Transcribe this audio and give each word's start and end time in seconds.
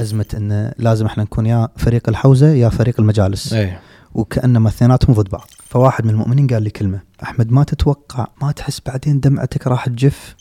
أزمة 0.00 0.26
انه 0.36 0.72
لازم 0.78 1.06
إحنا 1.06 1.22
نكون 1.22 1.46
يا 1.46 1.68
فريق 1.76 2.08
الحوزة 2.08 2.48
يا 2.48 2.68
فريق 2.68 3.00
المجالس. 3.00 3.52
إيه. 3.52 3.80
وكأنما 4.14 4.68
اثنيناتهم 4.68 5.14
ضد 5.14 5.28
بعض. 5.28 5.50
فواحد 5.68 6.04
من 6.04 6.10
المؤمنين 6.10 6.46
قال 6.46 6.62
لي 6.62 6.70
كلمة 6.70 7.00
أحمد 7.22 7.50
ما 7.52 7.64
تتوقع 7.64 8.26
ما 8.42 8.52
تحس 8.52 8.80
بعدين 8.86 9.20
دمعتك 9.20 9.66
راح 9.66 9.86
تجف 9.86 10.36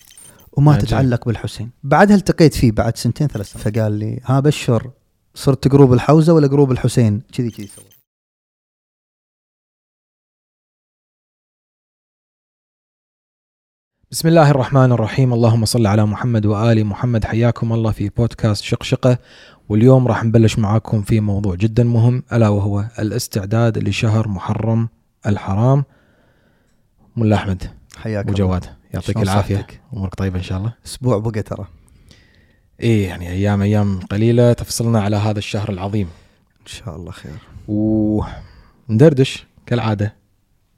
وما 0.52 0.72
عجيب. 0.72 0.86
تتعلق 0.86 1.26
بالحسين؟ 1.26 1.70
بعدها 1.84 2.16
التقيت 2.16 2.54
فيه؟ 2.54 2.72
بعد 2.72 2.98
سنتين 2.98 3.28
ثلاث 3.28 3.52
سنين. 3.52 3.64
فقال 3.64 3.92
لي 3.92 4.20
ها 4.26 4.40
بشر 4.40 4.90
صرت 5.36 5.68
group 5.68 5.94
الحوزة 5.94 6.34
ولا 6.34 6.48
group 6.48 6.72
الحسين؟ 6.72 7.22
كذي 7.34 7.50
كذي 7.50 7.68
سوى 7.76 7.86
بسم 14.12 14.28
الله 14.28 14.52
الرحمن 14.52 14.92
الرحيم 14.92 15.34
اللهم 15.34 15.66
صل 15.66 15.88
على 15.88 16.06
محمد 16.06 16.46
وآل 16.46 16.86
محمد 16.86 17.26
حياكم 17.26 17.74
الله 17.74 17.92
في 17.92 18.10
بودكاست 18.10 18.64
شقشقة 18.64 19.18
واليوم 19.70 20.08
راح 20.08 20.24
نبلش 20.24 20.60
معاكم 20.60 21.02
في 21.02 21.20
موضوع 21.20 21.56
جدا 21.56 21.84
مهم 21.84 22.24
ألا 22.34 22.50
وهو 22.50 22.86
الاستعداد 23.00 23.78
لشهر 23.78 24.28
محرم 24.28 24.90
الحرام 25.26 25.84
ملا 27.18 27.36
أحمد 27.36 27.64
حياك 27.98 28.24
أبو 28.26 28.34
الله. 28.34 28.48
جواد 28.48 28.66
يعطيك 28.94 29.18
العافية؟ 29.18 29.68
أمورك 29.94 30.16
طيبة 30.16 30.38
إن 30.38 30.44
شاء 30.44 30.58
الله؟ 30.58 30.74
أسبوع 30.86 31.18
بقى 31.18 31.42
ترى. 31.42 31.68
إيه 32.80 33.08
يعني 33.08 33.30
أيام 33.30 33.62
أيام 33.62 34.00
قليلة 34.00 34.54
تفصلنا 34.54 35.02
على 35.02 35.16
هذا 35.16 35.40
الشهر 35.40 35.70
العظيم. 35.70 36.08
إن 36.62 36.66
شاء 36.66 36.96
الله 36.96 37.12
خير. 37.12 37.38
وندردش 38.90 39.46
كالعادة. 39.66 40.16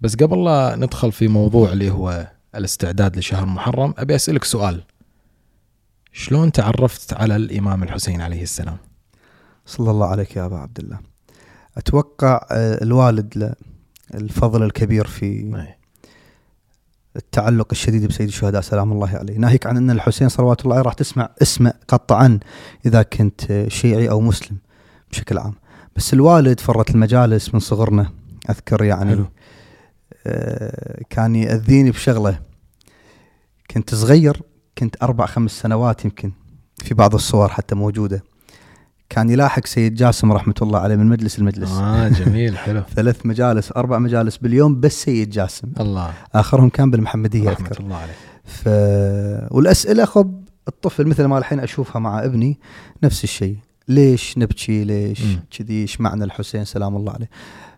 بس 0.01 0.15
قبل 0.15 0.43
لا 0.45 0.75
ندخل 0.75 1.11
في 1.11 1.27
موضوع 1.27 1.71
اللي 1.71 1.91
هو 1.91 2.27
الاستعداد 2.55 3.17
لشهر 3.17 3.45
محرم 3.45 3.93
أبي 3.97 4.15
أسألك 4.15 4.43
سؤال. 4.43 4.83
شلون 6.13 6.51
تعرفت 6.51 7.13
على 7.13 7.35
الإمام 7.35 7.83
الحسين 7.83 8.21
عليه 8.21 8.43
السلام؟ 8.43 8.77
صلى 9.65 9.91
الله 9.91 10.07
عليك 10.07 10.35
يا 10.35 10.45
أبا 10.45 10.57
عبد 10.57 10.79
الله 10.79 10.99
أتوقع 11.77 12.47
آه، 12.51 12.83
الوالد 12.83 13.37
له 13.37 13.53
الفضل 14.13 14.63
الكبير 14.63 15.07
في 15.07 15.25
إيه. 15.25 15.77
التعلق 17.15 17.67
الشديد 17.71 18.05
بسيد 18.05 18.27
الشهداء 18.27 18.61
سلام 18.61 18.91
الله 18.91 19.09
عليه. 19.09 19.37
ناهيك 19.37 19.67
عن 19.67 19.77
أن 19.77 19.91
الحسين 19.91 20.29
صلوات 20.29 20.61
الله 20.61 20.75
عليه 20.75 20.83
راح 20.83 20.93
تسمع 20.93 21.29
اسمه 21.41 21.73
قطعا 21.87 22.39
إذا 22.85 23.03
كنت 23.03 23.65
شيعي 23.67 24.09
أو 24.09 24.21
مسلم 24.21 24.57
بشكل 25.11 25.37
عام. 25.37 25.53
بس 25.95 26.13
الوالد 26.13 26.59
فرت 26.59 26.89
المجالس 26.89 27.53
من 27.53 27.59
صغرنا 27.59 28.11
أذكر 28.49 28.83
يعني 28.83 29.09
حلو. 29.09 29.25
آه، 30.27 31.03
كان 31.09 31.35
يأذيني 31.35 31.91
بشغلة. 31.91 32.48
كنت 33.71 33.95
صغير 33.95 34.41
كنت 34.77 35.03
أربع 35.03 35.25
خمس 35.25 35.51
سنوات 35.51 36.05
يمكن 36.05 36.31
في 36.83 36.93
بعض 36.93 37.13
الصور 37.13 37.49
حتى 37.49 37.75
موجودة. 37.75 38.23
كان 39.09 39.29
يلاحق 39.29 39.65
سيد 39.65 39.95
جاسم 39.95 40.31
رحمة 40.31 40.53
الله 40.61 40.79
عليه 40.79 40.95
من 40.95 41.05
مجلس 41.05 41.39
المجلس 41.39 41.71
آه 41.71 42.09
جميل 42.09 42.57
حلو. 42.57 42.81
ثلاث 42.95 43.25
مجالس 43.25 43.71
أربع 43.71 43.99
مجالس 43.99 44.37
باليوم 44.37 44.79
بس 44.79 45.03
سيد 45.03 45.29
جاسم. 45.29 45.71
الله. 45.79 46.13
آخرهم 46.33 46.69
كان 46.69 46.91
بالمحمدية 46.91 47.49
رحمة 47.49 47.67
أذكر. 47.67 47.83
الله 47.83 47.95
عليه. 47.95 48.13
ف 48.43 48.67
والأسئلة 49.53 50.05
خب 50.05 50.43
الطفل 50.67 51.07
مثل 51.07 51.25
ما 51.25 51.37
الحين 51.37 51.59
أشوفها 51.59 51.99
مع 51.99 52.25
ابني 52.25 52.59
نفس 53.03 53.23
الشيء. 53.23 53.57
ليش 53.87 54.37
نبكي؟ 54.37 54.83
ليش. 54.83 55.21
كذي؟ 55.57 55.81
إيش 55.81 56.01
معنى 56.01 56.23
الحسين؟ 56.23 56.65
سلام 56.65 56.95
الله 56.95 57.13
عليه. 57.13 57.29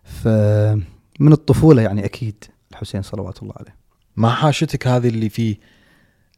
فمن 0.03 1.31
الطفولة 1.31 1.81
يعني 1.81 2.05
أكيد 2.05 2.43
الحسين 2.71 3.01
صلوات 3.01 3.43
الله 3.43 3.53
عليه. 3.59 3.75
ما 4.15 4.29
حاشتك 4.29 4.87
هذه 4.87 5.07
اللي 5.07 5.29
في 5.29 5.57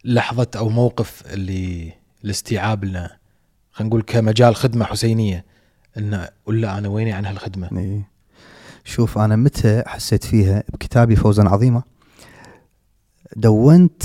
لحظة 0.06 0.48
أو 0.56 0.70
موقف 0.70 1.24
اللي 1.34 1.94
الاستيعاب 2.26 2.86
لنا 2.86 3.18
خلينا 3.72 3.90
نقول 3.90 4.02
كمجال 4.02 4.56
خدمة 4.56 4.86
حسينية 4.86 5.46
إن 5.98 6.28
ولا 6.46 6.78
أنا 6.78 6.90
ويني 6.90 7.12
عن 7.12 7.26
هالخدمة؟ 7.26 7.70
إيه. 7.78 8.10
شوف 8.84 9.18
أنا 9.18 9.36
متى 9.36 9.84
حسيت 9.88 10.24
فيها 10.24 10.64
بكتابي 10.74 11.16
فوزا 11.16 11.44
عظيمه 11.44 11.84
دونت 13.36 14.04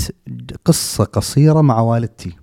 قصة 0.65 1.03
قصيرة 1.03 1.61
مع 1.61 1.79
والدتي. 1.79 2.35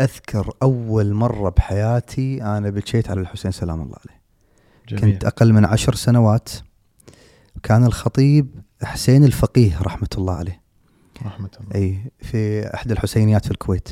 أذكر 0.00 0.52
أول 0.62 1.14
مرة 1.14 1.50
بحياتي 1.50 2.42
أنا 2.42 2.70
بكيت 2.70 3.10
على 3.10 3.20
الحسين 3.20 3.50
سلام 3.50 3.82
الله 3.82 3.96
عليه. 4.06 4.20
جميل. 4.88 5.14
كنت 5.14 5.24
أقل 5.24 5.52
من 5.52 5.64
عشر 5.64 5.94
سنوات. 5.94 6.48
كان 7.62 7.84
الخطيب 7.84 8.62
حسين 8.82 9.24
الفقيه 9.24 9.82
رحمة 9.82 10.08
الله 10.18 10.34
عليه. 10.34 10.57
رحمة 11.26 11.50
الله. 11.60 11.74
اي 11.74 12.12
في 12.18 12.66
إحدى 12.74 12.92
الحسينيات 12.92 13.44
في 13.44 13.50
الكويت. 13.50 13.88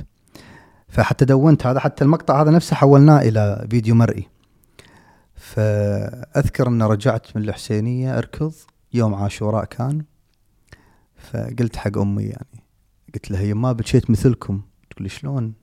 فحتى 0.88 1.24
دونت 1.24 1.66
هذا 1.66 1.80
حتى 1.80 2.04
المقطع 2.04 2.42
هذا 2.42 2.50
نفسه 2.50 2.76
حولناه 2.76 3.20
إلى 3.20 3.66
فيديو 3.70 3.94
مرئي. 3.94 4.28
فأذكر 5.34 6.68
ان 6.68 6.82
رجعت 6.82 7.36
من 7.36 7.42
الحسينية 7.42 8.18
أركض 8.18 8.52
يوم 8.92 9.14
عاشوراء 9.14 9.64
كان. 9.64 10.04
فقلت 11.16 11.76
حق 11.76 11.98
أمي 11.98 12.22
يعني 12.22 12.64
قلت 13.14 13.30
لها 13.30 13.42
يما 13.42 13.72
بكيت 13.72 14.10
مثلكم؟ 14.10 14.62
تقول 14.90 15.10
شلون؟ 15.10 15.54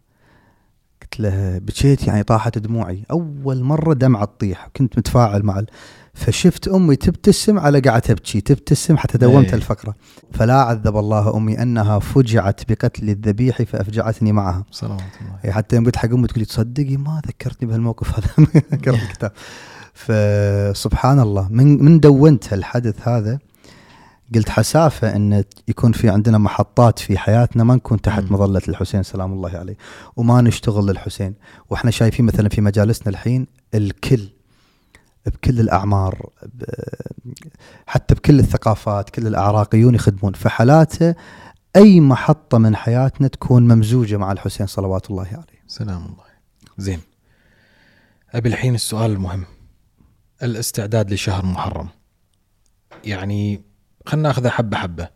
قلت 1.01 1.19
لها 1.19 1.59
بكيت 1.59 2.07
يعني 2.07 2.23
طاحت 2.23 2.57
دموعي. 2.57 3.03
أول 3.11 3.63
مرة 3.63 3.93
دمعة 3.93 4.25
تطيح 4.25 4.67
كنت 4.75 4.97
متفاعل 4.97 5.43
مع. 5.43 5.63
فشفت 6.13 6.67
أمي 6.67 6.95
تبتسم 6.95 7.59
على 7.59 7.79
قاعدة 7.79 7.99
تبكي 7.99 8.41
تبتسم 8.41 8.97
حتى 8.97 9.17
دونت 9.17 9.47
إيه. 9.47 9.55
الفقرة. 9.55 9.95
فلا 10.31 10.61
عذب 10.61 10.97
الله 10.97 11.37
أمي 11.37 11.61
أنها 11.61 11.99
فجعت 11.99 12.71
بقتل 12.71 13.09
الذبيح 13.09 13.61
فأفجعتني 13.61 14.31
معها. 14.31 14.65
صلوات 14.71 15.01
الله 15.21 15.39
يعني 15.43 15.55
حتى 15.55 15.75
يوم 15.75 15.85
قلت 15.85 15.95
حق 15.95 16.09
أمي 16.13 16.27
تقول 16.27 16.39
لي 16.39 16.45
تصدقي 16.45 16.97
ما 16.97 17.21
ذكرتني 17.27 17.69
بهالموقف 17.69 18.19
هذا 18.19 18.47
ذكرت 18.73 19.03
الكتاب. 19.03 19.31
فسبحان 19.93 21.19
الله 21.19 21.47
من 21.51 21.83
من 21.83 21.99
دونت 21.99 22.53
هالحدث 22.53 23.07
هذا 23.07 23.39
قلت 24.35 24.49
حسافة 24.49 25.15
إن 25.15 25.43
يكون 25.67 25.91
في 25.91 26.09
عندنا 26.09 26.37
محطات 26.37 26.99
في 26.99 27.17
حياتنا 27.17 27.63
ما 27.63 27.75
نكون 27.75 28.01
تحت. 28.01 28.31
مظلة 28.31 28.61
الحسين 28.67 29.03
سلام 29.03 29.33
الله 29.33 29.57
عليه 29.57 29.75
وما 30.15 30.41
نشتغل 30.41 30.85
للحسين. 30.85 31.33
وإحنا 31.69 31.91
شايفين 31.91 32.25
مثلا 32.25 32.49
في 32.49 32.61
مجالسنا 32.61 33.09
الحين 33.09 33.47
الكل 33.73 34.29
بكل 35.25 35.59
الأعمار 35.59 36.29
حتى 37.87 38.15
بكل 38.15 38.39
الثقافات 38.39 39.09
كل 39.09 39.27
الأعراقيون 39.27 39.95
يخدمون. 39.95 40.33
فحالاته 40.33 41.15
أي 41.75 41.99
محطة 41.99 42.57
من 42.57 42.75
حياتنا 42.75 43.27
تكون 43.27 43.67
ممزوجة 43.67 44.17
مع 44.17 44.31
الحسين 44.31 44.67
صلوات 44.67 45.09
الله 45.09 45.27
عليه. 45.27 45.63
سلام 45.67 46.05
الله. 46.05 46.23
زين. 46.77 46.99
أبي 48.31 48.49
الحين 48.49 48.75
السؤال 48.75 49.11
المهم. 49.11 49.45
الاستعداد 50.43 51.13
لشهر 51.13 51.45
محرم. 51.45 51.87
يعني 53.03 53.61
خلنا 54.05 54.23
ناخذها 54.23 54.51
حبة 54.51 54.77
حبة. 54.77 55.09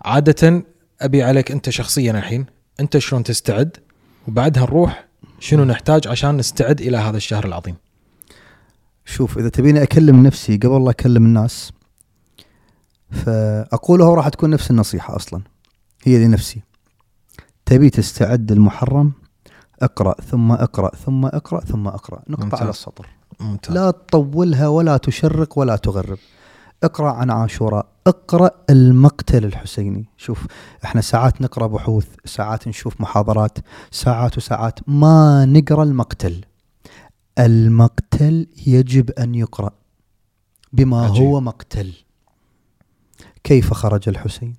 عادة 0.00 0.62
أبي 1.00 1.22
عليك 1.22 1.52
أنت 1.52 1.70
شخصيا 1.70 2.12
الحين 2.12 2.46
أنت 2.80 2.98
شلون 2.98 3.22
تستعد؟ 3.22 3.76
وبعدها 4.28 4.62
نروح 4.62 5.08
شنو 5.40 5.64
نحتاج 5.64 6.08
عشان 6.08 6.36
نستعد 6.36 6.80
إلى 6.80 6.96
هذا 6.96 7.16
الشهر 7.16 7.44
العظيم. 7.46 7.76
شوف 9.08 9.38
إذا 9.38 9.48
تبيني 9.48 9.82
أكلم 9.82 10.22
نفسي 10.22 10.56
قبل 10.56 10.84
لا 10.84 10.90
أكلم 10.90 11.26
الناس 11.26 11.72
فاقوله 13.10 14.14
راح 14.14 14.28
تكون 14.28 14.50
نفس 14.50 14.70
النصيحة 14.70 15.16
أصلا. 15.16 15.42
هي 16.04 16.24
لنفسي 16.24 16.62
تبي 17.66 17.90
تستعد 17.90 18.52
المحرم 18.52 19.12
اقرأ 19.82 20.14
ثم 20.30 20.52
اقرأ 20.52 20.96
ثم 20.96 21.26
اقرأ 21.26 21.60
ثم 21.60 21.88
اقرأ. 21.88 22.22
نقطة 22.28 22.44
ممتاز. 22.44 22.60
على 22.60 22.70
السطر. 22.70 23.06
ممتاز. 23.40 23.74
لا 23.74 23.90
تطولها 23.90 24.68
ولا 24.68 24.96
تشرق 24.96 25.58
ولا 25.58 25.76
تغرب. 25.76 26.18
اقرأ 26.84 27.12
عن 27.12 27.30
عاشوراء. 27.30 27.86
اقرأ 28.06 28.50
المقتل 28.70 29.44
الحسيني. 29.44 30.06
شوف 30.16 30.46
إحنا 30.84 31.00
ساعات 31.00 31.42
نقرأ 31.42 31.66
بحوث 31.66 32.06
ساعات 32.24 32.68
نشوف 32.68 33.00
محاضرات 33.00 33.58
ساعات 33.90 34.38
وساعات 34.38 34.78
ما 34.86 35.44
نقرأ 35.44 35.82
المقتل. 35.82 36.44
المقتل 37.38 38.46
يجب 38.66 39.10
أن 39.10 39.34
يقرأ 39.34 39.70
بما 40.72 41.04
عجيب. 41.04 41.22
هو 41.22 41.40
مقتل. 41.40 41.92
كيف 43.44 43.72
خرج 43.72 44.08
الحسين؟ 44.08 44.54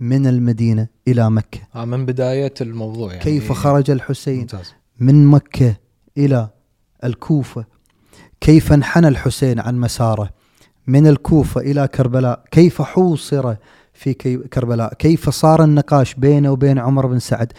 من 0.00 0.26
المدينة 0.26 0.88
إلى 1.08 1.30
مكة. 1.30 1.60
آه 1.74 1.84
من 1.84 2.06
بداية 2.06 2.54
الموضوع 2.60 3.10
يعني. 3.12 3.24
كيف 3.24 3.52
خرج 3.52 3.90
الحسين؟ 3.90 4.40
ممتاز. 4.40 4.74
من 5.00 5.26
مكة 5.26 5.76
إلى 6.18 6.48
الكوفة. 7.04 7.64
كيف 8.40 8.72
انحنى 8.72 9.08
الحسين 9.08 9.60
عن 9.60 9.80
مساره؟ 9.80 10.30
من 10.86 11.06
الكوفة 11.06 11.60
إلى 11.60 11.88
كربلاء. 11.88 12.44
كيف 12.50 12.82
حوصر 12.82 13.54
في 13.92 14.14
كربلاء؟ 14.52 14.94
كيف 14.94 15.30
صار 15.30 15.64
النقاش 15.64 16.14
بينه 16.14 16.50
وبين 16.50 16.78
عمر 16.78 17.06
بن 17.06 17.18
سعد؟ 17.18 17.52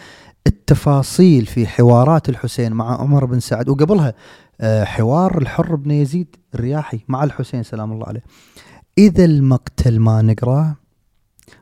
التفاصيل 0.46 1.46
في 1.46 1.66
حوارات 1.66 2.28
الحسين 2.28 2.72
مع 2.72 3.00
عمر 3.00 3.24
بن 3.24 3.40
سعد 3.40 3.68
وقبلها 3.68 4.14
آه، 4.60 4.84
حوار 4.84 5.38
الحر 5.38 5.76
بن 5.76 5.90
يزيد 5.90 6.36
الرياحي 6.54 7.00
مع 7.08 7.24
الحسين 7.24 7.62
سلام 7.62 7.92
الله 7.92 8.06
عليه. 8.06 8.22
إذا 8.98 9.24
المقتل 9.24 9.98
ما 9.98 10.22
نقراه 10.22 10.76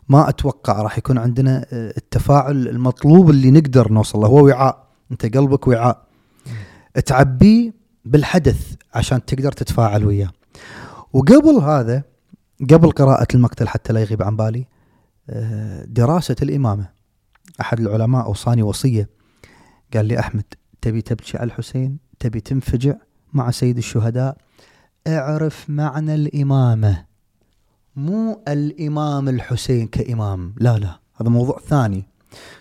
ما 0.08 0.28
أتوقع 0.28 0.82
راح 0.82 0.98
يكون 0.98 1.18
عندنا 1.18 1.66
آه، 1.72 1.94
التفاعل 1.96 2.68
المطلوب 2.68 3.30
اللي 3.30 3.50
نقدر 3.50 3.92
نوصل 3.92 4.18
له 4.18 4.26
هو 4.26 4.46
وعاء. 4.46 4.88
أنت 5.10 5.36
قلبك 5.36 5.68
وعاء. 5.68 6.06
تعبيه 7.06 7.72
بالحدث 8.04 8.74
عشان 8.94 9.24
تقدر 9.24 9.52
تتفاعل 9.52 10.04
وياه. 10.04 10.30
وقبل 11.12 11.54
هذا 11.62 12.02
قبل 12.70 12.90
قراءة 12.90 13.26
المقتل 13.34 13.68
حتى 13.68 13.92
لا 13.92 14.00
يغيب 14.00 14.22
عن 14.22 14.36
بالي 14.36 14.66
آه، 15.30 15.84
دراسة 15.84 16.36
الإمامة. 16.42 16.97
أحد 17.60 17.80
العلماء 17.80 18.26
أوصاني 18.26 18.62
وصية. 18.62 19.08
قال 19.94 20.06
لي 20.06 20.18
أحمد 20.18 20.44
تبي 20.80 21.02
تبكي 21.02 21.38
على 21.38 21.46
الحسين؟ 21.46 21.98
تبي 22.18 22.40
تنفجع 22.40 22.94
مع 23.32 23.50
سيد 23.50 23.76
الشهداء؟ 23.76 24.36
اعرف 25.06 25.70
معنى 25.70 26.14
الإمامة. 26.14 27.04
مو 27.96 28.42
الإمام 28.48 29.28
الحسين 29.28 29.86
كإمام. 29.86 30.54
لا 30.56 30.78
لا 30.78 31.00
هذا 31.20 31.30
موضوع 31.30 31.60
ثاني. 31.68 32.04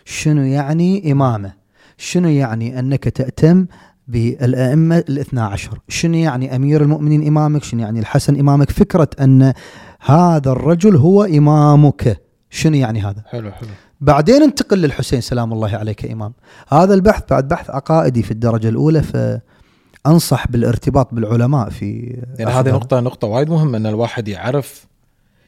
شنو 0.06 0.42
يعني 0.42 1.12
إمامة؟ 1.12 1.54
شنو 1.98 2.30
يعني 2.30 2.80
أنك 2.80 3.04
تأتم 3.04 3.66
بالأئمة 4.08 4.98
الاثنى 4.98 5.42
عشر؟ 5.42 5.80
شنو 5.88 6.18
يعني 6.18 6.56
أمير 6.56 6.82
المؤمنين 6.82 7.28
إمامك؟ 7.28 7.64
شنو 7.64 7.82
يعني 7.82 8.00
الحسن 8.00 8.40
إمامك؟ 8.40 8.72
فكرة 8.72 9.10
أن 9.22 9.54
هذا 10.02 10.52
الرجل 10.52 10.96
هو 10.96 11.24
إمامك. 11.24 12.22
شنو 12.50 12.76
يعني 12.76 13.02
هذا؟ 13.02 13.24
حلو 13.26 13.52
حلو. 13.52 13.70
بعدين 14.02 14.44
انتقل 14.44 14.78
للحسين 14.78 15.22
سلام 15.22 15.54
الله 15.54 15.78
عليك 15.78 16.12
إمام. 16.12 16.34
هذا 16.68 16.94
البحث 16.94 17.24
بعد 17.30 17.48
بحث 17.48 17.70
عقائدي 17.70 18.24
في 18.24 18.32
الدرجة 18.32 18.70
الأولى 18.70 19.04
فأنصح 19.04 20.48
بالارتباط 20.48 21.14
بالعلماء 21.14 21.70
في 21.70 22.18
يعني 22.40 22.52
هذه 22.52 22.70
نقطة 22.72 23.00
نقطة 23.00 23.28
وايد 23.28 23.50
مهمة 23.50 23.78
أن 23.78 23.86
الواحد 23.86 24.28
يعرف 24.28 24.88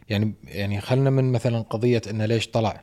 يعني 0.09 0.33
يعني 0.43 0.81
خلنا 0.81 1.09
من 1.09 1.31
مثلا 1.31 1.61
قضية 1.61 2.01
أنه 2.09 2.25
ليش 2.25 2.47
طلع 2.47 2.81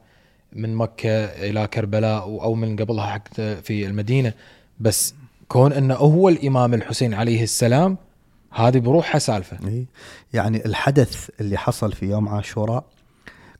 من 0.52 0.74
مكة 0.74 1.24
إلى 1.24 1.66
كربلاء 1.66 2.22
أو 2.22 2.54
من 2.54 2.76
قبلها 2.76 3.06
حتى 3.06 3.56
في 3.56 3.86
المدينة 3.86 4.32
بس 4.80 5.14
كون 5.48 5.72
أنه 5.72 5.94
هو 5.94 6.28
الإمام 6.28 6.74
الحسين 6.74 7.14
عليه 7.14 7.42
السلام 7.42 7.96
هذه 8.50 8.78
بروحها 8.78 9.18
سالفة. 9.18 9.68
إيه. 9.68 9.86
يعني 10.32 10.66
الحدث 10.66 11.30
اللي 11.40 11.56
حصل 11.56 11.92
في 11.92 12.06
يوم 12.06 12.28
عاشوراء 12.28 12.84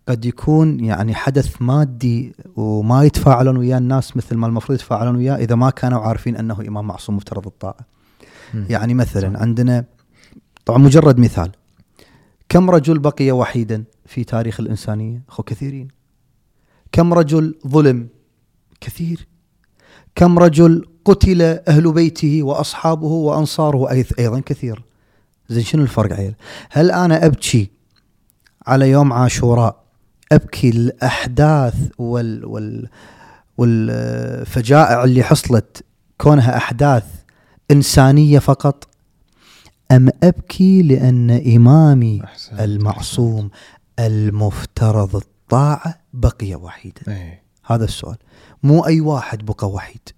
قد 0.09 0.25
يكون 0.25 0.85
يعني 0.85 1.15
حدث 1.15 1.63
مادي 1.63 2.35
وما 2.57 3.05
يتفاعلون 3.05 3.57
وياه 3.57 3.79
الناس 3.79 4.17
مثل 4.17 4.37
ما 4.37 4.47
المفروض 4.47 4.79
يتفاعلون 4.79 5.17
وياه 5.17 5.37
إذا 5.37 5.55
ما 5.55 5.71
كانوا 5.71 6.01
عارفين 6.01 6.37
أنه 6.37 6.61
إمام 6.69 6.87
معصوم 6.87 7.17
مفترض 7.17 7.47
الطاعة. 7.47 7.87
يعني 8.55 8.95
مثلا 8.95 9.41
عندنا 9.41 9.85
طبعا 10.65 10.79
مجرد 10.79 11.19
مثال 11.19 11.51
كم 12.49 12.71
رجل 12.71 12.99
بقي 12.99 13.31
وحيدا 13.31 13.85
في 14.07 14.25
تاريخ 14.25 14.61
الإنسانية؟ 14.61 15.23
أخو 15.29 15.43
كثيرين. 15.43 15.89
كم 16.93 17.15
رجل 17.15 17.55
ظلم؟ 17.67 18.09
كثير. 18.81 19.29
كم 20.15 20.39
رجل 20.39 20.87
قتل 21.05 21.43
أهل 21.43 21.93
بيته 21.93 22.43
وأصحابه 22.43 23.07
وأنصاره 23.07 23.91
أيضا 24.19 24.41
كثير. 24.41 24.83
زين 25.49 25.65
شنو 25.65 25.83
الفرق 25.83 26.13
عيل؟ 26.13 26.35
هل 26.71 26.91
أنا 26.91 27.27
أبكي 27.27 27.71
على 28.67 28.91
يوم 28.91 29.13
عاشوراء 29.13 29.86
أبكي 30.33 30.69
الأحداث 30.69 31.75
وال 31.99 32.45
وال 32.45 32.89
والفجائع 33.59 35.05
اللي 35.05 35.23
حصلت. 35.23 35.85
كونها 36.19 36.57
أحداث 36.57 37.05
إنسانية 37.71 38.39
فقط. 38.39 38.89
أم 39.91 40.09
أبكي 40.23 40.83
لأن 40.83 41.31
إمامي 41.31 42.25
أحسن 42.25 42.59
المعصوم 42.61 43.51
أحسن. 43.55 44.07
المفترض 44.07 45.17
الطاعة 45.17 45.99
بقي 46.13 46.55
وحيدا؟ 46.55 47.03
أي. 47.09 47.43
هذا 47.67 47.85
السؤال. 47.85 48.17
مو 48.63 48.87
أي 48.87 49.01
واحد 49.01 49.47
بقى 49.47 49.71
وحيد. 49.71 50.09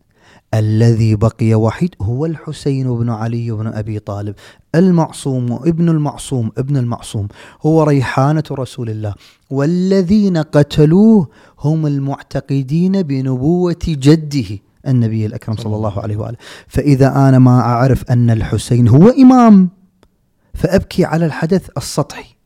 الذي 0.55 1.17
بقي 1.17 1.55
وحيد 1.55 1.95
هو 2.03 2.27
الحسين 2.27 2.99
بن 2.99 3.11
علي 3.11 3.50
بن 3.50 3.67
أبي 3.67 3.99
طالب 3.99 4.35
المعصوم 4.75 5.53
ابن 5.53 5.89
المعصوم 5.89 6.50
ابن 6.59 6.77
المعصوم 6.77 7.29
هو 7.62 7.83
ريحانة 7.83 8.43
رسول 8.53 8.91
الله. 8.91 9.15
والذين 9.50 10.37
قتلوه 10.39 11.29
هم 11.61 11.87
المعتقدين 11.87 13.03
بنبوة 13.03 13.77
جده 13.89 14.59
النبي 14.87 15.27
الأكرم 15.27 15.56
صلى 15.56 15.77
الله 15.77 16.00
عليه 16.00 16.17
وآله. 16.17 16.37
فإذا 16.69 17.29
أنا 17.29 17.39
ما 17.39 17.61
أعرف 17.61 18.11
أن 18.11 18.31
الحسين 18.31 18.89
هو 18.89 19.09
إمام 19.09 19.69
فأبكي 20.55 21.05
على 21.05 21.27
الحدث 21.27 21.69
السطحي. 21.77 22.38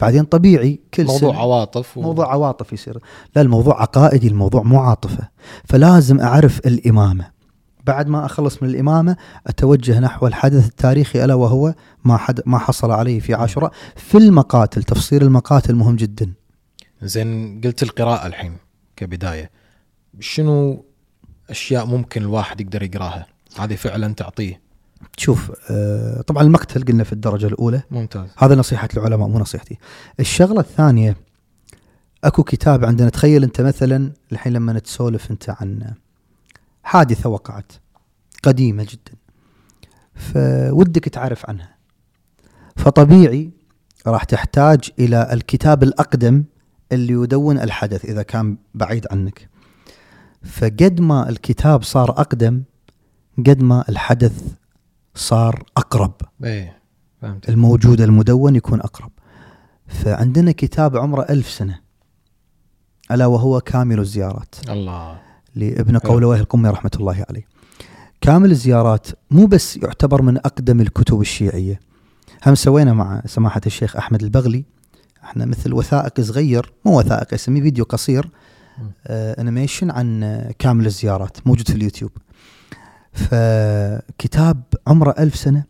بعدين 0.00 0.24
طبيعي 0.24 0.80
كل 0.94 1.04
موضوع 1.04 1.32
سنة 1.32 1.40
عواطف 1.40 1.98
و... 1.98 2.02
موضوع 2.02 2.32
عواطف 2.32 2.72
يصير. 2.72 2.98
لا 3.36 3.42
الموضوع 3.42 3.82
عقائدي 3.82 4.28
الموضوع 4.28 4.62
مو 4.62 4.80
عاطفة. 4.80 5.28
فلازم 5.64 6.20
أعرف 6.20 6.58
الإمامة. 6.58 7.30
بعد 7.86 8.08
ما 8.08 8.26
أخلص 8.26 8.62
من 8.62 8.68
الإمامة 8.68 9.16
أتوجه 9.46 10.00
نحو 10.00 10.26
الحدث 10.26 10.68
التاريخي 10.68 11.24
ألا 11.24 11.34
وهو 11.34 11.74
ما 12.04 12.16
حد 12.16 12.40
ما 12.46 12.58
حصل 12.58 12.90
عليه 12.90 13.20
في 13.20 13.34
عاشوراء 13.34 13.72
في 13.96 14.18
المقاتل 14.18 14.82
تفصيل 14.82 15.22
المقاتل 15.22 15.74
مهم 15.74 15.96
جدا. 15.96 16.32
زين 17.02 17.60
قلت 17.64 17.82
القراءة 17.82 18.26
الحين 18.26 18.56
كبداية. 18.96 19.50
شنو 20.20 20.84
أشياء 21.50 21.86
ممكن 21.86 22.22
الواحد 22.22 22.60
يقدر 22.60 22.82
يقراها؟ 22.82 23.26
هذه 23.58 23.74
فعلا 23.74 24.14
تعطيه. 24.14 24.69
شوف 25.16 25.52
آه، 25.70 26.20
طبعا 26.20 26.42
المقتل 26.42 26.84
قلنا 26.84 27.04
في 27.04 27.12
الدرجة 27.12 27.46
الأولى. 27.46 27.82
ممتاز. 27.90 28.28
هذا 28.38 28.54
نصيحة 28.54 28.88
العلماء 28.94 29.28
مو 29.28 29.38
نصيحتي. 29.38 29.78
الشغلة 30.20 30.60
الثانية 30.60 31.16
أكو 32.24 32.42
كتاب 32.42 32.84
عندنا 32.84 33.08
تخيل 33.08 33.44
أنت 33.44 33.60
مثلا 33.60 34.12
الحين 34.32 34.52
لما 34.52 34.78
تسولف 34.78 35.30
أنت 35.30 35.50
عن 35.50 35.94
حادثة 36.82 37.28
وقعت 37.28 37.72
قديمة 38.42 38.82
جدا 38.82 39.18
فودك 40.14 41.04
تعرف 41.04 41.50
عنها. 41.50 41.74
فطبيعي 42.76 43.50
راح 44.06 44.24
تحتاج 44.24 44.90
إلى 44.98 45.32
الكتاب 45.32 45.82
الأقدم 45.82 46.44
اللي 46.92 47.12
يدون 47.12 47.58
الحدث 47.58 48.04
إذا 48.04 48.22
كان 48.22 48.56
بعيد 48.74 49.06
عنك. 49.10 49.48
فقد 50.42 51.00
ما 51.00 51.28
الكتاب 51.28 51.82
صار 51.82 52.10
أقدم 52.10 52.62
قد 53.38 53.62
ما 53.62 53.84
الحدث 53.88 54.59
صار 55.20 55.62
أقرب. 55.76 56.12
إيه 56.44 56.78
فهمت. 57.22 57.48
الموجود 57.48 58.00
المدون 58.00 58.56
يكون 58.56 58.80
أقرب. 58.80 59.10
فعندنا 59.86 60.52
كتاب 60.52 60.96
عمره 60.96 61.26
ألف 61.30 61.50
سنة 61.50 61.80
ألا 63.10 63.26
وهو 63.26 63.60
كامل 63.60 63.98
الزيارات. 63.98 64.54
الله. 64.68 65.20
لابن 65.54 65.98
قولويه 65.98 66.40
القمي 66.40 66.68
رحمة 66.68 66.90
الله 66.96 67.24
عليه. 67.28 67.46
كامل 68.20 68.50
الزيارات 68.50 69.06
مو 69.30 69.46
بس 69.46 69.76
يعتبر 69.76 70.22
من 70.22 70.36
أقدم 70.36 70.80
الكتب 70.80 71.20
الشيعية. 71.20 71.80
هم 72.46 72.54
سوينا 72.54 72.92
مع 72.92 73.22
سماحة 73.26 73.60
الشيخ 73.66 73.96
أحمد 73.96 74.22
البغلي. 74.22 74.64
إحنا 75.24 75.44
مثل 75.44 75.72
وثائقي 75.74 76.20
صغير 76.20 76.72
مو 76.84 76.98
وثائقي 76.98 77.34
اسميه 77.34 77.62
فيديو 77.62 77.84
قصير 77.84 78.30
آه 79.06 79.40
animation 79.40 79.90
عن 79.90 80.40
كامل 80.58 80.86
الزيارات 80.86 81.46
موجود 81.46 81.68
في 81.68 81.74
اليوتيوب. 81.74 82.10
فكتاب 83.12 84.62
عمره 84.86 85.14
ألف 85.18 85.36
سنة 85.36 85.64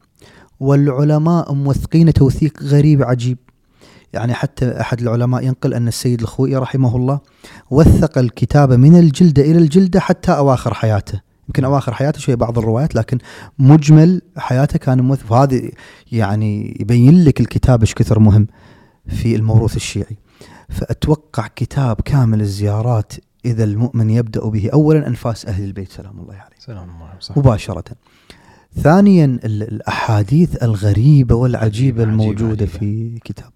والعلماء 0.61 1.55
موثقين 1.55 2.13
توثيق 2.13 2.63
غريب 2.63 3.03
عجيب. 3.03 3.39
يعني 4.13 4.35
حتى 4.35 4.81
أحد 4.81 5.01
العلماء 5.01 5.45
ينقل 5.45 5.75
أن 5.75 5.89
السيد 5.89 6.21
الخوئي 6.21 6.57
رحمه 6.57 6.97
الله 6.97 7.21
وثق 7.71 8.19
الكتاب 8.19 8.73
من 8.73 8.99
الجلدة 8.99 9.43
إلى 9.43 9.59
الجلدة 9.59 10.01
حتى 10.01 10.33
أواخر 10.33 10.75
حياته. 10.75 11.21
يمكن 11.49 11.65
أواخر 11.65 11.95
حياته 11.95 12.19
شوي 12.19 12.37
بعض 12.37 12.59
الروايات 12.59 12.95
لكن 12.95 13.19
مجمل 13.59 14.23
حياته 14.37 14.79
كان 14.79 15.01
موثق 15.01 15.33
وهذا 15.33 15.61
يعني 16.13 16.77
يبين 16.81 17.25
لك 17.25 17.41
الكتاب 17.41 17.81
إيش 17.81 17.95
كثر 17.95 18.19
مهم 18.19 18.47
في 19.09 19.37
الموروث 19.37 19.77
الشيعي. 19.77 20.19
فأتوقع 20.69 21.47
كتاب 21.57 22.01
كامل 22.01 22.41
الزيارات 22.41 23.13
إذا 23.45 23.65
المؤمن 23.65 24.11
يبدأ 24.11 24.49
به 24.49 24.71
أولا 24.73 25.07
أنفاس 25.07 25.47
أهل 25.47 25.65
البيت 25.65 25.93
سلام 25.93 26.21
الله 26.21 26.35
عليه 26.35 26.57
سلام 26.59 26.91
الله. 26.91 27.11
مباشرة. 27.37 27.85
ثانيا 28.77 29.39
الأحاديث 29.45 30.63
الغريبة 30.63 31.35
والعجيبة 31.35 32.03
الموجودة. 32.03 32.67
في 32.67 33.19
كتاب. 33.25 33.51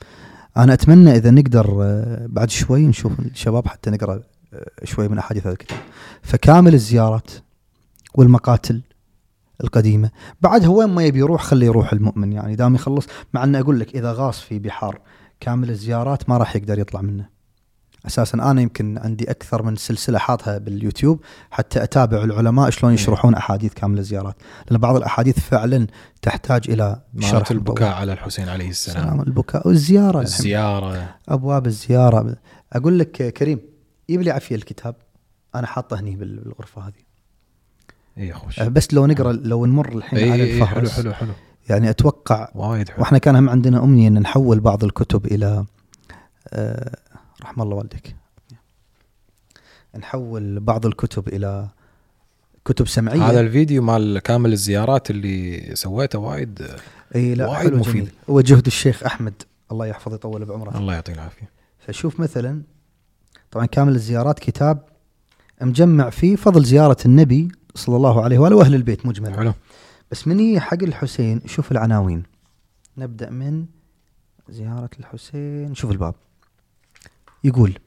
أنا 0.57 0.73
أتمنى 0.73 1.17
إذا 1.17 1.31
نقدر 1.31 1.79
آه، 1.83 2.27
بعد 2.27 2.51
شوي 2.51 2.87
نشوف 2.87 3.21
الشباب 3.21 3.69
حتى 3.69 3.91
نقرأ 3.91 4.21
آه، 4.55 4.85
شوي 4.85 5.09
من 5.09 5.19
أحاديث 5.19 5.43
هذا 5.47 5.53
الكتاب. 5.53 5.79
فكامل 6.23 6.75
الزيارات 6.75 7.31
والمقاتل 8.15 8.83
القديمة. 9.65 10.11
بعدها 10.41 10.69
وين 10.69 10.89
ما 10.89 11.05
يبي 11.05 11.19
يروح 11.19 11.43
خليه 11.43 11.67
يروح 11.67 11.93
المؤمن 11.93 12.33
يعني 12.33 12.57
دام 12.57 12.75
يخلص. 12.75 13.07
مع 13.35 13.45
أن 13.45 13.57
أقول 13.57 13.81
لك 13.81 13.97
إذا 13.97 14.13
غاص 14.13 14.41
في 14.41 14.59
بحار 14.59 15.01
كامل 15.41 15.71
الزيارات 15.71 16.29
ما 16.29 16.39
راح 16.39 16.57
يقدر 16.57 16.79
يطلع 16.79 17.01
منه. 17.01 17.34
أساسا 18.07 18.35
أنا 18.35 18.61
يمكن 18.61 18.99
عندي 18.99 19.31
أكثر 19.31 19.63
من 19.63 19.77
سلسلة 19.77 20.19
حاطها 20.19 20.59
باليوتيوب 20.59 21.21
حتى 21.51 21.83
أتابع 21.83 22.25
العلماء 22.25 22.71
شلون 22.71 22.93
إيه. 22.93 22.99
يشرحون 23.01 23.35
أحاديث 23.35 23.75
كامل 23.75 23.99
الزيارات 23.99 24.37
لأن 24.71 24.81
بعض 24.81 24.97
الأحاديث 24.97 25.39
فعلا 25.39 25.87
تحتاج 26.23 26.71
إلى 26.71 27.01
شرح 27.21 27.51
البكاء 27.51 27.93
على 27.95 28.13
الحسين 28.13 28.49
عليه 28.49 28.71
السلام. 28.71 29.05
سلام 29.05 29.21
البكاء 29.21 29.69
والزيارة 29.69 30.21
الزيارة. 30.21 31.15
أبواب 31.29 31.67
الزيارة. 31.67 32.37
أقول 32.73 32.99
لك 32.99 33.33
كريم 33.33 33.61
جيب 34.11 34.23
لي 34.23 34.31
عافية 34.31 34.55
الكتاب. 34.55 34.95
أنا 35.55 35.67
حاطه 35.67 36.01
هني 36.01 36.17
بالغرفة 36.17 36.83
هذه. 36.83 37.05
اي 38.19 38.33
خوش. 38.33 38.61
آه، 38.61 38.69
بس 38.69 38.95
لو 38.95 39.07
نقرأ 39.07 39.33
لو 39.33 39.67
نمر 39.67 39.93
الحين 39.93 40.19
اي 40.19 40.31
على 40.31 40.45
حلو 40.45 40.53
الفهرس 40.53 40.93
حلو 40.93 41.13
حلو. 41.13 41.33
يعني 41.69 41.91
أتوقع 41.91 42.49
وايد 42.55 42.89
حلو. 42.89 43.01
وإحنا 43.01 43.19
كان 43.19 43.37
هم 43.37 43.49
عندنا 43.49 43.85
أمنية 43.85 44.09
إن 44.09 44.19
نحول 44.19 44.61
بعض 44.61 44.85
الكتب 44.85 45.27
إلى 45.27 45.65
آه، 46.49 46.97
رحم 47.43 47.63
الله 47.63 47.77
والديك. 47.77 48.17
نحول 49.99 50.61
بعض 50.61 50.87
الكتب 50.87 51.29
إلى 51.29 51.69
كتب 52.65 52.89
سمعية. 52.89 53.31
هذا 53.31 53.41
الفيديو 53.41 53.83
مال 53.83 54.19
كامل 54.19 54.53
الزيارات 54.53 55.11
اللي 55.11 55.71
سويته 55.75 56.19
وايد 56.19 56.67
إي 57.15 57.35
لا 57.35 57.47
وايد 57.47 57.75
مفيد. 57.75 57.95
جميل. 57.95 58.11
هو 58.31 58.41
جهد 58.41 58.67
الشيخ 58.67 59.03
أحمد. 59.03 59.43
الله 59.73 59.87
يحفظه 59.87 60.15
يطول 60.15 60.45
بعمره. 60.45 60.79
الله 60.79 60.95
يعطيه 60.95 61.13
العافية. 61.13 61.51
فشوف 61.79 62.21
مثلا 62.21 62.63
طبعا 63.51 63.67
كامل 63.67 63.95
الزيارات 63.95 64.39
كتاب 64.39 64.83
مجمع 65.61 66.11
فيه 66.11 66.37
فضل 66.37 66.65
زيارة 66.65 66.97
النبي 67.07 67.49
صلى 67.75 67.97
الله 67.97 68.25
عليه 68.25 68.39
وآله 68.39 68.57
وأهل 68.57 68.75
البيت 68.75 69.07
مجملا. 69.07 69.37
حلو. 69.37 69.53
بس 70.11 70.29
من 70.29 70.39
هي 70.39 70.61
حق 70.61 70.83
الحسين؟ 70.83 71.43
شوف 71.47 71.73
العناوين. 71.73 72.23
نبدأ 72.99 73.31
من 73.31 73.67
زيارة 74.49 74.91
الحسين. 75.01 75.75
شوف 75.75 75.91
الباب. 75.91 76.15
يقول 77.45 77.79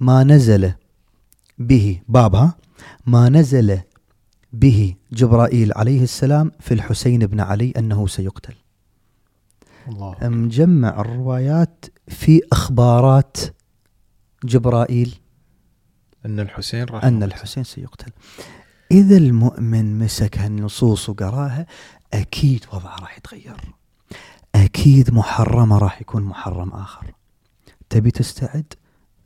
ما 0.00 0.24
نزل 0.24 0.72
به 1.58 2.02
بابها 2.08 2.56
ما 3.06 3.28
نزل 3.28 3.80
به 4.52 4.94
جبرائيل 5.12 5.72
عليه 5.76 6.02
السلام 6.02 6.52
في 6.60 6.74
الحسين 6.74 7.26
بن 7.26 7.40
علي 7.40 7.70
أنه 7.78 8.06
سيقتل. 8.06 8.54
الله 9.88 10.16
مجمع 10.22 11.00
الروايات 11.00 11.84
في 12.08 12.40
أخبارات 12.52 13.36
جبرائيل؟ 14.44 15.14
أن 16.26 16.40
الحسين 16.40 16.84
راح 16.84 17.04
أن 17.04 17.22
الحسين 17.22 17.64
سيقتل. 17.64 18.12
إذا 18.90 19.16
المؤمن 19.16 19.98
مسك 19.98 20.38
هالنصوص 20.38 21.08
وقراها 21.08 21.66
أكيد 22.14 22.64
وضعه 22.72 22.96
راح 22.96 23.18
يتغير. 23.18 23.56
أكيد 24.54 25.14
محرمه 25.14 25.78
راح 25.78 26.00
يكون 26.00 26.22
محرم 26.22 26.70
آخر. 26.70 27.12
تبي 27.90 28.10
تستعد؟ 28.10 28.74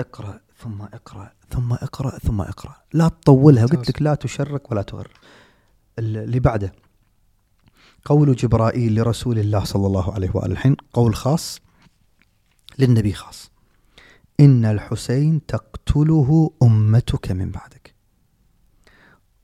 اقرأ 0.00 0.40
ثم 0.58 0.82
اقرأ 0.82 1.32
ثم 1.50 1.72
اقرأ 1.72 2.18
ثم 2.18 2.40
اقرأ. 2.40 2.76
لا 2.92 3.08
تطولها. 3.08 3.66
قلت 3.66 3.88
لك 3.90 4.02
لا 4.02 4.14
تشرك 4.14 4.70
ولا 4.70 4.82
تغر. 4.82 5.10
ال- 5.98 6.16
اللي 6.16 6.40
بعده. 6.40 6.72
قول 8.04 8.36
جبرائيل 8.36 8.94
لرسول 8.94 9.38
الله 9.38 9.64
صلى 9.64 9.86
الله 9.86 10.14
عليه 10.14 10.30
وآله 10.34 10.52
الحين 10.52 10.76
قول 10.92 11.14
خاص 11.14 11.60
للنبي 12.78 13.12
خاص. 13.12 13.50
إن 14.40 14.64
الحسين 14.64 15.46
تقتله 15.46 16.50
أمتك 16.62 17.32
من 17.32 17.50
بعدك. 17.50 17.94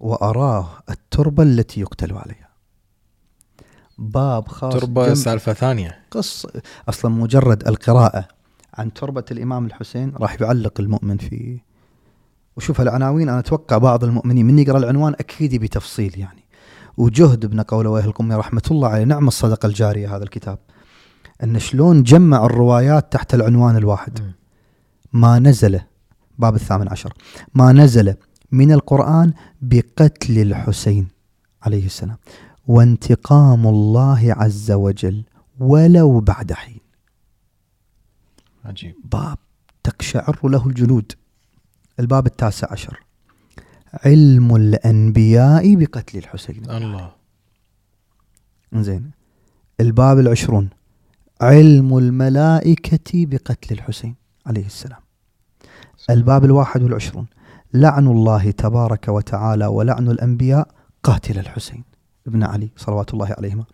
وأراه 0.00 0.82
التربة 0.90 1.42
التي 1.42 1.80
يقتل 1.80 2.12
عليها. 2.12 2.43
باب 3.98 4.48
خاص 4.48 4.72
تربة 4.72 5.08
جم- 5.08 5.14
سالفة 5.14 5.52
ثانية. 5.52 5.98
قص 6.10 6.46
أصلا 6.88 7.10
مجرد 7.10 7.68
القراءة 7.68 8.28
عن 8.74 8.92
تربة 8.92 9.24
الإمام 9.30 9.66
الحسين 9.66 10.12
راح 10.16 10.40
يعلق 10.40 10.80
المؤمن 10.80 11.16
في 11.16 11.60
وشوف 12.56 12.80
العناوين 12.80 13.28
أنا 13.28 13.38
أتوقع 13.38 13.78
بعض 13.78 14.04
المؤمنين 14.04 14.46
من 14.46 14.58
يقرأ 14.58 14.78
العنوان 14.78 15.12
أكيد 15.12 15.52
يبي 15.52 15.68
تفصيل 15.68 16.18
يعني. 16.18 16.44
وجهد 16.96 17.44
ابن 17.44 17.60
قولويه 17.60 18.04
القمي 18.04 18.34
رحمة 18.34 18.62
الله 18.70 18.88
عليه 18.88 19.04
نعم 19.04 19.28
الصدقة 19.28 19.66
الجارية 19.66 20.16
هذا 20.16 20.22
الكتاب. 20.24 20.58
أن 21.42 21.58
شلون 21.58 22.02
جمع 22.02 22.44
الروايات 22.46 23.12
تحت 23.12 23.34
العنوان 23.34 23.76
الواحد. 23.76 24.32
ما 25.12 25.38
نزل 25.38 25.80
باب 26.38 26.54
الثامن 26.54 26.88
عشر 26.88 27.12
ما 27.54 27.72
نزل 27.72 28.14
من 28.52 28.72
القرآن 28.72 29.32
بقتل 29.62 30.38
الحسين 30.38 31.08
عليه 31.62 31.86
السلام. 31.86 32.16
وانتقام 32.66 33.66
الله 33.66 34.32
عز 34.32 34.70
وجل 34.72 35.24
ولو 35.58 36.20
بعد 36.20 36.52
حين. 36.52 36.80
عجيب. 38.64 38.94
باب 39.12 39.38
تقشعر 39.82 40.38
له 40.44 40.66
الجلود. 40.66 41.12
الباب 42.00 42.26
التاسع 42.26 42.72
عشر. 42.72 43.00
علم 44.04 44.56
الأنبياء 44.56 45.74
بقتل 45.74 46.18
الحسين. 46.18 46.70
الله. 46.70 47.12
زين. 48.74 49.10
الباب 49.80 50.18
العشرون. 50.18 50.70
علم 51.40 51.98
الملائكة 51.98 53.26
بقتل 53.26 53.74
الحسين 53.74 54.14
عليه 54.46 54.66
السلام. 54.66 55.00
الباب 56.10 56.44
الواحد 56.44 56.82
والعشرون. 56.82 57.26
لعن 57.74 58.06
الله 58.06 58.50
تبارك 58.50 59.08
وتعالى 59.08 59.66
ولعن 59.66 60.08
الأنبياء 60.08 60.68
قاتل 61.02 61.38
الحسين. 61.38 61.93
ابن 62.26 62.42
علي 62.42 62.70
صلوات 62.76 63.14
الله 63.14 63.34
عليهما. 63.38 63.64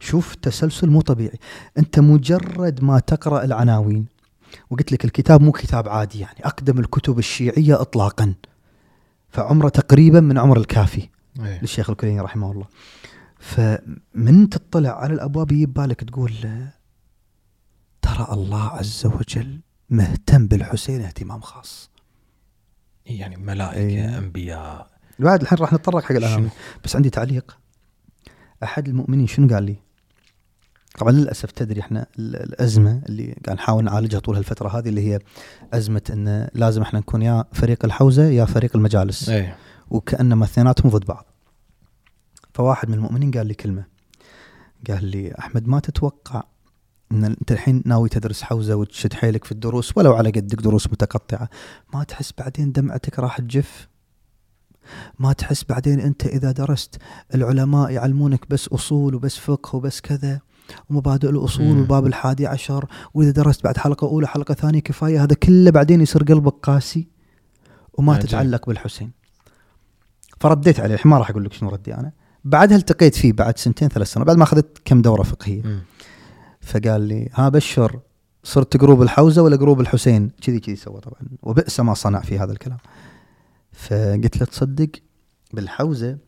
شوف 0.00 0.34
تسلسل 0.34 0.90
مو 0.90 1.00
طبيعي. 1.00 1.38
أنت 1.78 1.98
مجرد 2.00 2.84
ما 2.84 2.98
تقرأ 2.98 3.44
العناوين 3.44 4.06
وقلت 4.70 4.92
لك 4.92 5.04
الكتاب 5.04 5.42
مو 5.42 5.52
كتاب 5.52 5.88
عادي 5.88 6.20
يعني 6.20 6.46
أقدم 6.46 6.78
الكتب 6.78 7.18
الشيعية 7.18 7.80
إطلاقا. 7.80 8.34
فعمره 9.28 9.68
تقريبا 9.68 10.20
من 10.20 10.38
عمر 10.38 10.58
الكافي 10.58 11.08
إيه. 11.40 11.60
للشيخ 11.60 11.90
الكليني 11.90 12.20
رحمه 12.20 12.52
الله. 12.52 12.66
فمن 13.38 14.48
تطلع 14.48 14.90
على 14.90 15.14
الأبواب 15.14 15.46
بالك 15.46 16.04
تقول 16.04 16.32
ترى 18.02 18.26
الله 18.30 18.68
عز 18.68 19.06
وجل 19.06 19.60
مهتم 19.90 20.46
بالحسين 20.46 21.00
اهتمام 21.00 21.40
خاص. 21.40 21.90
يعني 23.06 23.36
ملائكة 23.36 23.78
إيه. 23.78 24.18
أنبياء. 24.18 24.90
بعد 25.18 25.40
الحين 25.42 25.58
راح 25.58 25.72
نتطرق 25.72 26.04
حق؟ 26.04 26.12
العناوين 26.12 26.50
بس 26.84 26.96
عندي 26.96 27.10
تعليق. 27.10 27.58
أحد 28.62 28.88
المؤمنين 28.88 29.26
شنو 29.26 29.48
قال 29.54 29.62
لي؟ 29.62 29.76
طبعا 30.98 31.12
للأسف 31.12 31.50
تدري 31.50 31.80
إحنا 31.80 32.06
ال- 32.18 32.36
الأزمة 32.36 33.02
اللي 33.08 33.36
قاعد 33.46 33.56
نحاول 33.56 33.84
نعالجها 33.84 34.18
طول 34.20 34.36
هالفترة 34.36 34.68
هذه 34.78 34.88
اللي 34.88 35.12
هي 35.12 35.18
أزمة 35.72 36.02
إن 36.10 36.48
لازم 36.54 36.82
إحنا 36.82 36.98
نكون 36.98 37.22
يا 37.22 37.44
فريق 37.52 37.84
الحوزة 37.84 38.24
يا 38.24 38.44
فريق 38.44 38.76
المجالس. 38.76 39.28
إيه. 39.28 39.56
وكأنما 39.90 40.44
اثنيناتهم 40.44 40.90
ضد 40.90 41.04
بعض. 41.04 41.26
فواحد 42.54 42.88
من 42.88 42.94
المؤمنين 42.94 43.30
قال 43.30 43.46
لي 43.46 43.54
كلمة. 43.54 43.84
قال 44.90 45.04
لي 45.04 45.34
أحمد 45.38 45.68
ما 45.68 45.80
تتوقع 45.80 46.42
إن 47.12 47.24
أنت 47.24 47.52
الحين 47.52 47.82
ناوي 47.86 48.08
تدرس 48.08 48.42
حوزة 48.42 48.76
وتشد 48.76 49.12
حيلك 49.12 49.44
في 49.44 49.52
الدروس؟ 49.52 49.96
ولو 49.96 50.14
على 50.14 50.30
قدك 50.30 50.60
دروس 50.60 50.86
متقطعة. 50.86 51.48
ما 51.94 52.04
تحس 52.04 52.32
بعدين 52.38 52.72
دمعتك 52.72 53.18
راح 53.18 53.38
تجف؟ 53.38 53.88
ما 55.18 55.32
تحس 55.32 55.64
بعدين 55.64 56.00
أنت 56.00 56.26
إذا 56.26 56.52
درست 56.52 56.96
العلماء 57.34 57.90
يعلمونك 57.90 58.50
بس 58.50 58.68
أصول 58.68 59.14
وبس 59.14 59.36
فقه 59.36 59.76
وبس 59.76 60.00
كذا 60.00 60.40
ومبادئ 60.90 61.30
الأصول. 61.30 61.66
والباب 61.66 62.06
الحادي 62.06 62.46
عشر 62.46 62.84
وإذا 63.14 63.30
درست 63.30 63.64
بعد 63.64 63.78
حلقة 63.78 64.06
أولى 64.06 64.28
حلقة 64.28 64.54
ثانية 64.54 64.80
كفاية 64.80 65.22
هذا 65.22 65.34
كله 65.34 65.70
بعدين 65.70 66.00
يصير 66.00 66.22
قلبك 66.22 66.54
قاسي 66.62 67.08
وما 67.94 68.14
عجيب. 68.14 68.28
تتعلق 68.28 68.66
بالحسين 68.66 69.10
فرديت 70.40 70.80
عليه 70.80 70.98
ما 71.04 71.18
راح 71.18 71.30
أقول 71.30 71.44
لك 71.44 71.52
شنو 71.52 71.68
ردي 71.68 71.94
أنا 71.94 72.12
بعدها 72.44 72.76
التقيت 72.76 73.14
فيه 73.14 73.32
بعد 73.32 73.58
سنتين 73.58 73.88
ثلاث 73.88 74.12
سنوات 74.12 74.26
بعد 74.26 74.36
ما 74.36 74.42
أخذت 74.42 74.78
كم 74.84 75.02
دورة 75.02 75.22
فقهية 75.22 75.62
مم. 75.62 75.80
فقال 76.60 77.00
لي 77.00 77.28
ها 77.34 77.48
بشر 77.48 78.00
صرت 78.44 78.76
group 78.76 79.02
الحوزة 79.02 79.42
ولا 79.42 79.56
group 79.56 79.80
الحسين 79.80 80.30
كذي 80.42 80.60
كذي 80.60 80.76
سوى 80.76 81.00
طبعا 81.00 81.20
وبئس 81.42 81.80
ما 81.80 81.94
صنع 81.94 82.20
في 82.20 82.38
هذا 82.38 82.52
الكلام 82.52 82.78
فقلت 83.76 84.36
له 84.36 84.46
تصدق 84.46 84.90
بالحوزة 85.52 86.18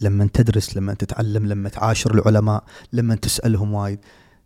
لما 0.00 0.28
تدرس 0.32 0.76
لما 0.76 0.94
تتعلم 0.94 1.46
لما 1.46 1.68
تعاشر 1.68 2.14
العلماء 2.14 2.64
لما 2.92 3.14
تسألهم 3.14 3.74
وايد 3.74 4.00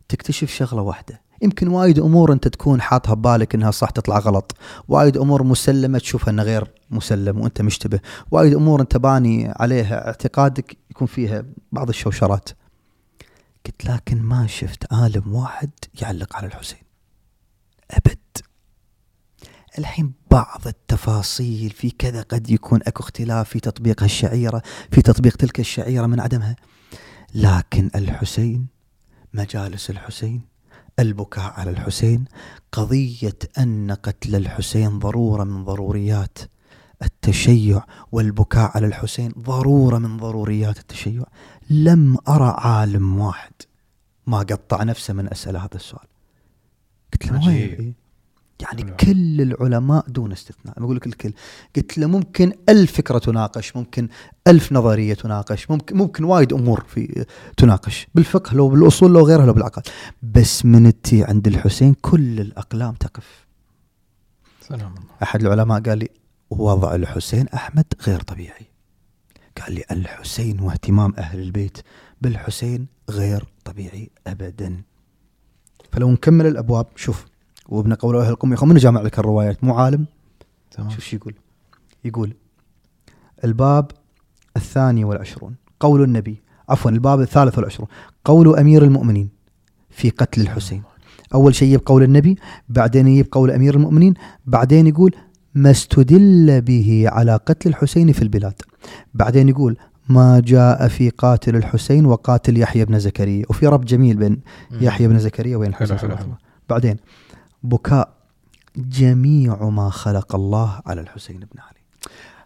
تكتشف 0.08 0.50
شغلة 0.50 0.82
واحدة. 0.82 1.22
يمكن 1.42 1.68
وايد 1.68 1.98
أمور 1.98 2.32
أنت 2.32 2.48
تكون 2.48 2.80
حاطها 2.80 3.14
ببالك 3.14 3.54
إنها 3.54 3.70
صح 3.70 3.90
تطلع 3.90 4.18
غلط. 4.18 4.56
وايد 4.88 5.16
أمور 5.16 5.42
مسلمة 5.42 5.98
تشوفها 5.98 6.30
إنها 6.30 6.44
غير 6.44 6.70
مسلم 6.90 7.40
وأنت 7.40 7.62
مشتبه. 7.62 8.00
وايد 8.30 8.54
أمور 8.54 8.80
أنت 8.80 8.96
باني 8.96 9.52
عليها 9.56 10.06
اعتقادك 10.06 10.76
يكون 10.90 11.06
فيها 11.06 11.44
بعض 11.72 11.88
الشوشرات. 11.88 12.48
قلت 13.66 13.84
لكن 13.84 14.22
ما 14.22 14.46
شفت 14.46 14.92
عالم 14.92 15.34
واحد 15.34 15.70
يعلق 16.02 16.36
على 16.36 16.46
الحسين. 16.46 16.82
أبد. 17.90 18.18
الحين 19.78 20.12
بعض 20.30 20.66
التفاصيل 20.66 21.70
في 21.70 21.90
كذا 21.90 22.22
قد 22.22 22.50
يكون 22.50 22.80
أكو 22.86 23.02
اختلاف 23.02 23.48
في 23.48 23.60
تطبيق 23.60 24.02
هالشعيرة 24.02 24.62
في 24.90 25.02
تطبيق 25.02 25.36
تلك 25.36 25.60
الشعيرة 25.60 26.06
من 26.06 26.20
عدمها. 26.20 26.56
لكن 27.34 27.90
الحسين 27.94 28.66
مجالس 29.34 29.90
الحسين 29.90 30.42
البكاء 30.98 31.52
على 31.52 31.70
الحسين 31.70 32.24
قضية 32.72 33.38
أن 33.58 33.92
قتل 33.92 34.34
الحسين 34.36 34.98
ضرورة 34.98 35.44
من 35.44 35.64
ضروريات 35.64 36.38
التشيع 37.02 37.84
والبكاء 38.12 38.70
على 38.74 38.86
الحسين 38.86 39.32
ضرورة 39.38 39.98
من 39.98 40.16
ضروريات 40.16 40.78
التشيع. 40.78 41.22
لم 41.70 42.16
أرى 42.28 42.54
عالم 42.58 43.18
واحد 43.18 43.52
ما 44.26 44.38
قطع 44.38 44.82
نفسه 44.82 45.14
من 45.14 45.28
اساله 45.32 45.58
هذا 45.58 45.74
السؤال. 45.74 46.06
قلت 47.12 47.26
له؟ 47.26 47.94
يعني 48.60 48.84
حلو. 48.84 48.96
كل 48.96 49.40
العلماء 49.40 50.04
دون 50.08 50.32
استثناء. 50.32 50.78
أقول 50.78 50.96
لك 50.96 51.06
الكل. 51.06 51.32
قلت 51.76 51.98
له 51.98 52.06
ممكن 52.06 52.52
ألف 52.68 52.92
فكرة 52.92 53.18
تناقش 53.18 53.76
ممكن 53.76 54.08
ألف 54.46 54.72
نظرية 54.72 55.14
تناقش 55.14 55.70
ممكن 55.70 55.96
ممكن 55.96 56.24
وايد 56.24 56.52
أمور 56.52 56.84
في 56.88 57.26
تناقش. 57.56 58.06
بالفقه 58.14 58.54
لو 58.54 58.68
بالأصول 58.68 59.12
لو 59.12 59.26
غيرها 59.26 59.46
لو 59.46 59.52
بالعقل. 59.52 59.82
بس 60.22 60.64
من 60.64 61.00
تي 61.02 61.24
عند 61.24 61.46
الحسين 61.46 61.94
كل 61.94 62.40
الأقلام 62.40 62.94
تقف. 62.94 63.46
سلام 64.60 64.94
الله. 64.94 65.10
أحد 65.22 65.40
العلماء 65.40 65.80
قال 65.80 65.98
لي 65.98 66.08
وضع 66.50 66.94
الحسين 66.94 67.48
أحمد 67.48 67.84
غير 68.06 68.20
طبيعي. 68.20 68.66
قال 69.62 69.74
لي 69.74 69.84
الحسين 69.90 70.60
واهتمام 70.60 71.14
أهل 71.18 71.40
البيت 71.40 71.78
بالحسين 72.20 72.86
غير 73.10 73.44
طبيعي 73.64 74.10
أبدا. 74.26 74.82
فلو 75.92 76.10
نكمل 76.10 76.46
الأبواب 76.46 76.86
شوف 76.96 77.26
وابن 77.68 77.94
قول 77.94 78.16
أهل 78.16 78.30
القم 78.30 78.52
يقول 78.52 78.68
من 78.68 78.76
جامع 78.76 79.00
لك 79.00 79.18
الروايات؟ 79.18 79.64
مو 79.64 79.74
عالم؟ 79.74 80.06
تمام. 80.70 80.90
شوف 80.90 81.04
شو 81.04 81.16
يقول. 81.16 81.34
يقول 82.04 82.34
الباب 83.44 83.90
الثاني 84.56 85.04
والعشرون 85.04 85.54
قول 85.80 86.02
النبي 86.02 86.40
عفوا 86.68 86.90
الباب 86.90 87.20
الثالث 87.20 87.58
والعشرون 87.58 87.88
قول 88.24 88.58
أمير 88.58 88.84
المؤمنين 88.84 89.28
في 89.90 90.10
قتل 90.10 90.40
الحسين. 90.40 90.82
أول 91.34 91.54
شيء 91.54 91.68
يجيب 91.68 91.86
قول 91.86 92.02
النبي 92.02 92.38
بعدين 92.68 93.08
يجيب 93.08 93.28
قول 93.32 93.50
أمير 93.50 93.74
المؤمنين 93.74 94.14
بعدين 94.46 94.86
يقول 94.86 95.14
ما 95.54 95.70
استدل 95.70 96.60
به 96.60 97.04
على 97.06 97.36
قتل 97.36 97.68
الحسين 97.68 98.12
في 98.12 98.22
البلاد. 98.22 98.54
بعدين 99.14 99.48
يقول 99.48 99.76
ما 100.08 100.40
جاء 100.40 100.88
في 100.88 101.10
قاتل 101.10 101.56
الحسين 101.56 102.06
وقاتل 102.06 102.58
يحيى 102.58 102.84
بن 102.84 102.98
زكريا. 102.98 103.44
وفي 103.48 103.66
رب 103.66 103.84
جميل 103.84 104.16
بين 104.16 104.40
يحيى 104.70 105.08
بن 105.08 105.18
زكريا 105.18 105.56
وبين 105.56 105.68
الحسين. 105.68 106.10
بعدين 106.68 106.96
بكاء. 107.62 108.16
جميع 108.76 109.68
ما 109.68 109.90
خلق 109.90 110.34
الله 110.34 110.80
على 110.86 111.00
الحسين 111.00 111.38
بن 111.38 111.60
علي. 111.60 111.80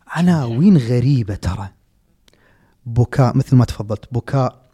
عناوين 0.07 0.77
غريبة 0.77 1.35
ترى؟ 1.35 1.69
بكاء 2.87 3.37
مثل 3.37 3.57
ما 3.57 3.65
تفضلت. 3.65 4.05
بكاء 4.13 4.71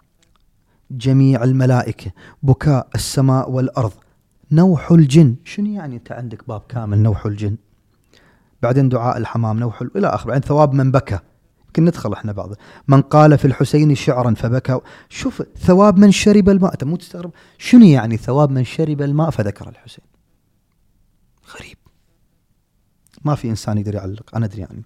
جميع 0.91 1.45
الملائكة 1.45 2.11
بكاء 2.43 2.89
السماء 2.95 3.51
والأرض. 3.51 3.93
نوح 4.53 4.91
الجن. 4.91 5.37
شنو 5.45 5.67
يعني 5.73 5.97
أنت 5.97 6.13
عندك 6.13 6.49
باب 6.49 6.63
كامل 6.69 6.99
نوح 6.99 7.27
الجن؟ 7.27 7.57
بعدين 8.63 8.89
دعاء 8.89 9.17
الحمام 9.17 9.59
نوح 9.59 9.83
ال- 9.83 9.97
إلى 9.97 10.07
آخره 10.07 10.27
بعدين 10.29 10.43
ثواب 10.49 10.73
من 10.73 10.93
بكى. 10.93 11.19
يمكن 11.67 11.85
ندخل 11.85 12.13
إحنا 12.13 12.33
بعض. 12.33 12.51
من 12.89 13.03
قال 13.03 13.39
في 13.39 13.45
الحسين 13.45 13.95
شعرا 13.95 14.35
فبكى. 14.35 14.81
شوف 15.09 15.43
ثواب 15.59 15.99
من 15.99 16.11
شرب 16.11 16.49
الماء. 16.49 16.73
أنت 16.73 16.85
مو 16.85 16.97
تستغرب؟ 16.97 17.31
شنو 17.59 17.85
يعني 17.85 18.17
ثواب 18.17 18.51
من 18.51 18.65
شرب 18.65 19.03
الماء 19.03 19.31
فذكر 19.31 19.69
الحسين 19.69 20.05
غريب 21.57 21.77
ما 23.27 23.35
في 23.35 23.51
إنسان 23.51 23.79
يقدر 23.79 23.95
يعلق. 23.95 24.37
أنا 24.37 24.47
أدري 24.47 24.61
يعني. 24.61 24.83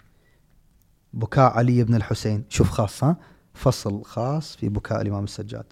بكاء 1.13 1.53
علي 1.53 1.85
بن 1.85 1.95
الحسين. 1.95 2.45
شوف 2.49 2.71
خاص 2.71 3.05
ها؟ 3.05 3.17
فصل 3.55 4.05
خاص 4.05 4.57
في 4.57 4.69
بكاء 4.69 5.03
الإمام 5.03 5.25
السجاد. 5.25 5.65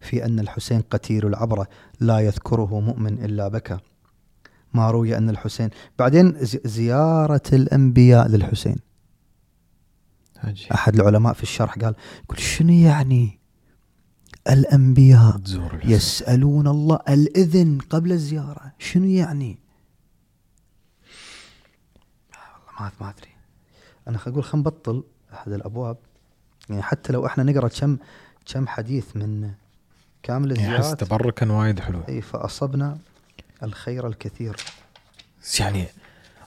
في 0.00 0.24
أن 0.24 0.40
الحسين 0.40 0.80
قتيل 0.80 1.26
العبرة. 1.26 1.66
لا 2.00 2.18
يذكره 2.18 2.80
مؤمن 2.80 3.24
إلا 3.24 3.48
بكى. 3.48 3.78
ما 4.74 4.90
روي 4.90 5.16
أن 5.16 5.30
الحسين. 5.30 5.70
بعدين 5.98 6.44
زي- 6.44 6.60
زيارة 6.64 7.42
الأنبياء 7.52 8.28
للحسين. 8.28 8.76
عجيب. 10.36 10.72
أحد 10.72 10.94
العلماء 10.94 11.32
في 11.32 11.42
الشرح 11.42 11.74
قال 11.78 11.94
يقول 12.24 12.38
شنو 12.38 12.72
يعني 12.72 13.38
الأنبياء. 14.50 15.40
يسألون 15.84 16.66
الله 16.66 16.98
الإذن 17.08 17.78
قبل 17.90 18.12
الزيارة؟ 18.12 18.72
شنو 18.78 19.04
يعني 19.04 19.58
آه، 22.34 22.36
والله 22.54 22.69
ما 22.80 22.90
ما 23.00 23.10
أدري. 23.10 23.30
أنا 24.08 24.18
أقول 24.26 24.44
خلينا 24.44 24.68
نبطل 24.68 25.04
أحد 25.32 25.52
الأبواب. 25.52 25.96
يعني 26.70 26.82
حتى 26.82 27.12
لو 27.12 27.26
إحنا 27.26 27.44
نقرأ 27.44 27.68
كم 27.68 27.96
كم 28.46 28.66
حديث 28.66 29.16
من 29.16 29.50
كامل 30.22 30.58
يعني 30.58 30.76
أحس 30.76 30.78
الزيارات 30.78 31.04
تبركا 31.04 31.52
وايد 31.52 31.80
حلو. 31.80 32.02
إي 32.08 32.20
فأصبنا 32.20 32.98
الخير 33.62 34.06
الكثير. 34.06 34.56
يعني 35.60 35.86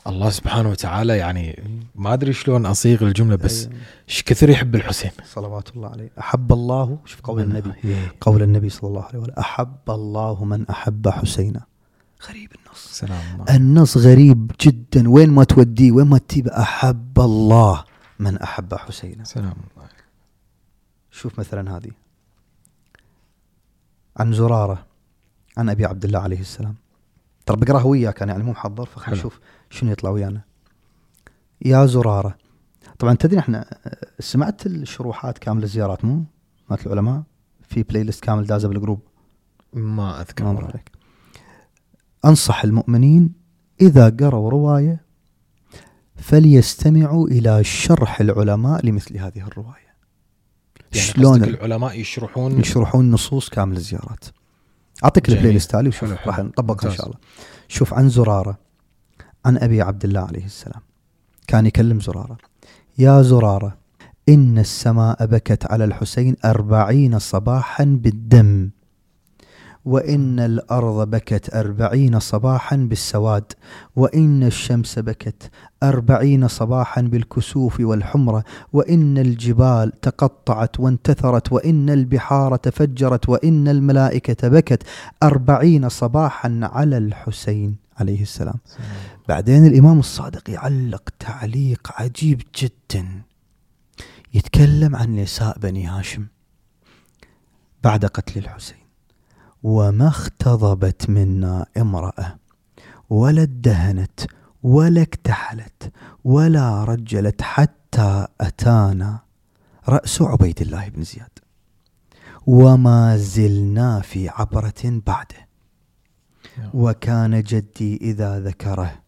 الله 0.08 0.30
سبحانه 0.30 0.70
وتعالى 0.70 1.18
يعني 1.18 1.64
ما 1.96 2.14
أدري 2.14 2.34
شلون 2.34 2.66
أصيغ 2.66 3.04
الجملة 3.04 3.36
بس. 3.36 3.70
إيش 4.10 4.24
كثر 4.24 4.50
يحب 4.50 4.76
الحسين. 4.76 5.12
صلوات 5.26 5.70
الله 5.76 5.90
عليه. 5.90 6.10
أحب 6.20 6.54
الله 6.54 6.98
شوف 7.06 7.22
قول 7.22 7.42
النبي. 7.42 7.74
قول 8.22 8.44
النبي 8.44 8.70
صلى 8.70 8.88
الله 8.90 9.04
عليه 9.04 9.20
وسلم 9.20 9.36
أحب 9.40 9.90
الله 9.90 10.46
من 10.46 10.70
أحب 10.70 11.10
حسينا. 11.10 11.62
غريب 12.30 12.52
النص. 12.56 13.00
سلام 13.00 13.42
الله. 13.42 13.56
النص 13.56 13.98
غريب 13.98 14.52
جدا. 14.62 15.10
وين 15.10 15.30
ما 15.30 15.44
توديه 15.44 15.92
وين 15.92 16.08
ما 16.08 16.18
تجيب 16.18 16.48
أحب 16.48 17.20
الله 17.20 17.84
من 18.20 18.38
أحب 18.38 18.74
حسينا 18.74 19.24
سلام 19.24 19.54
الله. 19.78 19.90
شوف 21.12 21.40
مثلا 21.40 21.78
هذه. 21.78 21.92
عن 24.18 24.34
زرارة 24.34 24.86
عن 25.58 25.70
أبي 25.70 25.86
عبد 25.86 26.06
الله 26.06 26.20
عليه 26.20 26.40
السلام. 26.40 26.76
ترى 27.46 27.58
بقرأها 27.58 27.84
وياك 27.84 28.22
أنا 28.22 28.32
يعني 28.32 28.44
مو 28.44 28.52
محضر 28.52 28.86
فخلينا. 28.86 29.20
نشوف 29.20 29.40
شنو 29.70 29.92
يطلع 29.92 30.10
ويانا. 30.10 30.42
يا 31.66 31.86
زرارة. 31.86 32.38
طبعا 33.00 33.14
تدري 33.14 33.40
إحنا 33.40 33.66
آه، 33.86 34.08
سمعت 34.20 34.66
الشروحات 34.66 35.38
كاملة 35.38 35.64
الزيارات 35.64 36.06
مو؟ 36.06 36.24
مالت 36.70 36.88
العلماء. 36.88 37.24
في 37.70 37.84
playlist 37.84 38.24
كامل 38.24 38.46
دازة 38.46 38.68
بال 38.68 38.78
group 38.78 39.02
ما 39.74 40.22
أذكر. 40.22 40.54
ما. 40.54 40.60
عليك. 40.60 40.92
أنصح 42.26 42.64
المؤمنين 42.64 43.34
إذا 43.82 44.10
قروا 44.10 44.50
رواية 44.50 45.04
فليستمعوا 46.16 47.28
إلى 47.28 47.64
شرح 47.64 48.22
العلماء 48.22 48.86
لمثل 48.86 49.18
هذه 49.18 49.48
الرواية. 49.48 49.94
يعني 50.94 51.08
شلون 51.08 51.44
العلماء 51.44 52.00
يشرحون 52.00 52.60
يشرحون 52.60 53.12
نصوص 53.12 53.50
كامل 53.50 53.78
الزيارات. 53.78 54.26
أعطيك 55.04 55.28
جميل. 55.28 55.38
ال 55.38 55.54
playlist 55.54 55.76
هذه 55.76 55.88
وشوف. 55.88 56.28
راح 56.28 56.40
نطبقها 56.40 56.84
إن 56.84 56.90
ممتاز. 56.90 56.98
شاء 56.98 57.06
الله. 57.06 57.18
شوف 57.68 57.94
عن 57.94 58.10
زرارة. 58.10 58.58
عن 59.46 59.58
أبي 59.58 59.82
عبد 59.82 60.04
الله 60.06 60.22
عليه 60.22 60.46
السلام. 60.46 60.82
كان 61.48 61.66
يكلم 61.66 62.00
زرارة. 62.00 62.38
يا 62.98 63.22
زرارة 63.22 63.78
إن 64.30 64.60
السماء 64.60 65.26
بكت 65.26 65.72
على 65.72 65.84
الحسين 65.86 66.36
أربعين 66.46 67.20
صباحا 67.20 67.84
بالدم. 67.84 68.70
وإن 69.86 70.40
الأرض 70.40 71.10
بكت 71.10 71.56
أربعين 71.56 72.20
صباحا 72.20 72.76
بالسواد 72.76 73.54
وإن 73.96 74.44
الشمس 74.44 75.00
بكت 75.00 75.52
أربعين 75.84 76.48
صباحا 76.48 77.02
بالكسوف 77.02 77.80
والحمرة 77.80 78.44
وإن 78.74 79.18
الجبال 79.18 79.92
تقطعت 80.02 80.80
وانتثرت 80.80 81.52
وإن 81.52 81.90
البحار 81.90 82.56
تفجرت 82.56 83.30
وإن 83.30 83.68
الملائكة 83.68 84.48
بكت 84.48 84.84
أربعين 85.24 85.90
صباحا 85.90 86.60
على 86.64 86.98
الحسين 86.98 87.76
عليه 87.98 88.22
السلام 88.22 88.56
سلام. 88.66 88.88
بعدين 89.30 89.66
الإمام 89.66 90.00
الصادق 90.00 90.50
يعلق 90.50 91.10
تعليق 91.20 91.92
عجيب 91.96 92.42
جدا 92.62 93.08
يتكلم 94.34 94.96
عن 94.96 95.16
نساء 95.16 95.60
بني 95.60 95.88
هاشم 95.88 96.26
بعد 97.84 98.06
قتل 98.06 98.40
الحسين 98.40 98.83
وما 99.64 100.08
اختضبت 100.08 101.10
منا 101.10 101.66
امرأة 101.78 102.36
ولا 103.10 103.42
ادهنت 103.42 104.20
ولا 104.64 105.02
اكتحلت 105.02 105.92
ولا 106.24 106.84
رجلت 106.84 107.42
حتى 107.42 108.28
أتانا 108.42 109.20
رأس 109.90 110.22
عبيد 110.22 110.62
الله 110.62 110.90
بن 110.90 111.04
زياد. 111.04 111.30
وما 112.48 113.18
زلنا 113.18 114.00
في 114.00 114.30
عبرة 114.30 115.02
بعده. 115.08 115.48
وكان 116.74 117.42
جدي 117.42 117.98
إذا 118.02 118.40
ذكره 118.40 119.00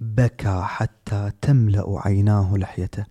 بكى 0.00 0.62
حتى 0.64 1.32
تملأ 1.40 1.84
عيناه 2.04 2.56
لحيته 2.56 3.04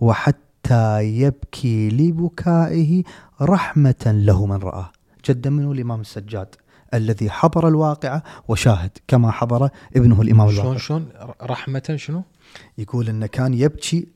وحتى 0.00 1.02
يبكي 1.02 1.88
لبكائه 1.88 3.02
رحمة 3.42 4.04
له 4.06 4.46
من 4.46 4.56
رآه 4.56 4.92
جدا 5.28 5.50
منه 5.50 5.72
الإمام 5.72 6.00
السجاد 6.00 6.54
الذي 6.94 7.30
حضر 7.30 7.68
الواقعة 7.68 8.22
وشاهد 8.48 8.90
كما 9.08 9.30
حضر 9.30 9.70
ابنه 9.96 10.22
الإمام 10.22 10.48
الواقع 10.48 10.62
شلون 10.62 10.78
شلون 10.78 11.08
رحمة 11.42 11.94
شنو؟ 11.96 12.22
يقول 12.78 13.08
أنه 13.08 13.26
كان 13.26 13.54
يبكي 13.54 14.08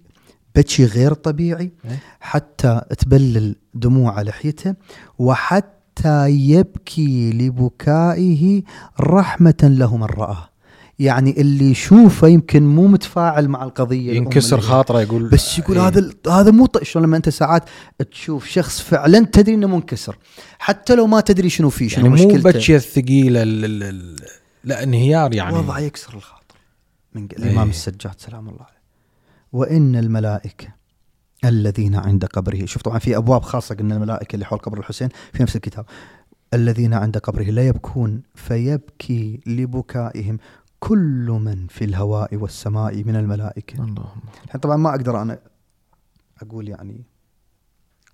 بكي 0.57 0.85
غير 0.85 1.13
طبيعي 1.15 1.73
إيه؟ 1.85 1.99
حتى 2.21 2.81
تبلل 2.99 3.57
دموع 3.75 4.23
لحيته 4.23 4.75
وحتى 5.19 6.29
يبكي 6.31 7.31
لبكائه 7.33 8.63
رحمة 9.01 9.55
له 9.63 9.97
من 9.97 10.05
رآه 10.05 10.49
يعني 10.99 11.41
اللي 11.41 11.71
يشوفه 11.71 12.29
يمكن 12.29 12.63
مو 12.67 12.87
متفاعل 12.87 13.49
مع 13.49 13.65
القضية 13.65 14.13
الأم 14.13 14.23
ينكسر 14.23 14.61
خاطره 14.61 15.01
يقول 15.03 15.29
بس 15.29 15.59
يقول 15.59 15.79
إيه. 15.79 15.87
هذا 15.89 16.11
هذا 16.29 16.51
مو 16.51 16.69
شلون 16.83 17.05
لما 17.05 17.17
أنت 17.17 17.29
ساعات 17.29 17.65
تشوف 18.11 18.47
شخص 18.47 18.81
فعلا 18.81 19.27
تدري 19.33 19.55
إنه 19.55 19.67
منكسر 19.67 20.19
حتى 20.59 20.95
لو 20.95 21.07
ما 21.07 21.21
تدري 21.21 21.49
شنو 21.51 21.71
فيه 21.71 21.89
شنو 21.89 22.07
يعني 22.07 22.23
مو 22.23 22.29
مشكلته. 22.29 22.59
بكيه 22.59 22.77
الثقيله 22.77 23.43
ال- 23.43 23.65
ال- 23.65 23.83
ال- 23.83 24.17
لا 24.65 24.83
انهيار 24.83 25.35
يعني. 25.35 25.57
وضع 25.57 25.79
يكسر 25.79 26.15
الخاطر. 26.15 26.57
من 27.15 27.25
الإمام 27.25 27.59
إيه. 27.65 27.71
السجاد 27.71 28.15
سلام 28.19 28.49
الله 28.49 28.63
عليه. 28.63 28.83
وإن 29.53 29.97
الملائكة 29.97 30.69
الذين 31.45 31.95
عند 31.95 32.25
قبره 32.25 32.65
شوف 32.67 32.83
طبعا 32.83 32.99
في 32.99 33.17
أبواب 33.17 33.43
خاصة 33.43 33.75
قلنا 33.75 33.97
الملائكة 33.97 34.35
اللي 34.35 34.45
حول 34.45 34.59
قبر 34.59 34.79
الحسين 34.79 35.09
في 35.33 35.43
نفس 35.43 35.57
الكتاب. 35.57 35.85
الذين 36.55 36.95
عند 36.95 37.19
قبره 37.19 37.43
لا 37.45 37.67
يبكون 37.67 38.23
فيبكي 38.35 39.41
لبكائهم. 39.47 40.39
كل 40.83 41.39
من 41.45 41.67
في 41.67 41.85
الهواء 41.85 42.37
والسماء 42.37 43.05
من 43.05 43.17
الملائكة. 43.17 43.85
اللهم. 43.85 44.21
طبعا 44.63 44.77
ما 44.77 44.91
أقدر 44.91 45.23
أنا 45.23 45.39
أقول 46.43 46.69
يعني 46.69 47.05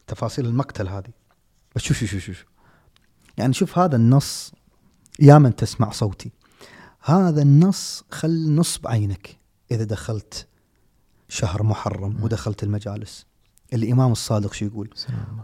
تفاصيل 0.06 0.46
المقتل 0.46 0.88
هذه. 0.88 1.12
بس 1.76 1.82
شوف 1.82 1.96
شوف 1.96 2.20
شوف 2.20 2.44
يعني 3.38 3.52
شوف 3.52 3.78
هذا 3.78 3.96
النص 3.96 4.52
يا 5.20 5.38
من 5.38 5.56
تسمع 5.56 5.90
صوتي. 5.90 6.32
هذا 7.00 7.42
النص 7.42 8.04
خل 8.10 8.54
نصب 8.54 8.86
عينك 8.86 9.38
إذا 9.70 9.84
دخلت 9.84 10.48
شهر 11.28 11.62
محرم 11.62 12.22
ودخلت 12.22 12.62
المجالس. 12.62 13.26
الإمام 13.72 14.12
الصادق 14.12 14.52
شو 14.52 14.64
يقول؟ 14.64 14.90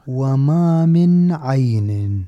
وما 0.07 0.87
من 0.87 1.33
عين 1.33 2.27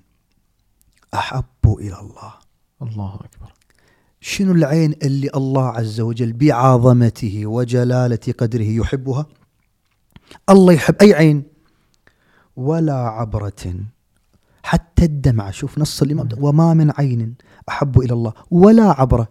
أحب 1.15 1.45
إلى 1.67 2.01
الله. 2.01 2.35
الله 2.83 3.15
أكبر. 3.15 3.56
شنو 4.21 4.53
العين 4.53 4.95
اللي 5.03 5.31
الله 5.35 5.69
عز 5.69 6.01
وجل 6.01 6.33
بعظمته 6.33 7.47
وجلالة 7.47 8.35
قدره 8.39 8.65
يحبها؟ 8.65 9.27
الله 10.51 10.73
يحب 10.73 10.95
أي 11.03 11.15
عين؟ 11.15 11.43
ولا 12.57 12.95
عبرة. 12.95 13.75
حتى 14.63 15.05
الدمعة 15.05 15.51
شوف 15.51 15.79
نص 15.79 16.03
الإمام 16.03 16.29
وما 16.39 16.75
من 16.75 16.93
عين 16.99 17.35
أحب 17.69 17.99
إلى 18.01 18.13
الله. 18.13 18.33
ولا 18.51 19.01
عبرة. 19.01 19.29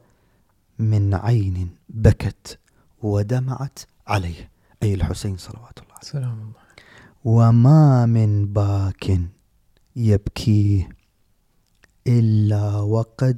من 0.79 1.13
عين 1.13 1.69
بكت 1.89 2.59
ودمعت 3.01 3.79
عليه. 4.07 4.49
أي 4.83 4.93
الحسين 4.93 5.37
صلوات 5.37 5.77
الله 5.77 5.93
عليه. 5.93 6.01
سلام 6.11 6.31
الله 6.33 6.65
وما 7.25 8.05
من 8.05 8.53
باك 8.53 9.19
يبكيه 9.95 10.89
إلا 12.07 12.75
وقد 12.79 13.37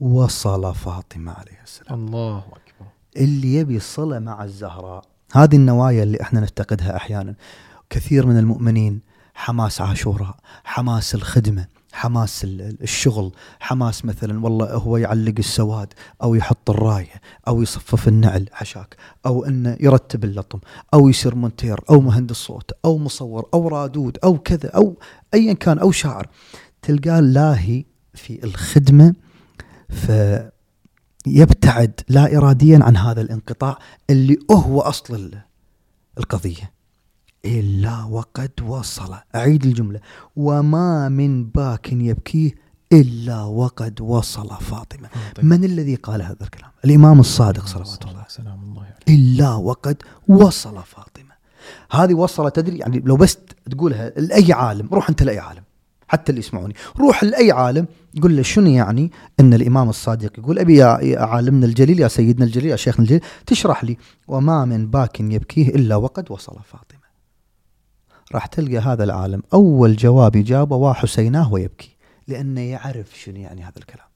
وصل 0.00 0.74
فاطمة 0.74 1.32
عليه 1.32 1.60
السلام. 1.64 2.06
الله 2.06 2.38
أكبر. 2.38 2.90
اللي 3.16 3.54
يبي 3.54 3.80
صلة 3.80 4.18
مع 4.18 4.44
الزهراء 4.44 5.04
هذه 5.32 5.56
النوايا 5.56 6.02
اللي 6.02 6.20
إحنا 6.22 6.40
نفتقدها 6.40 6.96
أحيانا. 6.96 7.34
كثير 7.90 8.26
من 8.26 8.38
المؤمنين 8.38 9.00
حماس 9.34 9.80
عاشوراء 9.80 10.36
حماس 10.64 11.14
الخدمة 11.14 11.66
حماس 11.92 12.44
ال- 12.44 12.60
ال- 12.60 12.82
الشغل 12.82 13.32
حماس 13.60 14.04
مثلا 14.04 14.44
والله 14.44 14.74
هو 14.74 14.96
يعلق 14.96 15.34
السواد 15.38 15.92
أو 16.22 16.34
يحط 16.34 16.70
الراية 16.70 17.20
أو 17.48 17.62
يصفف 17.62 18.08
النعل 18.08 18.48
حشاك 18.52 18.96
أو 19.26 19.44
أنه 19.44 19.76
يرتب 19.80 20.24
اللطم 20.24 20.58
أو 20.94 21.08
يصير 21.08 21.34
مونتير 21.34 21.80
أو 21.90 22.00
مهندس 22.00 22.36
صوت 22.36 22.70
أو 22.84 22.98
مصور 22.98 23.48
أو 23.54 23.68
رادود 23.68 24.18
أو 24.24 24.38
كذا 24.38 24.68
أو 24.70 24.96
أيا 25.34 25.52
كان 25.52 25.78
أو 25.78 25.90
شاعر. 25.92 26.26
تلقاه 26.82 27.20
لاهي 27.20 27.84
في 28.14 28.44
الخدمة 28.44 29.14
فيبتعد 29.88 30.50
لا 32.08 32.36
إراديا 32.36 32.78
عن 32.82 32.96
هذا 32.96 33.20
الانقطاع 33.20 33.78
اللي 34.10 34.38
هو 34.50 34.80
أصل 34.80 35.14
ال- 35.14 35.42
القضية. 36.18 36.72
إلا 37.44 38.02
وقد 38.04 38.50
وصل. 38.66 39.14
أعيد 39.34 39.66
الجملة. 39.66 40.00
وما 40.36 41.08
من 41.08 41.44
باك 41.44 41.92
يبكيه 41.92 42.54
إلا 42.92 43.42
وقد 43.42 44.00
وصل 44.00 44.48
فاطمة. 44.60 45.08
من 45.42 45.64
الذي 45.64 45.94
قال 45.94 46.22
هذا 46.22 46.36
الكلام؟ 46.42 46.70
الإمام 46.84 47.20
الصادق 47.20 47.66
صلوات 47.66 48.04
الله. 48.04 48.24
سلام 48.28 48.62
الله 48.62 48.82
عليه. 48.82 48.96
إلا 49.08 49.54
وقد 49.54 50.02
وصل 50.28 50.82
فاطمة. 50.82 51.28
هذه 51.90 52.14
وصل 52.14 52.50
تدري 52.50 52.78
يعني 52.78 52.98
لو 52.98 53.16
بس 53.16 53.38
تقولها 53.70 54.10
لأي 54.10 54.52
عالم 54.52 54.88
روح 54.92 55.08
أنت 55.08 55.22
لأي 55.22 55.38
عالم 55.38 55.62
حتى 56.08 56.30
اللي 56.30 56.40
يسمعوني 56.40 56.74
روح 56.98 57.24
لأي 57.24 57.52
عالم 57.52 57.86
قل 58.22 58.36
له 58.36 58.42
شنو 58.42 58.70
يعني 58.70 59.12
أن 59.40 59.54
الإمام 59.54 59.88
الصادق 59.88 60.38
يقول 60.38 60.58
أبي 60.58 60.76
يا 60.76 61.20
عالمنا 61.20 61.66
الجليل 61.66 62.00
يا 62.00 62.08
سيدنا 62.08 62.44
الجليل 62.44 62.70
يا 62.70 62.76
شيخنا 62.76 63.04
الجليل 63.04 63.20
تشرح 63.46 63.84
لي. 63.84 63.96
وما 64.28 64.64
من 64.64 64.90
باك 64.90 65.20
يبكيه 65.20 65.68
إلا 65.68 65.96
وقد 65.96 66.30
وصل 66.30 66.56
فاطمة. 66.64 67.08
راح 68.34 68.46
تلقى 68.46 68.78
هذا 68.78 69.04
العالم. 69.04 69.42
أول 69.54 69.96
جواب 69.96 70.36
يجابه 70.36 70.76
وحسيناه 70.76 71.52
ويبكي 71.52 71.96
لأنه 72.28 72.60
يعرف 72.60 73.18
شنو 73.18 73.36
يعني 73.36 73.62
هذا 73.62 73.78
الكلام. 73.78 74.06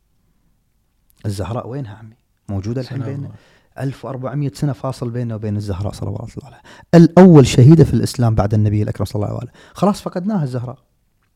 الزهراء 1.27 1.69
وينها 1.69 1.95
عمي؟ 1.95 2.17
موجودة 2.49 2.81
الحين 2.81 2.99
بيننا؟ 2.99 3.17
الله. 3.17 3.33
1400 3.79 4.51
سنة 4.55 4.73
فاصل 4.73 5.11
بيننا 5.11 5.35
وبين 5.35 5.57
الزهراء 5.57 5.93
صلوات 5.93 6.39
الله 6.39 6.47
عليها 6.47 6.63
الأول 6.95 7.47
شهيدة 7.47 7.85
في 7.85 7.95
الإسلام 7.95 8.35
بعد 8.35 8.55
النبي 8.55 8.83
الأكرم 8.83 9.05
صلى 9.05 9.15
الله 9.15 9.27
عليه 9.27 9.37
وسلم. 9.37 9.53
خلاص 9.73 10.01
فقدناها 10.01 10.43
الزهراء. 10.43 10.79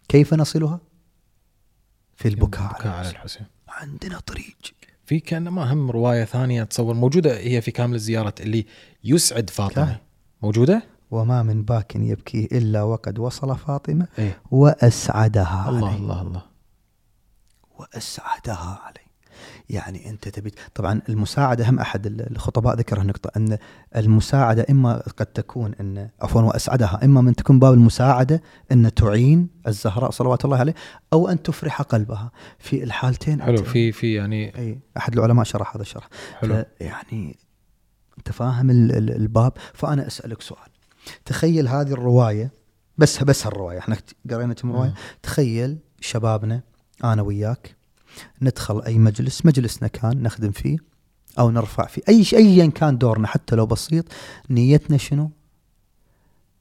كيف 0.08 0.34
نصلها؟ 0.34 0.80
في 2.16 2.28
البكاء 2.28 2.66
البكاء 2.66 2.92
على 2.92 3.10
الحسين. 3.10 3.46
عندنا 3.68 4.20
طريق. 4.20 4.56
في 5.06 5.20
كان 5.20 5.48
ما 5.48 5.72
هم 5.72 5.90
رواية 5.90 6.24
ثانية 6.24 6.64
تصور 6.64 6.94
موجودة 6.94 7.38
هي 7.38 7.60
في 7.60 7.70
كامل 7.70 7.94
الزياره 7.94 8.34
اللي 8.40 8.66
يسعد 9.04 9.50
فاطمة. 9.50 10.00
موجودة؟ 10.42 10.82
وما 11.10 11.42
من 11.42 11.62
باك 11.62 11.96
يبكي 11.96 12.48
إلا 12.52 12.82
وقد 12.82 13.18
وصل 13.18 13.58
فاطمة 13.58 14.08
إيه. 14.18 14.40
وأسعدها 14.50 15.68
الله 15.68 15.88
عليه. 15.88 15.96
الله 15.96 16.22
الله. 16.22 16.42
وأسعدها 17.78 18.80
عليه. 18.84 19.05
يعني 19.70 20.10
أنت 20.10 20.28
تبي. 20.28 20.52
طبعا 20.74 21.00
المساعدة 21.08 21.68
هم 21.70 21.78
أحد 21.78 22.06
الخطباء. 22.30 22.76
ذكر 22.76 23.00
النقطة 23.00 23.30
أن 23.36 23.58
المساعدة 23.96 24.66
إما 24.70 25.02
قد 25.16 25.26
تكون 25.26 25.74
أن 25.80 26.08
عفوا 26.20 26.42
وأسعدها 26.42 27.00
إما 27.04 27.20
من 27.20 27.34
تكون 27.34 27.58
باب 27.58 27.74
المساعدة 27.74 28.42
أن 28.72 28.94
تعين 28.94 29.48
الزهراء 29.66 30.10
صلوات 30.10 30.44
الله 30.44 30.56
عليه 30.56 30.74
أو 31.12 31.28
أن 31.28 31.42
تفرح 31.42 31.82
قلبها. 31.82 32.30
في 32.58 32.84
الحالتين 32.84 33.42
حلو. 33.42 33.62
في 33.64 33.92
في 33.92 34.14
يعني 34.14 34.58
أي 34.58 34.78
أحد 34.96 35.12
العلماء 35.18 35.44
شرح 35.44 35.76
هذا 35.76 35.82
الشرح. 35.82 36.08
حلو. 36.38 36.64
يعني 36.80 37.36
أنت 38.18 38.32
فاهم 38.32 38.70
ال- 38.70 38.92
ال- 38.96 39.16
الباب. 39.16 39.52
فأنا 39.74 40.06
أسألك 40.06 40.42
سؤال. 40.42 40.68
تخيل 41.24 41.68
هذه 41.68 41.92
الرواية 41.92 42.50
بس 42.98 43.22
بس 43.22 43.46
هالرواية. 43.46 43.78
إحنا 43.78 43.96
قرينا 44.30 44.54
كم 44.54 44.72
رواية. 44.72 44.88
مم. 44.88 44.94
تخيل 45.22 45.78
شبابنا 46.00 46.60
أنا 47.04 47.22
وياك 47.22 47.75
ندخل 48.42 48.82
أي 48.82 48.98
مجلس 48.98 49.46
مجلسنا 49.46 49.88
كان 49.88 50.22
نخدم 50.22 50.50
فيه 50.50 50.78
أو 51.38 51.50
نرفع 51.50 51.86
فيه. 51.86 52.02
أي 52.08 52.24
شيء 52.24 52.38
ايا 52.38 52.66
كان 52.66 52.98
دورنا 52.98 53.26
حتى 53.26 53.56
لو 53.56 53.66
بسيط 53.66 54.04
نيتنا 54.50 54.96
شنو؟ 54.96 55.30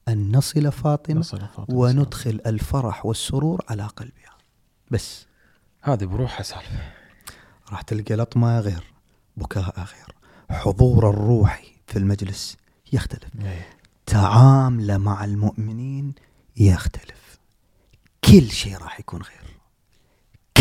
أن 0.08 0.36
نصل 0.36 0.72
فاطمة 0.72 1.20
نصل 1.20 1.38
فاطمة. 1.38 1.76
وندخل 1.76 2.40
الفرح 2.46 3.06
والسرور 3.06 3.64
على 3.68 3.86
قلبها. 3.86 4.36
بس. 4.90 5.26
هذه 5.82 6.04
بروحها 6.04 6.42
سالفة. 6.42 6.92
راح 7.70 7.82
تلقى 7.82 8.14
لطمة 8.14 8.60
غير 8.60 8.84
بكاء 9.36 9.78
غير. 9.78 10.14
حضور 10.50 11.10
الروحي 11.10 11.68
في 11.86 11.98
المجلس 11.98 12.56
يختلف. 12.92 13.30
إيه. 13.40 13.68
تعامله 14.06 14.98
مع 14.98 15.24
المؤمنين 15.24 16.14
يختلف. 16.56 17.38
كل 18.24 18.50
شيء 18.50 18.76
راح 18.76 19.00
يكون 19.00 19.22
غير. 19.22 19.45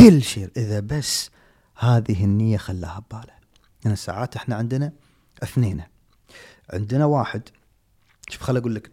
كل 0.06 0.24
شيء. 0.24 0.50
إذا 0.58 0.80
بس 0.80 1.30
هذه 1.76 2.24
النية 2.24 2.58
خلاها 2.58 3.00
بباله 3.00 3.34
يعني 3.86 3.96
ساعات 3.96 4.36
إحنا 4.36 4.56
عندنا 4.56 4.92
اثنين. 5.44 5.84
عندنا 6.74 7.06
واحد 7.06 7.42
شوف 8.30 8.42
خل 8.42 8.58
أقول 8.58 8.76
لك 8.76 8.92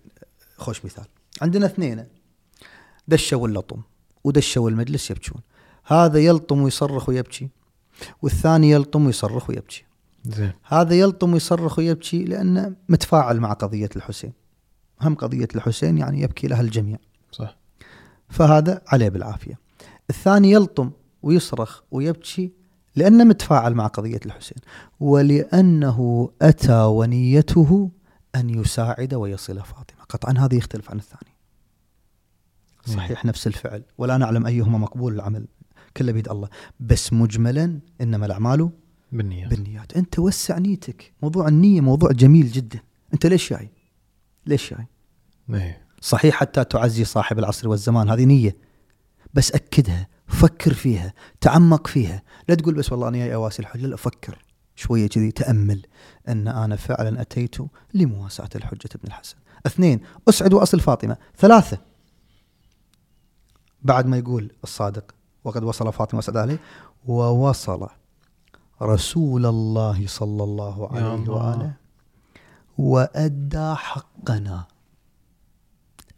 خوش 0.56 0.84
مثال. 0.84 1.04
عندنا 1.42 1.66
اثنين. 1.66 2.06
دشوا 3.08 3.48
اللطم 3.48 3.82
ودشوا 4.24 4.70
المجلس 4.70 5.10
يبكون. 5.10 5.40
هذا 5.84 6.18
يلطم 6.18 6.62
ويصرخ 6.62 7.08
ويبكي 7.08 7.48
والثاني 8.22 8.70
يلطم 8.70 9.06
ويصرخ 9.06 9.50
ويبكي. 9.50 9.84
زين. 10.24 10.52
هذا 10.64 10.94
يلطم 10.94 11.32
ويصرخ 11.32 11.78
ويبكي 11.78 12.24
لأنه 12.24 12.76
متفاعل 12.88 13.40
مع 13.40 13.52
قضية 13.52 13.90
الحسين. 13.96 14.32
هم 15.00 15.14
قضية 15.14 15.48
الحسين 15.54 15.98
يعني 15.98 16.20
يبكي 16.20 16.46
لها 16.46 16.60
الجميع. 16.60 16.98
صح. 17.32 17.56
فهذا 18.28 18.82
عليه 18.86 19.08
بالعافية. 19.08 19.58
الثاني 20.10 20.50
يلطم 20.50 20.90
ويصرخ 21.22 21.80
ويبكي 21.90 22.52
لأنه 22.96 23.24
متفاعل 23.24 23.74
مع 23.74 23.86
قضية 23.86 24.20
الحسين 24.26 24.58
ولأنه 25.00 26.30
أتى 26.42 26.82
ونيته 26.82 27.90
أن 28.34 28.50
يساعد 28.50 29.14
ويصل 29.14 29.60
فاطمة. 29.60 30.02
قطعا 30.08 30.34
هذا 30.38 30.54
يختلف 30.54 30.90
عن 30.90 30.98
الثاني. 30.98 31.32
صحيح 32.86 33.24
نفس 33.24 33.46
الفعل. 33.46 33.82
ولا 33.98 34.16
نعلم 34.16 34.46
أيهما 34.46 34.78
مقبول 34.78 35.14
العمل 35.14 35.46
كله 35.96 36.12
بيد 36.12 36.28
الله. 36.28 36.48
بس 36.80 37.12
مجملا 37.12 37.80
إنما 38.00 38.26
الأعمال 38.26 38.70
بالنيات. 39.12 39.50
بالنيات. 39.50 39.96
أنت 39.96 40.18
وسع 40.18 40.58
نيتك. 40.58 41.12
موضوع 41.22 41.48
النية 41.48 41.80
موضوع 41.80 42.12
جميل 42.12 42.50
جدا. 42.50 42.80
أنت 43.14 43.26
ليش 43.26 43.52
جاي؟ 43.52 43.70
ليش 44.46 44.74
جاي؟ 44.74 44.86
إيه. 45.50 45.82
صحيح 46.00 46.34
حتى 46.34 46.64
تعزي 46.64 47.04
صاحب 47.04 47.38
العصر 47.38 47.68
والزمان. 47.68 48.10
هذه 48.10 48.24
نية. 48.24 48.56
بس 49.34 49.52
أكدها. 49.52 50.08
فكر 50.32 50.74
فيها 50.74 51.14
تعمق 51.40 51.86
فيها. 51.86 52.22
لا 52.48 52.54
تقول 52.54 52.74
بس 52.74 52.92
والله 52.92 53.08
أنا 53.08 53.18
جاي 53.18 53.34
أواسي 53.34 53.62
الحجه 53.62 53.86
لا 53.86 53.96
فكر 53.96 54.38
شوية 54.76 55.08
كذي 55.08 55.32
تأمل 55.32 55.86
أن 56.28 56.48
أنا 56.48 56.76
فعلا 56.76 57.20
أتيت 57.20 57.56
لمواساة 57.94 58.48
الحجة 58.54 58.88
ابن 58.94 59.06
الحسن. 59.06 59.36
اثنين 59.66 60.00
أسعد 60.28 60.52
وأصل 60.52 60.80
فاطمة. 60.80 61.16
ثلاثة 61.38 61.78
بعد 63.82 64.06
ما 64.06 64.16
يقول 64.16 64.52
الصادق 64.64 65.14
وقد 65.44 65.64
وصل 65.64 65.92
فاطمة 65.92 66.18
وسعد 66.18 66.36
عليه 66.36 66.58
ووصل 67.06 67.88
رسول 68.82 69.46
الله 69.46 70.06
صلى 70.06 70.44
الله 70.44 70.90
يا 70.94 71.02
عليه 71.02 71.14
الله. 71.14 71.34
وآله 71.36 71.72
وأدى 72.78 73.74
حقنا. 73.74 74.64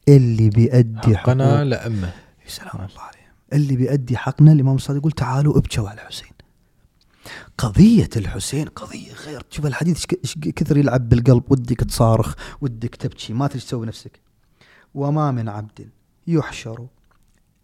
اللي 0.09 0.51
بيأدي 0.51 1.17
حقنا 1.17 1.65
لأمة. 1.65 2.13
سلام 2.47 2.75
الله 2.75 3.14
اللي 3.55 3.77
بيأدي 3.77 4.17
حقنا 4.17 4.53
الإمام 4.53 4.77
الصادق 4.77 4.99
يقول 4.99 5.13
تعالوا 5.13 5.59
ابكوا 5.59 5.89
على 5.89 6.01
الحسين. 6.01 6.29
قضية 7.59 8.09
الحسين 8.17 8.69
قضية 8.69 9.13
غير. 9.27 9.43
شوف 9.51 9.67
الحديث 9.67 10.05
كثر 10.57 10.77
يلعب 10.77 11.09
بالقلب 11.09 11.53
ودك 11.53 11.81
تصارخ 11.81 12.35
ودك 12.61 12.95
تبكي 12.95 13.33
ما 13.33 13.47
تدري 13.47 13.61
تسوي 13.61 13.87
نفسك. 13.87 14.21
وما 14.95 15.31
من 15.31 15.49
عبد 15.49 15.89
يحشر 16.27 16.87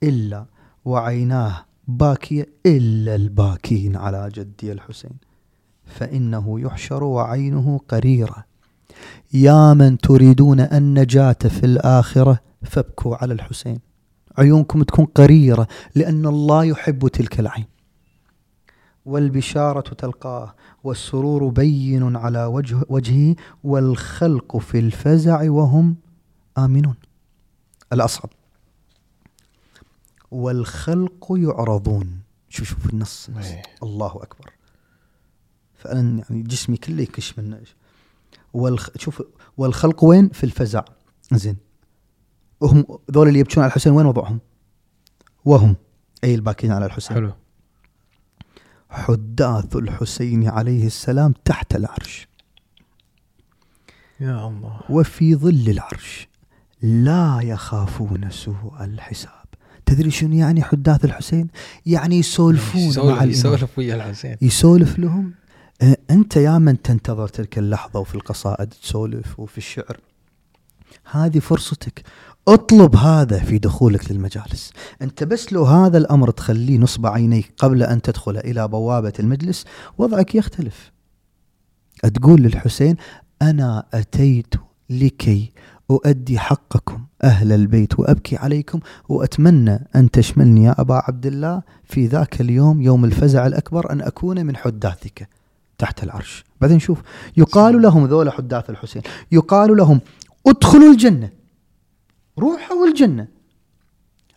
إلا 0.03 0.47
وعيناه 0.85 1.65
باكية 1.89 2.49
إلا 2.67 3.15
الباكين 3.15 3.97
على 3.97 4.29
جدي 4.35 4.73
الحسين. 4.73 5.13
فإنه 5.87 6.61
يحشر 6.61 7.05
وعينه 7.05 7.81
قريرة. 7.89 8.45
يا 9.33 9.75
من 9.75 9.99
تريدون 9.99 10.61
النجاة 10.61 11.33
في 11.33 11.67
الآخرة 11.67 12.41
فابكوا 12.63 13.17
على 13.17 13.35
الحسين. 13.35 13.90
عيونكم 14.39 14.83
تكون 14.83 15.05
قريرة 15.05 15.69
لأن 15.95 16.27
الله 16.27 16.65
يحب 16.65 17.09
تلك 17.09 17.41
العين. 17.41 17.67
والبشارة 19.07 19.95
تلقاه 19.95 20.55
والسرور 20.85 21.49
بين 21.49 22.17
على 22.17 22.45
وجه 22.45 22.77
وجهه 22.89 23.37
والخلق 23.65 24.57
في 24.57 24.79
الفزع 24.79 25.51
وهم 25.51 25.97
آمنون. 26.59 26.95
الأصعب. 27.93 28.31
والخلق 30.31 31.27
يعرضون. 31.31 32.21
شوف 32.49 32.69
شوف 32.69 32.93
النص 32.93 33.31
إيه. 33.37 33.63
الله 33.83 34.23
أكبر. 34.23 34.51
فعلا 35.75 36.23
يعني 36.31 36.43
جسمي 36.43 36.77
كله 36.77 37.03
يكش 37.03 37.39
من 37.39 37.61
والخ... 38.53 38.89
شوف 38.97 39.23
والخلق 39.57 40.05
وين؟ 40.05 40.29
في 40.29 40.45
الفزع. 40.45 40.85
زين. 41.33 41.57
وهم 42.61 42.85
ذول 43.11 43.29
اللي 43.29 43.39
يبكون 43.39 43.63
على 43.63 43.71
الحسين 43.71 43.93
وين 43.93 44.07
وضعهم؟ 44.07 44.41
وهم. 45.45 45.77
أي 46.25 46.35
الباكين 46.35 46.73
على 46.73 46.87
الحسين. 46.87 47.17
حلو. 47.17 47.33
حداث 48.91 49.77
الحسين 49.77 50.49
عليه 50.49 50.87
السلام 50.87 51.35
تحت 51.45 51.77
العرش. 51.77 52.29
يا 54.21 54.49
الله. 54.49 54.81
وفي 54.91 55.35
ظل 55.35 55.69
العرش 55.71 56.29
لا 56.83 57.41
يخافون 57.43 58.31
سوء 58.31 58.85
الحساب. 58.85 59.45
تدري 59.87 60.11
شنو 60.11 60.35
يعني 60.35 60.63
حداث 60.63 61.05
الحسين؟ 61.05 61.49
يعني 61.87 62.19
يسولفون 62.19 62.83
مع 62.83 62.89
يسولف 62.89 63.09
الإمام 63.09 63.31
يسولف 63.31 63.79
ويا 63.79 63.95
الحسين. 63.95 64.37
يسولف 64.43 64.99
لهم. 64.99 65.35
آه، 65.83 65.97
أنت 66.11 66.37
يا 66.37 66.59
من 66.59 66.83
تنتظر 66.83 67.29
تلك 67.29 67.59
اللحظة 67.59 68.01
وفي 68.01 68.15
القصائد 68.15 68.69
تسولف 68.69 69.41
وفي 69.41 69.59
الشعر. 69.59 70.01
هذه 71.11 71.39
فرصتك. 71.39 72.03
اطلب 72.51 72.97
هذا 72.97 73.39
في 73.39 73.59
دخولك 73.59 74.13
للمجالس. 74.13 74.73
انت 75.03 75.25
بس 75.25 75.53
لو 75.53 75.65
هذا 75.65 75.99
الامر 75.99 76.31
تخليه 76.31 76.79
نصب 76.79 77.07
عينيك 77.07 77.53
قبل 77.59 77.83
ان 77.83 78.03
تدخل 78.03 78.37
إلى 78.37 78.69
بوابة 78.69 79.13
المجلس 79.19 79.65
وضعك 79.99 80.35
يختلف. 80.35 80.93
تقول 82.15 82.43
للحسين 82.43 82.97
أنا 83.43 83.85
أتيت 83.95 84.55
لكي 84.91 85.53
أؤدي 85.91 86.39
حقكم 86.39 87.05
أهل 87.25 87.53
البيت 87.53 88.01
وأبكي 88.01 88.37
عليكم 88.37 88.81
وأتمنى 89.09 89.87
أن 89.97 90.11
تشملني 90.11 90.65
يا 90.65 90.81
أبا 90.81 90.95
عبد 90.95 91.27
الله 91.27 91.63
في 91.85 92.07
ذاك 92.07 92.41
اليوم 92.41 92.83
يوم 92.83 93.05
الفزع 93.05 93.47
الأكبر 93.47 93.93
أن 93.93 94.01
أكون 94.01 94.47
من 94.47 94.57
حداثك 94.57 95.29
تحت 95.79 96.03
العرش. 96.03 96.45
بعدين 96.61 96.79
شوف 96.79 97.03
يقال 97.37 97.83
لهم 97.83 98.07
ذولا 98.07 98.31
حداث 98.31 98.71
الحسين 98.71 99.03
يقال 99.33 99.77
لهم 99.77 100.01
ادخلوا 100.47 100.93
الجنة. 100.93 101.40
روحوا 102.39 102.87
الجنة. 102.87 103.29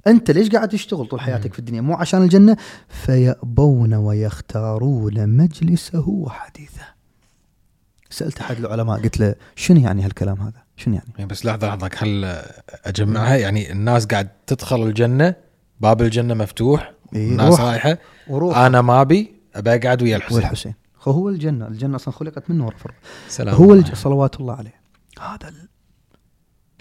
أنت 0.07 0.31
ليش 0.31 0.49
قاعد 0.49 0.69
تشتغل 0.69 1.05
طول 1.05 1.21
حياتك 1.21 1.53
في 1.53 1.59
الدنيا؟ 1.59 1.81
مو 1.81 1.95
عشان 1.95 2.21
الجنة؟ 2.21 2.57
فيأبون 2.89 3.93
ويختارون 3.93 5.29
مجلسه 5.29 6.09
وحديثه. 6.09 6.85
سألت 8.09 8.39
أحد 8.39 8.57
العلماء 8.57 9.01
قلت 9.01 9.19
له 9.19 9.35
شنو 9.55 9.79
يعني 9.79 10.05
هالكلام 10.05 10.41
هذا؟ 10.41 10.63
شنو 10.77 10.93
يعني؟ 10.93 11.07
يعني 11.17 11.29
بس 11.29 11.45
لحظة 11.45 11.67
لحظة 11.67 11.89
خل 11.89 12.35
أجمعها؟ 12.85 13.35
يعني 13.35 13.71
الناس 13.71 14.05
قاعد 14.05 14.29
تدخل 14.47 14.83
الجنة 14.83 15.35
باب 15.79 16.01
الجنة 16.01 16.33
مفتوح 16.33 16.93
إيه، 17.15 17.31
الناس 17.31 17.59
روح. 17.59 17.61
رايحة 17.61 17.97
وروح. 18.27 18.57
أنا 18.57 18.81
ما 18.81 19.01
أبي 19.01 19.33
أبي 19.55 19.75
أقعد 19.75 20.01
ويا 20.01 20.15
الحسين. 20.15 20.37
والحسين. 20.37 20.73
هو 21.03 21.29
الجنة 21.29 21.67
الجنة 21.67 21.95
أصلا 21.95 22.13
خلقت 22.13 22.49
من 22.49 22.57
نور 22.57 22.75
فرد. 22.75 22.93
سلام 23.27 23.55
هو. 23.55 23.73
الج... 23.73 23.93
صلوات 23.93 24.39
الله 24.39 24.53
عليه. 24.55 24.81
هذا 25.19 25.53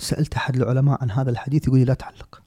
ال... 0.00 0.04
سألت 0.04 0.34
أحد 0.34 0.56
العلماء 0.56 0.98
عن 1.02 1.10
هذا 1.10 1.30
الحديث 1.30 1.66
يقول 1.66 1.78
لي 1.78 1.84
لا 1.84 1.94
تعلق. 1.94 2.42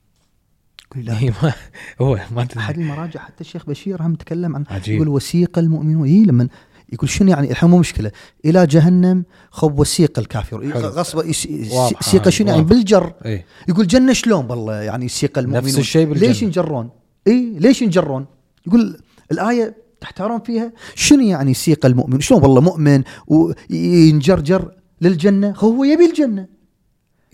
يقول 0.91 1.05
لي 1.05 1.11
لا 1.11 1.19
إيه، 1.21 1.33
ما- 1.43 1.53
هو 2.01 2.19
ما 2.31 2.41
أحد 2.41 2.47
تدري 2.47 2.81
المراجع 2.81 3.19
حتى 3.19 3.41
الشيخ 3.41 3.65
بشير 3.65 4.01
هم 4.01 4.15
تكلم 4.15 4.55
عن 4.55 4.63
عجيب. 4.69 4.95
يقول 4.95 5.07
وسيق 5.07 5.59
المؤمنون. 5.59 6.07
اي 6.07 6.23
لما 6.23 6.47
يقول 6.93 7.09
شنو 7.09 7.29
يعني؟ 7.29 7.51
الحين 7.51 7.69
مو 7.69 7.77
مشكلة. 7.77 8.11
إلى 8.45 8.67
جهنم 8.67 9.23
خب 9.51 9.79
وسيق 9.79 10.19
الكافر. 10.19 10.71
حلو. 10.73 10.87
غصب. 10.87 11.31
سيقه 11.31 12.29
شنو 12.29 12.47
يعني؟ 12.47 12.59
واضحة. 12.61 12.75
بالجر. 12.75 13.13
إيه. 13.25 13.45
يقول 13.67 13.87
جنة 13.87 14.13
شلون 14.13 14.45
والله 14.49 14.73
يعني 14.81 15.07
سيق 15.07 15.37
المؤمنون؟ 15.37 15.63
نفس 15.65 15.79
الشيء 15.79 16.05
بالجنة. 16.05 16.27
ليش 16.27 16.41
ينجرون؟ 16.43 16.89
اي 17.27 17.55
ليش 17.59 17.81
ينجرون؟ 17.81 18.25
يقول 18.67 18.99
الآية 19.31 19.75
تحتارون 20.01 20.39
فيها. 20.39 20.71
شنو 20.95 21.21
يعني 21.21 21.53
سيق 21.53 21.85
المؤمن؟ 21.85 22.19
شلون 22.19 22.41
والله 22.41 22.61
مؤمن 22.61 23.03
وينجرجر 23.27 24.71
للجنة؟ 25.01 25.53
هو 25.57 25.83
يبي 25.83 26.05
الجنة. 26.05 26.54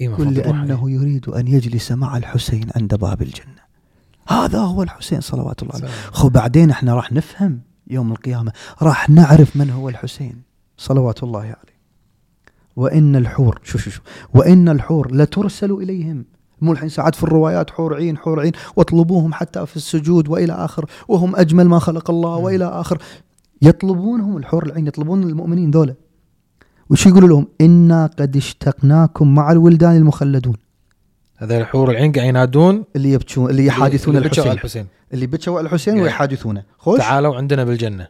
إيه 0.02 0.08
لأنه 0.10 0.92
يريد 0.92 1.30
أن 1.30 1.48
يجلس 1.48 1.92
مع 1.92 2.18
الحسين 2.18 2.68
عند 2.76 2.96
باب 2.96 3.22
الجنة. 3.22 3.62
هذا 4.28 4.60
هو 4.60 4.84
الحسين 4.84 5.22
صلوات 5.22 5.64
الله 5.64 5.76
عليه. 5.76 5.88
خو 6.12 6.30
بعدين 6.30 6.70
إحنا 6.70 6.96
راح 6.96 7.12
نفهم 7.12 7.62
يوم 7.88 8.12
القيامة 8.12 8.52
راح 8.82 9.10
نعرف 9.10 9.56
من 9.56 9.70
هو 9.70 9.90
الحسين 9.90 10.42
صلوات 10.78 11.24
الله 11.24 11.40
عليه. 11.40 11.82
وإن 12.76 13.16
الحور 13.16 13.60
شو 13.64 13.78
شو 13.78 13.90
شو. 13.90 14.02
وإن 14.34 14.70
الحور 14.70 15.16
لترسل 15.16 15.72
إليهم. 15.72 16.26
مو 16.62 16.72
الحين 16.72 16.90
ساعات 16.90 17.16
في 17.16 17.24
الروايات 17.24 17.70
حور 17.70 17.96
عين 17.96 18.18
حور 18.18 18.40
عين 18.40 18.52
واطلبوهم 18.76 19.34
حتى 19.34 19.66
في 19.66 19.76
السجود 19.76 20.30
وإلى 20.30 20.54
آخر. 20.54 20.86
وهم 21.08 21.36
أجمل 21.36 21.68
ما 21.68 21.80
خلق 21.80 22.10
الله 22.10 22.40
مم. 22.40 22.44
وإلى 22.44 22.66
آخر. 22.66 22.98
يطلبونهم 23.62 24.38
الحور 24.38 24.66
العين 24.66 24.88
يطلبون 24.88 25.24
المؤمنين 25.24 25.72
ذولا. 25.72 25.96
وش 26.92 27.06
يقولوا 27.06 27.30
لهم؟ 27.30 27.48
إنا 27.62 28.10
قد 28.20 28.38
اشتقناكم 28.38 29.36
مع 29.36 29.52
الولدان 29.52 29.96
المخلدون. 29.96 30.56
هذا 31.38 31.58
الحور 31.58 31.92
العين 31.92 32.12
قاعد 32.12 32.28
ينادون. 32.28 32.84
اللي 32.96 33.12
يبكون 33.12 33.50
اللي 33.50 33.66
يحادثون 33.66 34.18
اللي 34.18 34.28
الحسين. 34.28 34.52
الحسين. 34.52 34.88
اللي 35.14 35.28
بكوا 35.28 35.58
على 35.58 35.66
الحسين 35.66 35.94
يعني 35.94 36.06
ويحادثونه. 36.06 36.64
خوش؟ 36.78 37.00
تعالوا 37.00 37.36
عندنا 37.36 37.64
بالجنة. 37.64 38.08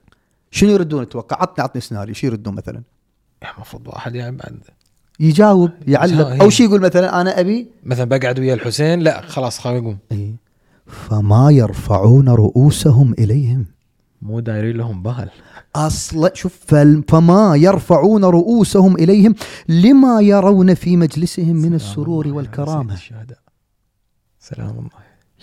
شنو 0.52 0.70
يردون 0.70 1.02
أتوقع 1.02 1.42
عطني 1.42 1.64
عطني 1.64 1.82
سيناريو. 1.82 2.14
شو 2.14 2.28
يردون 2.28 2.56
مثلا؟ 2.56 2.82
المفروض 3.56 3.88
واحد 3.88 4.16
يعني 4.16 4.38
بعد. 4.38 4.60
يجاوب 5.20 5.72
يعلق. 5.88 6.28
هي. 6.28 6.42
أو 6.42 6.50
شيء 6.50 6.68
يقول 6.68 6.82
مثلا؟ 6.82 7.22
أنا 7.22 7.40
أبي. 7.40 7.68
مثلا 7.84 8.06
بقعد 8.06 8.40
ويا 8.40 8.54
الحسين 8.54 9.00
لا 9.00 9.22
خلاص 9.22 9.60
خلينا 9.60 9.80
نقوم. 9.80 9.98
إيه. 10.12 10.36
فما 10.88 11.52
يرفعون 11.52 12.30
رؤوسهم 12.30 13.14
إليهم. 13.20 13.66
مو 14.22 14.40
دايرين 14.40 14.78
لهم 14.78 15.04
بال 15.04 15.30
أصلا 15.76 16.32
شوف 16.34 16.74
فما 17.08 17.56
يرفعون 17.56 18.26
رؤوسهم 18.26 18.96
إليهم 18.96 19.36
لما 19.70 20.22
يرون 20.22 20.74
في 20.74 20.98
مجلسهم 20.98 21.56
من 21.56 21.74
السرور 21.74 22.28
والكرامة. 22.28 22.98
سلام 24.40 24.70
الله. 24.70 24.90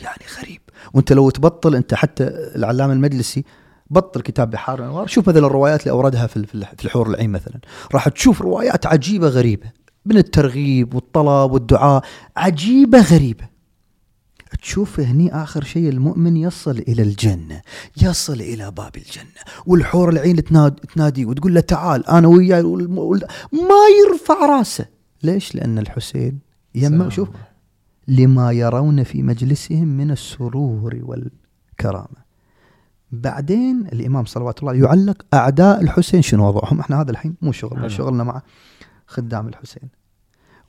يعني 0.03 0.23
غريب. 0.41 0.61
وأنت 0.95 1.13
لو 1.13 1.31
تبطل 1.31 1.75
أنت 1.75 1.95
حتى 1.95 2.25
العلامة 2.57 2.93
المجلسي 2.93 3.45
بطل 3.91 4.21
كتاب 4.21 4.51
بحار 4.51 4.79
الأنوار. 4.79 5.07
شوف 5.07 5.29
مثلا 5.29 5.47
الروايات 5.47 5.81
اللي 5.81 5.91
أوردها 5.91 6.27
في 6.27 6.47
في 6.47 6.67
في 6.77 6.85
الحور 6.85 7.11
العين 7.11 7.31
مثلا. 7.31 7.61
راح 7.95 8.09
تشوف 8.09 8.43
روايات 8.43 8.87
عجيبة 8.87 9.29
غريبة 9.29 9.71
من 10.05 10.17
الترغيب 10.17 10.95
والطلب 10.95 11.53
والدعاء. 11.53 12.05
عجيبة 12.37 13.01
غريبة. 13.01 13.58
تشوف 14.63 15.01
هني 15.01 15.35
آخر 15.43 15.65
شيء 15.65 15.89
المؤمن 15.89 16.37
يصل 16.37 16.79
إلى 16.79 17.03
الجنة 17.03 17.63
يصل 18.03 18.41
إلى 18.41 18.71
باب 18.71 18.97
الجنة 18.97 19.43
والحور 19.67 20.09
العين 20.09 20.45
تناد 20.45 20.75
تنادي 20.75 21.25
وتقول 21.25 21.55
له 21.55 21.61
تعال 21.61 22.09
أنا 22.09 22.29
وياي 22.29 22.63
ما 23.53 23.85
يرفع 24.07 24.47
راسه. 24.47 24.87
ليش؟ 25.23 25.55
لأن 25.55 25.79
الحسين 25.79 26.39
يما 26.75 27.09
شوف. 27.09 27.29
لما 28.09 28.53
يرون 28.53 29.03
في 29.03 29.23
مجلسهم 29.23 29.89
من 29.89 30.11
السرور 30.11 31.29
كرامة 31.81 32.29
بعدين 33.13 33.87
الإمام 33.93 34.25
صلوات 34.25 34.61
الله 34.61 34.75
يعلق 34.75 35.23
أعداء 35.35 35.81
الحسين 35.81 36.23
شنو 36.23 36.49
وضعهم؟ 36.49 36.81
إحنا 36.81 37.01
هذا 37.01 37.11
الحين 37.11 37.35
مو 37.43 37.53
شغلنا 37.53 37.81
حلو. 37.81 37.89
شغلنا 37.89 38.25
مع 38.25 38.43
خدام 39.07 39.49
الحسين. 39.49 39.98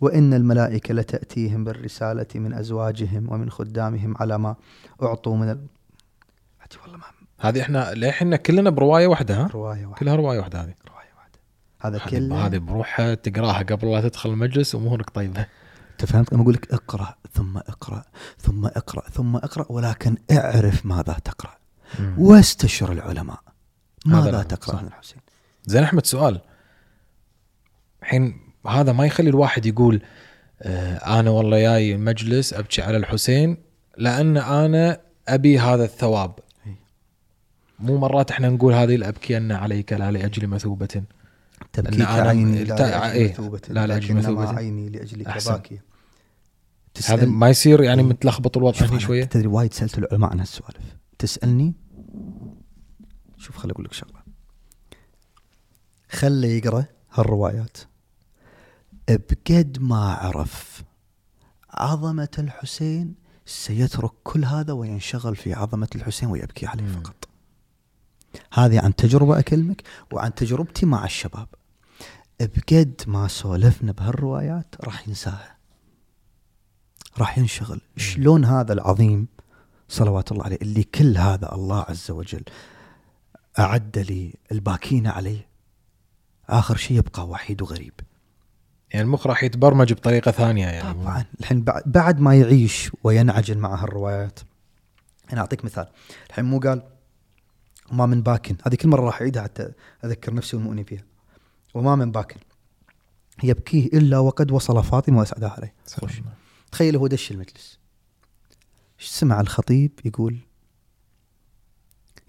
وإن 0.01 0.33
الملائكة 0.33 0.93
لتأتيهم 0.93 1.63
بالرسالة 1.63 2.27
من 2.35 2.53
أزواجهم 2.53 3.31
ومن 3.31 3.49
خدامهم 3.49 4.17
على 4.17 4.37
ما 4.37 4.55
أعطوا 5.03 5.37
من 5.37 5.49
ال... 5.49 5.67
والله 6.83 6.97
ما 6.97 7.03
هذه 7.39 7.61
إحنا 7.61 7.93
للحين 7.93 8.35
كلنا 8.35 8.69
برواية 8.69 9.07
واحدة 9.07 9.35
ها؟ 9.35 9.47
رواية 9.47 9.85
واحدة. 9.85 9.99
كلها 9.99 10.15
رواية 10.15 10.39
واحدة 10.39 10.61
هذه. 10.61 10.73
رواية 10.87 11.09
واحدة. 11.17 11.39
هذا 11.79 11.97
كله 11.97 12.45
هذه 12.45 12.57
بروحها 12.57 13.15
تقراها 13.15 13.63
قبل 13.63 13.91
لا 13.91 14.01
تدخل 14.01 14.29
المجلس 14.29 14.75
امورك 14.75 15.09
طيبة. 15.09 15.45
انت 15.91 16.05
فهمت 16.05 16.33
لما 16.33 16.43
أقول 16.43 16.53
لك 16.53 16.73
اقرأ 16.73 17.15
ثم 17.33 17.57
اقرأ 17.57 18.03
ثم 18.37 18.65
اقرأ 18.65 19.09
ثم 19.09 19.35
اقرأ 19.35 19.65
ولكن 19.69 20.17
اعرف 20.31 20.85
ماذا 20.85 21.13
تقرأ. 21.23 21.51
واستشر 22.17 22.91
العلماء. 22.91 23.39
ماذا 24.05 24.43
تقرأ. 24.43 24.77
عن 24.77 24.87
الحسين. 24.87 25.21
زين 25.65 25.83
أحمد 25.83 26.05
سؤال. 26.05 26.41
الحين 28.01 28.48
هذا 28.67 28.91
ما 28.91 29.05
يخلي 29.05 29.29
الواحد 29.29 29.65
يقول 29.65 30.01
آه 30.61 31.19
أنا 31.19 31.29
والله 31.29 31.59
جاي 31.59 31.97
مجلس 31.97 32.53
أبكي 32.53 32.81
على 32.81 32.97
الحسين 32.97 33.57
لأن 33.97 34.37
أنا 34.37 35.01
أبي 35.27 35.59
هذا 35.59 35.83
الثواب. 35.83 36.39
مو 37.79 37.97
مرات 37.97 38.31
إحنا 38.31 38.49
نقول 38.49 38.73
هذه 38.73 38.95
الابكين 38.95 39.51
عليك 39.51 39.93
لا 39.93 40.11
لأجل 40.11 40.47
مثوبة. 40.47 41.03
تبكيك 41.73 42.01
أنا 42.01 42.29
عيني 42.29 42.63
لا 42.63 42.75
لأجل 42.75 43.11
إيه، 43.11 43.31
مثوبة. 43.31 43.61
لا 43.69 43.87
لأجل 43.87 44.05
لكنما 44.05 44.19
مثوبة. 44.19 44.49
عيني 44.57 44.89
لأجلك. 44.89 45.47
باكية. 45.47 45.83
هذا 47.07 47.25
ما 47.25 47.49
يصير 47.49 47.83
يعني. 47.83 48.03
متلخبط 48.03 48.57
الوضع 48.57 48.85
أنا 48.85 48.99
شوية. 48.99 49.23
تدري 49.23 49.47
وايد 49.47 49.73
سألت 49.73 49.97
العلماء 49.97 50.31
عن 50.31 50.39
هالسوالف. 50.39 50.95
تسألني؟ 51.19 51.73
شوف 53.37 53.57
خل 53.57 53.69
أقول 53.69 53.85
لك 53.85 53.93
شغلة. 53.93 54.19
خله 56.09 56.47
يقرأ 56.47 56.85
هالروايات. 57.13 57.77
بقد 59.09 59.77
ما 59.81 60.13
عرف 60.13 60.83
عظمة 61.69 62.29
الحسين 62.39 63.15
سيترك 63.45 64.11
كل 64.23 64.45
هذا 64.45 64.73
وينشغل 64.73 65.35
في 65.35 65.53
عظمة 65.53 65.87
الحسين 65.95 66.29
ويبكي 66.29 66.65
عليه 66.65 66.83
مم. 66.83 67.01
فقط. 67.01 67.27
هذه 68.53 68.79
عن 68.79 68.95
تجربة 68.95 69.39
أكلمك 69.39 69.83
وعن 70.13 70.35
تجربتي 70.35 70.85
مع 70.85 71.05
الشباب. 71.05 71.47
بقد 72.39 73.01
ما 73.07 73.27
سولفنا 73.27 73.91
بهالروايات 73.91 74.75
راح 74.83 75.07
ينساها. 75.07 75.57
راح 77.17 77.37
ينشغل. 77.37 77.81
شلون 77.97 78.45
هذا 78.45 78.73
العظيم 78.73 79.27
صلوات 79.89 80.31
الله 80.31 80.43
عليه 80.43 80.57
اللي 80.61 80.83
كل 80.83 81.17
هذا 81.17 81.55
الله 81.55 81.85
عز 81.89 82.11
وجل 82.11 82.43
أعد 83.59 83.97
لي 83.97 84.33
الباكين 84.51 85.07
عليه؟ 85.07 85.47
آخر 86.49 86.75
شيء 86.75 86.97
يبقى 86.97 87.27
وحيد 87.27 87.61
وغريب. 87.61 87.93
يعني 88.91 89.05
المخ 89.05 89.27
راح 89.27 89.43
يتبرمج 89.43 89.93
بطريقة 89.93 90.31
ثانية 90.31 90.67
يعني. 90.67 90.93
طبعا. 90.93 91.25
الحين 91.39 91.61
بعد- 91.63 91.83
بعد 91.85 92.19
ما 92.19 92.35
يعيش 92.35 92.91
وينعجل 93.03 93.57
مع 93.57 93.83
هالروايات. 93.83 94.39
أنا 95.33 95.41
أعطيك 95.41 95.65
مثال. 95.65 95.87
الحين 96.29 96.45
مو 96.45 96.59
قال 96.59 96.83
وما 97.91 98.05
من 98.05 98.21
باكن. 98.21 98.55
هذه 98.65 98.75
كل 98.75 98.89
مرة 98.89 99.01
راح 99.05 99.21
أعيدها 99.21 99.43
حتى 99.43 99.71
أذكر 100.05 100.33
نفسي 100.33 100.55
والمؤمنين 100.55 100.85
فيها. 100.85 101.03
وما 101.73 101.95
من 101.95 102.11
باكن. 102.11 102.39
يبكيه 103.43 103.85
إلا 103.85 104.17
وقد 104.19 104.51
وصل 104.51 104.83
فاطمة 104.83 105.19
وأسعدها 105.19 105.49
عليه. 105.49 105.73
تخيل 106.71 106.95
هو 106.95 107.07
دش 107.07 107.31
المجلس. 107.31 107.79
سمع 108.99 109.41
الخطيب 109.41 109.91
يقول؟ 110.05 110.37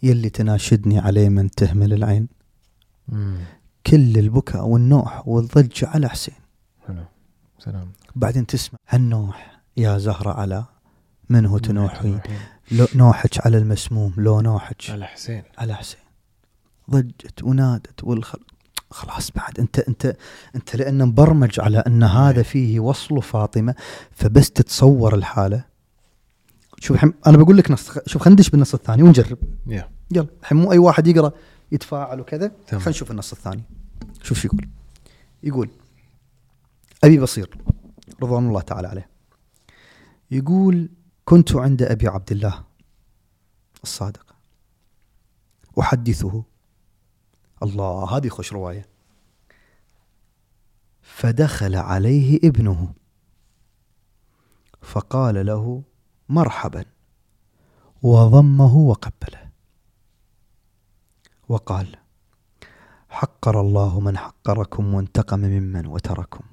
يلي 0.03 0.31
تناشدني 0.31 0.99
عليه 0.99 1.29
من 1.29 1.51
تهمل 1.51 1.93
العين. 1.93 2.29
مم. 3.09 3.39
كل 3.87 4.19
البكاء 4.19 4.65
والنوح 4.67 5.29
والضجة 5.29 5.89
على 5.89 6.09
حسين. 6.09 6.35
حلو 6.91 7.05
سلام. 7.59 7.93
بعدين 8.17 8.47
تسمع. 8.47 8.79
هالنوح 8.89 9.61
يا 9.77 9.99
زهرة 9.99 10.31
على؟ 10.31 10.65
من 11.29 11.47
هو 11.47 11.59
تنوحين 11.59 12.21
نوحك 12.95 13.47
على 13.47 13.59
المسموم 13.59 14.15
لو 14.17 14.41
نوحك 14.41 14.91
على 14.91 15.07
حسين. 15.07 15.43
على 15.59 15.75
حسين. 15.75 16.01
ضجت 16.91 17.43
ونادت 17.43 18.05
والخل 18.05 18.41
خلاص 18.91 19.31
بعد. 19.31 19.61
انت 19.61 19.79
انت 19.79 20.17
انت 20.55 20.77
لأن 20.77 21.09
مبرمج 21.09 21.61
على 21.61 21.79
أن 21.79 22.03
هذا 22.03 22.43
فيه 22.43 22.81
وصل 22.81 23.23
فاطمة 23.23 23.75
فبس 24.13 24.51
تتصور 24.51 25.15
الحالة. 25.15 25.65
شوف 26.79 26.97
الحين 26.97 27.13
أنا 27.27 27.37
بقول 27.37 27.57
لك 27.57 27.71
نص 27.71 27.91
شوف 28.07 28.23
خلينا 28.23 28.35
ندش 28.35 28.51
بالنص 28.51 28.75
الثاني 28.75 29.03
ونجرب. 29.03 29.39
يا 29.67 29.89
يلا. 30.11 30.27
الحين 30.43 30.59
مو 30.59 30.73
أي 30.73 30.79
واحد 30.79 31.07
يقرأ 31.07 31.33
يتفاعل 31.73 32.21
وكذا. 32.21 32.53
خلينا 32.71 32.89
نشوف 32.89 33.11
النص 33.11 33.33
الثاني. 33.33 33.63
شوف 34.23 34.39
شو 34.39 34.49
يقول. 34.49 34.69
يقول 35.43 35.71
أبي 37.05 37.19
بصير 37.19 37.59
رضوان 38.23 38.49
الله 38.49 38.61
تعالى 38.61 38.89
عليه. 38.89 39.11
يقول 40.31 40.91
كنت 41.25 41.57
عند 41.57 41.83
أبي 41.83 42.09
عبد 42.09 42.33
الله 42.33 42.65
الصادق. 43.83 44.35
أحدثه. 45.81 46.45
الله 47.63 48.17
هذه 48.17 48.29
خوش 48.29 48.53
رواية. 48.53 48.89
فدخل 51.03 51.77
عليه 51.77 52.39
ابنه. 52.45 52.95
فقال 54.83 55.47
له 55.47 55.83
مرحبا. 56.29 56.85
وضمه 58.03 58.77
وقبله. 58.77 59.51
وقال 61.49 61.97
حقر 63.09 63.61
الله 63.61 64.01
من 64.01 64.19
حقركم 64.19 64.95
وانتقم 64.95 65.41
ممن 65.41 65.87
وتركم. 65.87 66.50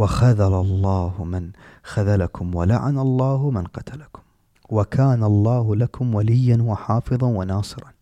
وخذل 0.00 0.54
الله 0.54 1.24
من 1.24 1.50
خذلكم 1.82 2.54
ولعن 2.54 2.98
الله 2.98 3.50
من 3.50 3.64
قتلكم. 3.64 4.22
وكان 4.70 5.24
الله 5.24 5.76
لكم 5.76 6.14
وليا 6.14 6.62
وحافظا 6.62 7.26
وناصرا. 7.26 7.92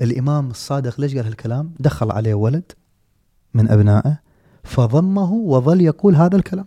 الإمام 0.00 0.50
الصادق 0.50 1.00
ليش 1.00 1.14
قال 1.14 1.24
هالكلام؟ 1.24 1.74
دخل 1.80 2.12
عليه 2.12 2.34
ولد 2.34 2.72
من 3.54 3.70
أبنائه 3.70 4.18
فضمه 4.64 5.32
وظل 5.32 5.80
يقول 5.80 6.14
هذا 6.16 6.36
الكلام. 6.36 6.66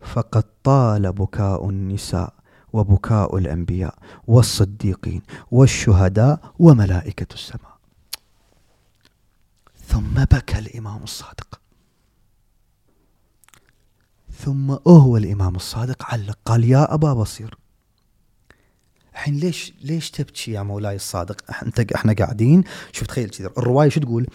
فقد 0.00 0.44
طال 0.62 1.12
بكاء 1.12 1.68
النساء 1.68 2.34
وبكاء 2.72 3.36
الأنبياء 3.36 3.94
والصديقين 4.26 5.22
والشهداء 5.50 6.52
وملائكة 6.58 7.34
السماء. 7.34 7.74
ثم 9.86 10.24
بكى 10.24 10.58
الإمام 10.58 11.02
الصادق. 11.02 11.63
ثم 14.44 14.76
هو 14.86 15.16
الإمام 15.16 15.56
الصادق 15.56 16.04
علق 16.04 16.38
قال 16.44 16.64
يا 16.64 16.94
أبا 16.94 17.12
بصير. 17.14 17.58
الحين 19.12 19.36
ليش 19.36 19.72
ليش 19.82 20.10
تبكي 20.10 20.52
يا 20.52 20.62
مولاي 20.62 20.96
الصادق؟ 20.96 21.36
أنت 21.62 21.92
إحنا 21.92 22.12
قاعدين 22.12 22.64
شوف 22.92 23.06
تخيل 23.06 23.28
كذا 23.28 23.50
الرواية 23.58 23.88
شو 23.88 24.00
تقول؟ 24.00 24.26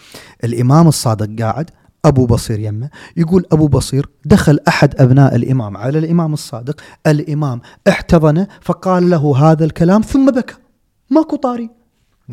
الإمام 0.44 0.88
الصادق 0.88 1.42
قاعد 1.44 1.72
أبو 2.06 2.26
بصير 2.26 2.60
يمه 2.60 2.90
يقول 3.18 3.46
أبو 3.52 3.68
بصير 3.68 4.10
دخل 4.26 4.60
أحد 4.68 5.02
أبناء 5.02 5.36
الإمام 5.36 5.78
على 5.78 6.00
الإمام 6.00 6.34
الصادق 6.34 6.82
الإمام 7.08 7.62
احتضنه 7.90 8.48
فقال 8.62 9.10
له 9.10 9.38
هذا 9.38 9.66
الكلام 9.66 10.02
ثم 10.02 10.32
بكى. 10.32 10.56
ماكو 11.10 11.36
طاري. 11.36 11.70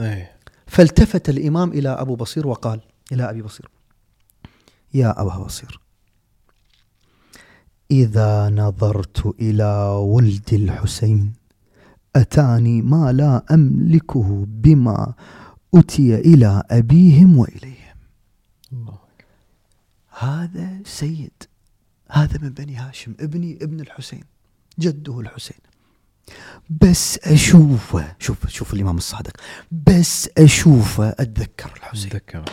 إيه. 0.00 0.36
فالتفت 0.66 1.28
الإمام 1.28 1.70
إلى 1.70 1.88
أبو 1.88 2.16
بصير 2.16 2.46
وقال 2.46 2.80
إلى 3.12 3.30
أبي 3.30 3.42
بصير 3.42 3.68
يا 4.94 5.22
أبا 5.22 5.38
بصير 5.38 5.85
إذا 7.90 8.48
نظرت 8.48 9.26
إلى 9.40 9.86
ولد 9.98 10.48
الحسين 10.52 11.32
أتاني 12.16 12.82
ما 12.82 13.12
لا 13.12 13.44
أملكه 13.50 14.44
بما 14.48 15.14
أتي 15.74 16.14
إلى 16.14 16.62
أبيهم 16.70 17.38
وإليهم. 17.38 17.96
الله 18.72 18.98
هذا 20.18 20.80
سيد 20.84 21.42
هذا 22.10 22.38
من 22.42 22.48
بني 22.48 22.76
هاشم 22.76 23.14
ابني 23.20 23.58
ابن 23.62 23.80
الحسين 23.80 24.24
جده 24.78 25.20
الحسين. 25.20 25.56
بس 26.70 27.18
اشوفه 27.18 28.14
شوف 28.18 28.48
شوف 28.48 28.74
الإمام 28.74 28.96
الصادق 28.96 29.40
بس 29.86 30.28
اشوفه 30.38 31.08
أتذكر 31.08 31.72
الحسين. 31.76 32.06
أتذكر 32.06 32.44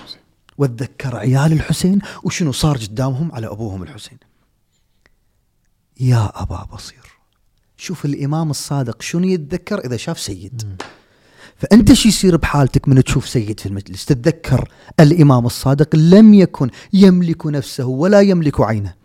وأتذكر 0.58 1.16
عيال 1.16 1.54
الحسين 1.54 2.00
وشنو 2.24 2.52
صار 2.52 2.78
قدامهم 2.78 3.32
على 3.32 3.48
أبوهم 3.48 3.84
الحسين. 3.84 4.18
يا 6.00 6.32
أبا 6.36 6.68
بصير. 6.74 7.04
شوف 7.78 8.06
الإمام 8.06 8.50
الصادق 8.50 9.02
شنو 9.02 9.28
يتذكر 9.28 9.86
إذا 9.86 9.98
شاف 9.98 10.20
سيد. 10.20 10.62
مم. 10.66 10.78
فأنت 11.58 11.94
شو 11.94 12.10
يصير 12.10 12.38
بحالتك 12.38 12.88
من 12.88 13.04
تشوف 13.04 13.30
سيد 13.30 13.60
في 13.60 13.66
المجلس؟ 13.66 14.06
تتذكر 14.06 14.70
الإمام 15.00 15.46
الصادق 15.46 15.96
لم 15.96 16.34
يكن 16.34 16.70
يملك 16.94 17.46
نفسه 17.46 17.86
ولا 17.86 18.22
يملك 18.22 18.62
عينه. 18.62 19.03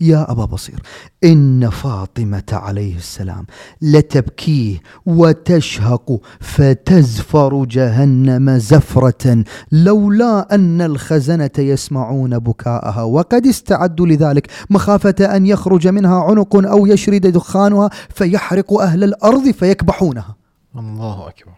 يا 0.00 0.30
أبا 0.30 0.44
بصير 0.44 0.82
إن 1.24 1.70
فاطمة 1.70 2.42
عليه 2.52 2.96
السلام 2.96 3.46
لتبكيه 3.82 4.78
وتشهق 5.06 6.20
فتزفر 6.40 7.64
جهنم 7.64 8.58
زفرة 8.58 9.44
لولا 9.72 10.54
أن 10.54 10.82
الخزنة 10.82 11.50
يسمعون 11.58 12.38
بكاءها 12.38 13.02
وقد 13.02 13.46
استعدوا 13.46 14.06
لذلك 14.06 14.50
مخافة 14.70 15.36
أن 15.36 15.46
يخرج 15.46 15.88
منها 15.88 16.22
عنق 16.22 16.56
أو 16.56 16.86
يشرد 16.86 17.26
دخانها 17.26 17.90
فيحرق 18.08 18.80
أهل 18.80 19.04
الأرض 19.04 19.50
فيكبحونها. 19.50 20.36
الله 20.76 21.28
أكبر. 21.28 21.52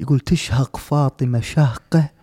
يقول 0.00 0.20
تشهق 0.20 0.76
فاطمة 0.76 1.40
شهقة؟ 1.40 2.15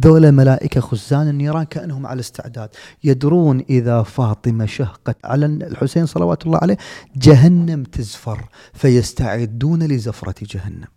ذولا 0.00 0.30
ملائكة 0.30 0.80
خزان 0.80 1.28
النيران 1.28 1.64
كأنهم 1.64 2.06
على 2.06 2.20
استعداد. 2.20 2.68
يدرون 3.04 3.64
إذا 3.70 4.02
فاطمة 4.02 4.66
شهقت 4.66 5.16
على 5.24 5.46
الحسين 5.46 6.06
صلوات 6.06 6.46
الله 6.46 6.58
عليه 6.62 6.76
جهنم 7.16 7.84
تزفر 7.84 8.48
فيستعدون 8.72 9.82
لزفرة 9.82 10.34
جهنم. 10.42 10.88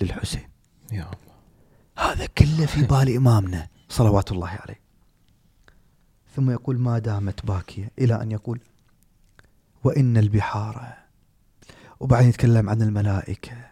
للحسين. 0.00 0.48
يا 0.92 1.02
الله. 1.02 2.12
هذا 2.12 2.26
كله 2.26 2.66
في 2.66 2.82
بال 2.90 3.16
إمامنا 3.16 3.68
صلوات 3.88 4.32
الله 4.32 4.48
عليه. 4.48 4.80
ثم 6.36 6.50
يقول 6.50 6.78
ما 6.78 6.98
دامت 6.98 7.46
باكية 7.46 7.90
إلى 7.98 8.22
أن 8.22 8.32
يقول 8.32 8.60
وإن 9.84 10.16
البحار. 10.16 10.94
وبعدين 12.00 12.28
يتكلم 12.28 12.70
عن 12.70 12.82
الملائكة. 12.82 13.67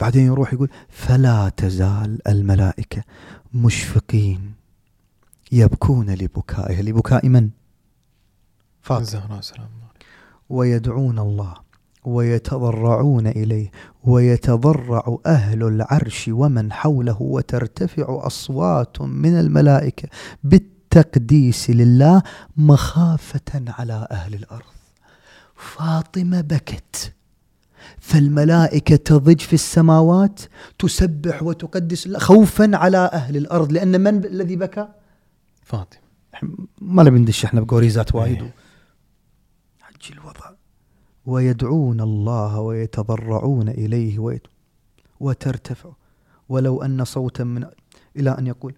بعدين 0.00 0.26
يروح 0.26 0.52
يقول 0.52 0.68
فلا 0.88 1.48
تزال 1.48 2.28
الملائكة 2.28 3.02
مشفقين 3.54 4.54
يبكون 5.52 6.10
لبكائها 6.10 6.82
لبكاء 6.82 7.28
من؟ 7.28 7.50
فاطمة 8.82 9.40
سلام. 9.40 9.68
ويدعون 10.48 11.18
الله 11.18 11.54
ويتضرعون 12.04 13.26
إليه 13.26 13.70
ويتضرع 14.04 15.18
أهل 15.26 15.62
العرش 15.62 16.30
ومن 16.32 16.72
حوله 16.72 17.22
وترتفع 17.22 18.26
أصوات 18.26 19.00
من 19.00 19.40
الملائكة 19.40 20.08
بالتقديس 20.44 21.70
لله 21.70 22.22
مخافة 22.56 23.64
على 23.68 24.08
أهل 24.10 24.34
الأرض 24.34 24.74
فاطمة 25.56 26.40
بكت 26.40 27.12
فالملائكة 28.04 28.96
تضج 28.96 29.40
في 29.40 29.52
السماوات 29.52 30.40
تسبح 30.78 31.42
وتقدس 31.42 32.16
خوفا 32.16 32.70
على 32.76 33.10
أهل 33.12 33.36
الأرض 33.36 33.72
لأن 33.72 34.00
من 34.00 34.24
الذي 34.24 34.56
بكى؟ 34.56 34.88
فاطمة. 35.62 36.00
ما 36.80 37.02
نبي 37.02 37.18
ندش 37.18 37.44
إحنا 37.44 37.60
بقوريزات 37.60 38.14
وايد. 38.14 38.42
إيه. 38.42 38.54
حج 39.80 40.12
الوضع. 40.12 40.50
ويدعون 41.26 42.00
الله 42.00 42.60
ويتضرعون 42.60 43.68
إليه 43.68 44.18
ويت 44.18 44.46
وترتفع. 45.20 45.90
ولو 46.48 46.82
أن 46.82 47.04
صوتا 47.04 47.44
من 47.44 47.66
إلى 48.16 48.30
أن 48.38 48.46
يقول 48.46 48.74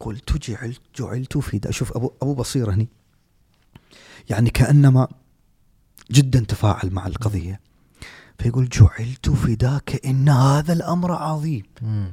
قلت 0.00 0.50
جعلت 0.50 0.80
جعلت 0.96 1.38
فدا 1.38 1.70
شوف 1.70 1.96
ابو 1.96 2.10
أبو 2.22 2.34
بصير 2.34 2.70
هني. 2.70 2.88
يعني 4.30 4.50
كأنما 4.50 5.08
جدا 6.10 6.40
تفاعل 6.40 6.90
مع 6.90 7.06
القضية. 7.06 7.69
فيقول 8.42 8.68
جعلت 8.68 9.30
فداك 9.30 10.00
إن 10.06 10.28
هذا 10.28 10.72
الأمر 10.72 11.12
عظيم. 11.12 11.62
مم. 11.82 12.08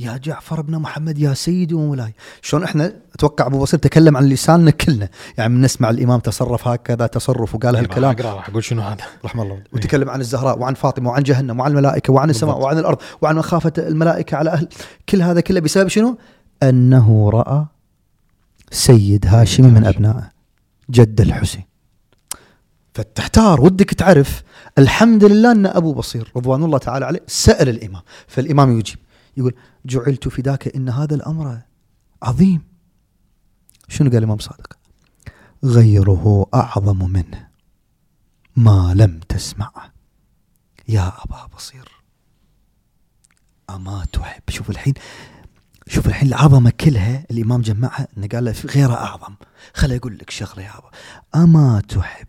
يا 0.00 0.16
جعفر 0.16 0.60
بن 0.60 0.78
محمد 0.78 1.18
يا 1.18 1.34
سيدي 1.34 1.74
ومولاي. 1.74 2.14
شلون 2.42 2.64
إحنا 2.64 2.92
أتوقع 3.14 3.46
أبو 3.46 3.58
بصير 3.58 3.80
تكلم 3.80 4.16
عن 4.16 4.24
لساننا 4.28 4.70
كلنا. 4.70 5.08
يعني 5.38 5.54
من 5.54 5.60
نسمع 5.60 5.90
الإمام 5.90 6.20
تصرف 6.20 6.68
هكذا 6.68 7.06
تصرف 7.06 7.54
وقال 7.54 7.76
هالكلام. 7.76 8.10
راح 8.10 8.20
أقرأ 8.20 8.36
راح 8.36 8.48
أقول 8.48 8.64
شنو 8.64 8.82
هذا. 8.82 9.04
رحم 9.24 9.40
الله. 9.40 9.62
وتكلم 9.72 10.10
عن 10.10 10.20
الزهراء 10.20 10.58
وعن 10.58 10.74
فاطمة 10.74 11.10
وعن 11.10 11.22
جهنم 11.22 11.60
وعن 11.60 11.70
الملائكة 11.70 12.12
وعن 12.12 12.30
السماء 12.30 12.54
بالضبط. 12.54 12.66
وعن 12.66 12.78
الأرض 12.78 12.98
وعن 13.22 13.36
مخافة 13.36 13.72
الملائكة 13.78 14.36
على 14.36 14.50
أهل. 14.50 14.68
كل 15.08 15.22
هذا 15.22 15.40
كله 15.40 15.60
بسبب 15.60 15.88
شنو؟ 15.88 16.18
أنه 16.62 17.30
رأى 17.30 17.66
سيد 18.70 19.26
هاشم 19.26 19.74
من 19.74 19.84
أبنائه 19.84 20.30
جد 20.90 21.20
الحسين. 21.20 21.64
فتحتار 22.94 23.60
ودك 23.60 23.94
تعرف 23.94 24.42
الحمد 24.78 25.24
لله 25.24 25.52
أن 25.52 25.66
أبو 25.66 25.92
بصير 25.94 26.32
رضوان 26.36 26.64
الله 26.64 26.78
تعالى 26.78 27.04
عليه 27.04 27.20
سأل 27.26 27.68
الإمام 27.68 28.02
فالإمام 28.26 28.78
يجيب 28.78 28.98
يقول 29.36 29.54
جعلت 29.86 30.28
فداك 30.28 30.76
إن 30.76 30.88
هذا 30.88 31.14
الأمر 31.14 31.58
عظيم. 32.22 32.62
شنو 33.88 34.10
قال 34.10 34.18
الإمام 34.18 34.38
صادق؟ 34.38 34.78
غيره 35.64 36.46
أعظم 36.54 37.10
منه 37.12 37.48
ما 38.56 38.94
لم 38.96 39.20
تسمعه 39.28 39.92
يا 40.88 41.12
أبا 41.24 41.46
بصير 41.56 41.88
أما 43.70 44.04
تحب 44.12 44.42
شوف 44.48 44.70
الحين 44.70 44.94
شوف 45.88 46.06
الحين 46.06 46.28
العظمة 46.28 46.70
كلها 46.70 47.26
الإمام 47.30 47.60
جمعها 47.62 48.08
انه 48.18 48.28
قال 48.28 48.44
له 48.44 48.54
غيره 48.64 48.94
أعظم. 48.94 49.34
خل 49.74 49.92
أقول 49.92 50.18
لك 50.18 50.30
شغلة 50.30 50.64
يا 50.64 50.78
أبا. 50.78 50.90
أما 51.34 51.82
تحب 51.88 52.28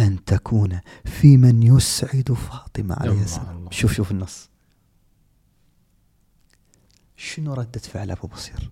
أن 0.00 0.24
تكون 0.24 0.80
في 1.04 1.36
من 1.36 1.62
يسعد 1.62 2.32
فاطمة 2.32 2.94
عليه 2.94 3.22
السلام. 3.22 3.70
شوف 3.70 3.92
شوف 3.92 4.10
النص. 4.10 4.50
شنو 7.16 7.54
ردة 7.54 7.80
فعل 7.80 8.10
أبو 8.10 8.26
بصير؟ 8.26 8.70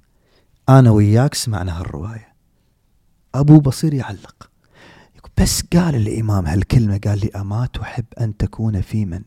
أنا 0.69 0.91
وياك 0.91 1.35
سمعنا 1.35 1.81
هالرواية. 1.81 2.35
أبو 3.35 3.61
بصير 3.61 3.95
يعلق. 3.95 4.51
بس 5.41 5.63
قال 5.63 5.95
الإمام 5.95 6.47
هالكلمة 6.47 7.01
قال 7.05 7.19
لي 7.19 7.31
أما 7.37 7.67
تحب 7.67 8.05
أن 8.21 8.37
تكون 8.37 8.81
في 8.81 9.05
من 9.05 9.23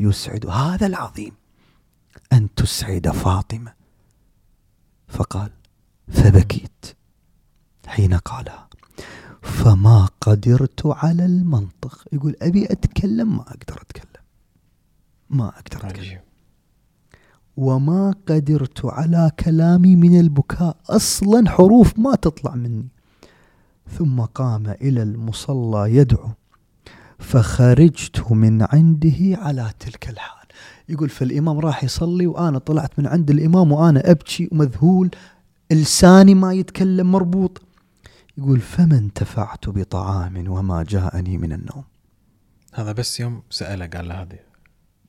يسعد؟ 0.00 0.46
هذا 0.46 0.86
العظيم. 0.86 1.32
أن 2.32 2.54
تسعد 2.54 3.08
فاطمة. 3.08 3.74
فقال 5.08 5.50
فبكيت 6.08 6.96
حين 7.86 8.14
قالها. 8.14 8.68
فما 9.42 10.08
قدرت 10.20 10.86
على 10.86 11.24
المنطق. 11.24 12.04
يقول 12.12 12.36
أبي 12.42 12.64
أتكلم 12.72 13.36
ما 13.36 13.42
أقدر 13.42 13.82
أتكلم. 13.82 14.22
ما 15.30 15.48
أقدر 15.48 15.86
أتكلم. 15.86 16.00
عجيب. 16.00 16.20
وما 17.56 18.14
قدرت 18.28 18.84
على 18.84 19.30
كلامي 19.40 19.96
من 19.96 20.20
البكاء. 20.20 20.76
أصلا 20.90 21.50
حروف 21.50 21.98
ما 21.98 22.14
تطلع 22.14 22.54
مني. 22.54 22.88
ثم 23.98 24.20
قام 24.20 24.66
إلى 24.66 25.02
المصلى 25.02 25.96
يدعو. 25.96 26.28
فخرجت 27.18 28.32
من 28.32 28.62
عنده 28.62 29.38
على 29.42 29.70
تلك 29.80 30.08
الحال. 30.08 30.46
يقول 30.88 31.08
فالإمام 31.08 31.58
راح 31.58 31.84
يصلي 31.84 32.26
وأنا 32.26 32.58
طلعت 32.58 32.98
من 32.98 33.06
عند 33.06 33.30
الإمام 33.30 33.72
وأنا 33.72 34.10
أبكي 34.10 34.48
ومذهول. 34.52 35.10
لساني 35.72 36.34
ما 36.34 36.52
يتكلم 36.52 37.12
مربوط. 37.12 37.62
يقول 38.40 38.60
فما 38.60 38.98
انتفعت 38.98 39.68
بطعام 39.68 40.48
وما 40.48 40.82
جاءني 40.82 41.38
من 41.38 41.52
النوم. 41.52 41.84
هذا 42.74 42.92
بس 42.92 43.20
يوم 43.20 43.42
سأله 43.50 43.86
قال 43.86 44.08
له 44.08 44.22
هذه. 44.22 44.38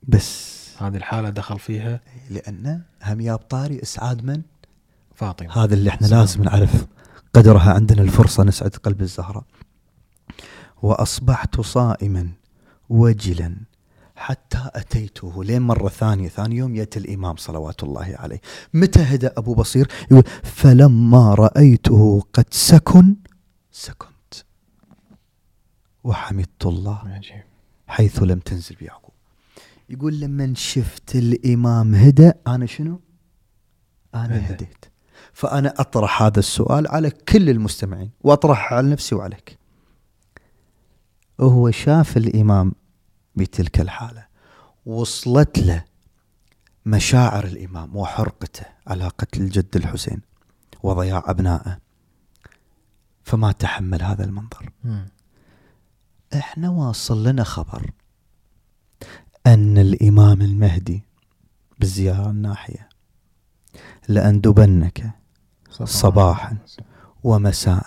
بس. 0.08 0.62
هذه 0.78 0.98
الحالة 0.98 1.30
دخل 1.30 1.60
فيها 1.60 2.02
لأن 2.30 2.82
هم 3.04 3.22
يا 3.22 3.36
بطاري 3.36 3.82
إسعاد 3.82 4.24
من؟ 4.24 4.42
فاطمة. 5.16 5.64
هذا 5.64 5.74
اللي 5.74 5.90
إحنا 5.90 6.08
سلام 6.08 6.20
لازم. 6.20 6.44
نعرف 6.44 6.86
قدرها 7.34 7.74
عندنا 7.74 8.02
الفرصة 8.02 8.44
نسعد 8.44 8.76
قلب 8.76 9.02
الزهراء. 9.02 9.44
وأصبحت 10.82 11.62
صائما 11.62 12.30
وجلا 12.90 13.56
حتى 14.16 14.70
أتيته. 14.76 15.44
لين 15.44 15.62
مرة 15.62 15.90
ثانية 15.90 16.30
ثاني 16.30 16.56
يوم 16.56 16.76
يأتي 16.76 17.00
الإمام 17.00 17.36
صلوات 17.36 17.84
الله 17.84 18.16
عليه. 18.20 18.42
متى 18.74 19.00
هدأ 19.02 19.34
أبو 19.38 19.54
بصير؟ 19.54 19.88
يقول 20.12 20.24
فلما 20.44 21.34
رأيته 21.34 22.24
قد 22.34 22.46
سكن 22.52 23.16
سكنت. 23.82 24.34
وحمدت 26.04 26.66
الله 26.66 27.02
عجيب 27.06 27.44
حيث 27.88 28.24
لم 28.24 28.40
تنزل 28.40 28.76
بيعقوب 28.76 29.14
يقول 29.90 30.20
لما 30.20 30.54
شفت 30.56 31.16
الإمام 31.16 31.96
هدأ 31.96 32.34
أنا 32.48 32.66
شنو؟ 32.66 33.00
أنا. 34.16 34.52
هديت. 34.52 34.86
فأنا 35.34 35.74
أطرح 35.78 36.24
هذا 36.24 36.40
السؤال 36.40 36.88
على 36.88 37.10
كل 37.10 37.50
المستمعين 37.50 38.12
وأطرحه 38.22 38.76
على 38.76 38.90
نفسي 38.90 39.16
وعليك. 39.16 39.58
وهو 41.40 41.72
شاف 41.72 42.18
الإمام 42.18 42.72
بتلك 43.36 43.82
الحالة 43.82 44.26
وصلت 44.86 45.60
له 45.60 45.86
مشاعر 46.86 47.44
الإمام 47.44 47.96
وحرقته 47.96 48.66
على 48.88 49.08
قتل 49.08 49.42
الجد 49.42 49.76
الحسين 49.76 50.22
وضياع 50.84 51.24
أبنائه. 51.28 51.81
فما 53.32 53.52
تحمل 53.52 54.04
هذا 54.04 54.24
المنظر 54.24 54.70
مم. 54.84 55.08
إحنا 56.34 56.70
واصل 56.70 57.28
لنا 57.28 57.44
خبر 57.44 57.92
أن 59.48 59.78
الإمام 59.78 60.42
المهدي 60.42 61.04
بالزيارة 61.80 62.30
الناحية 62.30 62.90
لاندبنك 64.08 65.12
صباحاً. 65.84 66.58
ومساء 67.24 67.86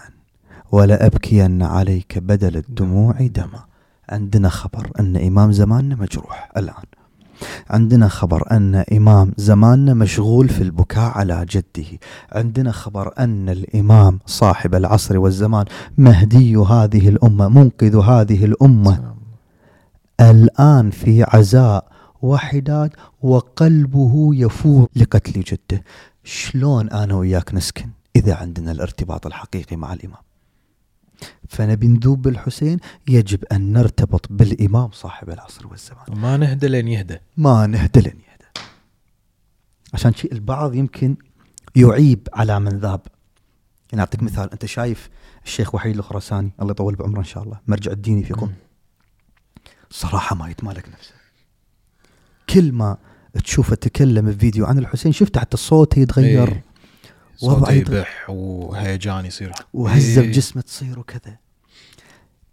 ولأبكين 0.72 1.62
عليك 1.62 2.18
بدل 2.18 2.56
الدموع 2.56 3.26
دما 3.26 3.64
عندنا 4.08 4.48
خبر 4.48 4.90
أن 5.00 5.16
إمام 5.16 5.52
زماننا 5.52 5.94
مجروح 5.96 6.50
الآن 6.56 6.84
عندنا 7.70 8.08
خبر 8.08 8.42
أن 8.50 8.74
إمام 8.74 9.32
زماننا 9.36 9.94
مشغول 9.94 10.48
في 10.48 10.62
البكاء 10.62 11.10
على 11.18 11.46
جده. 11.50 11.98
عندنا 12.32 12.72
خبر 12.72 13.12
أن 13.18 13.48
الإمام 13.48 14.18
صاحب 14.26 14.74
العصر 14.74 15.18
والزمان 15.18 15.64
مهدي 15.98 16.56
هذه 16.56 17.08
الأمة 17.08 17.48
منقذ 17.48 17.96
هذه 17.96 18.44
الأمة. 18.44 19.14
الآن 20.20 20.90
في 20.90 21.22
عزاء 21.22 21.86
وحداد 22.22 22.90
وقلبه 23.22 24.30
يفور 24.34 24.88
لقتل 24.96 25.40
جده. 25.40 25.82
شلون 26.24 26.90
أنا 26.90 27.14
وياك 27.14 27.54
نسكن 27.54 27.88
إذا 28.16 28.34
عندنا 28.34 28.72
الارتباط 28.72 29.26
الحقيقي 29.26 29.76
مع 29.76 29.92
الإمام؟ 29.92 30.23
فنبي 31.48 31.88
نذوب 31.88 32.22
بالحسين 32.22 32.78
يجب 33.08 33.44
أن 33.44 33.72
نرتبط 33.72 34.26
بالإمام 34.30 34.90
صاحب 34.90 35.30
العصر 35.30 35.66
والزمان. 35.66 36.04
وما 36.08 36.36
نهدى 36.36 36.68
لين 36.68 36.88
يهدى. 36.88 37.18
ما 37.36 37.66
نهدى 37.66 38.00
لن 38.00 38.06
يهدى. 38.06 38.68
عشان 39.94 40.14
شيء 40.14 40.32
البعض 40.32 40.74
يمكن 40.74 41.16
يعيب 41.76 42.28
على 42.32 42.60
من 42.60 42.78
ذاب 42.78 43.00
يعني 43.92 44.00
أعطيك 44.00 44.22
مثال 44.22 44.52
أنت 44.52 44.66
شايف 44.66 45.10
الشيخ 45.44 45.74
وحيد 45.74 45.96
الخراساني 45.96 46.50
الله 46.60 46.70
يطول 46.70 46.94
بعمره 46.94 47.18
إن 47.18 47.24
شاء 47.24 47.42
الله 47.42 47.60
مرجع 47.66 47.92
الديني 47.92 48.24
في 48.24 48.34
قم. 48.34 48.52
صراحة 49.90 50.36
ما 50.36 50.50
يتمالك 50.50 50.88
نفسه. 50.88 51.14
كل 52.50 52.72
ما 52.72 52.96
تشوفه 53.44 53.74
تكلم 53.74 54.30
بفيديو 54.30 54.66
عن 54.66 54.78
الحسين 54.78 55.12
شفت 55.12 55.38
حتى 55.38 55.54
الصوت 55.54 55.96
يتغير. 55.96 56.48
إيه. 56.48 56.64
وضعه. 57.42 57.72
يبح 57.72 58.30
وهيجان 58.30 59.26
يصير. 59.26 59.52
وهزه 59.72 60.22
إيه. 60.22 60.28
بجسمه 60.28 60.62
تصير 60.62 60.98
وكذا. 60.98 61.36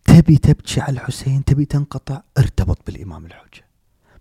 تبي 0.06 0.38
تبكي 0.38 0.82
على 0.82 0.94
الحسين 0.94 1.44
تبي 1.44 1.66
تنقطع 1.66 2.22
ارتبط 2.38 2.78
بالإمام 2.88 3.26
الحجة. 3.26 3.66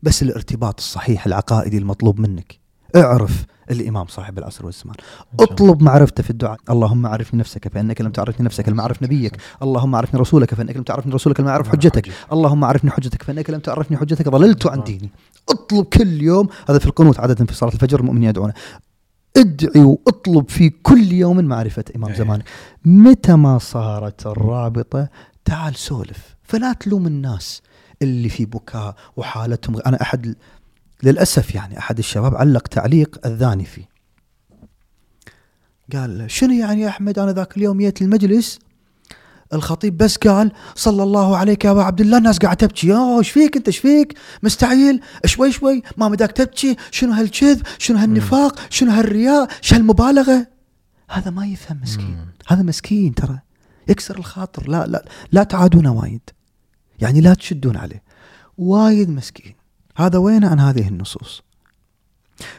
بس 0.02 0.22
الارتباط 0.22 0.78
الصحيح 0.78 1.26
العقائدي 1.26 1.78
المطلوب 1.78 2.20
منك. 2.20 2.58
اعرف 2.96 3.44
الإمام 3.70 4.06
صاحب 4.06 4.38
العصر 4.38 4.66
والزمان. 4.66 4.96
اطلب 5.40 5.82
معرفته 5.82 6.22
في 6.22 6.30
الدعاء. 6.30 6.58
اللهم 6.70 7.06
اعرفني 7.06 7.40
نفسك 7.40 7.68
فإنك 7.68 8.00
لم 8.00 8.10
تعرفني 8.10 8.46
نفسك 8.46 8.68
لم 8.68 8.80
أعرف 8.80 9.02
نبيك 9.02 9.36
اللهم 9.62 9.94
اعرفني 9.94 10.20
رسولك 10.20 10.54
فإنك 10.54 10.76
لم 10.76 10.82
تعرفني 10.82 11.12
رسولك 11.12 11.40
لم 11.40 11.46
أعرف 11.46 11.68
حجتك. 11.68 12.10
اللهم 12.32 12.64
اعرفني 12.64 12.90
حجتك 12.90 13.22
فإنك 13.22 13.50
لم 13.50 13.60
تعرفني 13.60 13.96
حجتك. 13.96 14.28
ضللت 14.28 14.66
عن 14.66 14.82
ديني. 14.82 15.10
اطلب 15.48 15.84
كل 15.84 16.22
يوم. 16.22 16.48
هذا 16.68 16.78
في 16.78 16.86
القنوت 16.86 17.20
عادة 17.20 17.44
في 17.44 17.54
صلاة 17.54 17.72
الفجر 17.72 18.00
المؤمنين 18.00 18.28
يدعونه. 18.28 18.54
ادعي 19.36 19.80
واطلب 19.84 20.50
في 20.50 20.70
كل 20.70 21.12
يوم 21.12 21.44
معرفة 21.44 21.84
إمام 21.96 22.10
إيه. 22.10 22.18
زمانك 22.18 22.44
متى 22.84 23.32
ما 23.32 23.58
صارت 23.58 24.26
الرابطة؟ 24.26 25.08
تعال 25.44 25.74
سولف. 25.74 26.36
فلا 26.42 26.72
تلوم 26.72 27.06
الناس 27.06 27.62
اللي 28.02 28.28
في 28.28 28.44
بكاء 28.44 28.94
وحالتهم. 29.16 29.80
أنا 29.86 30.02
أحد 30.02 30.34
للأسف 31.02 31.54
يعني 31.54 31.78
أحد 31.78 31.98
الشباب 31.98 32.34
علق 32.34 32.68
تعليق 32.68 33.26
أذاني 33.26 33.64
فيه. 33.64 33.88
قال 35.92 36.30
شنو 36.30 36.52
يعني 36.52 36.80
يا 36.80 36.88
أحمد؟ 36.88 37.18
أنا 37.18 37.32
ذاك 37.32 37.56
اليوم 37.56 37.78
جيت 37.78 38.02
المجلس 38.02 38.58
الخطيب 39.52 39.96
بس 39.96 40.16
قال 40.16 40.52
صلى 40.74 41.02
الله 41.02 41.36
عليك 41.36 41.64
يا 41.64 41.70
ابو 41.70 41.80
عبد 41.80 42.00
الله 42.00 42.18
الناس 42.18 42.38
قاعدة 42.38 42.66
تبكي. 42.66 42.94
أوه 42.94 43.18
إيش 43.18 43.30
فيك 43.30 43.56
أنت؟ 43.56 43.66
إيش 43.66 43.78
فيك؟ 43.78 44.14
مستعيل 44.42 45.00
شوي 45.24 45.52
شوي. 45.52 45.82
ما 45.96 46.08
مداك 46.08 46.32
تبكي. 46.32 46.76
شنو 46.90 47.12
هالكذب؟ 47.12 47.62
شنو 47.78 47.98
هالنفاق؟ 47.98 48.58
شنو 48.70 48.90
هالرياء؟ 48.90 49.48
شو 49.60 49.74
هالمبالغة؟ 49.74 50.46
هذا 51.10 51.30
ما 51.30 51.46
يفهم 51.46 51.80
مسكين. 51.82 52.26
هذا 52.48 52.62
مسكين 52.62 53.14
ترى. 53.14 53.38
يكسر 53.88 54.18
الخاطر. 54.18 54.68
لا 54.68 54.86
لا 54.86 55.04
لا 55.32 55.42
تعادونه 55.42 55.92
وايد. 55.92 56.30
يعني 57.00 57.20
لا 57.20 57.34
تشدون 57.34 57.76
عليه. 57.76 58.02
وايد 58.58 59.10
مسكين. 59.10 59.54
هذا 59.96 60.18
وين؟ 60.18 60.44
عن 60.44 60.60
هذه 60.60 60.88
النصوص. 60.88 61.42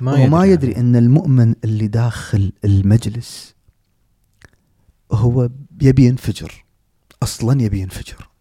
ما 0.02 0.12
هو 0.12 0.28
ما 0.28 0.38
يعني. 0.38 0.52
يدري 0.52 0.76
أن 0.76 0.96
المؤمن 0.96 1.56
اللي 1.64 1.88
داخل 1.88 2.52
المجلس 2.66 3.56
هو 5.12 5.50
يبي 5.82 6.06
ينفجر. 6.06 6.61
أصلا 7.24 7.62
يبي 7.62 7.80
ينفجر. 7.80 8.32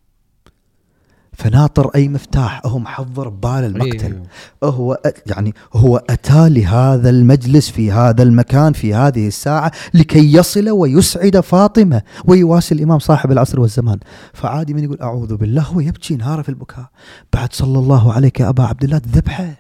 فناطر 1.33 1.91
أي 1.95 2.09
مفتاح 2.09 2.63
هو 2.67 2.79
محضر 2.79 3.29
ببال 3.29 3.65
المقتل. 3.65 4.13
إيه. 4.13 4.23
هو 4.71 5.01
يعني 5.27 5.55
هو 5.73 5.97
أتى 5.97 6.49
لهذا 6.49 7.11
المجلس 7.11 7.71
في 7.71 7.93
هذا 7.93 8.23
المكان 8.23 8.73
في 8.73 8.95
هذه 8.95 9.27
الساعة 9.27 9.73
لكي 9.95 10.33
يصل 10.33 10.71
ويسعد 10.71 11.41
فاطمة 11.41 12.03
ويواسي 12.25 12.75
الإمام 12.75 12.99
صاحب 12.99 13.33
العصر 13.33 13.61
والزمان. 13.61 13.99
فعادي 14.33 14.75
من 14.75 14.85
يقول 14.85 15.01
أعوذ 15.03 15.37
بالله 15.37 15.63
هو 15.63 15.81
يبكي 15.81 16.17
نهاره 16.17 16.43
في 16.43 16.49
البكاء. 16.49 16.87
بعد 17.33 17.53
صلى 17.53 17.79
الله 17.79 18.13
عليك 18.13 18.41
يا 18.41 18.49
أبا 18.49 18.65
عبد 18.65 18.85
الله 18.85 19.01
ذبحه. 19.13 19.55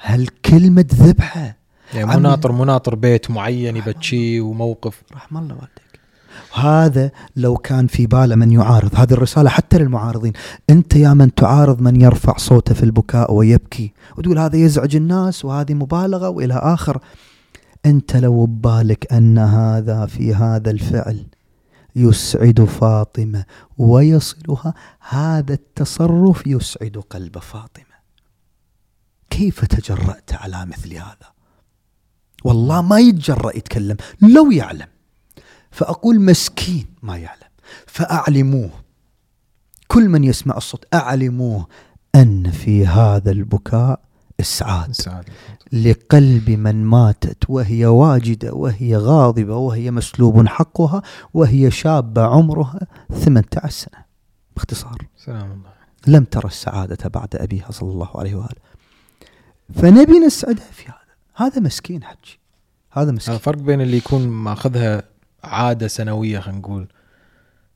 هالكلمه 0.00 0.84
ذبحة؟ 0.94 1.56
يعني. 1.94 2.16
مناطر 2.16 2.52
مناطر 2.52 2.94
بيت 2.94 3.30
معين 3.30 3.76
يبكي 3.76 4.40
وموقف. 4.40 5.02
رحم 5.12 5.36
الله 5.36 5.54
والديك. 5.54 5.83
هذا 6.54 7.10
لو 7.36 7.56
كان 7.56 7.86
في 7.86 8.06
باله 8.06 8.36
من 8.36 8.50
يعارض 8.50 8.90
هذه 8.94 9.12
الرسالة 9.12 9.50
حتى 9.50 9.78
للمعارضين. 9.78 10.32
أنت 10.70 10.96
يا 10.96 11.14
من 11.14 11.34
تعارض 11.34 11.80
من 11.80 12.00
يرفع 12.00 12.36
صوته 12.36 12.74
في 12.74 12.82
البكاء 12.82 13.34
ويبكي 13.34 13.92
وتقول 14.18 14.38
هذا 14.38 14.56
يزعج 14.56 14.96
الناس 14.96 15.44
وهذه 15.44 15.74
مبالغة 15.74 16.28
وإلى 16.28 16.54
آخر. 16.54 16.98
أنت 17.86 18.16
لو 18.16 18.46
ببالك 18.46 19.12
أن 19.12 19.38
هذا 19.38 20.06
في 20.06 20.34
هذا 20.34 20.70
الفعل 20.70 21.26
يسعد 21.96 22.64
فاطمة 22.64 23.44
ويصلها 23.78 24.74
هذا 25.08 25.54
التصرف 25.54 26.46
يسعد 26.46 27.02
قلب 27.10 27.38
فاطمة. 27.38 27.94
كيف 29.30 29.64
تجرأت 29.64 30.32
على 30.32 30.66
مثل 30.66 30.94
هذا؟ 30.94 31.34
والله 32.44 32.82
ما 32.82 32.98
يتجرأ 32.98 33.56
يتكلم 33.56 33.96
لو 34.22 34.50
يعلم. 34.50 34.93
فأقول 35.74 36.20
مسكين 36.20 36.86
ما 37.02 37.16
يعلم. 37.16 37.50
فأعلموه. 37.86 38.70
كل 39.88 40.08
من 40.08 40.24
يسمع 40.24 40.56
الصوت 40.56 40.84
أعلموه 40.94 41.66
أن 42.14 42.50
في 42.50 42.86
هذا 42.86 43.30
البكاء 43.30 44.00
إسعاد. 44.40 44.92
سعادة. 44.92 45.32
لقلب 45.72 46.50
من 46.50 46.84
ماتت 46.84 47.50
وهي 47.50 47.86
واجدة 47.86 48.52
وهي 48.52 48.96
غاضبة 48.96 49.56
وهي 49.56 49.90
مسلوب 49.90 50.46
حقها 50.46 51.02
وهي 51.34 51.70
شابة 51.70 52.22
عمرها 52.22 52.86
18 53.12 53.70
سنة. 53.70 54.04
باختصار. 54.56 54.98
سلام 55.16 55.52
الله. 55.52 55.74
لم 56.06 56.24
ترى 56.24 56.46
السعادة 56.46 57.08
بعد 57.08 57.36
أبيها 57.36 57.70
صلى 57.70 57.90
الله 57.90 58.10
عليه 58.14 58.34
وآله. 58.34 58.64
فنبي 59.74 60.18
نسعدها 60.18 60.70
في 60.72 60.84
هذا. 60.86 61.14
هذا 61.34 61.60
مسكين 61.60 62.04
حجي. 62.04 62.38
هذا 62.90 63.12
مسكين. 63.12 63.34
الفرق 63.34 63.58
بين 63.58 63.80
اللي 63.80 63.96
يكون 63.96 64.28
ماخذها 64.28 65.13
عادة 65.44 65.88
سنوية 65.88 66.40
خلينا 66.40 66.58
نقول. 66.58 66.88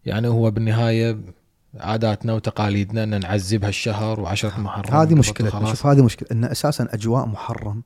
يعني 0.05 0.29
هو 0.29 0.51
بالنهاية 0.51 1.19
عاداتنا 1.81 2.33
وتقاليدنا 2.33 3.03
إن 3.03 3.21
نعزي 3.21 3.59
بهالشهر 3.59 4.21
وعشرة 4.21 4.61
محرم. 4.61 4.95
هذه 4.95 5.15
خلاص. 5.51 5.71
شوف 5.71 5.87
هذه 5.87 6.03
مشكلة 6.03 6.29
إن 6.33 6.45
أساسا 6.45 6.89
أجواء 6.91 7.27
محرم 7.27 7.83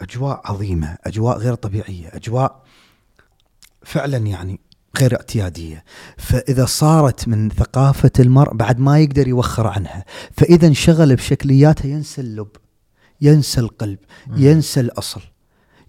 أجواء 0.00 0.40
عظيمة 0.44 0.98
أجواء 1.04 1.38
غير 1.38 1.54
طبيعية 1.54 2.08
أجواء 2.08 2.62
فعلا 3.82 4.16
يعني 4.16 4.60
غير 5.00 5.16
اعتيادية. 5.16 5.84
فإذا 6.16 6.64
صارت 6.64 7.28
من 7.28 7.50
ثقافة 7.50 8.10
المرء 8.20 8.54
بعد 8.54 8.78
ما 8.78 8.98
يقدر 8.98 9.28
يوخر 9.28 9.66
عنها 9.66 10.04
فإذا 10.32 10.66
انشغل 10.66 11.16
بشكلياتها 11.16 11.86
ينسى 11.86 12.20
اللب 12.20 12.48
ينسى 13.20 13.60
القلب. 13.60 13.98
ينسى 14.36 14.80
الأصل 14.80 15.20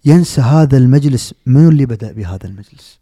ينسى 0.04 0.40
هذا 0.40 0.76
المجلس. 0.76 1.34
من 1.46 1.68
اللي 1.68 1.86
بدأ 1.86 2.12
بهذا 2.12 2.46
المجلس؟ 2.46 3.00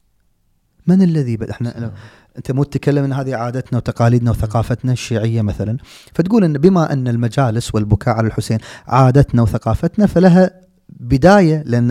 من 0.87 1.03
الذي 1.03 1.37
بدأ 1.37 1.51
إحنا. 1.51 1.93
أنت 2.37 2.53
مو 2.53 2.63
تتكلم 2.65 3.05
إن 3.05 3.13
هذه 3.13 3.37
عادتنا 3.37 3.79
وتقاليدنا 3.79 4.31
وثقافتنا 4.31 4.93
الشيعية 4.93 5.43
مثلا. 5.43 5.77
فتقول 6.15 6.45
إن 6.45 6.53
بما 6.53 6.93
أن 6.93 7.09
المجالس 7.09 7.75
والبكاء 7.75 8.15
على 8.15 8.27
الحسين 8.27 8.59
عادتنا 8.87 9.43
وثقافتنا 9.43 10.07
فلها 10.07 10.51
بداية 10.89 11.63
لأن 11.67 11.91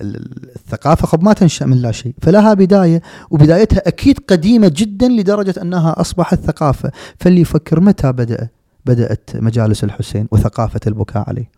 ال- 0.00 0.48
الثقافة 0.56 1.06
قد 1.06 1.22
ما 1.22 1.32
تنشأ 1.32 1.64
من 1.64 1.76
لا 1.76 1.92
شيء. 1.92 2.14
فلها 2.22 2.54
بداية 2.54 3.02
وبدايتها 3.30 3.88
أكيد 3.88 4.18
قديمة 4.18 4.72
جدا 4.76 5.08
لدرجة 5.08 5.54
أنها 5.62 6.00
أصبحت 6.00 6.40
ثقافة. 6.40 6.90
فاللي 7.20 7.40
يفكر 7.40 7.80
متى 7.80 8.12
بدا 8.12 8.48
بدأت 8.86 9.30
مجالس 9.34 9.84
الحسين 9.84 10.28
وثقافة 10.30 10.80
البكاء 10.86 11.28
عليه. 11.28 11.50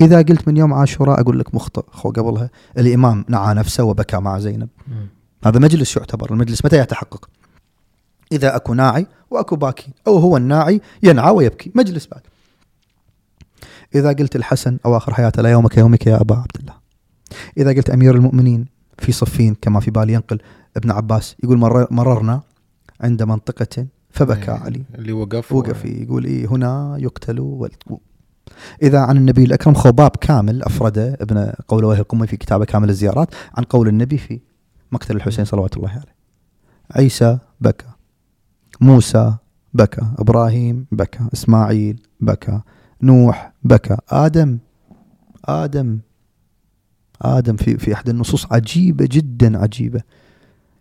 إذا 0.00 0.16
قلت 0.16 0.48
من 0.48 0.56
يوم 0.56 0.74
عاشوراء 0.74 1.20
أقول 1.20 1.38
لك 1.38 1.54
مخطئ 1.54 1.82
خو 1.90 2.10
قبلها 2.10 2.50
الإمام 2.78 3.24
نعى 3.28 3.54
نفسه 3.54 3.84
وبكى 3.84 4.16
مع 4.16 4.38
زينب. 4.38 4.68
هذا 5.44 5.58
مجلس 5.58 5.96
يعتبر 5.96 6.30
المجلس 6.32 6.64
متى 6.64 6.78
يتحقق؟ 6.78 7.28
إذا 8.32 8.56
أكو 8.56 8.74
ناعي 8.74 9.06
وأكو 9.30 9.56
باكي 9.56 9.88
أو 10.06 10.18
هو 10.18 10.36
الناعي 10.36 10.80
ينعى 11.02 11.30
ويبكي 11.30 11.72
مجلس 11.74 12.06
بعد. 12.06 12.20
إذا 13.94 14.12
قلت 14.12 14.36
الحسن 14.36 14.78
أواخر 14.86 15.14
حياته 15.14 15.42
لا 15.42 15.50
يومك 15.50 15.76
يومك 15.76 16.06
يا 16.06 16.20
أبا 16.20 16.34
عبد 16.34 16.56
الله. 16.60 16.74
إذا 17.58 17.72
قلت 17.72 17.90
أمير 17.90 18.14
المؤمنين 18.14 18.66
في 18.98 19.12
صفين 19.12 19.54
كما 19.54 19.80
في 19.80 19.90
بالي 19.90 20.12
ينقل 20.12 20.38
ابن 20.76 20.90
عباس 20.90 21.36
يقول 21.44 21.58
مر 21.58 21.92
مررنا 21.92 22.42
عند 23.00 23.22
منطقة 23.22 23.86
فبكى 24.10 24.52
إيه، 24.52 24.58
علي. 24.58 24.82
اللي 24.94 25.12
وقف 25.12 25.52
وقف 25.52 25.84
يقول 25.84 26.24
إيه 26.24 26.46
هنا 26.46 26.96
يقتل 26.98 27.68
إذا 28.82 28.98
عن 28.98 29.16
النبي 29.16 29.44
الأكرم 29.44 29.74
خباب 29.74 30.10
كامل 30.10 30.62
أفرده 30.62 31.16
ابن 31.20 31.52
قول 31.68 31.84
وهي 31.84 32.00
القمي 32.00 32.26
في 32.26 32.36
كتابه 32.36 32.64
كامل 32.64 32.88
الزيارات 32.88 33.34
عن 33.54 33.64
قول 33.64 33.88
النبي 33.88 34.18
في 34.18 34.40
مقتل 34.92 35.16
الحسين 35.16 35.44
صلوات 35.44 35.76
الله 35.76 35.90
عليه. 35.90 36.14
عيسى 36.90 37.38
بكى. 37.60 37.86
موسى 38.80 39.34
بكى. 39.74 40.02
إبراهيم 40.18 40.86
بكى. 40.92 41.28
إسماعيل 41.32 42.00
بكى. 42.20 42.60
نوح 43.02 43.52
بكى. 43.62 43.96
آدم. 44.08 44.58
آدم. 45.44 45.98
آدم 47.22 47.56
في 47.56 47.78
في 47.78 47.94
أحد 47.94 48.08
النصوص 48.08 48.52
عجيبة 48.52 49.08
جدا 49.10 49.58
عجيبة. 49.58 50.02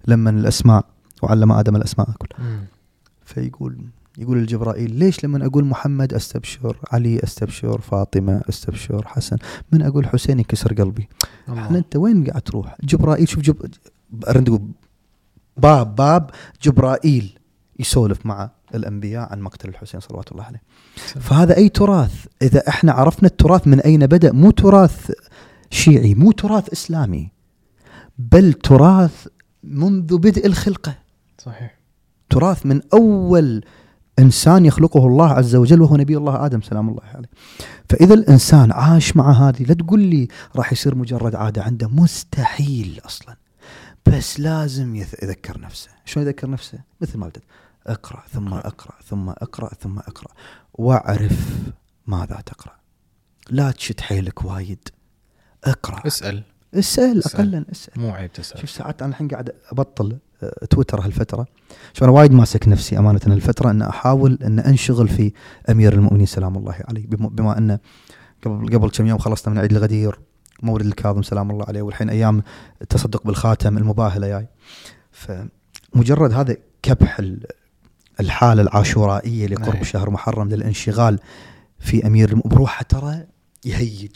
لما 0.07 0.29
الأسماء 0.29 0.85
وعلم 1.23 1.51
آدم 1.51 1.75
الأسماء 1.75 2.09
كلها. 2.11 2.63
فيقول 3.25 3.77
يقول 4.17 4.37
الجبرائيل 4.37 4.91
ليش 4.95 5.23
لما 5.23 5.45
أقول 5.45 5.65
محمد 5.65 6.13
أستبشر 6.13 6.77
علي 6.91 7.23
أستبشر 7.23 7.81
فاطمة 7.81 8.41
أستبشر 8.49 9.07
حسن؟ 9.07 9.37
من 9.71 9.81
أقول 9.81 10.07
حسين 10.07 10.39
يكسر 10.39 10.73
قلبي. 10.73 11.09
إحنا 11.49 11.77
أنت 11.77 11.95
وين 11.95 12.23
قاعد 12.25 12.41
تروح؟ 12.41 12.75
جبرائيل 12.83 13.29
شوف 13.29 13.43
جب 13.43 13.71
باب 15.57 15.95
باب 15.95 16.29
جبرائيل 16.61 17.39
يسولف 17.79 18.25
مع 18.25 18.49
الأنبياء 18.75 19.31
عن 19.31 19.41
مقتل 19.41 19.69
الحسين 19.69 19.99
صلوات 19.99 20.31
الله 20.31 20.43
عليه. 20.43 20.61
فهذا 20.95 21.57
أي 21.57 21.69
تراث؟ 21.69 22.25
إذا 22.41 22.67
إحنا 22.67 22.91
عرفنا 22.91 23.27
التراث 23.27 23.67
من 23.67 23.79
أين 23.79 24.07
بدأ 24.07 24.31
مو 24.31 24.51
تراث 24.51 25.11
شيعي 25.69 26.15
مو 26.15 26.31
تراث 26.31 26.69
إسلامي 26.69 27.31
بل 28.17 28.53
تراث 28.53 29.27
منذ 29.63 30.17
بدء 30.17 30.45
الخلقة. 30.45 30.95
صحيح. 31.37 31.79
تراث 32.29 32.65
من 32.65 32.81
أول 32.93 33.63
إنسان 34.19 34.65
يخلقه 34.65 35.07
الله 35.07 35.29
عز 35.29 35.55
وجل 35.55 35.81
وهو 35.81 35.97
نبي 35.97 36.17
الله 36.17 36.45
آدم 36.45 36.61
سلام 36.61 36.89
الله 36.89 37.03
عليه. 37.15 37.29
فإذا 37.89 38.13
الإنسان 38.13 38.71
عاش 38.71 39.15
مع 39.15 39.31
هذه 39.31 39.63
لا 39.63 39.73
تقول 39.73 39.99
لي 39.99 40.27
راح 40.55 40.73
يصير 40.73 40.95
مجرد 40.95 41.35
عادة 41.35 41.63
عنده 41.63 41.87
مستحيل 41.87 43.01
أصلا. 43.05 43.35
بس 44.17 44.39
لازم 44.39 44.95
يذكر 44.95 45.59
نفسه، 45.61 45.89
شلون 46.05 46.25
يذكر 46.27 46.49
نفسه؟ 46.49 46.79
مثل 47.01 47.17
ما 47.17 47.27
بدأت 47.27 47.43
اقرأ 47.87 48.23
ثم 48.33 48.53
اقرأ 48.53 48.93
ثم 49.09 49.29
اقرأ 49.29 49.69
ثم 49.73 49.99
اقرأ. 49.99 50.31
واعرف 50.73 51.57
ماذا 52.07 52.41
تقرأ. 52.45 52.73
لا 53.49 53.71
تشد 53.71 53.99
حيلك 54.01 54.45
وايد. 54.45 54.79
اقرأ. 55.63 56.07
اسأل. 56.07 56.43
اسأل 56.75 57.17
اسأل. 57.19 57.39
اقلا 57.39 57.65
اسأل. 57.71 58.01
مو 58.01 58.09
عيب 58.11 58.33
تسأل. 58.33 58.59
شوف 58.59 58.69
ساعات 58.69 59.01
أنا 59.01 59.11
الحين 59.11 59.27
قاعد 59.27 59.51
أبطل 59.71 60.17
آه، 60.43 60.65
تويتر 60.69 61.01
هالفترة. 61.01 61.47
شوف 61.93 62.03
أنا 62.03 62.11
وايد 62.11 62.31
ماسك 62.31 62.67
نفسي 62.67 62.97
أمانة 62.99 63.19
هالفترة 63.27 63.71
إن 63.71 63.81
أحاول 63.81 64.39
إن 64.43 64.59
أنشغل 64.59 65.07
في 65.07 65.31
أمير 65.69 65.93
المؤمنين 65.93 66.25
سلام 66.25 66.57
الله 66.57 66.75
عليه. 66.89 67.07
بم- 67.07 67.29
بما 67.29 67.57
إنه 67.57 67.79
قبل 68.45 68.73
قبل 68.77 68.89
كم 68.89 69.07
يوم 69.07 69.17
خلصنا 69.17 69.53
من 69.53 69.59
عيد 69.59 69.71
الغدير 69.71 70.19
مولد 70.63 70.85
الكاظم 70.85 71.21
سلام 71.21 71.51
الله 71.51 71.65
عليه 71.67 71.81
والحين 71.81 72.09
أيام 72.09 72.43
التصدق 72.81 73.23
بالخاتم 73.27 73.77
المباهله 73.77 74.27
جاي 74.27 74.47
فمجرد 75.11 76.33
هذا 76.33 76.57
كبح 76.83 77.19
ال- 77.19 77.45
الحالة 78.19 78.61
العاشورائية 78.61 79.47
لقرب 79.47 79.75
أي. 79.75 79.83
شهر 79.83 80.09
محرم 80.09 80.49
للانشغال 80.49 81.19
في 81.79 82.07
أمير 82.07 82.35
بروحه 82.35 82.83
ترى 82.83 83.23
يهيج 83.65 84.11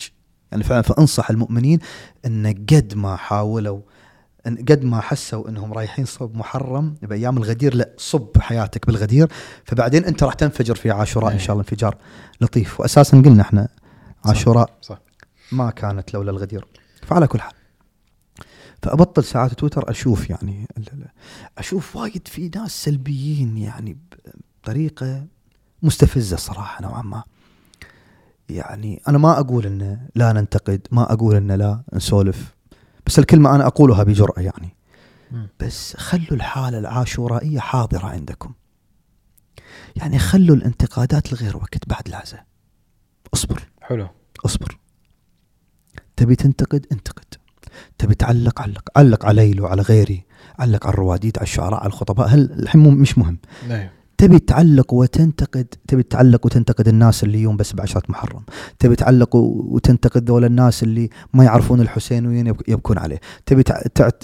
يعني 0.52 0.64
فأنصح 0.64 1.30
المؤمنين 1.30 1.80
إن 2.26 2.48
قد 2.48 2.94
ما 2.96 3.16
حاولوا 3.16 3.80
إن 4.48 4.56
قد 4.58 4.84
ما 4.84 5.02
حسوا 5.02 5.50
إنهم 5.50 5.74
رايحين 5.74 6.06
صوب 6.06 6.36
محرم 6.38 6.96
بأيام 7.02 7.38
الغدير 7.38 7.74
لا 7.76 7.90
صب 7.98 8.30
حياتك 8.40 8.88
بالغدير 8.88 9.28
فبعدين 9.66 10.06
أنت 10.06 10.24
راح 10.24 10.34
تنفجر 10.34 10.76
في 10.76 10.92
عاشوراء 10.92 11.28
إن 11.32 11.34
أي. 11.38 11.40
شاء 11.40 11.52
الله 11.54 11.66
انفجار 11.70 11.96
لطيف 12.42 12.80
واساسا 12.80 13.18
قلنا 13.18 13.42
إحنا 13.42 13.68
صح. 14.24 14.30
عاشوراء 14.30 14.70
صح 14.82 15.00
ما 15.54 15.70
كانت 15.70 16.14
لولا 16.14 16.32
الغدير. 16.32 16.68
فعلى 17.04 17.28
كل 17.28 17.42
حال 17.42 17.54
فأبطل 18.84 19.24
ساعات 19.24 19.54
تويتر 19.54 19.90
أشوف 19.90 20.30
يعني 20.30 20.68
أشوف 21.58 21.96
وايد 21.96 22.28
في 22.28 22.52
ناس 22.56 22.84
سلبيين 22.84 23.58
يعني 23.58 23.98
بطريقة 24.64 25.26
مستفزة 25.84 26.38
صراحة 26.38 26.82
نوعا 26.82 27.02
ما. 27.02 27.24
يعني 28.50 29.02
أنا 29.08 29.18
ما 29.18 29.40
أقول 29.40 29.66
إن 29.66 30.08
لا 30.16 30.34
ننتقد 30.34 30.88
ما 30.92 31.14
أقول 31.14 31.36
إن 31.36 31.52
لا 31.52 31.84
نسولف 31.94 32.56
بس 33.06 33.20
الكلمة 33.20 33.56
أنا 33.56 33.68
أقولها 33.68 34.04
بجرأة 34.04 34.40
يعني. 34.42 34.76
بس 35.60 35.98
خلوا 35.98 36.32
الحالة 36.32 36.80
العاشورائية 36.80 37.60
حاضرة 37.60 38.06
عندكم. 38.06 38.54
يعني 39.96 40.20
خلوا 40.20 40.56
الانتقادات 40.56 41.34
لغير 41.34 41.58
وقت 41.58 41.90
بعد 41.90 42.08
العزاء. 42.08 42.46
اصبر. 43.34 43.64
حلو. 43.82 44.08
اصبر. 44.46 44.78
تبي 46.16 46.36
تنتقد 46.36 46.86
انتقد. 46.92 47.26
تبي 47.98 48.16
تعلق 48.16 48.62
علق. 48.62 48.90
علق 48.98 49.26
علي 49.26 49.60
وعلى 49.62 49.82
غيري 49.82 50.26
علق 50.60 50.86
على 50.88 50.94
الرواديد 50.94 51.38
على 51.38 51.44
الشعراء 51.44 51.80
على 51.80 51.88
الخطباء. 51.88 52.28
هل 52.28 52.52
الحين 52.60 52.82
مش 52.82 53.18
مهم. 53.18 53.38
أيوه 53.70 53.90
تبي 54.18 54.40
تعلق 54.40 54.94
وتنتقد 54.94 55.66
تبي 55.88 56.04
تعلق 56.04 56.46
وتنتقد 56.46 56.88
الناس 56.88 57.24
اللي 57.24 57.42
يوم 57.42 57.58
بس 57.58 57.74
بعشرة 57.74 58.04
محرم. 58.10 58.42
تبي 58.80 58.96
تعلق 58.96 59.36
وتنتقد 59.36 60.30
ذول 60.30 60.46
الناس 60.46 60.84
اللي 60.84 61.10
ما 61.34 61.44
يعرفون 61.44 61.82
الحسين 61.82 62.26
وين 62.28 62.48
يبك- 62.48 62.70
يبكون 62.70 62.98
عليه. 62.98 63.20
تبي 63.46 63.64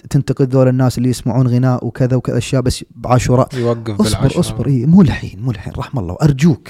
تنتقد 0.10 0.54
ذول 0.54 0.68
الناس 0.68 0.98
اللي 0.98 1.10
يسمعون 1.10 1.48
غناء 1.48 1.86
وكذا 1.88 2.16
وكذا 2.16 2.38
أشياء 2.38 2.62
بس 2.62 2.86
بعاشوراء 2.96 3.50
يوقف 3.56 4.02
اصبر 4.02 4.20
بالعشرة. 4.20 4.40
اصبر. 4.40 4.68
إيه 4.68 4.86
مو 4.86 5.02
الحين 5.02 5.40
مو 5.42 5.52
الحين. 5.52 5.74
رحم 5.78 6.00
الله. 6.00 6.18
ارجوك 6.22 6.68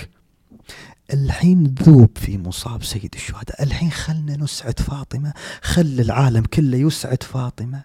الحين 1.13 1.75
ذوب 1.83 2.09
في 2.15 2.37
مصاب 2.37 2.83
سيد 2.83 3.11
الشهداء. 3.15 3.63
الحين 3.63 3.91
خلنا 3.91 4.37
نسعد 4.37 4.79
فاطمة 4.79 5.33
خل 5.61 5.99
العالم 5.99 6.43
كله 6.43 6.77
يسعد 6.77 7.23
فاطمة. 7.23 7.83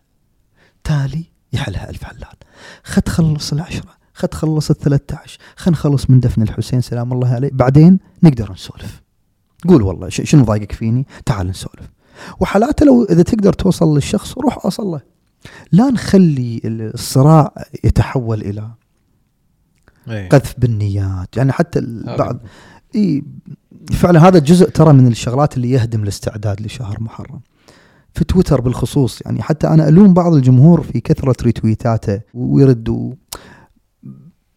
تالي 0.85 1.25
يحلها 1.53 1.91
ألف 1.91 2.05
حلال. 2.05 2.37
خد 2.85 3.09
خلص 3.09 3.53
العشرة 3.53 3.95
خد 4.15 4.35
خلص 4.35 4.71
الثلاثة 4.71 5.17
عشر 5.17 5.39
خل 5.57 5.71
نخلص 5.71 6.11
من 6.11 6.21
دفن 6.21 6.43
الحسين 6.43 6.81
سلام 6.81 7.13
الله 7.13 7.29
عليه. 7.29 7.51
بعدين 7.53 7.99
نقدر 8.23 8.53
نسولف. 8.53 9.03
قول 9.69 9.83
والله 9.83 10.09
شنو 10.09 10.45
ضايقك 10.45 10.73
فيني؟ 10.73 11.07
تعال 11.27 11.47
نسولف. 11.47 11.91
وحالاته 12.41 12.87
لو 12.87 13.05
إذا 13.05 13.23
تقدر 13.23 13.53
توصل 13.53 13.95
للشخص 13.95 14.39
روح 14.39 14.67
أصل 14.67 14.87
له 14.87 15.01
لا 15.73 15.91
نخلي 15.91 16.61
الصراع 16.65 17.55
يتحول 17.85 18.41
إلى 18.41 18.71
إيه. 20.09 20.29
قذف 20.29 20.55
بالنيات. 20.59 21.37
يعني 21.37 21.53
حتى 21.53 21.81
بعض 22.19 22.39
إي 22.95 23.25
فعلا 23.93 24.29
هذا 24.29 24.39
جزء 24.39 24.69
ترى 24.71 24.93
من 24.93 25.07
الشغلات 25.07 25.57
اللي 25.57 25.71
يهدم 25.71 26.03
الاستعداد 26.03 26.61
لشهر 26.61 27.01
محرم. 27.01 27.41
في 28.15 28.25
تويتر 28.25 28.61
بالخصوص 28.61 29.21
يعني 29.27 29.43
حتى 29.43 29.69
أنا 29.69 29.89
ألوم 29.89 30.15
بعض 30.15 30.35
الجمهور 30.35 30.83
في 30.83 31.01
كثرة 31.01 31.35
ريتويتاته 31.43 32.21
ويرد 32.35 32.89
و- 32.89 33.15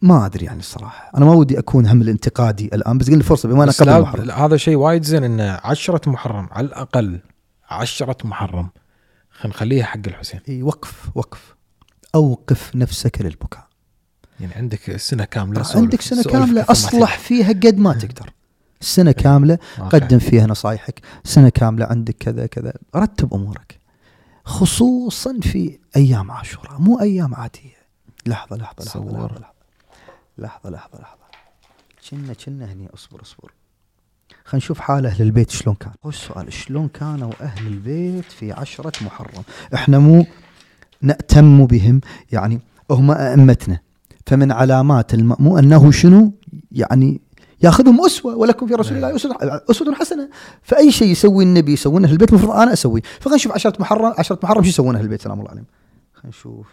ما 0.02 0.26
أدري 0.26 0.44
يعني 0.44 0.58
الصراحة. 0.58 1.10
أنا 1.16 1.24
ما 1.24 1.32
ودي 1.32 1.58
أكون 1.58 1.86
هم 1.86 2.02
الانتقادي 2.02 2.64
الآن 2.72 2.98
بس 2.98 3.10
قل 3.10 3.22
فرصة 3.22 3.48
بما 3.48 3.64
أنا 3.64 3.72
قبل 3.72 4.00
محرم. 4.02 4.30
هذا 4.30 4.56
شيء 4.56 4.76
وايد 4.76 5.02
زين 5.02 5.24
إنه 5.24 5.60
عشرة 5.64 6.10
محرم 6.10 6.48
على 6.50 6.66
الأقل 6.66 7.20
عشرة 7.70 8.26
محرم. 8.26 8.68
خلينا 9.30 9.54
نخليها 9.56 9.84
حق 9.84 10.00
الحسين. 10.06 10.40
إي 10.48 10.62
وقف 10.62 11.10
وقف. 11.14 11.54
أوقف 12.14 12.76
نفسك 12.76 13.22
للبكاء. 13.22 13.67
يعني 14.40 14.54
عندك 14.54 14.96
سنة 14.96 15.24
كاملة 15.24 15.62
سولف. 15.62 15.76
عندك 15.76 16.00
سنة 16.00 16.22
كاملة 16.22 16.64
أصلح 16.68 17.18
فيها 17.18 17.48
قد 17.48 17.78
ما 17.78 17.92
تقدر. 17.92 18.32
سنة 18.80 19.12
كاملة 19.12 19.54
تبي. 19.54 19.84
أوكي. 19.84 19.98
قدم 19.98 20.18
فيها 20.18 20.46
نصايحك. 20.46 21.00
سنة 21.24 21.48
كاملة 21.48 21.86
عندك 21.86 22.16
كذا 22.20 22.46
كذا. 22.46 22.72
رتب 22.96 23.34
أمورك. 23.34 23.80
خصوصا 24.44 25.38
في 25.42 25.78
أيام 25.96 26.30
عاشوراء 26.30 26.78
مو 26.78 27.00
أيام 27.00 27.34
عادية. 27.34 27.78
لحظة 28.26 28.56
لحظة 28.56 28.84
لحظة 28.84 28.92
صور. 28.92 29.04
لحظة 29.04 29.40
لحظة. 29.40 29.52
لحظة 30.38 30.70
لحظة 30.70 31.00
لحظة. 31.00 31.18
كنا 32.10 32.34
كنا 32.34 32.72
هني. 32.72 32.88
أصبر 32.94 33.22
أصبر. 33.22 33.52
خلينا 34.44 34.64
نشوف 34.64 34.80
حال 34.80 35.06
أهل 35.06 35.22
البيت 35.22 35.50
شلون 35.50 35.74
كان. 35.74 35.92
هو 36.04 36.10
السؤال 36.10 36.52
شلون 36.52 36.88
كانوا 36.88 37.32
أهل 37.40 37.66
البيت 37.66 38.24
في 38.24 38.52
عشرة 38.52 39.04
محرم؟ 39.04 39.42
إحنا 39.74 39.98
مو 39.98 40.26
نأتم 41.02 41.66
بهم. 41.66 42.00
يعني 42.32 42.60
هم 42.90 43.10
أئمتنا. 43.10 43.87
فمن 44.28 44.52
علامات 44.52 45.14
المأمون 45.14 45.58
أنه 45.58 45.90
شنو؟ 45.90 46.32
يعني 46.72 47.20
ياخذهم 47.62 48.04
أسوة 48.04 48.36
ولكم 48.36 48.66
في 48.66 48.74
رسول 48.74 48.96
الله 48.96 49.16
أسوة 49.16 49.36
أسوة 49.70 49.94
حسنة. 49.94 50.30
فأي 50.62 50.92
شيء 50.92 51.08
يسوي 51.08 51.44
النبي 51.44 51.72
يسوونه 51.72 52.06
أهل 52.06 52.12
البيت 52.12 52.30
المفروض 52.30 52.52
أنا 52.52 52.72
اسويه 52.72 53.02
فخلينا 53.02 53.36
نشوف 53.36 53.52
عشرة 53.52 53.80
محرم 53.80 54.14
عشرة 54.18 54.38
محرم 54.42 54.62
شو 54.62 54.68
يسوون 54.68 54.96
أهل 54.96 55.04
البيت 55.04 55.22
سلام 55.22 55.40
الله 55.40 55.50
عليهم. 55.50 55.66
خلينا 56.12 56.28
نشوف. 56.28 56.68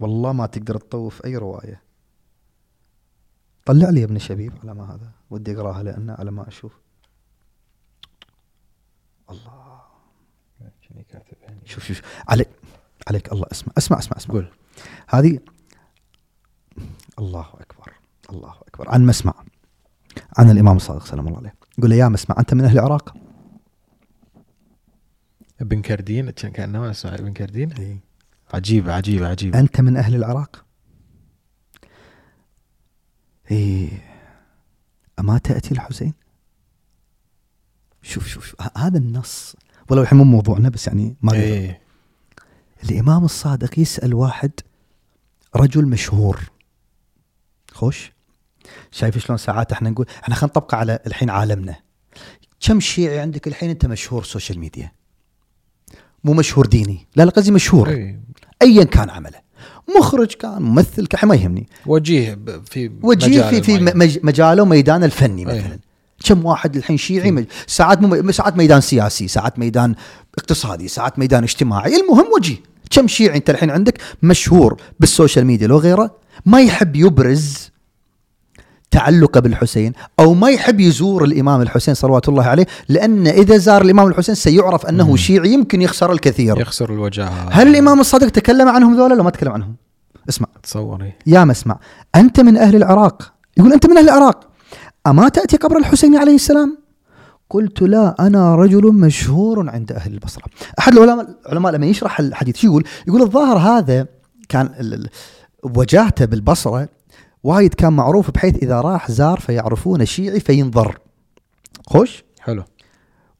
والله 0.00 0.32
ما 0.32 0.46
تقدر 0.46 0.76
تطوف 0.76 1.24
أي 1.24 1.36
رواية. 1.36 1.82
طلع 3.64 3.90
لي 3.90 4.00
يا 4.00 4.04
ابن 4.04 4.18
شبيب 4.18 4.52
على 4.62 4.74
ما 4.74 4.84
هذا. 4.84 5.10
ودي 5.30 5.56
أقراها 5.56 5.82
لأن 5.82 6.10
على 6.18 6.30
ما 6.30 6.48
أشوف. 6.48 6.72
الله؟ 9.30 9.78
شوف 11.64 11.84
شوف 11.84 12.02
على 12.28 12.44
عليك 13.08 13.32
الله 13.32 13.46
اسمع 13.52 13.72
اسمع 13.78 13.98
اسمع 13.98 14.16
اسمع. 14.16 14.34
قول. 14.34 14.48
هذه 15.08 15.38
الله 17.18 17.46
أكبر 17.54 17.92
الله 18.30 18.54
أكبر 18.68 18.90
عن 18.90 19.06
مسمع 19.06 19.34
عن 20.38 20.50
الإمام 20.50 20.76
الصادق 20.76 21.06
سلام 21.06 21.26
الله 21.28 21.38
عليه 21.38 21.54
يقول 21.78 21.90
له 21.90 21.96
يا 21.96 22.08
مسمع 22.08 22.36
أنت 22.38 22.54
من 22.54 22.64
أهل 22.64 22.78
العراق؟ 22.78 23.14
ابن 25.60 25.82
كردين 25.82 26.30
كان 26.30 26.50
كانما 26.52 26.90
اسمع 26.90 27.14
ابن 27.14 27.32
كردين 27.32 28.00
عجيبه 28.54 28.92
عجيبه 28.92 29.28
عجيبه 29.28 29.60
أنت 29.60 29.80
من 29.80 29.96
أهل 29.96 30.14
العراق؟ 30.14 30.64
إيه 33.50 33.90
أما 35.18 35.38
تأتي 35.38 35.72
الحسين؟ 35.74 36.14
شوف 38.02 38.26
شوف, 38.26 38.46
شوف. 38.46 38.78
هذا 38.78 38.98
النص 38.98 39.56
ولو 39.90 40.02
الحين 40.02 40.18
مو 40.18 40.24
موضوعنا 40.24 40.68
بس 40.68 40.86
يعني 40.86 41.16
ما 41.22 41.32
أدري. 41.32 41.42
إيه 41.42 41.80
الإمام 42.84 43.24
الصادق 43.24 43.78
يسأل 43.78 44.14
واحد 44.14 44.50
رجل 45.56 45.86
مشهور 45.86 46.50
خوش 47.78 48.12
شايف 48.90 49.18
شلون 49.18 49.38
ساعات 49.38 49.72
إحنا 49.72 49.90
نقول 49.90 50.06
إحنا 50.22 50.34
خلينا 50.34 50.52
نطبقه 50.56 50.76
على 50.76 50.98
الحين 51.06 51.30
عالمنا. 51.30 51.76
كم 52.60 52.80
شيعي 52.80 53.18
عندك 53.18 53.48
الحين 53.48 53.70
أنت 53.70 53.86
مشهور 53.86 54.24
social 54.24 54.58
media 54.58 54.92
مو 56.24 56.32
مشهور 56.32 56.66
ديني. 56.66 57.06
لا 57.16 57.22
لا 57.22 57.30
قصدي 57.30 57.50
مشهور. 57.50 58.14
ايا 58.62 58.84
كان 58.84 59.10
عمله. 59.10 59.40
مخرج 59.98 60.32
كان 60.32 60.62
ممثل 60.62 61.06
كان 61.06 61.28
ما 61.28 61.34
يهمني. 61.34 61.68
وجيه 61.86 62.38
في 62.70 62.90
وجيه 63.02 63.28
مجال 63.28 63.50
في 63.50 63.62
في 63.62 63.80
معين. 63.80 63.98
مج- 63.98 64.18
مجاله 64.22 64.64
ميدان 64.64 65.04
الفني. 65.04 65.44
مثلا. 65.44 65.78
كم 66.24 66.44
واحد 66.44 66.76
الحين 66.76 66.96
شيعي 66.96 67.30
مج... 67.30 67.44
ساعات 67.66 68.02
مم... 68.02 68.32
ساعات 68.32 68.56
ميدان 68.56 68.80
سياسي 68.80 69.28
ساعات 69.28 69.58
ميدان 69.58 69.94
اقتصادي 70.38 70.88
ساعات 70.88 71.18
ميدان 71.18 71.42
اجتماعي. 71.42 71.96
المهم 71.96 72.26
وجيه. 72.36 72.56
كم 72.90 73.08
شيعي 73.08 73.36
أنت 73.36 73.50
الحين 73.50 73.70
عندك 73.70 74.00
مشهور 74.22 74.80
بال 75.00 75.11
social 75.11 75.44
media 75.46 75.66
لو 75.66 75.78
غيره؟ 75.78 76.27
ما 76.46 76.60
يحب 76.60 76.96
يبرز 76.96 77.70
تعلقه 78.90 79.40
بالحسين 79.40 79.92
أو 80.20 80.34
ما 80.34 80.50
يحب 80.50 80.80
يزور 80.80 81.24
الإمام 81.24 81.62
الحسين 81.62 81.94
صلوات 81.94 82.28
الله 82.28 82.44
عليه 82.44 82.66
لأن 82.88 83.26
إذا 83.26 83.56
زار 83.56 83.82
الإمام 83.82 84.06
الحسين 84.06 84.34
سيعرف 84.34 84.86
أنه 84.86 85.10
مم. 85.10 85.16
شيعي 85.16 85.52
يمكن 85.52 85.82
يخسر 85.82 86.12
الكثير. 86.12 86.60
يخسر 86.60 86.92
الوجاهه 86.92 87.48
هل 87.50 87.68
الإمام 87.68 88.00
الصادق 88.00 88.28
تكلم 88.28 88.68
عنهم 88.68 88.96
ذولا؟ 88.96 89.14
ولا 89.14 89.22
ما 89.22 89.30
تكلم 89.30 89.52
عنهم. 89.52 89.76
اسمع. 90.28 90.46
تصور 90.62 91.02
إيه. 91.02 91.18
يا 91.26 91.44
مسمع 91.44 91.78
أنت 92.14 92.40
من 92.40 92.56
أهل 92.56 92.76
العراق. 92.76 93.32
يقول 93.56 93.72
أنت 93.72 93.86
من 93.86 93.98
أهل 93.98 94.08
العراق. 94.08 94.48
أما 95.06 95.28
تأتي 95.28 95.56
قبر 95.56 95.78
الحسين 95.78 96.16
عليه 96.16 96.34
السلام؟ 96.34 96.78
قلت 97.50 97.82
لا 97.82 98.26
أنا 98.26 98.54
رجل 98.54 98.94
مشهور 98.94 99.70
عند 99.70 99.92
أهل 99.92 100.12
البصرة. 100.12 100.44
أحد 100.78 100.92
العلماء 100.92 101.26
العلماء 101.46 101.72
لما 101.72 101.86
يشرح 101.86 102.20
الحديث 102.20 102.56
شو 102.56 102.66
يقول؟ 102.66 102.84
يقول 103.08 103.22
الظاهر 103.22 103.58
هذا 103.58 104.06
كان 104.48 104.70
وجاهته 105.62 106.24
بالبصرة 106.24 106.88
وايد 107.42 107.74
كان 107.74 107.92
معروف 107.92 108.30
بحيث 108.30 108.56
إذا 108.56 108.80
راح 108.80 109.10
زار 109.10 109.40
فيعرفون 109.40 110.04
شيعي 110.04 110.40
فينظر. 110.40 110.98
خوش؟ 111.86 112.24
حلو. 112.40 112.64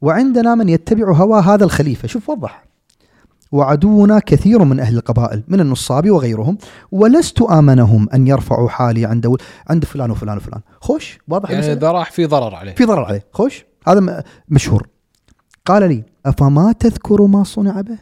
وعندنا 0.01 0.55
من 0.55 0.69
يتبع 0.69 1.11
هوى 1.11 1.41
هذا 1.41 1.63
الخليفة. 1.63 2.07
شوف 2.07 2.29
وضح. 2.29 2.63
وعدونا 3.51 4.19
كثير 4.19 4.63
من 4.63 4.79
أهل 4.79 4.97
القبائل 4.97 5.43
من 5.47 5.59
النصاب 5.59 6.09
وغيرهم 6.09 6.57
ولست 6.91 7.41
آمنهم 7.41 8.09
أن 8.09 8.27
يرفعوا 8.27 8.69
حالي 8.69 9.05
عند 9.05 9.37
عند 9.69 9.85
فلان 9.85 10.11
وفلان 10.11 10.37
وفلان. 10.37 10.61
خوش؟ 10.81 11.19
واضح 11.27 11.51
يعني؟ 11.51 11.71
إذا 11.71 11.91
راح 11.91 12.11
في 12.11 12.25
ضرر 12.25 12.55
عليه. 12.55 12.73
في 12.75 12.85
ضرر 12.85 13.03
عليه. 13.03 13.25
خوش؟ 13.33 13.65
هذا 13.87 14.23
مشهور. 14.49 14.87
قال 15.65 15.89
لي 15.89 16.03
أفما 16.25 16.71
تذكر 16.71 17.21
ما 17.21 17.43
صنع 17.43 17.81
به؟ 17.81 17.97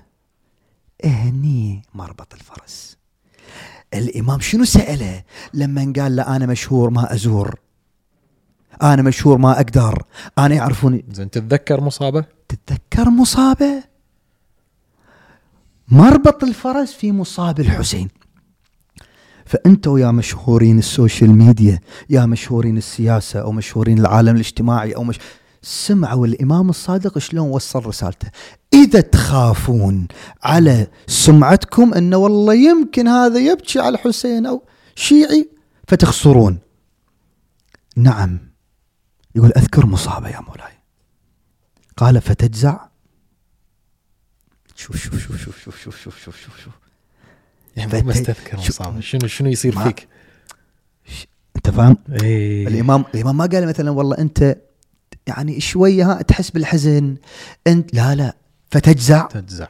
هني 1.05 1.82
مربط 1.93 2.34
الفرس. 2.34 2.96
الإمام 3.93 4.39
شنو 4.39 4.65
سأله؟ 4.65 5.23
لما 5.53 5.93
قال 5.99 6.15
له 6.15 6.35
أنا 6.35 6.45
مشهور 6.45 6.89
ما 6.89 7.13
أزور. 7.13 7.59
أنا 8.81 9.01
مشهور 9.01 9.38
ما 9.38 9.51
أقدر. 9.51 10.03
أنا 10.38 10.55
يعرفوني. 10.55 11.05
زين 11.11 11.29
تتذكر 11.29 11.81
مصابة؟ 11.81 12.25
تتذكر 12.47 13.09
مصابة؟ 13.09 13.83
مربط 15.88 16.43
الفرس 16.43 16.93
في 16.93 17.11
مصاب 17.11 17.59
الحسين. 17.59 18.09
فانتوا 19.45 19.99
يا 19.99 20.11
مشهورين 20.11 20.79
ال 20.80 20.87
social 20.87 21.32
media 21.32 21.80
يا 22.09 22.25
مشهورين 22.25 22.77
السياسة 22.77 23.39
أو 23.39 23.51
مشهورين 23.51 23.99
العالم 23.99 24.35
الاجتماعي 24.35 24.95
أو 24.95 25.03
مش 25.03 25.19
سمعوا 25.61 26.27
الإمام 26.27 26.69
الصادق 26.69 27.17
شلون 27.17 27.49
وصل 27.49 27.85
رسالته. 27.85 28.29
إذا 28.84 29.01
تخافون 29.01 30.07
على 30.43 30.88
سمعتكم 31.07 31.93
انه 31.93 32.17
والله 32.17 32.53
يمكن 32.53 33.07
هذا 33.07 33.39
يبكي 33.39 33.80
على 33.80 33.95
الحسين 33.97 34.45
أو 34.45 34.63
شيعي 34.95 35.49
فتخسرون. 35.88 36.59
نعم. 37.95 38.39
يقول 39.36 39.51
أذكر 39.51 39.86
مصابة 39.86 40.30
يا 40.30 40.39
مولاي. 40.39 40.73
قال 41.97 42.21
فتجزع. 42.21 42.80
شوف 44.75 44.97
شوف 44.97 45.19
شوف 45.19 45.38
شوف 45.43 45.59
شوف 45.63 45.80
شوف 45.84 45.97
شوف 46.03 46.17
شوف 46.23 46.38
شوف 46.45 46.57
شوف. 46.63 46.73
يعني 47.75 48.01
مستذكر 48.03 48.57
شو- 48.61 48.67
مصابة. 48.67 48.99
شنو 48.99 49.28
شنو 49.28 49.49
يصير 49.49 49.75
ما- 49.75 49.84
فيك؟ 49.84 50.07
أنت 51.55 51.69
فاهم؟ 51.69 51.97
إيه. 52.23 52.67
الامام 52.67 53.05
الإمام 53.15 53.38
ما 53.38 53.45
قال 53.45 53.67
مثلا 53.67 53.91
والله 53.91 54.17
أنت 54.17 54.57
يعني 55.28 55.59
شوية 55.59 56.11
ها 56.11 56.21
تحس 56.21 56.49
بالحزن 56.49 57.15
انت 57.67 57.93
لا 57.93 58.15
لا. 58.15 58.36
فتجزع؟ 58.72 59.26
تجزع. 59.26 59.68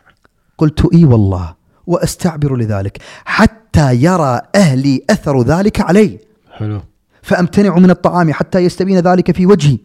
قلت 0.58 0.94
إي 0.94 1.06
والله 1.06 1.56
وأستعبر 1.88 2.56
لذلك 2.56 3.02
حتى 3.26 3.96
يرى 3.96 4.42
أهلي 4.56 5.06
أثر 5.10 5.42
ذلك 5.42 5.82
علي. 5.82 6.20
حلو. 6.52 6.82
فأمتنع 7.22 7.76
من 7.76 7.90
الطعام 7.90 8.34
حتى 8.34 8.60
يستبين 8.60 9.00
ذلك 9.00 9.32
في 9.32 9.46
وجهي. 9.46 9.78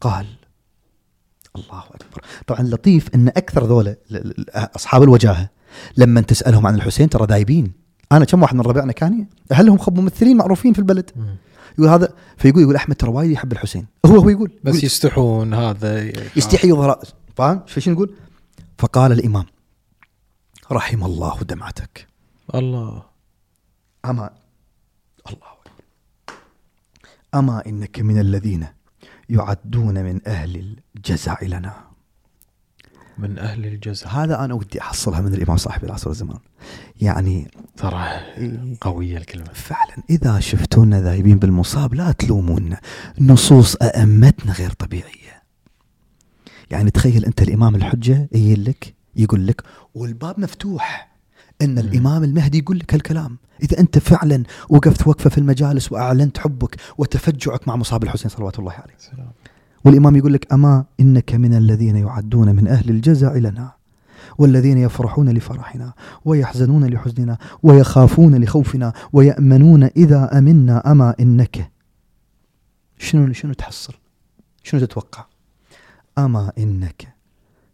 قال 0.00 0.26
الله 1.56 1.84
أكبر. 1.94 2.24
طبعا 2.46 2.62
لطيف 2.62 3.14
إن 3.14 3.28
أكثر 3.28 3.64
ذولا 3.64 3.96
أصحاب 4.50 5.02
الوجاهة 5.02 5.50
لما 5.96 6.20
تسألهم 6.20 6.66
عن 6.66 6.74
الحسين 6.74 7.08
ترى 7.08 7.26
دايبين. 7.26 7.72
أنا 8.12 8.24
كم 8.24 8.42
واحد 8.42 8.54
من 8.54 8.60
ربعنا 8.60 8.92
كان 8.92 9.26
اهلهم 9.52 9.78
خب 9.78 10.00
ممثلين 10.00 10.36
معروفين 10.36 10.72
في 10.72 10.78
البلد. 10.78 11.10
يقول 11.78 11.90
هذا 11.90 12.08
فيقول 12.36 12.62
يقول 12.62 12.76
أحمد 12.76 12.96
ترى 12.96 13.10
وايد 13.10 13.30
يحب 13.30 13.52
الحسين. 13.52 13.86
هو 14.06 14.16
هو 14.16 14.28
يقول 14.28 14.50
بس 14.64 14.74
يقول 14.74 14.84
يستحون 14.84 15.54
هذا 15.54 16.12
يستحي 16.36 16.68
يظهر 16.68 16.98
فاهم؟ 17.36 17.62
شو 17.66 17.90
يقول؟ 17.90 18.14
فقال 18.78 19.12
الإمام 19.12 19.46
رحم 20.72 21.04
الله 21.04 21.38
دمعتك. 21.42 22.06
الله. 22.54 23.02
أما 24.04 24.30
الله 25.30 25.54
أما 27.34 27.66
إنك 27.66 28.00
من 28.00 28.18
الذين 28.18 28.66
يعدون 29.28 30.04
من 30.04 30.20
أهل 30.26 30.76
الجزع 30.96 31.42
لنا. 31.42 31.74
من 33.18 33.38
أهل 33.38 33.66
الجزع 33.66 34.08
هذا 34.08 34.44
أنا 34.44 34.54
ودي 34.54 34.80
أحصلها 34.80 35.20
من 35.20 35.34
الإمام 35.34 35.56
صاحب 35.56 35.84
العصر 35.84 36.08
والزمان. 36.08 36.38
يعني 37.00 37.50
ترى 37.76 38.02
إيه، 38.02 38.76
قوية 38.80 39.16
الكلمة. 39.16 39.52
فعلا 39.52 39.96
إذا 40.10 40.40
شفتونا 40.40 41.00
ذايبين 41.00 41.38
بالمصاب 41.38 41.94
لا 41.94 42.12
تلومونا. 42.12 42.80
نصوص 43.20 43.76
أئمتنا 43.76 44.52
غير 44.52 44.70
طبيعية. 44.70 45.23
يعني 46.70 46.90
تخيل 46.90 47.24
أنت 47.24 47.42
الإمام 47.42 47.74
الحجة 47.74 48.28
يجي 48.32 48.54
لك 48.54 48.94
يقول 49.16 49.46
لك 49.46 49.62
والباب 49.94 50.40
مفتوح. 50.40 51.14
إن 51.62 51.78
الإمام 51.78 52.24
المهدي 52.24 52.58
يقول 52.58 52.78
لك 52.78 52.94
هالكلام. 52.94 53.38
إذا 53.62 53.80
أنت 53.80 53.98
فعلا 53.98 54.42
وقفت 54.68 55.06
وقفة 55.06 55.30
في 55.30 55.38
المجالس 55.38 55.92
وأعلنت 55.92 56.38
حبك 56.38 56.76
وتفجعك 56.98 57.68
مع 57.68 57.76
مصاب 57.76 58.02
الحسين 58.04 58.30
صلوات 58.30 58.58
الله 58.58 58.72
عليه. 58.72 58.94
سلام. 58.98 59.30
والإمام 59.84 60.16
يقول 60.16 60.32
لك 60.32 60.52
أما 60.52 60.84
إنك 61.00 61.34
من 61.34 61.54
الذين 61.54 61.96
يعدون 61.96 62.56
من 62.56 62.68
أهل 62.68 62.90
الجزع 62.90 63.36
لنا 63.36 63.72
والذين 64.38 64.78
يفرحون 64.78 65.28
لفرحنا 65.30 65.92
ويحزنون 66.24 66.84
لحزننا 66.84 67.38
ويخافون 67.62 68.44
لخوفنا 68.44 68.92
ويأمنون 69.12 69.82
إذا 69.82 70.38
أمنا 70.38 70.92
أما 70.92 71.14
إنك. 71.20 71.70
شنو 72.98 73.32
شنو 73.32 73.52
تحصل؟ 73.52 73.94
شنو 74.62 74.80
تتوقع؟ 74.80 75.24
أما 76.18 76.52
إنك 76.58 77.14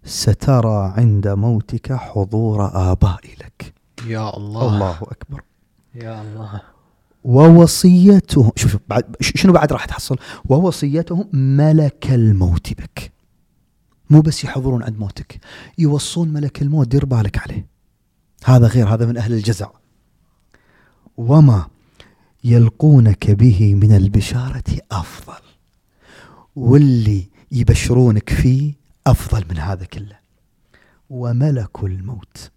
سترى 0.05 0.95
عند 0.97 1.28
موتك 1.28 1.93
حضور 1.93 2.70
ابائي 2.93 3.34
لك 3.41 3.74
يا 4.07 4.36
الله. 4.36 4.74
الله 4.74 4.99
أكبر. 5.03 5.43
يا 5.95 6.22
الله. 6.22 6.61
ووصيتهم 7.24 8.51
شوف 8.57 8.72
شوف 8.72 8.80
بعد 8.88 9.16
شنو 9.20 9.53
بعد 9.53 9.72
راح 9.72 9.84
تحصل؟ 9.84 10.18
ووصيتهم 10.45 11.28
ملك 11.32 12.11
الموت 12.11 12.72
بك. 12.72 13.12
مو 14.11 14.20
بس 14.20 14.45
يحضرون 14.45 14.82
عند 14.82 14.99
موتك 14.99 15.41
يوصون 15.78 16.28
ملك 16.28 16.62
الموت 16.62 16.88
دير 16.88 17.05
بالك 17.05 17.38
عليه. 17.38 17.66
هذا 18.45 18.66
غير 18.66 18.95
هذا 18.95 19.07
من 19.07 19.16
أهل 19.16 19.32
الجزع. 19.32 19.68
وما 21.16 21.66
يلقونك 22.45 23.30
به 23.30 23.74
من 23.74 23.93
البشارة 23.93 24.78
أفضل. 24.93 25.43
واللي 26.57 27.30
يبشرونك 27.53 28.30
فيه 28.30 28.72
أفضل 29.07 29.44
من 29.51 29.59
هذا 29.59 29.84
كله. 29.84 30.20
وملك 31.11 31.84
الموت 31.84 32.51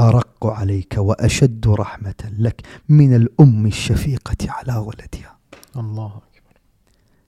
أرق 0.00 0.46
عليك 0.46 0.94
وأشد 0.98 1.68
رحمة 1.68 2.14
لك 2.38 2.60
من 2.88 3.14
الأم 3.16 3.66
الشفيقة 3.66 4.36
على 4.48 4.76
ولدها 4.78 5.36
الله 5.76 6.06
أكبر. 6.06 6.58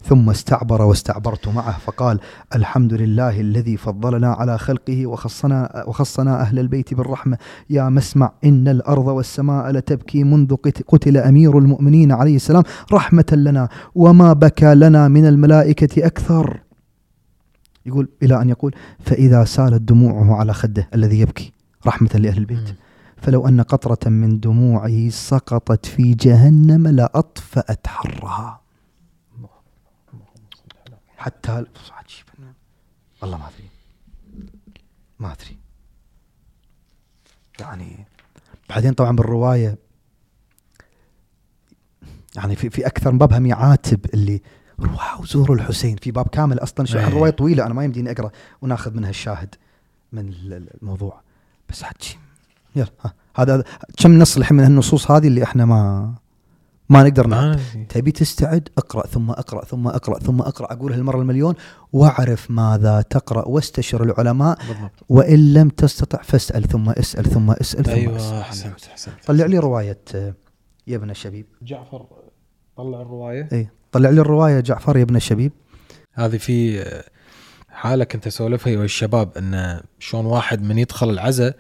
ثم 0.05 0.31
استعبر 0.31 0.83
واستعبرت 0.83 1.49
معه 1.49 1.79
فقال 1.79 2.21
الحمد 2.55 2.93
لله 2.95 3.41
الذي 3.41 3.77
فضلنا 3.77 4.33
على 4.33 4.59
خلقه 4.59 5.07
وخصنا 5.07 5.85
وخصنا 5.87 6.41
أهل 6.41 6.59
البيت 6.59 6.95
بالرحمة. 6.95 7.39
يا 7.71 7.89
مسمع 7.89 8.33
إن 8.45 8.69
الأرض 8.69 9.07
والسماء 9.07 9.71
لتبكي 9.71 10.25
منذ 10.25 10.55
قت- 10.57 10.83
قتل 10.89 11.17
أمير 11.17 11.59
المؤمنين 11.59 12.13
عليه 12.13 12.37
السلام 12.37 12.63
رحمة 12.93 13.27
لنا 13.33 13.69
وما 13.95 14.33
بكى 14.33 14.75
لنا 14.75 15.09
من 15.09 15.27
الملائكة 15.27 16.07
أكثر. 16.07 16.61
يقول 17.87 18.09
إلى 18.23 18.43
أن 18.43 18.49
يقول 18.49 18.75
فإذا 19.01 19.45
سالت 19.45 19.83
دموعه 19.83 20.37
على 20.37 20.55
خده 20.55 20.89
الذي 20.95 21.21
يبكي 21.21 21.53
رحمة 21.87 22.11
لأهل 22.15 22.39
البيت. 22.39 22.77
فلو 23.17 23.49
أن 23.49 23.61
قطرة 23.61 24.11
من 24.11 24.41
دموعه 24.41 25.09
سقطت 25.09 25.87
في 25.87 26.15
جهنم 26.15 26.89
لاطفات 26.89 27.87
حرها. 27.87 28.61
حتى 31.17 31.53
عجيب. 31.93 32.27
والله 33.23 33.39
ما 33.39 33.49
أدري. 33.49 33.69
ما 35.19 35.33
أدري. 35.33 35.57
يعني 37.61 38.07
بعدين 38.71 38.93
طبعا 38.93 39.17
بالرواية 39.17 39.79
يعني 42.37 42.57
في 42.57 42.71
في 42.71 42.87
أكثر 42.87 43.13
من 43.13 43.19
باب 43.19 43.33
هم 43.33 43.47
يعاتب 43.47 44.07
اللي 44.15 44.43
روحوا 44.81 45.27
زوروا 45.27 45.57
الحسين 45.57 45.97
في 45.97 46.11
باب 46.11 46.29
كامل 46.29 46.59
أصلا. 46.59 46.87
شو 46.87 46.99
إيه. 46.99 47.07
الرواية 47.07 47.31
طويلة 47.31 47.67
أنا 47.67 47.75
ما 47.75 47.85
يمديني 47.85 48.11
أقرأ 48.11 48.31
وناخذ 48.63 48.95
منها 48.97 49.11
الشاهد 49.11 49.55
من 50.13 50.29
ال- 50.29 50.53
ال- 50.53 50.69
الموضوع. 50.83 51.21
بس 51.69 51.83
حجي 51.83 52.19
يلا 52.77 52.89
ها 53.05 53.13
هذا 53.37 53.65
كم 53.99 54.19
نص 54.19 54.37
الحين 54.37 54.57
من 54.57 54.65
هالنصوص 54.65 55.11
هذه 55.11 55.27
اللي 55.27 55.43
إحنا 55.43 55.65
ما 55.65 56.15
ما 56.89 57.03
نقدر 57.03 57.27
نعرف 57.27 57.77
ما. 57.77 57.85
تبي 57.89 58.13
تستعد؟ 58.13 58.69
اقرأ 58.79 59.07
ثم 59.07 59.31
اقرأ 59.31 59.65
ثم 59.65 59.87
اقرأ 59.89 60.19
ثم 60.19 60.41
اقرأ. 60.41 60.73
اقولها 60.73 60.97
المره 60.97 61.21
المليون 61.21 61.55
واعرف 61.93 62.51
ماذا 62.51 63.03
تقرأ 63.03 63.49
واستشر 63.49 64.03
العلماء. 64.03 64.59
بالضبط. 64.69 64.91
وإن 65.09 65.53
لم 65.53 65.69
تستطع 65.69 66.23
فاسأل 66.23 66.69
ثم 66.69 66.89
اسأل 66.91 67.25
ثم 67.25 67.51
اسأل 67.51 67.85
ثم 67.85 67.91
أيوه 67.91 68.17
اسأل. 68.17 68.35
احسنت 68.39 68.85
احسنت 68.87 69.15
طلع 69.27 69.47
لي 69.47 69.59
رواية 69.59 70.01
آه، 70.15 70.35
يا 70.87 70.97
ابن 70.97 71.11
الشبيب. 71.11 71.47
جعفر 71.63 72.07
طلع 72.77 73.01
الرواية. 73.03 73.49
اي 73.53 73.69
طلع 73.93 74.11
لي 74.11 74.21
الرواية 74.21 74.61
جعفر 74.61 74.97
يا 74.97 75.03
ابن 75.03 75.17
الشبيب. 75.17 75.53
هذه 76.15 76.37
في 76.37 76.85
حالة 77.69 78.05
كنت 78.05 78.27
أسولفها 78.27 78.77
ويا 78.77 78.85
الشباب 78.85 79.39
إن 79.39 79.81
شلون 79.99 80.27
واحد 80.27 80.63
من 80.63 80.79
يدخل 80.79 81.11
العزاء 81.11 81.57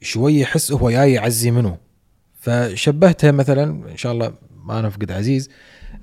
شوي 0.00 0.40
يحس 0.40 0.72
هو 0.72 0.90
جاي 0.90 1.12
يعزي 1.12 1.50
منه. 1.50 1.76
فشبهتها 2.40 3.30
مثلا 3.30 3.64
إن 3.90 3.96
شاء 3.96 4.12
الله 4.12 4.32
ما 4.64 4.80
نفقد 4.80 5.12
عزيز 5.12 5.50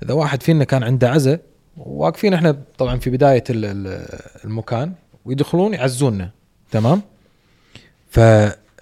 إذا 0.02 0.14
واحد 0.14 0.42
فينا 0.42 0.64
كان 0.64 0.82
عنده 0.82 1.10
عزاء 1.10 1.40
واقفين 1.76 2.34
إحنا 2.34 2.62
طبعا 2.78 2.98
في 2.98 3.10
بداية 3.10 3.44
ال- 3.50 3.64
ال- 3.64 4.18
المكان 4.44 4.92
ويدخلون 5.24 5.74
يعزونا 5.74 6.30
تمام؟ 6.70 7.02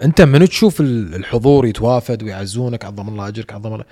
فانت 0.01 0.21
من 0.21 0.47
تشوف 0.49 0.81
ال- 0.81 1.15
الحضور 1.15 1.65
يتوافد 1.65 2.23
ويعزونك؟ 2.23 2.85
عظم 2.85 3.09
الله 3.09 3.27
أجرك 3.27 3.53
عظم 3.53 3.73
الله. 3.73 3.85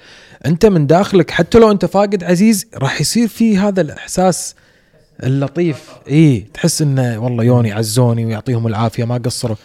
أنت 0.45 0.65
من 0.65 0.87
داخلك 0.87 1.31
حتى 1.31 1.59
لو 1.59 1.71
أنت 1.71 1.85
فاقد 1.85 2.23
عزيز 2.23 2.67
راح 2.75 3.01
يصير 3.01 3.27
في 3.27 3.57
هذا 3.57 3.81
الإحساس 3.81 4.55
اللطيف. 5.23 5.89
إي 6.09 6.39
تحس 6.53 6.81
انه 6.81 7.19
والله 7.19 7.43
يوني 7.43 7.71
عزوني 7.71 8.25
ويعطيهم 8.25 8.67
العافية 8.67 9.05
ما 9.05 9.17
قصروا. 9.17 9.55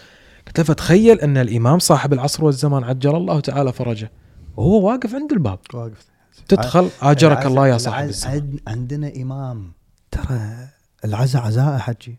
قلت 0.47 0.57
له 0.57 0.63
فتخيل 0.65 1.19
أن 1.19 1.37
الإمام 1.37 1.79
صاحب 1.79 2.13
العصر 2.13 2.45
والزمان 2.45 2.83
عجل 2.83 3.15
الله 3.15 3.39
تعالى 3.39 3.73
فرجه. 3.73 4.11
وهو 4.57 4.87
واقف 4.87 5.15
عند 5.15 5.31
الباب. 5.31 5.59
واقف. 5.73 6.05
تدخل 6.47 6.89
أجرك 7.01 7.45
الله 7.45 7.67
يا 7.67 7.77
صاحب 7.77 8.09
الزمان. 8.09 8.33
عند- 8.35 8.59
عندنا 8.67 9.11
إمام. 9.15 9.71
ترى 10.11 10.67
العزاء 11.05 11.41
عزاء 11.41 11.77
حجي. 11.77 12.15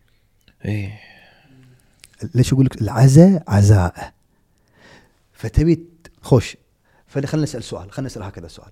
إي. 0.65 0.91
ليش 2.35 2.53
أقول 2.53 2.65
لك 2.65 2.81
العزاء 2.81 3.43
عزاء؟ 3.47 4.16
فتبي 5.37 5.83
خوش 6.21 6.57
فخلنا 7.07 7.43
نسأل 7.43 7.63
سؤال 7.63 7.91
خلينا 7.91 8.07
نسأل 8.07 8.23
هكذا 8.23 8.47
سؤال. 8.47 8.71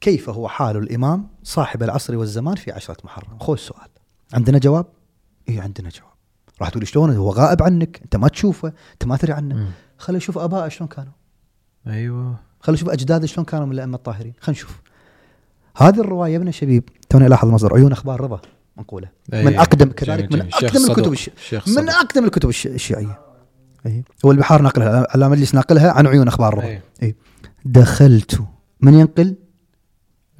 كيف 0.00 0.28
هو 0.28 0.48
حال 0.48 0.76
الإمام 0.76 1.28
صاحب 1.42 1.82
العصر 1.82 2.16
والزمان 2.16 2.54
في 2.56 2.72
عشرة 2.72 2.96
محرم؟ 3.04 3.38
خوش 3.38 3.60
سؤال. 3.60 3.88
عندنا 4.34 4.58
جواب؟ 4.58 4.86
اي 5.48 5.60
عندنا 5.60 5.88
جواب. 5.88 6.12
راح 6.60 6.68
تقول 6.68 6.88
شلون؟ 6.88 7.16
هو 7.16 7.30
غائب 7.30 7.62
عنك 7.62 8.00
أنت 8.02 8.16
ما 8.16 8.28
تشوفه 8.28 8.72
أنت 8.92 9.04
ما 9.04 9.16
تدري 9.16 9.32
عنه. 9.32 9.72
خلينا 9.98 10.18
نشوف 10.18 10.38
أبائه 10.38 10.68
شلون 10.68 10.88
كانوا. 10.88 11.12
أيوه. 11.86 12.36
خلينا 12.60 12.78
نشوف 12.80 12.88
أجداده 12.88 13.26
شلون 13.26 13.44
كانوا 13.44 13.66
من 13.66 13.72
الأئمة 13.72 13.96
الطاهرين. 13.96 14.34
خلينا 14.40 14.58
نشوف. 14.58 14.80
هذه 15.76 16.00
الرواية 16.00 16.32
يا 16.32 16.36
ابن 16.36 16.48
الشبيب 16.48 16.88
توني 17.08 17.26
الاحظ 17.26 17.48
مصدر 17.48 17.74
عيون 17.74 17.92
أخبار 17.92 18.20
رضا 18.20 18.40
منقولة. 18.76 19.08
أي. 19.34 19.44
من 19.44 19.58
أقدم 19.58 19.84
جميل 19.84 19.94
كذلك 19.94 20.32
من 20.32 20.40
أقدم 20.40 20.66
الكتب 20.66 20.94
صدوق. 20.94 21.12
الش... 21.12 21.28
الشيخ 21.28 21.68
من. 21.68 21.88
أقدم 21.88 22.24
الكتب 22.24 22.48
الش... 22.48 22.66
الشيعية. 22.66 23.27
اي 23.86 24.04
هو 24.24 24.30
البحار 24.30 24.62
ناقلها. 24.62 25.06
على 25.10 25.28
مجلس 25.28 25.54
ناقلها 25.54 25.90
عن 25.90 26.06
عيون 26.06 26.28
أخبار 26.28 26.62
أي. 26.62 26.80
اي 27.02 27.14
دخلت. 27.64 28.40
من 28.80 28.94
ينقل؟ 28.94 29.36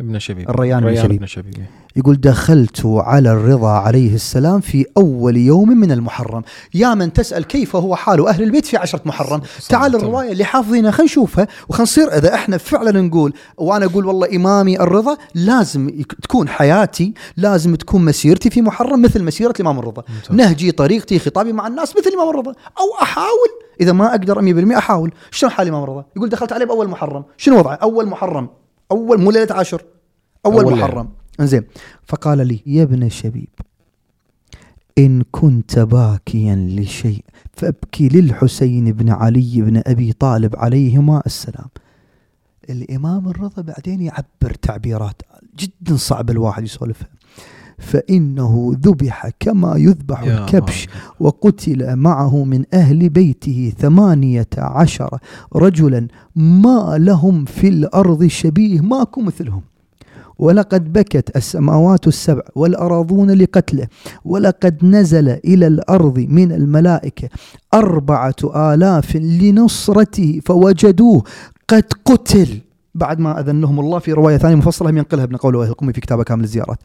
ابن 0.01 0.19
شبيب. 0.19 0.51
الريان 0.51 0.85
بن 0.85 0.97
شبيب. 0.97 1.13
ابن 1.13 1.27
شبيب. 1.27 1.67
يقول 1.99 2.21
دخلت 2.21 2.83
على 2.85 3.33
الرضا 3.33 3.71
عليه 3.71 4.15
السلام 4.15 4.61
في 4.61 4.87
أول 4.97 5.37
يوم 5.37 5.69
من 5.69 5.93
المحرم. 5.93 6.43
يا 6.75 6.95
من 6.95 7.13
تسأل 7.13 7.45
كيف 7.45 7.77
هو 7.77 7.97
حال 7.97 8.27
أهل 8.29 8.43
البيت 8.43 8.67
في 8.67 8.77
عشرة 8.77 9.01
محرم؟ 9.05 9.41
تعال. 9.69 9.97
الرواية 9.97 10.33
اللي 10.33 10.45
حافظينها 10.45 10.91
خلينا 10.91 11.05
نشوفها 11.05 11.49
وخلينا 11.69 11.83
نصير 11.83 12.09
إذا 12.19 12.35
إحنا 12.35 12.59
فعلا 12.59 13.01
نقول 13.01 13.33
وأنا 13.57 13.85
أقول 13.87 14.07
والله 14.07 14.37
إمامي 14.37 14.81
الرضا 14.81 15.17
لازم 15.35 15.91
تكون 16.23 16.49
حياتي 16.49 17.15
لازم 17.37 17.75
تكون 17.75 18.05
مسيرتي 18.05 18.51
في 18.51 18.63
محرم 18.63 19.03
مثل 19.03 19.25
مسيرة 19.25 19.55
الإمام 19.61 19.79
الرضا. 19.79 20.03
ممتاز. 20.09 20.37
نهجي 20.37 20.73
طريقتي 20.73 21.19
خطابي 21.19 21.53
مع 21.53 21.67
الناس 21.67 21.97
مثل 21.97 22.09
الإمام 22.09 22.31
الرضا. 22.31 22.51
أو 22.51 23.03
أحاول 23.03 23.49
إذا 23.81 23.93
ما 23.93 24.11
أقدر 24.11 24.43
100% 24.43 24.79
أحاول. 24.79 25.13
شلون 25.31 25.53
حال 25.53 25.67
الإمام 25.67 25.83
الرضا؟ 25.83 26.05
يقول 26.17 26.29
دخلت 26.29 26.53
عليه 26.53 26.67
بأول 26.67 26.89
محرم. 26.89 27.25
شنو 27.37 27.59
وضعه؟ 27.59 27.75
أول 27.75 28.07
محرم. 28.07 28.49
أول 28.93 29.21
مو 29.21 29.31
ليلة 29.31 29.55
عاشر 29.55 29.83
أول, 30.47 30.65
أول. 30.65 30.79
محرم. 30.79 31.18
انزين. 31.41 31.63
فقال 32.05 32.47
لي 32.47 32.61
يا 32.67 32.83
ابن 32.83 33.03
الشبيب 33.03 33.49
إن 34.99 35.23
كنت 35.31 35.79
باكيا 35.79 36.55
لشيء 36.57 37.25
فأبكي 37.53 38.09
للحسين 38.09 38.93
بن 38.93 39.11
علي 39.11 39.63
بن 39.63 39.83
أبي 39.87 40.13
طالب 40.13 40.57
عليهما 40.57 41.23
السلام. 41.27 41.69
الإمام 42.71 43.29
الرضا 43.29 43.63
بعدين 43.63 44.01
يعبر 44.01 44.55
تعبيرات 44.63 45.23
جدا 45.59 45.97
صعب 45.97 46.31
الواحد 46.31 46.63
يسولفها. 46.63 47.09
فإنه 47.79 48.73
ذبح 48.75 49.29
كما 49.41 49.77
يذبح 49.77 50.21
الكبش. 50.21 50.87
وقتل 51.21 51.97
معه 51.97 52.45
من 52.45 52.65
أهل 52.75 53.09
بيته 53.09 53.73
ثمانية 53.79 54.49
عشر 54.59 55.19
رجلا 55.57 56.09
ما 56.37 56.97
لهم 56.99 57.45
في 57.45 57.69
الأرض 57.69 58.27
شبيه 58.27 58.81
ماكو 58.81 59.21
مثلهم. 59.21 59.63
ولقد 60.39 60.93
بكت 60.93 61.37
السماوات 61.37 62.07
السبع 62.07 62.43
والأراضون 62.55 63.31
لقتله 63.31 63.87
ولقد 64.25 64.85
نزل 64.85 65.29
إلى 65.29 65.67
الأرض 65.67 66.19
من 66.19 66.53
الملائكة 66.53 67.29
أربعة 67.75 68.35
آلاف 68.75 69.17
لنصرته 69.17 70.41
فوجدوه 70.45 71.23
قد 71.69 71.85
قتل. 72.05 72.68
بعد 72.99 73.19
ما 73.19 73.41
أذنهم 73.41 73.81
الله 73.81 73.99
في 73.99 74.13
رواية 74.13 74.37
ثانية 74.37 74.55
مفصلة 74.55 74.89
ينقلها 74.89 75.25
ابن 75.25 75.37
قول 75.37 75.57
القمي 75.57 75.93
في 75.93 76.01
كتابه 76.01 76.23
كامل 76.23 76.45
الزيارات. 76.45 76.79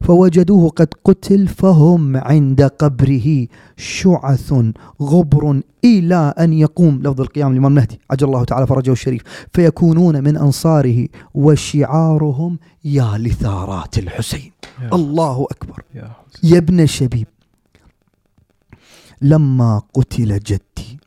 فوجدوه 0.00 0.68
قد 0.68 0.88
قتل 1.04 1.48
فهم 1.48 2.16
عند 2.16 2.62
قبره 2.62 3.46
شعث 3.76 4.54
غبر 5.02 5.60
إلى 5.84 6.34
أن 6.38 6.52
يقوم. 6.52 7.02
لفظ 7.02 7.20
القيام 7.20 7.52
الإمام 7.52 7.72
المهدي 7.72 8.00
عجل 8.10 8.26
الله 8.26 8.44
تعالى 8.44 8.66
فرجه 8.66 8.92
الشريف. 8.92 9.22
فيكونون 9.52 10.24
من 10.24 10.36
أنصاره 10.36 11.08
وشعارهم 11.34 12.58
يا 12.84 13.18
لثارات 13.18 13.98
الحسين. 13.98 14.52
يا- 14.82 14.94
الله 14.94 15.46
أكبر. 15.50 15.82
يا. 15.94 16.10
يا 16.42 16.58
ابن 16.58 16.80
الشبيب 16.80 17.26
لما 19.22 19.82
قتل 19.94 20.38
جدي 20.38 20.98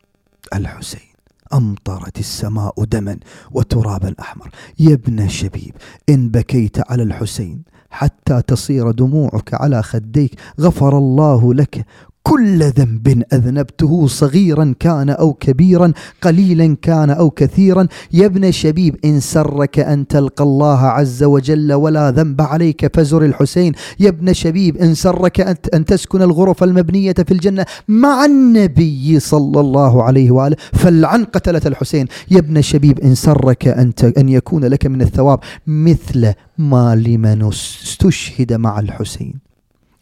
الحسين. 0.55 1.12
أمطرت 1.53 2.19
السماء 2.19 2.83
دما 2.83 3.17
وترابا 3.51 4.15
أحمر. 4.19 4.49
يا 4.79 4.93
ابن 4.93 5.19
الشبيب 5.19 5.73
إن 6.09 6.29
بكيت 6.29 6.91
على 6.91 7.03
الحسين 7.03 7.63
حتى 7.89 8.41
تصير 8.47 8.91
دموعك 8.91 9.53
على 9.53 9.83
خديك 9.83 10.39
غفر 10.59 10.97
الله 10.97 11.53
لك 11.53 11.85
كل 12.23 12.63
ذنب 12.63 13.23
أذنبته 13.33 14.07
صغيرا 14.07 14.75
كان 14.79 15.09
أو 15.09 15.33
كبيرا 15.33 15.93
قليلا 16.21 16.77
كان 16.81 17.09
أو 17.09 17.29
كثيرا. 17.29 17.87
يا 18.13 18.25
ابن 18.25 18.51
شبيب 18.51 18.95
إن 19.05 19.19
سرك 19.19 19.79
أن 19.79 20.07
تلقى 20.07 20.43
الله 20.43 20.79
عز 20.79 21.23
وجل 21.23 21.73
ولا 21.73 22.11
ذنب 22.11 22.41
عليك 22.41 22.95
فزر 22.95 23.25
الحسين. 23.25 23.73
يا 23.99 24.09
ابن 24.09 24.33
شبيب 24.33 24.77
إن 24.77 24.95
سرك 24.95 25.39
أن 25.73 25.85
تسكن 25.85 26.21
الغرف 26.21 26.63
المبنية 26.63 27.13
في 27.13 27.31
الجنة 27.31 27.65
مع 27.87 28.25
النبي 28.25 29.19
صلى 29.19 29.59
الله 29.59 30.03
عليه 30.03 30.31
وآله. 30.31 30.55
فلعن 30.73 31.23
قتلة 31.23 31.61
الحسين. 31.65 32.07
يا 32.31 32.39
ابن 32.39 32.61
شبيب 32.61 32.99
إن 32.99 33.15
سرك 33.15 33.67
أن 33.67 33.93
أن 34.17 34.29
يكون 34.29 34.65
لك 34.65 34.85
من 34.85 35.01
الثواب 35.01 35.39
مثل 35.67 36.33
ما 36.57 36.95
لمن 36.95 37.47
استشهد 37.47 38.53
مع 38.53 38.79
الحسين. 38.79 39.33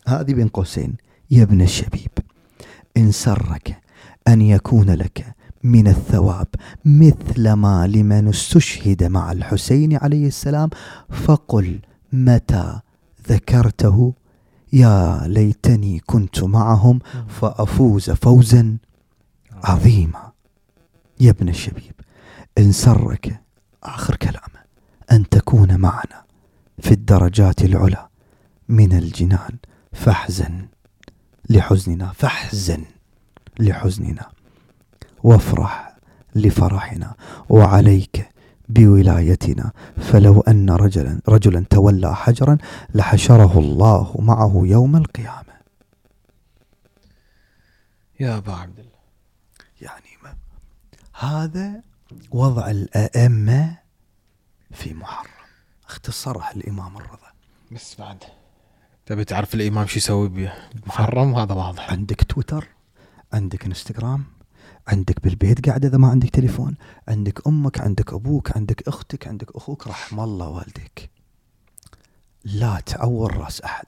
هذه 0.08 0.34
بين 0.34 0.48
قوسين. 0.48 1.11
يا 1.32 1.44
ابن 1.44 1.62
الشبيب 1.62 2.12
إن 2.98 3.12
سرك 3.12 3.82
أن 4.28 4.42
يكون 4.42 4.90
لك 4.90 5.36
من 5.64 5.88
الثواب 5.88 6.48
مثل 6.86 7.52
ما 7.54 7.88
لمن 7.88 8.28
استشهد 8.28 9.04
مع 9.04 9.32
الحسين 9.32 9.98
عليه 9.98 10.28
السلام 10.28 10.70
فقل 11.10 11.80
متى 12.14 12.80
ذكرته؟ 13.30 14.14
يا 14.74 15.22
ليتني 15.28 16.00
كنت 16.00 16.44
معهم 16.44 17.00
فأفوز 17.28 18.10
فوزا 18.10 18.78
عظيما. 19.64 20.32
يا 21.20 21.30
ابن 21.30 21.50
الشبيب 21.50 21.94
إن 22.58 22.72
سرك 22.72 23.42
آخر 23.84 24.16
كلامه 24.16 24.62
أن 25.12 25.30
تكون 25.30 25.80
معنا 25.80 26.24
في 26.80 26.92
الدرجات 26.92 27.62
العلى 27.62 28.08
من 28.70 28.94
الجنان 28.94 29.58
فاحزن. 29.94 30.68
لحزننا 31.52 32.12
فاحزن 32.12 32.86
لحزننا. 33.60 34.30
وافرح 35.24 35.96
لفرحنا. 36.36 37.16
وعليك 37.50 38.30
بولايتنا. 38.70 39.72
فلو 39.98 40.42
أن 40.42 40.70
رجلا 40.70 41.22
رجلا 41.30 41.66
تولى 41.70 42.16
حجرا 42.16 42.58
لحشره 42.96 43.60
الله 43.60 44.16
معه 44.20 44.62
يوم 44.66 44.96
القيامة. 44.96 45.56
يا 48.20 48.38
أبا 48.38 48.54
عبد 48.54 48.80
الله. 48.80 49.02
يعني 49.82 50.18
ما 50.24 50.36
هذا 51.20 51.82
وضع 52.32 52.70
الأئمة 52.70 53.78
في 54.72 54.94
محرم. 54.94 55.32
اختصرها 55.90 56.52
الإمام 56.56 56.98
الرضا. 56.98 57.32
بس 57.72 57.96
بعد. 58.00 58.24
تبي 59.06 59.24
تعرف 59.24 59.56
الامام 59.56 59.88
شو 59.88 59.98
يسوي 59.98 60.52
بمحرم 60.74 61.36
هذا 61.36 61.54
واضح. 61.54 61.92
عندك 61.92 62.24
تويتر 62.24 62.68
عندك 63.34 63.66
انستغرام 63.66 64.24
عندك 64.88 65.24
بالبيت 65.24 65.68
قاعد 65.68 65.86
إذا 65.86 65.98
ما 65.98 66.08
عندك 66.08 66.30
تليفون 66.30 66.76
عندك 67.08 67.48
أمك 67.48 67.82
عندك 67.82 68.14
أبوك 68.14 68.58
عندك 68.58 68.88
أختك 68.88 69.28
عندك 69.28 69.56
أخوك 69.56 69.88
رحم 69.88 70.20
الله 70.20 70.48
والديك. 70.48 71.10
لا 72.44 72.80
تعور 72.86 73.38
رأس 73.38 73.62
أحد. 73.62 73.86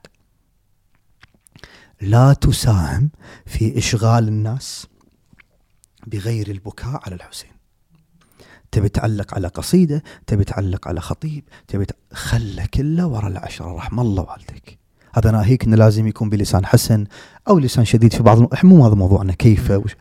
لا 2.01 2.34
تساهم 2.34 3.09
في 3.45 3.78
إشغال 3.78 4.28
الناس 4.28 4.88
بغير 6.07 6.51
البكاء 6.51 7.01
على 7.05 7.16
الحسين. 7.16 7.51
تبي 8.72 8.89
تعلق 8.89 9.34
على 9.34 9.47
قصيدة 9.47 10.03
تبي 10.28 10.43
تعلق 10.43 10.88
على 10.88 11.01
خطيب 11.01 11.43
تبي 11.68 11.86
خله 12.14 12.66
كله 12.66 13.07
ورا 13.07 13.28
العشرة 13.28 13.76
رحم 13.76 13.99
الله 13.99 14.24
والديك. 14.24 14.82
هذا 15.14 15.32
ناهيك 15.32 15.64
انه 15.64 15.76
لازم 15.76 16.07
يكون 16.07 16.30
بلسان 16.30 16.66
حسن 16.66 17.05
أو 17.47 17.59
لسان 17.59 17.86
شديد 17.86 18.14
في 18.14 18.24
بعض 18.24 18.38
الم... 18.38 18.49
مو 18.64 18.86
هذا 18.86 18.95
موضوعنا. 18.95 19.34
كيف؟ 19.34 19.72
وش... 19.72 19.95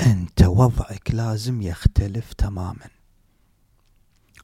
أنت 0.00 0.42
وضعك 0.42 1.10
لازم 1.10 1.62
يختلف 1.62 2.32
تماما. 2.32 2.86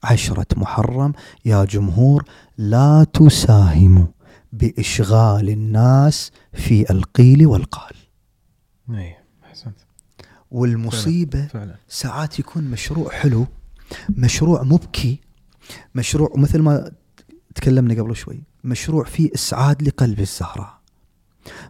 عشرة 0.05 0.47
محرم 0.57 1.13
يا 1.45 1.65
جمهور 1.65 2.25
لا 2.59 3.07
تساهموا 3.13 4.07
بإشغال 4.53 5.49
الناس 5.49 6.31
في 6.53 6.91
القيل 6.91 7.47
والقال. 7.47 7.95
أحسنت. 9.45 9.77
والمصيبة 10.51 11.47
فعلا. 11.47 11.49
فعلا. 11.49 11.77
ساعات 11.89 12.39
يكون 12.39 12.65
مشروع 12.65 13.11
حلو 13.11 13.47
مشروع 14.09 14.63
مبكي 14.63 15.21
مشروع 15.95 16.33
مثل 16.37 16.59
ما 16.59 16.93
تكلمنا 17.55 18.03
قبل 18.03 18.17
شوي. 18.17 18.43
مشروع 18.65 19.05
فيه 19.05 19.31
إسعاد 19.35 19.83
لقلب 19.83 20.21
الزهراء. 20.21 20.83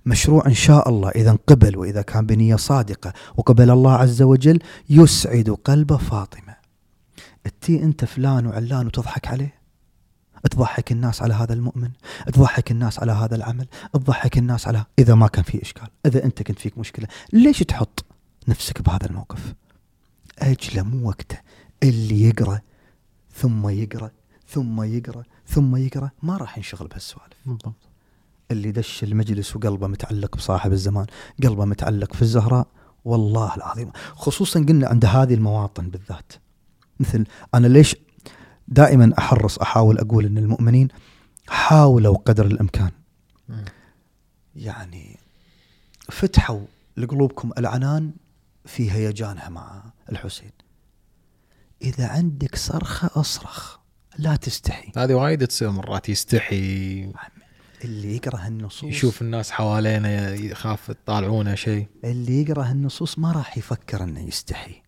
مشروع 0.07 0.47
إن 0.47 0.55
شاء 0.55 0.89
الله 0.89 1.09
إذا 1.11 1.31
انقبل 1.31 1.77
وإذا 1.77 2.03
كان 2.03 2.27
بنية 2.27 2.57
صادقة 2.57 3.13
وقبل 3.37 3.71
الله 3.71 3.93
عز 3.93 4.23
وجل 4.23 4.59
يسعد 4.91 5.57
قلب 5.65 5.97
فاطمة. 5.97 6.57
التي 7.47 7.83
أنت 7.83 8.05
فلان 8.05 8.47
وعلان 8.47 8.87
وتضحك 8.87 9.29
عليه؟ 9.29 9.63
تضحك 10.51 10.93
الناس 10.93 11.23
على 11.23 11.35
هذا 11.35 11.53
المؤمن؟ 11.55 11.91
تضحك 12.33 12.71
الناس 12.71 12.99
على 12.99 13.13
هذا 13.13 13.37
العمل؟ 13.37 13.67
تضحك 13.93 14.39
الناس 14.39 14.69
على 14.69 14.85
إذا 14.99 15.15
ما 15.15 15.27
كان 15.27 15.45
في 15.45 15.63
إشكال. 15.63 15.89
إذا 16.07 16.25
أنت 16.25 16.43
كنت 16.43 16.59
فيك 16.59 16.79
مشكلة 16.79 17.09
ليش 17.33 17.59
تحط 17.59 18.05
نفسك 18.49 18.83
بهذا 18.83 19.07
الموقف؟ 19.07 19.55
أجل 20.39 20.85
مو 20.85 21.09
وقته 21.09 21.39
اللي 21.83 22.23
يقرأ 22.23 22.61
ثم 23.35 23.69
يقرأ 23.69 24.11
ثم 24.49 24.83
يقرأ 24.83 25.23
ثم 25.53 25.77
يقرأ 25.77 26.11
ما 26.23 26.37
راح 26.37 26.59
ينشغل 26.59 26.89
بهالسوالف. 26.89 27.37
بالضبط. 27.47 27.89
اللي 28.51 28.73
دش 28.73 29.03
المجلس 29.03 29.57
وقلبه 29.57 29.87
متعلق 29.87 30.37
بصاحب 30.37 30.73
الزمان 30.73 31.07
قلبه 31.43 31.65
متعلق 31.65 32.15
في 32.15 32.23
الزهراء 32.23 32.67
والله 33.05 33.55
العظيم. 33.57 33.91
خصوصا 34.15 34.61
قلنا 34.61 34.89
عند 34.89 35.05
هذه 35.05 35.35
المواطن 35.35 35.89
بالذات. 35.89 36.33
مثل 37.01 37.27
أنا 37.55 37.67
ليش 37.67 37.97
دائما 38.69 39.13
أحرص 39.19 39.59
أحاول 39.59 39.99
أقول 39.99 40.27
أن 40.27 40.39
المؤمنين 40.39 40.89
حاولوا 41.49 42.17
قدر 42.17 42.47
الإمكان. 42.47 42.91
يعني 44.57 45.19
فتحوا 46.11 46.67
لقلوبكم 46.97 47.51
العنان 47.59 48.13
في 48.65 48.93
هيجانها 48.93 49.49
مع 49.49 49.83
الحسين. 50.13 50.53
إذا 51.83 52.09
عندك 52.09 52.57
صرخة 52.57 53.11
أصرخ. 53.21 53.82
لا 54.19 54.37
تستحي. 54.37 54.93
هذه 54.97 55.15
وايد 55.15 55.47
تصير 55.47 55.71
مرات 55.71 56.09
يستحي. 56.09 57.13
اللي 57.85 58.17
يقرأ 58.17 58.47
النصوص 58.47 58.85
يشوف 58.85 59.23
الناس 59.23 59.51
حوالينا 59.51 60.35
يخاف 60.35 60.89
يطالعونه 60.89 61.55
شيء 61.55 61.87
اللي 62.05 62.43
يقرأ 62.43 62.71
النصوص 62.71 63.19
ما 63.19 63.33
راح 63.33 63.59
يفكر 63.59 64.05
إنه 64.05 64.21
يستحي. 64.21 64.83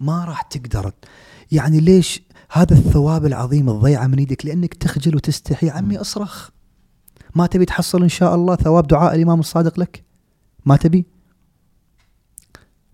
ما 0.00 0.24
راح 0.24 0.42
تقدر. 0.42 0.92
يعني 1.52 1.80
ليش 1.80 2.22
هذا 2.50 2.74
الثواب 2.74 3.26
العظيم 3.26 3.68
الضيعة 3.68 4.06
من 4.06 4.18
يدك؟ 4.18 4.46
لأنك 4.46 4.74
تخجل 4.74 5.16
وتستحي. 5.16 5.70
عمي 5.70 5.98
أصرخ. 5.98 6.50
ما 7.34 7.46
تبي 7.46 7.64
تحصل 7.64 8.02
إن 8.02 8.08
شاء 8.08 8.34
الله 8.34 8.56
ثواب 8.56 8.86
دعاء 8.86 9.14
الإمام 9.14 9.40
الصادق 9.40 9.80
لك؟ 9.80 10.04
ما 10.64 10.76
تبي؟ 10.76 11.06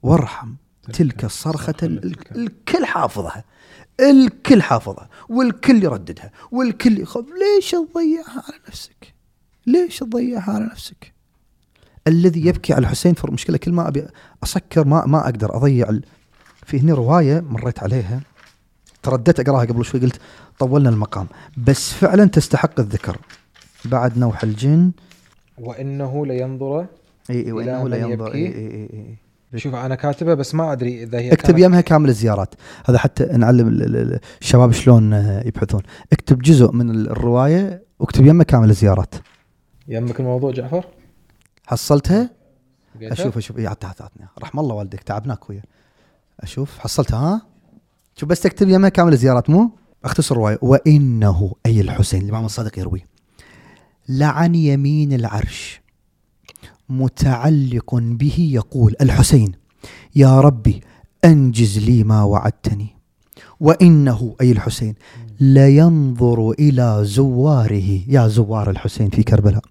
وارحم. 0.03 0.55
تلك 0.93 1.25
الصرخة 1.25 1.75
الكل 1.83 2.85
حافظها. 2.85 3.45
الكل 4.03 4.63
حافظها 4.63 5.09
والكل 5.29 5.85
يرددها 5.85 6.31
والكل 6.53 7.01
يخاف 7.01 7.25
ليش 7.25 7.71
تضيعها 7.71 8.43
على 8.49 8.59
نفسك؟ 8.69 9.15
ليش 9.67 9.99
تضيعها 9.99 10.53
على 10.53 10.65
نفسك؟ 10.65 11.13
الذي 12.07 12.47
يبكي 12.47 12.73
على 12.73 12.83
الحسين 12.83 13.15
في 13.15 13.31
مشكلة 13.31 13.57
كل 13.57 13.73
ما 13.73 13.89
أبي 13.89 14.07
أسكر 14.45 14.85
ما 14.87 15.07
ما 15.07 15.25
أقدر 15.25 15.57
أضيع 15.57 15.89
ال... 15.89 16.05
في 16.67 16.81
هنا 16.81 16.95
رواية 16.95 17.41
مريت 17.41 17.83
عليها. 17.83 18.21
ترددت 19.03 19.41
أقراها 19.41 19.65
قبل 19.65 19.85
شوي 19.85 20.01
قلت 20.01 20.21
طولنا 20.59 20.89
المقام. 20.89 21.27
بس 21.57 21.93
فعلا 21.93 22.25
تستحق 22.25 22.81
الذكر. 22.81 23.19
بعد 23.85 24.19
نوح 24.19 24.43
الجن. 24.43 24.93
وإنه 25.59 26.27
لينظر 26.27 26.87
إي 27.31 27.47
إي 27.47 27.53
وإنه 27.53 27.89
لينظر. 27.89 28.35
إي 28.35 28.47
إي 28.47 28.67
إي, 28.67 28.89
إي. 28.93 29.17
شوف 29.57 29.75
أنا 29.75 29.95
كاتبه 29.95 30.35
بس 30.35 30.55
ما 30.55 30.73
أدري 30.73 31.03
إذا 31.03 31.19
هي 31.19 31.33
اكتب 31.33 31.59
يمها 31.59 31.81
كامل 31.81 32.09
الزيارات. 32.09 32.55
هذا 32.87 32.99
حتى 32.99 33.25
نعلم 33.25 33.69
الشباب 34.41 34.73
شلون 34.73 35.13
يبحثون. 35.45 35.83
اكتب 36.13 36.39
جزء 36.39 36.73
من 36.73 36.91
الرواية 36.91 37.85
واكتب 37.99 38.27
يمها 38.27 38.45
كامل 38.45 38.71
الزيارات. 38.71 39.15
يمك 39.89 40.21
الموضوع 40.21 40.53
جعفر؟ 40.53 40.87
حصلتها؟ 41.67 42.31
أشوف 43.03 43.37
أشوف. 43.37 43.59
إي 43.59 43.67
عطها 43.67 44.11
رحم 44.43 44.59
الله 44.59 44.75
والديك 44.75 45.03
تعبناك 45.03 45.39
اخويا 45.39 45.63
أشوف. 46.41 46.79
حصلتها 46.79 47.19
ها؟ 47.19 47.43
شوف 48.17 48.29
بس 48.29 48.41
تكتب 48.41 48.69
يمها 48.69 48.89
كامل 48.89 49.13
الزيارات 49.13 49.51
مو؟ 49.51 49.71
اختصر 50.05 50.35
الرواية. 50.35 50.59
وإنه 50.63 51.53
أي 51.67 51.81
الحسين 51.81 52.23
الإمام 52.23 52.45
الصادق 52.45 52.79
يروي. 52.79 53.05
لعن 54.09 54.55
يمين 54.55 55.13
العرش. 55.13 55.82
متعلق 56.89 57.95
به 57.95 58.51
يقول 58.53 58.95
الحسين 59.01 59.53
يا 60.17 60.41
ربي 60.41 60.81
أنجز 61.25 61.79
لي 61.79 62.05
ما 62.05 62.23
وعدتني. 62.23 62.87
وإنه 63.61 64.35
أي 64.41 64.53
الحسين 64.53 64.95
لينظر 65.41 66.51
إلى 66.51 66.99
زواره. 67.03 68.01
يا 68.09 68.29
زوار 68.29 68.71
الحسين 68.71 69.11
في 69.11 69.23
كربلاء. 69.23 69.63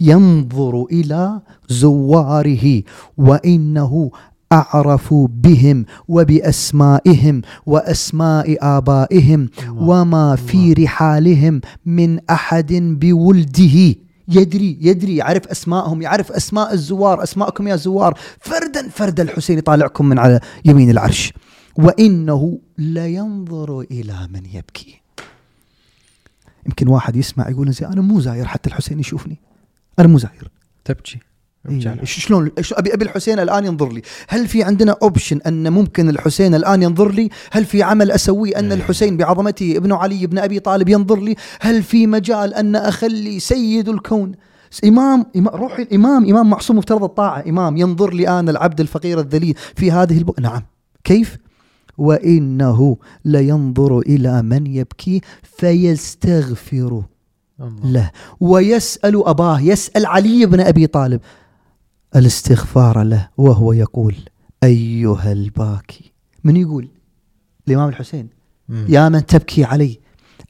ينظر 0.00 0.84
إلى 0.92 1.40
زواره 1.68 2.82
وإنه 3.16 4.10
أعرف 4.52 5.14
بهم 5.14 5.84
وبأسمائهم 6.08 7.42
وأسماء 7.66 8.56
آبائهم 8.60 9.48
وما 9.70 10.36
في 10.36 10.72
رحالهم 10.72 11.60
من 11.86 12.20
أحد 12.30 12.72
بولده. 12.72 13.94
يدري 14.28 14.78
يدري 14.80 15.16
يعرف 15.16 15.46
أسمائهم 15.46 16.02
يعرف 16.02 16.32
أسماء 16.32 16.72
الزوار 16.72 17.22
أسماءكم 17.22 17.68
يا 17.68 17.76
زوار. 17.76 18.18
فردا 18.40 18.88
فردا 18.88 19.22
الحسين 19.22 19.58
يطالعكم 19.58 20.08
من 20.08 20.18
على 20.18 20.40
يمين 20.64 20.90
العرش. 20.90 21.32
وإنه 21.76 22.58
لينظر 22.78 23.80
إلى 23.80 24.28
من 24.32 24.46
يبكي. 24.46 25.00
يمكن 26.66 26.88
واحد 26.88 27.16
يسمع 27.16 27.48
يقول 27.48 27.72
زي 27.72 27.86
أنا 27.86 28.00
مو 28.00 28.20
زاير 28.20 28.44
حتى 28.44 28.68
الحسين 28.68 29.00
يشوفني. 29.00 29.38
أنا 29.98 30.08
مو 30.08 30.18
زاير. 30.18 30.50
تبكي. 30.84 31.18
إيه، 31.70 32.04
شلون؟ 32.04 32.50
ابي 32.72 32.94
أبي 32.94 33.04
الحسين 33.04 33.38
الآن 33.38 33.64
ينظر 33.64 33.92
لي. 33.92 34.02
هل 34.28 34.48
في 34.48 34.62
عندنا 34.62 34.96
option 35.02 35.40
أن 35.46 35.72
ممكن 35.72 36.08
الحسين 36.08 36.54
الآن 36.54 36.82
ينظر 36.82 37.10
لي؟ 37.12 37.28
هل 37.52 37.64
في 37.64 37.82
عمل 37.82 38.10
أسويه 38.10 38.58
أن 38.58 38.72
إيه. 38.72 38.78
الحسين 38.78 39.16
بعظمته 39.16 39.76
ابن 39.76 39.92
علي 39.92 40.26
بن 40.26 40.38
أبي 40.38 40.60
طالب 40.60 40.88
ينظر 40.88 41.20
لي؟ 41.20 41.36
هل 41.60 41.82
في 41.82 42.06
مجال 42.06 42.54
أن 42.54 42.76
أخلي 42.76 43.40
سيد 43.40 43.88
الكون؟ 43.88 44.32
امام 44.84 45.26
إمام- 45.38 45.54
روحي 45.54 45.82
الإمام 45.82 46.24
إمام 46.30 46.50
معصوم 46.50 46.78
مفترض 46.78 47.04
الطاعة. 47.04 47.44
إمام 47.48 47.76
ينظر 47.76 48.14
لي 48.14 48.28
أنا 48.28 48.50
العبد 48.50 48.80
الفقير 48.80 49.20
الذليل 49.20 49.54
في 49.76 49.90
هذه 49.92 50.18
الب... 50.18 50.40
نعم. 50.40 50.62
كيف؟ 51.04 51.36
وإنه 51.98 52.96
لينظر 53.24 53.98
إلى 53.98 54.42
من 54.42 54.66
يبكي 54.66 55.20
فيستغفر 55.58 57.02
الله. 57.60 57.92
له. 57.92 58.10
ويسأل 58.40 59.26
أباه 59.26 59.60
يسأل 59.60 60.06
علي 60.06 60.46
بن 60.46 60.60
أبي 60.60 60.86
طالب 60.86 61.20
الاستغفار 62.16 63.02
له 63.02 63.28
وهو 63.36 63.72
يقول 63.72 64.16
أيها 64.64 65.32
الباكي. 65.32 66.12
من 66.44 66.56
يقول؟ 66.56 66.88
الإمام 67.68 67.88
الحسين. 67.88 68.28
مم. 68.68 68.86
يا 68.88 69.08
من 69.08 69.26
تبكي 69.26 69.64
علي. 69.64 70.00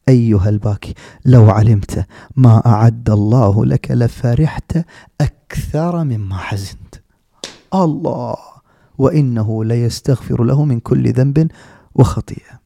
أيها 0.09 0.49
الباكي 0.49 0.95
لو 1.25 1.51
علمت 1.51 2.07
ما 2.37 2.67
أعد 2.67 3.11
الله 3.11 3.65
لك 3.65 3.91
لفرحت 3.91 4.79
أكثر 5.21 6.05
مما 6.05 6.37
حزنت. 6.37 6.95
الله! 7.75 8.37
وإنه 8.99 9.65
ليستغفر 9.65 10.45
له 10.45 10.65
من 10.65 10.81
كل 10.81 11.13
ذنب 11.13 11.51
وخطيئة. 11.95 12.61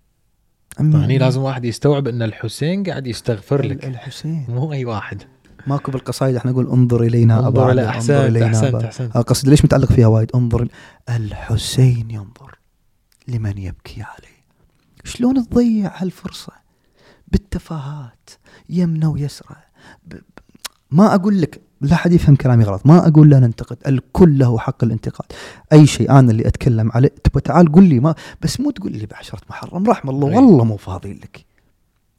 يعني 0.78 1.18
لازم 1.18 1.40
واحد 1.40 1.64
يستوعب 1.64 2.08
إن 2.08 2.22
الحسين 2.22 2.82
قاعد 2.82 3.06
يستغفر 3.06 3.62
لك. 3.62 3.84
الحسين. 3.84 4.46
مو 4.48 4.72
أي 4.72 4.84
واحد. 4.84 5.22
ماكو 5.66 5.90
بالقصايد 5.92 6.36
إحنا 6.36 6.50
نقول 6.50 6.66
انظر 6.66 7.02
إلينا 7.02 7.38
انظر 7.48 7.66
إلى- 7.66 7.70
علي، 7.70 7.94
انظر 7.94 8.26
إلينا 8.26 8.46
أحسنت، 8.46 8.64
أبا. 8.74 8.86
أحسنت. 8.86 9.16
آه، 9.16 9.20
قصدي 9.20 9.50
ليش 9.50 9.64
متعلق 9.64 9.92
فيها 9.92 10.06
وايد؟ 10.06 10.30
انظر 10.34 10.68
الحسين 11.08 12.10
ينظر 12.10 12.58
لمن 13.28 13.58
يبكي 13.58 14.02
عليه. 14.02 14.40
شلون 15.04 15.48
تضيع 15.48 15.92
هالفرصة؟ 15.96 16.52
بالتفاهات 17.28 18.30
يمنى 18.68 19.06
ويسرى. 19.06 19.56
ب... 20.06 20.14
ب... 20.14 20.18
ما 20.90 21.14
أقول 21.14 21.40
لك 21.40 21.60
لا 21.80 21.96
حد 21.96 22.12
يفهم 22.12 22.36
كلامي 22.36 22.64
غلط. 22.64 22.86
ما 22.86 23.08
أقول 23.08 23.30
لا 23.30 23.40
ننتقد 23.40 23.76
الكل 23.86 24.38
له 24.38 24.58
حق 24.58 24.84
الانتقاد. 24.84 25.32
أي 25.72 25.86
شيء 25.86 26.10
أنا 26.10 26.30
اللي 26.30 26.46
أتكلم 26.48 26.92
عليه 26.92 27.08
تبى 27.24 27.40
تعال 27.40 27.72
قل 27.72 27.84
لي 27.84 28.00
ما 28.00 28.14
بس 28.42 28.60
مو 28.60 28.70
تقول 28.70 28.92
لي 28.92 29.06
بعشرة 29.06 29.40
محرم 29.50 29.86
رحم 29.90 30.10
الله 30.10 30.28
أي. 30.30 30.36
والله 30.36 30.64
مو 30.64 30.76
فاضي 30.76 31.12
لك. 31.12 31.49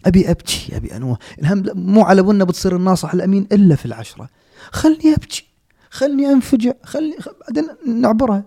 أبي 0.06 0.32
أبكي 0.32 0.78
أبي 0.78 0.95
أنوه. 0.95 1.18
الهم 1.41 1.64
مو 1.76 2.02
على 2.02 2.24
بنا 2.24 2.43
بتصير 2.43 2.76
الناصح 2.76 3.14
الأمين 3.14 3.47
إلا 3.52 3.76
في 3.76 3.86
العشرة. 3.86 4.30
خلني 4.72 5.14
أبكي 5.14 5.47
خلني 5.89 6.30
أنفجع 6.30 6.74
خلني. 6.84 7.16
بعدين 7.47 7.68
نعبرها. 8.02 8.43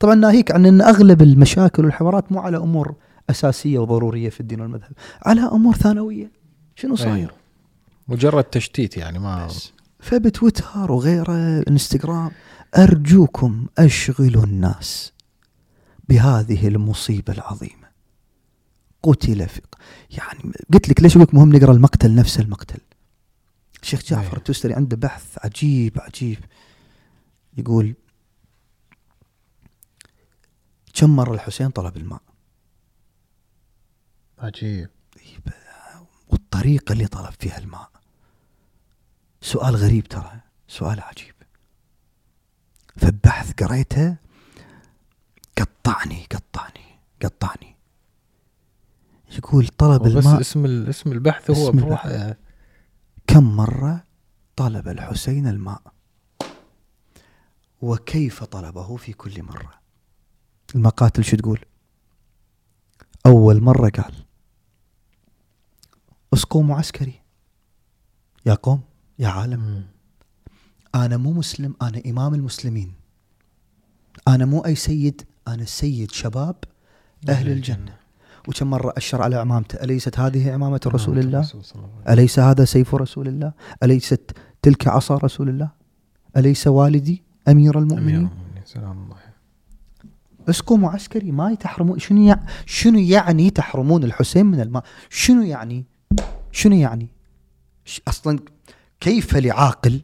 طبعا 0.00 0.14
ناهيك 0.14 0.52
عن 0.52 0.66
أن 0.66 0.80
أغلب 0.80 1.22
المشاكل 1.22 1.84
والحوارات 1.84 2.32
مو 2.32 2.40
على 2.40 2.56
أمور 2.56 2.94
أساسية 3.30 3.78
وضرورية 3.78 4.28
في 4.28 4.40
الدين 4.40 4.60
والمذهب 4.60 4.92
على 5.26 5.40
أمور 5.40 5.74
ثانوية. 5.74 6.30
شنو 6.74 6.96
صاير. 6.96 7.32
مجرد 8.08 8.44
تشتيت 8.44 8.96
يعني 8.96 9.18
ما 9.18 9.46
بس. 9.46 9.72
فبتويتر 10.00 10.92
وغيره 10.92 11.64
إنستغرام. 11.68 12.30
أرجوكم 12.76 13.66
أشغلوا 13.78 14.44
الناس 14.44 15.12
بهذه 16.08 16.68
المصيبة 16.68 17.32
العظيمة. 17.32 17.87
قتل 19.02 19.48
في 19.48 19.60
يعني 20.10 20.52
قلت 20.72 20.88
لك 20.88 21.02
ليش 21.02 21.12
أقول 21.12 21.22
لك 21.22 21.34
مهم 21.34 21.56
نقرأ 21.56 21.72
المقتل 21.72 22.14
نفس 22.14 22.40
المقتل؟ 22.40 22.80
الشيخ 23.82 24.02
جعفر 24.02 24.22
أيوه. 24.24 24.36
التوستري 24.36 24.74
عنده 24.74 24.96
بحث 24.96 25.38
عجيب 25.44 26.00
عجيب. 26.00 26.44
يقول 27.56 27.94
كم 30.94 31.16
مرة 31.16 31.34
الحسين 31.34 31.70
طلب 31.70 31.96
الماء؟ 31.96 32.22
عجيب. 34.38 34.90
والطريقة 36.28 36.92
اللي 36.92 37.06
طلب 37.06 37.32
فيها 37.40 37.58
الماء. 37.58 37.90
سؤال 39.42 39.76
غريب 39.76 40.08
ترى 40.08 40.40
سؤال 40.68 41.00
عجيب. 41.00 41.34
فبحث 42.96 43.52
قريته 43.52 44.16
قطعني 45.58 46.26
قطعني 46.32 46.98
قطعني. 47.22 47.77
يقول 49.38 49.68
طلب 49.68 50.02
بس 50.02 50.08
الماء 50.26 50.40
اسم 50.40 50.64
ال- 50.64 50.88
اسم 50.88 51.12
البحث 51.12 51.50
هو 51.50 51.68
اسم 51.68 51.76
بروح 51.86 52.04
البحث. 52.06 52.36
كم 53.26 53.56
مرة 53.56 54.04
طلب 54.56 54.88
الحسين 54.88 55.46
الماء؟ 55.46 55.82
وكيف 57.82 58.44
طلبه 58.44 58.96
في 58.96 59.12
كل 59.12 59.42
مرة؟ 59.42 59.70
المقاتل 60.74 61.24
شو 61.24 61.36
تقول؟ 61.36 61.60
أول 63.26 63.60
مرة 63.62 63.88
قال 63.90 64.14
أسقوا 66.34 66.62
معسكري 66.62 67.20
يا 68.46 68.54
قوم 68.54 68.80
يا 69.18 69.28
عالم. 69.28 69.60
مم. 69.60 69.84
أنا 70.94 71.16
مو 71.16 71.32
مسلم 71.32 71.74
أنا 71.82 72.02
إمام 72.06 72.34
المسلمين. 72.34 72.92
أنا 74.28 74.44
مو 74.44 74.60
أي 74.64 74.74
سيد 74.74 75.22
أنا 75.48 75.64
سيد 75.64 76.10
شباب 76.10 76.56
أهل 77.28 77.48
الجنة. 77.48 77.97
وكم 78.48 78.70
مرة 78.70 78.92
أشر 78.96 79.22
على 79.22 79.36
عمامته 79.36 79.84
أليست 79.84 80.18
هذه 80.18 80.52
عمامة 80.52 80.80
رسول 80.86 81.18
الله؟ 81.18 81.48
أليس 82.08 82.38
هذا 82.38 82.64
سيف 82.64 82.94
رسول 82.94 83.28
الله؟ 83.28 83.52
أليست 83.82 84.30
تلك 84.62 84.88
عصا 84.88 85.16
رسول 85.16 85.48
الله؟ 85.48 85.70
أليس 86.36 86.66
والدي 86.66 87.22
أمير. 87.48 87.78
المؤمنين؟ 87.78 88.14
أمير 88.14 88.18
المؤمنين 88.18 88.62
سلام 88.64 89.02
الله 89.04 89.16
اسقوا 90.48 90.76
معسكري 90.76 91.32
ما 91.32 91.54
تحرمون 91.54 91.98
شنو 91.98 92.22
يع... 92.22 92.38
شنو 92.66 92.98
يعني 92.98 93.50
تحرمون 93.50 94.04
الحسين 94.04 94.46
من 94.46 94.60
الماء 94.60 94.84
شنو 95.10 95.42
يعني؟ 95.42 95.84
شنو 96.52 96.76
يعني. 96.76 97.08
أصلا 98.08 98.38
كيف 99.00 99.36
لعاقل 99.36 100.00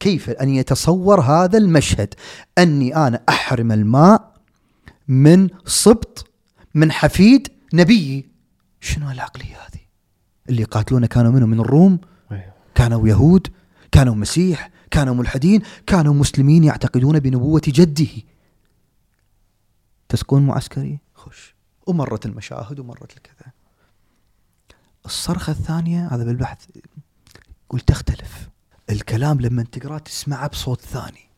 كيف 0.00 0.30
أن 0.30 0.48
يتصور 0.48 1.20
هذا 1.20 1.58
المشهد؟ 1.58 2.14
أني 2.58 2.96
أنا 2.96 3.20
أحرم 3.28 3.72
الماء 3.72 4.34
من 5.08 5.48
سبط 5.66 6.30
من 6.74 6.92
حفيد 6.92 7.53
نبيي 7.74 8.28
شنو 8.80 9.10
العقلية 9.10 9.56
هذه؟ 9.56 9.80
اللي 10.48 10.62
يقاتلونه 10.62 11.06
كانوا 11.06 11.32
منهم 11.32 11.50
من 11.50 11.60
الروم؟ 11.60 12.00
أيوه. 12.32 12.52
كانوا 12.74 13.08
يهود؟ 13.08 13.48
كانوا 13.92 14.14
مسيح؟ 14.14 14.70
كانوا 14.90 15.14
ملحدين؟ 15.14 15.62
كانوا 15.86 16.14
مسلمين 16.14 16.64
يعتقدون 16.64 17.18
بنبوة 17.18 17.62
جده. 17.66 18.22
تسكون 20.08 20.46
معسكري؟ 20.46 20.98
خش 21.14 21.54
ومرت 21.86 22.26
المشاهد 22.26 22.78
ومرت 22.78 23.16
الكذا. 23.16 23.52
الصرخة 25.06 25.50
الثانية 25.50 26.08
هذا 26.08 26.24
بالبحث 26.24 26.66
يقول 27.66 27.80
تختلف. 27.80 28.48
الكلام 28.90 29.40
لما 29.40 29.62
تقرأ 29.62 29.98
تسمعه 29.98 30.46
بصوت 30.48 30.80
ثاني. 30.80 31.28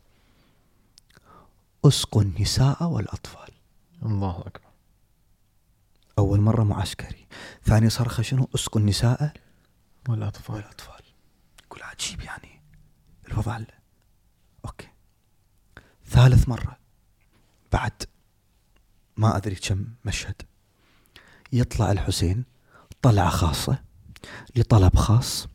اسقوا 1.85 2.23
النساء 2.23 2.85
والأطفال. 2.85 3.49
الله 4.03 4.41
أكبر. 4.41 4.66
أول 6.19 6.41
مرة 6.41 6.63
معسكري 6.65 7.27
ثاني 7.65 7.91
صرخة 7.91 8.23
شنو؟ 8.23 8.49
اسقوا 8.55 8.81
النساء 8.81 9.33
والأطفال. 10.09 10.55
والأطفال 10.57 11.01
يقول 11.65 11.83
عجيب 11.83 12.21
يعني. 12.21 12.63
الوضع 13.29 13.57
ال- 13.57 13.67
أوكي. 14.65 14.89
ثالث 16.07 16.49
مرة. 16.49 16.77
بعد. 17.73 18.03
ما 19.17 19.37
أدري 19.37 19.55
كم 19.55 19.87
مشهد. 20.05 20.43
يطلع 21.53 21.93
الحسين. 21.93 22.45
طلعة 23.03 23.29
خاصة. 23.31 23.79
لطلب 24.57 24.97
خاص. 24.97 25.49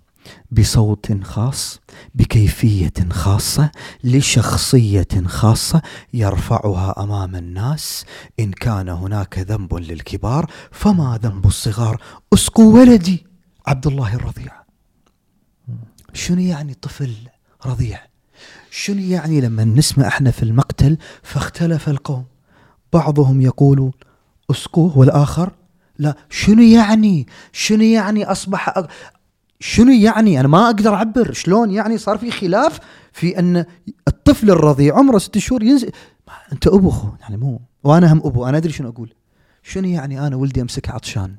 بصوت 0.52 1.24
خاص 1.24 1.80
بكيفية 2.16 2.94
خاصة 3.12 3.72
لشخصية 4.04 5.08
خاصة 5.26 5.82
يرفعها 6.14 7.04
أمام 7.04 7.36
الناس. 7.36 8.06
إن 8.40 8.52
كان 8.52 8.90
هناك 8.90 9.40
ذنب 9.40 9.76
للكبار 9.76 10.52
فما 10.72 11.20
ذنب 11.24 11.46
الصغار؟ 11.46 12.02
اسقوا 12.34 12.74
ولدي! 12.74 13.26
عبد 13.68 13.88
الله 13.88 14.16
الرضيع. 14.16 14.62
شنو 16.14 16.42
يعني 16.42 16.74
طفل 16.74 17.14
رضيع؟ 17.66 18.00
شنو 18.72 19.02
يعني 19.02 19.42
لما 19.42 19.64
نسمع 19.64 20.08
إحنا 20.08 20.32
في 20.32 20.44
المقتل 20.44 20.98
فاختلف 21.24 21.90
القوم؟ 21.90 22.26
بعضهم 22.94 23.42
يقول 23.42 23.92
اسقوه 24.52 24.98
والآخر؟ 24.98 25.52
لا. 26.00 26.16
شنو 26.30 26.62
يعني؟ 26.62 27.28
شنو 27.52 27.84
يعني 27.84 28.26
أصبح. 28.26 28.74
شنو 29.62 29.92
يعني 29.92 30.40
أنا 30.40 30.48
ما 30.48 30.66
أقدر 30.66 30.94
أعبر 30.94 31.34
شلون 31.34 31.72
يعني 31.72 31.98
صار 31.98 32.18
في 32.18 32.32
خلاف 32.32 32.80
في 33.14 33.40
أن 33.40 33.66
الطفل 34.08 34.52
الرضيع 34.52 34.98
عمره 34.98 35.18
ست 35.18 35.38
شهور 35.38 35.64
ينزل 35.64 35.92
أنت 36.52 36.68
أبو 36.68 36.90
خو 36.90 37.10
يعني 37.22 37.38
مو 37.38 37.62
وأنا 37.84 38.14
هم 38.14 38.18
أبو 38.18 38.46
أنا 38.46 38.58
أدري 38.58 38.74
شنو 38.74 38.90
أقول. 38.90 39.14
شنو 39.64 39.88
يعني 39.88 40.28
أنا 40.28 40.36
ولدي 40.36 40.62
امسكه 40.62 40.92
عطشان؟ 40.92 41.36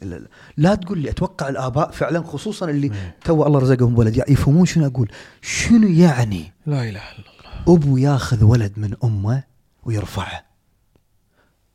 لا, 0.00 0.06
لا, 0.06 0.28
لا 0.56 0.74
تقول 0.74 0.98
لي 0.98 1.10
أتوقع 1.10 1.48
الآباء 1.48 1.90
فعلا 1.90 2.22
خصوصا 2.22 2.70
اللي. 2.70 2.92
تو 3.24 3.46
الله 3.46 3.58
رزقهم 3.58 3.98
ولد 3.98 4.16
يعني 4.16 4.32
يفهمون 4.32 4.66
شنو 4.66 4.86
أقول. 4.86 5.12
شنو 5.42 5.88
يعني 5.88 6.52
لا 6.66 6.82
إله 6.82 6.88
إلا 6.88 7.00
الله. 7.18 7.76
أبو 7.76 7.96
ياخذ 7.96 8.44
ولد 8.44 8.72
من 8.76 8.94
أمه 9.04 9.42
ويرفعه؟ 9.84 10.44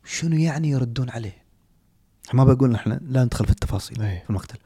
شنو 0.04 0.36
يعني 0.36 0.70
يردون 0.70 1.10
عليه؟ 1.10 1.44
ما 2.34 2.44
بقول 2.44 2.74
إحنا 2.74 3.00
لا 3.08 3.24
ندخل 3.24 3.44
في 3.44 3.50
التفاصيل 3.50 4.02
إيه. 4.02 4.22
في 4.24 4.30
المقتل. 4.30 4.58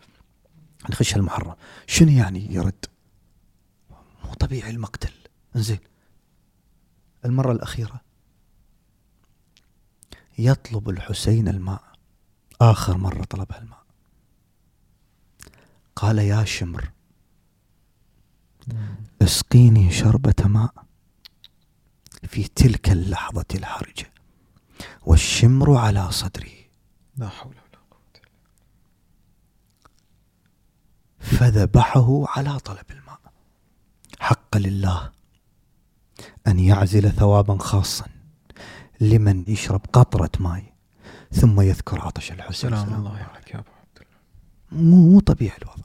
نخش 0.90 1.16
المحرم 1.16 1.55
شنو 1.86 2.11
يعني 2.11 2.55
يرد 2.55 2.86
مو 4.24 4.35
طبيعي 4.35 4.70
المقتل. 4.70 5.12
انزين. 5.57 5.78
المرة 7.24 7.52
الأخيرة 7.52 8.01
يطلب 10.39 10.90
الحسين 10.90 11.48
الماء. 11.48 11.82
آخر 12.61 12.97
مرة 12.97 13.24
طلبها 13.24 13.59
الماء. 13.59 13.85
قال 15.97 16.19
يا 16.19 16.44
شمر 16.44 16.90
اسقيني 19.23 19.93
شربة 19.93 20.35
ماء 20.44 20.74
في 22.28 22.48
تلك 22.48 22.90
اللحظة 22.90 23.44
الحرجة 23.55 24.12
والشمر 25.02 25.77
على 25.77 26.12
صدري. 26.12 26.70
لا 27.16 27.28
حول 27.28 27.55
ولا 27.55 27.69
فذبحه 31.40 32.24
على 32.28 32.58
طلب 32.58 32.84
الماء. 32.90 33.20
حق 34.18 34.56
لله 34.56 35.10
أن 36.46 36.58
يعزل 36.58 37.10
ثوابا 37.10 37.58
خاصا 37.58 38.06
لمن 39.00 39.44
يشرب 39.48 39.80
قطرة 39.92 40.30
ماء 40.40 40.64
ثم 41.32 41.60
يذكر 41.60 42.00
عطش 42.00 42.32
الحسين. 42.32 42.70
سلام 42.70 42.94
الله 42.94 43.10
عليك 43.34 43.50
يا 43.50 43.58
أبو 43.58 43.70
عبد 43.80 44.06
الله. 44.72 44.84
مو 44.84 45.10
مو 45.10 45.20
طبيعي 45.20 45.56
الوضع. 45.62 45.84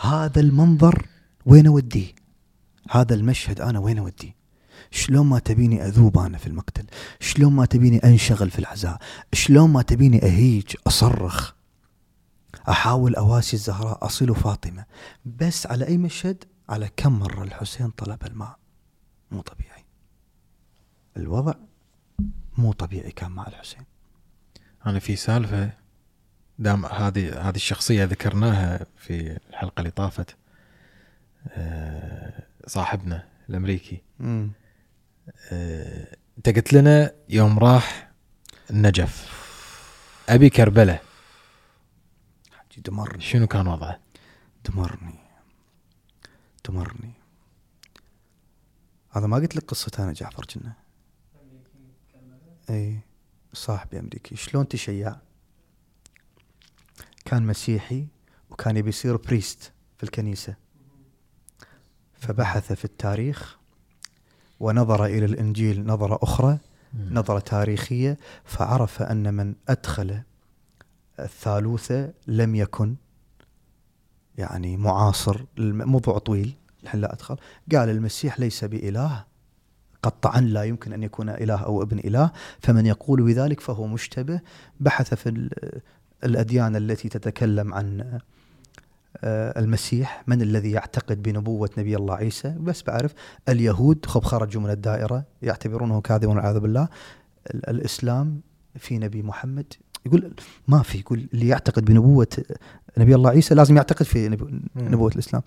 هذا 0.00 0.40
المنظر 0.40 1.06
وين 1.46 1.66
اوديه 1.66 2.14
هذا 2.90 3.14
المشهد 3.14 3.60
أنا 3.60 3.78
وين 3.78 3.98
اوديه 3.98 4.34
شلون 4.90 5.26
ما 5.26 5.38
تبيني 5.38 5.86
أذوب 5.86 6.18
أنا 6.18 6.38
في 6.38 6.46
المقتل؟ 6.46 6.86
شلون 7.20 7.52
ما 7.52 7.66
تبيني 7.66 7.98
أنشغل 7.98 8.50
في 8.50 8.58
العزاء؟ 8.58 8.98
شلون 9.32 9.70
ما 9.70 9.82
تبيني 9.82 10.24
أهيج 10.24 10.76
أصرخ؟ 10.86 11.53
أحاول 12.68 13.14
أواسي 13.14 13.56
الزهراء 13.56 14.06
اصل 14.06 14.34
فاطمة. 14.34 14.84
بس 15.24 15.66
على 15.66 15.86
أي 15.86 15.98
مشهد؟ 15.98 16.44
على 16.68 16.90
كم 16.96 17.18
مرة 17.18 17.42
الحسين 17.42 17.90
طلب 17.90 18.26
الماء. 18.26 18.56
مو 19.30 19.40
طبيعي. 19.40 19.84
الوضع 21.16 21.54
مو 22.58 22.72
طبيعي 22.72 23.10
كان 23.10 23.30
مع 23.30 23.46
الحسين. 23.46 23.82
أنا 24.86 24.98
في 24.98 25.16
سالفة 25.16 25.70
دام 26.58 26.86
هذه 26.86 27.48
هذه 27.48 27.56
الشخصية 27.56 28.04
ذكرناها 28.04 28.86
في 28.96 29.38
الحلقة 29.50 29.80
اللي 29.80 29.90
طافت 29.90 30.36
آه، 31.48 32.42
صاحبنا 32.66 33.24
الأمريكي. 33.48 34.02
امم 34.20 34.50
آه، 35.52 36.16
انت 36.38 36.48
قلت 36.48 36.72
لنا 36.72 37.12
يوم 37.28 37.58
راح 37.58 38.10
النجف. 38.70 39.44
أبي 40.28 40.50
كربلة. 40.50 40.98
دمرني. 42.80 43.20
شنو 43.20 43.46
كان 43.46 43.66
وضعه؟ 43.66 44.00
دمرني. 44.64 45.18
دمرني. 46.68 47.12
هذا 49.10 49.26
ما 49.26 49.36
قلت 49.36 49.56
لك 49.56 49.64
قصة 49.64 49.92
أنا 49.98 50.12
جعفر 50.12 50.44
كنا 50.44 50.72
إي 52.70 52.98
صاحبي 53.52 53.98
أمريكي. 53.98 54.36
شلون 54.36 54.68
تشيع؟ 54.68 55.16
كان 57.24 57.46
مسيحي 57.46 58.06
وكان 58.50 58.76
يبي 58.76 58.88
يصير 58.88 59.16
بريست 59.16 59.72
في 59.96 60.02
الكنيسة. 60.02 60.54
فبحث 62.14 62.72
في 62.72 62.84
التاريخ 62.84 63.58
ونظر 64.60 65.04
إلى 65.04 65.24
الإنجيل 65.24 65.86
نظرة 65.86 66.18
أخرى 66.22 66.58
نظرة 66.94 67.38
تاريخية 67.38 68.18
فعرف 68.44 69.02
أن 69.02 69.34
من 69.34 69.54
أدخل 69.68 70.22
الثالوثة 71.20 72.12
لم 72.26 72.54
يكن 72.54 72.94
يعني 74.38 74.76
معاصر 74.76 75.44
الم- 75.58 75.88
موضوع 75.90 76.18
طويل 76.18 76.54
الحين 76.82 77.00
لا 77.00 77.12
أدخل. 77.12 77.36
قال 77.72 77.88
المسيح 77.88 78.40
ليس 78.40 78.64
بإله. 78.64 79.24
قطعا 80.02 80.40
لا 80.40 80.64
يمكن 80.64 80.92
أن 80.92 81.02
يكون 81.02 81.28
إله 81.28 81.54
أو 81.64 81.82
ابن 81.82 81.98
إله. 81.98 82.30
فمن 82.60 82.86
يقول 82.86 83.22
بذلك 83.22 83.60
فهو 83.60 83.86
مشتبه. 83.86 84.40
بحث 84.80 85.14
في 85.14 85.28
ال- 85.28 85.80
الأديان 86.24 86.76
التي 86.76 87.08
تتكلم 87.08 87.74
عن 87.74 88.18
آه، 89.24 89.60
المسيح. 89.60 90.22
من 90.26 90.42
الذي 90.42 90.70
يعتقد 90.70 91.22
بنبوة 91.22 91.70
نبي 91.78 91.96
الله 91.96 92.14
عيسى؟ 92.14 92.56
بس 92.60 92.82
بعرف. 92.82 93.14
اليهود 93.48 94.06
خب 94.06 94.24
خرجوا 94.24 94.62
من 94.62 94.70
الدائرة 94.70 95.24
يعتبرونه 95.42 96.00
كاذبا 96.00 96.28
والعياذ 96.28 96.58
بالله. 96.60 96.88
ال- 97.54 97.68
الإسلام 97.70 98.40
في 98.78 98.98
نبي 98.98 99.22
محمد. 99.22 99.72
يقول 100.06 100.34
ما 100.68 100.82
في 100.82 100.98
يقول 100.98 101.28
اللي 101.34 101.48
يعتقد 101.48 101.84
بنبوة 101.84 102.26
نبي 102.98 103.14
الله 103.14 103.30
عيسى 103.30 103.54
لازم 103.54 103.76
يعتقد 103.76 104.06
في 104.06 104.28
نبو- 104.28 104.48
نبوة 104.76 105.12
الإسلام. 105.12 105.42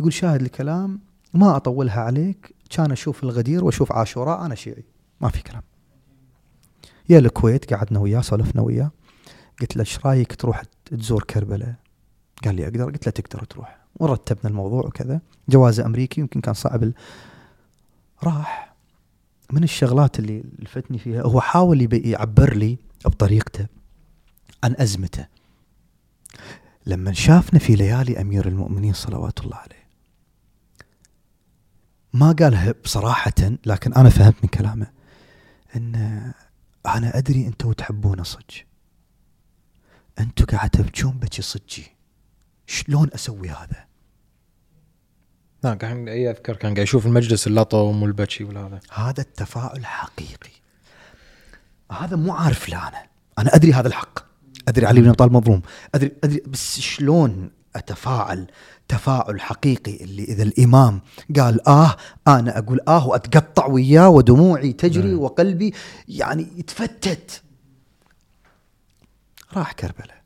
يقول 0.00 0.12
شاهد 0.12 0.40
الكلام 0.42 1.00
ما 1.34 1.56
أطولها 1.56 2.00
عليك 2.00 2.54
كان 2.70 2.92
أشوف 2.92 3.24
الغدير 3.24 3.64
وأشوف 3.64 3.92
عاشوراء 3.92 4.46
أنا 4.46 4.54
شيعي. 4.54 4.84
ما 5.20 5.28
في 5.28 5.42
كلام. 5.42 5.62
يا 7.08 7.18
الكويت 7.18 7.74
قعدنا 7.74 7.98
وياه 7.98 8.20
سولفنا 8.20 8.62
وياه. 8.62 8.90
قلت 9.60 9.76
له 9.76 9.80
إيش 9.80 10.06
رأيك 10.06 10.34
تروح 10.34 10.62
تزور 10.84 11.22
كربلاء؟ 11.22 11.74
قال 12.44 12.54
لي 12.54 12.64
أقدر. 12.64 12.84
قلت 12.84 13.06
له 13.06 13.12
تقدر 13.12 13.44
تروح. 13.44 13.78
ورتبنا 13.96 14.50
الموضوع 14.50 14.80
وكذا. 14.86 15.20
جوازه 15.48 15.86
أمريكي 15.86 16.20
يمكن 16.20 16.40
كان 16.40 16.54
صعب 16.54 16.82
ال... 16.82 16.94
راح. 18.24 18.74
من 19.52 19.62
الشغلات 19.64 20.18
اللي 20.18 20.44
لفتني 20.58 20.98
فيها 20.98 21.22
هو 21.22 21.40
حاول 21.40 21.88
يعبر 22.06 22.54
لي 22.54 22.78
بطريقته. 23.04 23.66
عن 24.64 24.74
أزمته. 24.78 25.26
لما 26.86 27.12
شافنا 27.12 27.58
في 27.58 27.74
ليالي 27.74 28.20
أمير 28.20 28.48
المؤمنين 28.48 28.92
صلوات 28.92 29.40
الله 29.40 29.56
عليه 29.56 29.82
ما 32.12 32.32
قالها 32.32 32.74
بصراحة 32.84 33.32
لكن 33.66 33.94
أنا 33.94 34.08
فهمت 34.08 34.36
من 34.42 34.48
كلامه 34.48 34.86
أن 35.76 35.94
أنا 36.86 37.18
أدري 37.18 37.46
أنتوا 37.46 37.72
تحبون 37.72 38.24
صج 38.24 38.60
أنتوا 40.18 40.46
قاعد 40.46 40.70
تبكون 40.70 41.12
بكي 41.12 41.42
صجي 41.42 41.86
شلون 42.66 43.10
أسوي 43.14 43.50
هذا؟ 43.50 43.86
لا 45.64 45.74
كان 45.74 46.08
أي 46.08 46.30
أذكر 46.30 46.56
كان 46.56 46.74
قاعد 46.74 46.86
يشوف 46.86 47.06
المجلس 47.06 47.46
اللطم 47.46 48.02
والبكي 48.02 48.44
والهذا. 48.44 48.80
هذا 48.92 49.20
التفاعل 49.20 49.86
حقيقي. 49.86 50.50
هذا 51.92 52.16
مو 52.16 52.32
عارف 52.32 52.68
لا 52.68 52.88
أنا. 52.88 53.06
أنا 53.38 53.54
أدري 53.54 53.72
هذا 53.72 53.88
الحق. 53.88 54.31
أدري 54.68 54.86
علي 54.86 55.00
بن 55.00 55.06
أبي 55.08 55.16
طالب 55.16 55.32
مظلوم. 55.32 55.62
أدري 55.94 56.12
أدري 56.24 56.42
بس 56.46 56.80
شلون 56.80 57.50
أتفاعل؟ 57.76 58.46
تفاعل 58.88 59.40
حقيقي 59.40 60.04
اللي 60.04 60.24
إذا 60.24 60.42
الإمام 60.42 61.00
قال 61.36 61.68
آه 61.68 61.96
أنا 62.28 62.58
أقول 62.58 62.80
آه 62.88 63.06
وأتقطع 63.06 63.66
وياه 63.66 64.08
ودموعي 64.08 64.72
تجري 64.72 65.08
نعم. 65.10 65.18
وقلبي 65.18 65.74
يعني 66.08 66.46
يتفتت. 66.56 67.42
راح 69.54 69.72
كربلاء. 69.72 70.22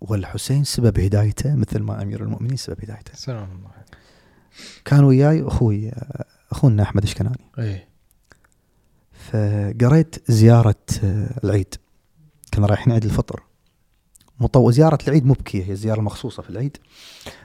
والحسين 0.00 0.64
سبب 0.64 1.00
هدايته 1.00 1.54
مثل 1.54 1.78
ما 1.78 2.02
أمير 2.02 2.22
المؤمنين 2.22 2.56
سبب 2.56 2.80
هدايته. 2.80 3.14
سلام 3.14 3.48
الله 3.52 3.70
كان 4.84 5.04
وياي 5.04 5.42
أخوي 5.42 5.92
أخونا 6.52 6.82
أحمد 6.82 7.02
الشكناني 7.02 7.50
إيه. 7.58 7.89
فقريت 9.30 10.30
زيارة 10.30 10.74
آه، 11.04 11.40
العيد. 11.44 11.74
كنا 12.54 12.66
رايحين 12.66 12.92
عيد 12.92 13.04
الفطر. 13.04 13.42
مطو 14.40 14.70
زيارة 14.70 14.98
العيد 15.08 15.26
مبكية 15.26 15.70
هي 15.70 15.76
زيارة 15.76 16.00
مخصوصة 16.00 16.42
في 16.42 16.50
العيد. 16.50 16.76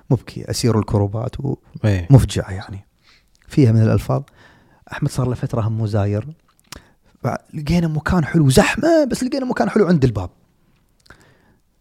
مبكية 0.09 0.49
أسير 0.49 0.79
الكروبات 0.79 1.35
ومفجعة 1.39 2.51
يعني. 2.51 2.85
فيها 3.47 3.71
من 3.71 3.81
الألفاظ 3.81 4.23
أحمد 4.91 5.09
صار 5.09 5.27
له 5.27 5.35
فترة 5.35 5.61
هم 5.61 5.81
مزاير 5.81 6.27
لقينا 7.53 7.87
مكان 7.87 8.25
حلو 8.25 8.49
زحمة 8.49 9.05
بس 9.11 9.23
لقينا 9.23 9.45
مكان 9.45 9.69
حلو 9.69 9.87
عند 9.87 10.03
الباب. 10.03 10.29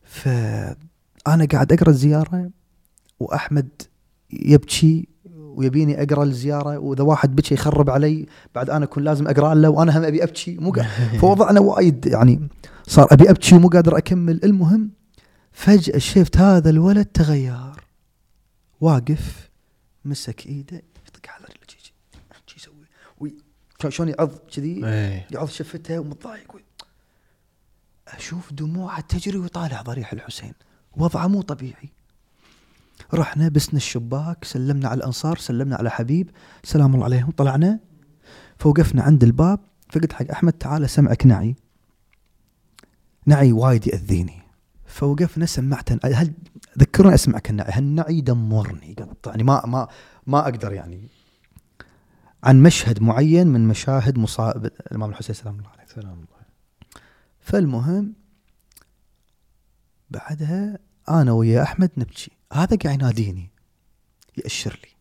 فأنا 0.05 1.45
قاعد 1.53 1.73
أقرأ 1.73 1.91
الزيارة 1.91 2.51
وأحمد 3.21 3.69
يبكي 4.31 5.09
ويبيني 5.57 6.03
أقرأ 6.03 6.25
الزيارة 6.25 6.79
وإذا 6.79 7.03
واحد 7.03 7.37
بكى 7.37 7.55
يخرب 7.55 7.91
علي 7.91 8.27
بعد 8.55 8.71
أنا 8.71 8.85
أكون 8.85 9.05
لازم 9.05 9.29
أقرأ 9.29 9.55
له 9.55 9.69
وأنا 9.69 9.99
هم 9.99 10.05
أبي 10.05 10.23
أبكي 10.23 10.57
مو 10.57 10.73
فوضعنا 11.21 11.61
وايد 11.61 12.07
يعني 12.07 12.49
صار 12.87 13.09
أبي 13.11 13.31
أبكي 13.31 13.55
ومو 13.55 13.69
قادر 13.69 13.99
أكمل. 13.99 14.45
المهم 14.45 14.91
فجأة 15.53 15.99
شفت 15.99 16.37
هذا 16.37 16.71
الولد 16.71 17.07
تغير. 17.07 17.85
واقف 18.81 19.51
مسك 20.05 20.47
إيده 20.47 20.83
يطق 21.07 21.31
على 21.31 21.45
رجله 21.45 21.67
شي 21.67 21.95
شي 22.47 22.57
يسوي. 22.57 23.35
شلون 23.89 24.09
يعض؟ 24.09 24.31
كذي 24.57 24.87
إيه. 24.87 25.27
يعض 25.31 25.49
شفته 25.49 25.99
ومتضايق 25.99 26.57
أشوف 28.09 28.53
دموعه 28.53 29.01
تجري 29.01 29.39
ويطالع 29.39 29.83
ضريح 29.83 30.13
الحسين. 30.13 30.53
وضعه 30.97 31.27
مو 31.27 31.43
طبيعي. 31.43 31.89
رحنا 33.15 33.49
بسنا 33.49 33.77
الشباك 33.77 34.45
سلمنا 34.45 34.89
على 34.89 34.99
الأنصار 34.99 35.39
سلمنا 35.39 35.77
على 35.77 35.91
حبيب 35.91 36.31
سلام 36.65 36.95
الله 36.95 37.05
عليهم. 37.05 37.31
طلعنا 37.31 37.81
فوقفنا 38.59 39.03
عند 39.03 39.25
الباب 39.25 39.61
فقلت 39.91 40.13
حق 40.13 40.31
أحمد 40.31 40.53
تعال 40.53 40.91
سمعك 40.91 41.27
نعي. 41.27 41.57
نعي 43.27 43.53
وايد 43.53 43.87
يأذيني. 43.87 44.43
فوقفنا 44.87 45.47
سمعته 45.47 45.99
هل 46.05 46.33
ذكرني 46.79 47.15
أسمعك 47.15 47.51
النعي؟ 47.51 47.73
هالنعي 47.73 48.19
يدمرني 48.19 48.97
يقطعني 48.99 49.43
ما 49.43 49.67
ما 49.67 49.89
ما 50.27 50.39
أقدر 50.39 50.73
يعني. 50.73 51.09
عن 52.45 52.63
مشهد 52.63 53.03
معين 53.03 53.47
من 53.47 53.69
مشاهد 53.69 54.19
مصائب 54.19 54.65
الإمام 54.65 55.11
الحسين 55.11 55.35
سلام 55.35 55.59
الله 55.59 55.71
عليه. 55.71 55.87
سلام 55.87 56.13
الله 56.13 56.45
فالمهم 57.41 58.13
بعدها 60.11 60.79
أنا 61.09 61.33
ويا 61.33 61.63
أحمد 61.63 61.91
نبكي. 61.97 62.31
هذا 62.55 62.77
قاعد 62.85 63.01
يناديني 63.01 63.51
ياشر 64.45 64.81
لي. 64.85 64.95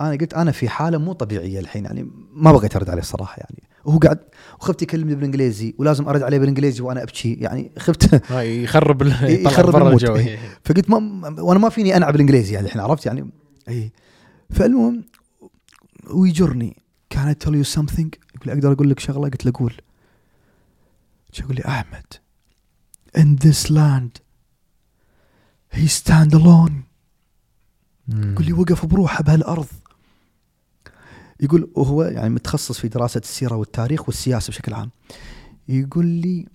أنا 0.00 0.10
قلت 0.10 0.34
أنا 0.34 0.52
في 0.52 0.68
حالة 0.68 0.98
مو 0.98 1.12
طبيعية 1.12 1.60
الحين 1.60 1.84
يعني 1.84 2.10
ما 2.32 2.52
بغيت 2.52 2.76
أرد 2.76 2.90
عليه 2.90 3.02
الصراحة 3.02 3.36
يعني. 3.38 3.62
وهو 3.84 3.98
قاعد 3.98 4.18
وخفت 4.60 4.82
يكلمني 4.82 5.14
بالإنجليزي 5.14 5.74
ولازم 5.78 6.08
أرد 6.08 6.22
عليه 6.22 6.38
بالإنجليزي 6.38 6.82
وأنا 6.82 7.02
أبكي 7.02 7.34
يعني 7.34 7.72
خفت 7.78 8.14
هاي 8.32 8.64
يخرب 8.64 9.02
يخرب 9.22 10.00
إيه. 10.16 10.38
فقلت 10.64 10.90
ما 10.90 10.96
وأنا 11.40 11.58
ما 11.58 11.68
فيني 11.68 11.96
أنعى 11.96 12.12
بالإنجليزي 12.12 12.54
يعني 12.54 12.66
الحين 12.66 12.80
عرفت 12.80 13.06
يعني؟ 13.06 13.30
إي. 13.68 13.92
فالمهم 14.50 15.04
ويجرني. 16.10 16.76
كان 17.10 17.34
tell 17.44 17.64
you 17.64 17.76
something? 17.76 18.08
يقول 18.36 18.50
أقدر 18.50 18.72
أقول 18.72 18.90
لك 18.90 18.98
شغلة؟ 18.98 19.28
قلت 19.28 19.46
له 19.46 19.52
قول. 19.54 19.74
شو 21.32 21.44
يقول 21.44 21.56
لي 21.56 21.62
أحمد 21.64 22.04
in 23.18 23.46
this 23.46 23.70
land 23.70 24.25
he 25.76 25.88
stand 25.88 26.32
alone. 26.34 26.72
يقول 28.08 28.46
لي 28.46 28.52
وقف 28.52 28.86
بروحه 28.86 29.22
بهالأرض. 29.22 29.66
يقول 31.40 31.70
وهو 31.74 32.02
يعني 32.02 32.28
متخصص 32.30 32.78
في 32.78 32.88
دراسة 32.88 33.18
السيرة 33.18 33.56
والتاريخ 33.56 34.08
والسياسة 34.08 34.50
بشكل 34.50 34.74
عام. 34.74 34.90
يقول 35.68 36.06
لي 36.06 36.46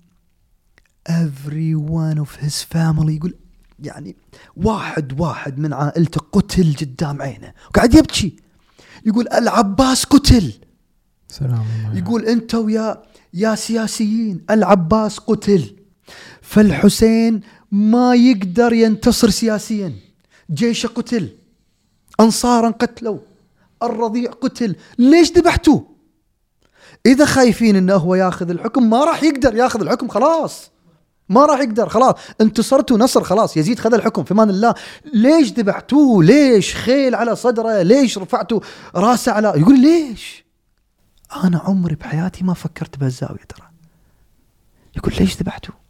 every 1.10 1.76
one 1.76 2.26
of 2.26 2.44
his 2.44 2.66
family 2.74 3.10
يقول 3.10 3.34
يعني 3.80 4.16
واحد 4.56 5.22
واحد 5.22 5.60
من 5.60 5.74
عائلته 5.74 6.22
قتل 6.32 6.76
قدام 6.82 7.22
عينه. 7.22 7.54
وقاعد 7.70 7.94
يبكي. 7.94 8.36
يقول 9.06 9.28
العباس 9.34 10.06
قتل. 10.06 10.54
سلام 11.28 11.66
الله 11.86 11.98
يقول 11.98 12.26
أنت 12.26 12.56
ويا 12.56 13.04
يا 13.34 13.56
سياسيين 13.56 14.46
العباس 14.50 15.20
قتل. 15.20 15.76
فالحسين 16.42 17.42
ما 17.72 18.16
يقدر 18.16 18.74
ينتصر 18.74 19.30
سياسيا. 19.30 19.94
جيشه 20.52 20.88
قتل 20.88 21.30
انصارا 22.20 22.70
قتلوا 22.70 23.20
الرضيع 23.84 24.32
قتل. 24.32 24.76
ليش 24.98 25.32
ذبحتوه؟ 25.32 25.86
إذا 27.06 27.26
خايفين 27.26 27.76
إنه 27.76 27.96
هو 27.96 28.16
ياخذ 28.16 28.50
الحكم 28.50 28.90
ما 28.90 29.06
راح 29.06 29.24
يقدر 29.24 29.56
ياخذ 29.56 29.82
الحكم 29.82 30.08
خلاص. 30.08 30.72
ما 31.30 31.46
راح 31.46 31.60
يقدر 31.60 31.90
خلاص. 31.90 32.16
انتصرتوا 32.42 32.98
نصر 32.98 33.24
خلاص. 33.24 33.58
يزيد 33.58 33.80
خذ 33.80 33.94
الحكم 33.94 34.24
في 34.24 34.34
أمان 34.34 34.50
الله. 34.50 34.76
ليش 35.14 35.52
ذبحتوه؟ 35.52 36.24
ليش 36.24 36.76
خيل 36.76 37.16
على 37.16 37.36
صدره؟ 37.36 37.82
ليش 37.82 38.18
رفعتوا 38.18 38.60
راسه 38.96 39.32
على؟ 39.32 39.54
يقول 39.56 39.80
ليش؟ 39.80 40.46
أنا 41.44 41.60
عمري 41.60 41.96
بحياتي 41.96 42.44
ما 42.44 42.54
فكرت 42.54 42.98
بهالزاوية 42.98 43.44
ترى. 43.50 43.68
يقول 44.98 45.14
ليش 45.20 45.38
ذبحتوه؟ 45.38 45.81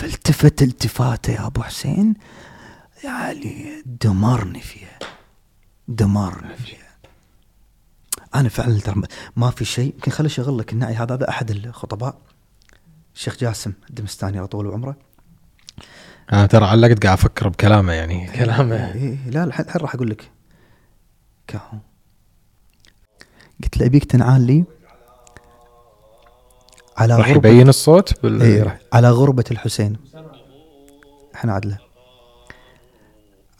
فالتفت 0.00 0.62
التفاته 0.62 1.32
يا 1.32 1.46
أبو 1.46 1.62
حسين. 1.62 2.14
يعني 3.04 3.82
دمرني 3.86 4.60
فيها. 4.60 4.98
دمرني 5.88 6.56
فيها. 6.56 6.90
أنا 8.34 8.48
فعلا 8.48 8.80
ترى 8.80 9.02
ما 9.36 9.50
في 9.50 9.64
شيء. 9.64 9.94
يمكن 9.94 10.10
خلي 10.10 10.26
أشغل 10.26 10.58
لك 10.58 10.72
النعي. 10.72 10.94
هذا 10.94 11.14
هذا 11.14 11.28
أحد 11.28 11.50
الخطباء. 11.50 12.18
الشيخ 13.14 13.36
جاسم 13.36 13.72
الدمستاني 13.90 14.46
طول 14.46 14.70
عمره 14.70 14.96
أنا 16.32 16.46
ترى 16.46 16.64
علقت 16.64 17.04
قاعد 17.04 17.18
أفكر 17.18 17.48
بكلامه 17.48 17.92
يعني. 17.92 18.32
كلامه. 18.32 18.92
إيه 18.94 19.30
لا 19.30 19.44
الحين 19.44 19.66
راح 19.76 19.94
أقول 19.94 20.10
لك. 20.10 20.30
كاهو 21.46 21.78
قلت 23.62 23.76
له 23.76 23.86
أبيك 23.86 24.04
تنعال 24.04 24.46
لي؟ 24.46 24.64
على 27.00 27.16
راح 27.16 27.30
غربة 27.30 27.48
يبين 27.48 27.68
الصوت 27.68 28.22
بال 28.22 28.42
اي 28.42 28.62
راح 28.62 28.78
على 28.92 29.10
غربة 29.10 29.44
الحسين. 29.50 29.96
إحنا 31.34 31.52
عدلة. 31.52 31.78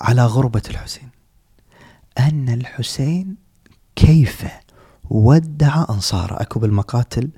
على 0.01 0.27
غربة 0.27 0.63
الحسين. 0.71 1.11
أن 2.19 2.49
الحسين 2.49 3.37
كيف 3.97 4.45
ودع 5.11 5.85
أنصاره؟ 5.91 6.43
أكو 6.43 6.61
بالمقاتل 6.61 7.31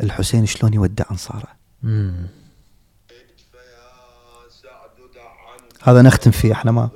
الحسين 0.00 0.46
شلون 0.46 0.74
يودع 0.74 1.04
أنصاره؟ 1.10 1.48
مم. 1.82 2.26
هذا 5.82 6.02
نختم 6.02 6.30
فيه 6.30 6.52
إحنا 6.52 6.70
ما 6.72 6.90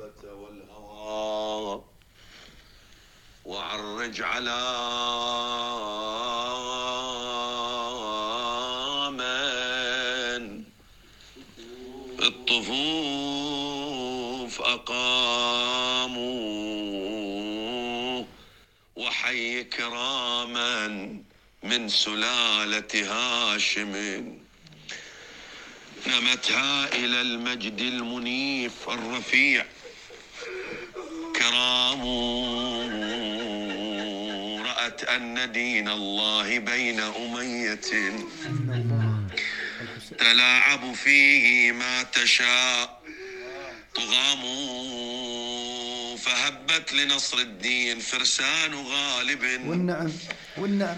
وعرج 3.45 4.21
على 4.21 4.62
الطفوف 12.23 13.53
أقاموا 14.61 16.23
وحي 18.95 19.63
كراما 19.63 20.87
من 21.63 21.89
سلالة 21.89 22.93
هاشم 22.93 23.93
نمتها 26.07 26.95
إلى 26.95 27.21
المجد 27.21 27.79
المنيف 27.81 28.89
الرفيع. 28.89 29.65
كرام 31.35 32.01
رأت 34.61 35.03
أن 35.03 35.51
دين 35.51 35.89
الله 35.89 36.59
بين 36.59 36.99
أمية. 36.99 37.79
تلاعب 40.19 40.93
فيه 40.93 41.71
ما 41.71 42.03
تشاء. 42.03 43.03
طغام 43.95 44.41
فهبت 46.17 46.93
لنصر 46.93 47.37
الدين 47.37 47.99
فرسان 47.99 48.73
غالب. 48.73 49.43
والنعم 49.67 50.11
والنعم. 50.57 50.97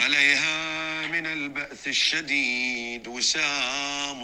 عليها 0.00 1.06
من 1.06 1.26
البأس 1.26 1.86
الشديد 1.86 3.08
وسام 3.08 4.22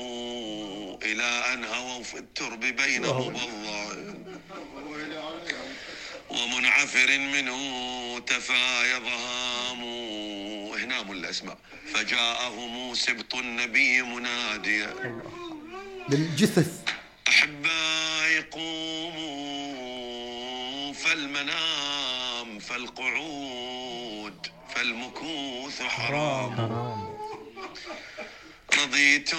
إلى 1.03 1.45
أن 1.53 1.65
هووا 1.65 2.03
في 2.03 2.19
الترب 2.19 2.61
بين 2.61 3.03
مبضع. 3.03 3.93
ومنعفر 6.33 7.19
منه 7.19 7.59
تفايض 8.19 9.07
هام 9.07 9.83
هنا 10.81 11.03
من 11.03 11.11
الأسماء. 11.11 11.59
فجاءهم 11.95 12.95
سبط 12.95 13.35
النبي 13.35 14.03
مناديا. 14.03 15.23
للجثث 16.09 16.71
أحبائي 17.29 18.41
قوموا 18.51 19.73
فالمنام 20.93 22.59
فالقعود 22.59 24.47
فالمكوث 24.75 25.83
حرام. 25.83 26.55
رضيت 28.83 29.31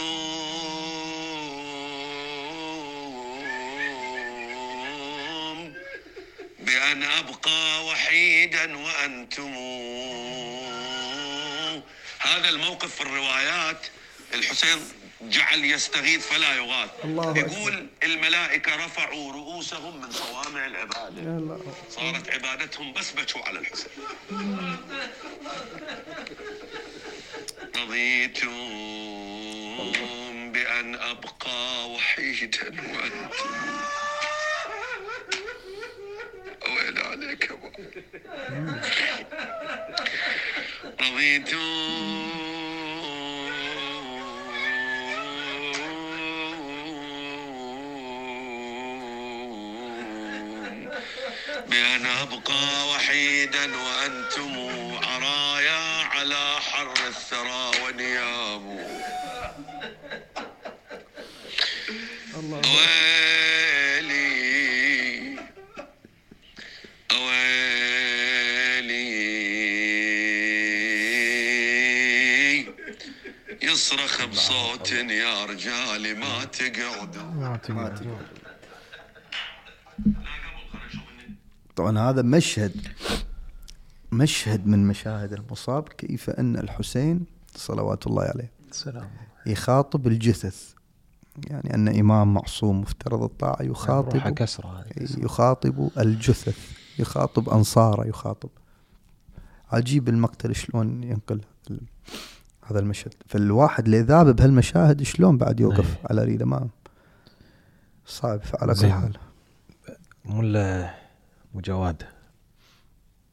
بأن 6.66 7.04
أبقى 7.04 7.86
وحيدا 7.86 8.78
وأنتم. 8.78 9.54
هذا 12.20 12.50
الموقف 12.50 12.96
في 12.96 13.02
الروايات 13.02 13.88
الحسين 14.34 14.80
جعل 15.22 15.66
يستغيث 15.66 16.28
فلا 16.28 16.56
يغاث. 16.56 16.90
الله 17.04 17.32
أكبر. 17.32 17.40
يقول 17.40 17.88
الملائكة 18.04 18.86
رفعوا 18.86 19.34
رؤوسهم 19.34 20.02
من 20.02 20.12
صوامع 20.12 20.66
العبادة. 20.66 21.60
صارت 21.90 22.30
عبادتهم 22.30 22.94
بس 22.94 23.12
بكوا 23.12 23.42
على 23.42 23.60
الحسين. 23.60 23.92
رضيت 27.76 28.46
بأن 30.54 30.96
أبقى 30.96 31.90
وحيدا 31.90 32.66
وأنتم. 32.68 33.93
ويل 36.76 36.98
عليك 36.98 37.50
يا 37.52 37.56
ما 77.36 77.58
طبعا 81.76 82.00
هذا 82.00 82.22
مشهد 82.22 82.88
مشهد 84.12 84.68
من 84.68 84.88
مشاهد 84.88 85.34
المصاب 85.34 85.90
كيف 85.90 86.30
أن 86.30 86.58
الحسين 86.58 87.26
صلوات 87.56 88.08
الله 88.08 88.24
عليه 88.24 88.52
سلام 88.72 89.10
يخاطب 89.46 90.08
الجثث. 90.08 90.74
يعني 91.48 91.74
أن 91.74 91.88
إمام 92.00 92.34
معصوم 92.34 92.82
مفترض 92.82 93.24
الطاعة 93.24 93.62
يخاطب 93.62 94.18
هذه 94.18 94.34
يخاطب 95.18 95.90
الجثث 95.98 96.58
يخاطب 97.00 97.50
انصاره 97.50 98.08
يخاطب. 98.08 98.50
عجيب 99.72 100.10
المقتل 100.10 100.56
شلون 100.56 101.04
ينقل 101.04 101.42
هذا 102.68 102.80
المشهد. 102.80 103.14
فالواحد 103.28 103.86
اللي 103.86 104.00
ذاب 104.00 104.36
بهالمشاهد 104.36 105.04
شلون 105.04 105.38
بعد 105.38 105.60
يوقف 105.60 105.96
أي. 105.96 106.02
على 106.10 106.24
ريله 106.24 106.46
ما 106.46 106.68
صعب 108.06 108.40
على 108.62 108.74
كل. 108.74 108.92
حال. 108.92 109.18
ملا 110.26 110.86
ابو 111.52 111.62
جواد. 111.62 112.04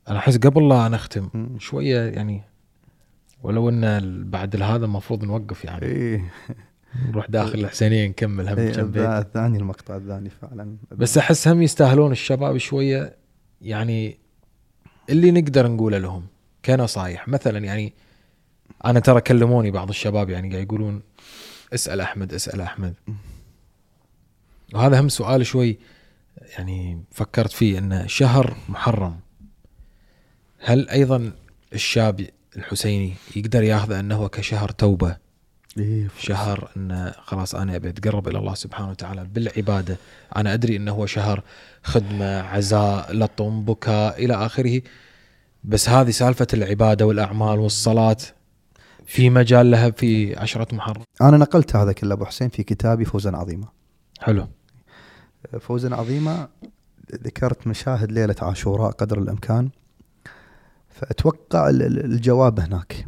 أنا 0.09 0.19
أحس 0.19 0.36
قبل 0.39 0.69
لا 0.69 0.89
نختم. 0.89 1.57
شوية 1.59 2.01
يعني 2.01 2.43
ولو 3.43 3.69
إن 3.69 4.24
بعد 4.31 4.62
هذا 4.62 4.85
المفروض 4.85 5.24
نوقف 5.24 5.65
يعني. 5.65 5.82
إيه. 5.86 6.32
نروح 7.09 7.31
داخل 7.31 7.59
الحسينيه 7.59 8.09
نكمل 8.09 8.48
هم 8.48 8.59
الذا- 8.59 9.19
الثاني 9.19 9.59
المقطع 9.59 9.97
الثاني 9.97 10.31
فعلا. 10.31 10.77
بس 10.93 11.19
أحس 11.19 11.48
هم 11.48 11.62
يستاهلون 11.62 12.12
الشباب 12.12 12.57
شوية 12.59 13.16
يعني 13.62 14.19
اللي 15.11 15.31
نقدر 15.31 15.69
نقوله 15.69 15.98
لهم 15.98 16.27
كنصايح. 16.65 17.28
مثلا 17.28 17.59
يعني 17.59 17.93
أنا 18.85 19.01
ترى 19.01 19.20
كلموني 19.20 19.70
بعض 19.70 19.89
الشباب 19.89 20.31
يعني 20.31 20.51
قاعد 20.51 20.62
يقولون 20.62 21.02
اسأل 21.74 22.01
أحمد 22.01 22.35
اسأل 22.35 22.61
أحمد. 22.61 22.94
وهذا 24.74 25.01
هم 25.01 25.09
سؤال 25.09 25.47
شوي 25.47 25.78
يعني 26.59 27.02
فكرت 27.11 27.52
فيه 27.52 27.78
انه 27.78 28.07
شهر 28.07 28.57
محرم. 28.69 29.16
هل 30.59 30.89
أيضا 30.89 31.32
الشاب 31.73 32.27
الحسيني 32.57 33.15
يقدر 33.36 33.62
ياخذه 33.62 34.01
إنه 34.01 34.16
هو 34.16 34.28
كشهر 34.28 34.69
توبة؟ 34.69 35.16
إيه 35.78 36.09
شهر 36.19 36.70
انه 36.77 37.11
خلاص 37.11 37.55
أنا 37.55 37.77
أبي 37.77 37.89
أتقرب 37.89 38.28
إلى 38.28 38.39
الله 38.39 38.55
سبحانه 38.55 38.90
وتعالى 38.90 39.24
بالعبادة، 39.24 39.97
أنا 40.36 40.55
أدري 40.55 40.77
إنه 40.77 40.93
هو 40.93 41.07
شهر 41.07 41.43
خدمة، 41.82 42.40
عزاء، 42.40 43.12
لطم، 43.12 43.65
بكاء 43.65 44.24
إلى 44.24 44.35
آخره. 44.35 44.82
بس 45.65 45.89
هذه 45.89 46.11
سالفة 46.11 46.47
العبادة 46.55 47.07
والأعمال 47.07 47.59
والصلاة 47.59 48.16
في 49.10 49.30
مجال 49.30 49.70
لها 49.70 49.90
في 49.90 50.36
عشرة 50.36 50.74
محرم. 50.74 51.02
أنا 51.22 51.36
نقلت 51.36 51.76
هذا 51.76 51.92
كله 51.92 52.14
أبو 52.14 52.24
حسين 52.24 52.48
في 52.48 52.62
كتابي 52.62 53.04
فوزا 53.04 53.36
عظيما 53.36 53.68
حلو. 54.20 54.48
فوزا 55.60 55.94
عظيما 55.94 56.48
ذكرت 57.14 57.66
مشاهد 57.66 58.12
ليلة 58.12 58.34
عاشوراء 58.42 58.90
قدر 58.90 59.18
الإمكان 59.18 59.70
فأتوقع 60.90 61.68
ال- 61.68 61.82
ال- 61.82 62.04
الجواب 62.04 62.60
هناك 62.60 63.06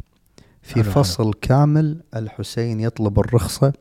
في 0.61 0.73
حلو، 0.75 0.83
حلو. 0.83 0.91
فصل 0.93 1.33
كامل 1.33 2.03
الحسين 2.15 2.79
يطلب 2.79 3.19
الرخصة 3.19 3.73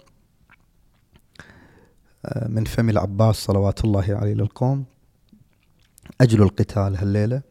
آه، 2.27 2.49
من 2.49 2.65
فم 2.65 2.91
العباس 2.91 3.37
صلوات 3.37 3.85
الله 3.85 4.05
عليه 4.09 4.35
للقوم 4.35 4.85
اجلوا 6.21 6.47
القتال 6.47 6.97
هالليلة 6.97 7.43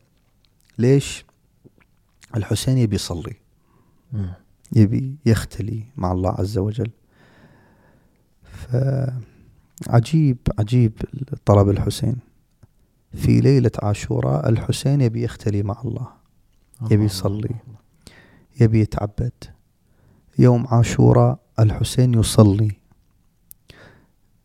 ليش؟ 0.77 1.25
الحسين 2.35 2.77
يبي 2.77 2.95
يصلي. 2.95 3.33
يبي 4.75 5.15
يختلي 5.25 5.83
مع 5.97 6.11
الله 6.11 6.29
عز 6.29 6.57
وجل. 6.57 6.91
فعجيب 9.87 10.37
عجيب 10.59 10.93
طلب 11.45 11.69
الحسين. 11.69 12.15
في 13.13 13.39
ليلة 13.39 13.71
عاشوراء 13.83 14.49
الحسين 14.49 15.01
يبي 15.01 15.23
يختلي 15.23 15.63
مع 15.63 15.81
الله 15.85 16.07
يبي 16.91 17.05
يصلي 17.05 17.55
يبي 18.61 18.79
يتعبد. 18.79 19.31
يوم 20.39 20.67
عاشوراء 20.67 21.39
الحسين 21.59 22.13
يصلي. 22.13 22.71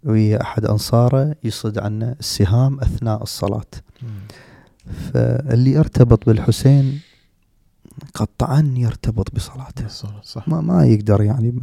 ويا 0.05 0.43
أحد 0.43 0.65
أنصاره 0.65 1.37
يصد 1.45 1.79
عنه 1.79 2.17
السهام 2.21 2.81
أثناء 2.81 3.23
الصلاة. 3.23 3.71
فاللي 5.13 5.79
ارتبط 5.79 6.27
بالحسين 6.27 7.01
قطعا 8.15 8.75
يرتبط 8.77 9.35
بصلاته. 9.35 9.89
صح. 10.23 10.49
ما 10.49 10.61
ما 10.61 10.87
يقدر 10.87 11.23
يعني 11.23 11.61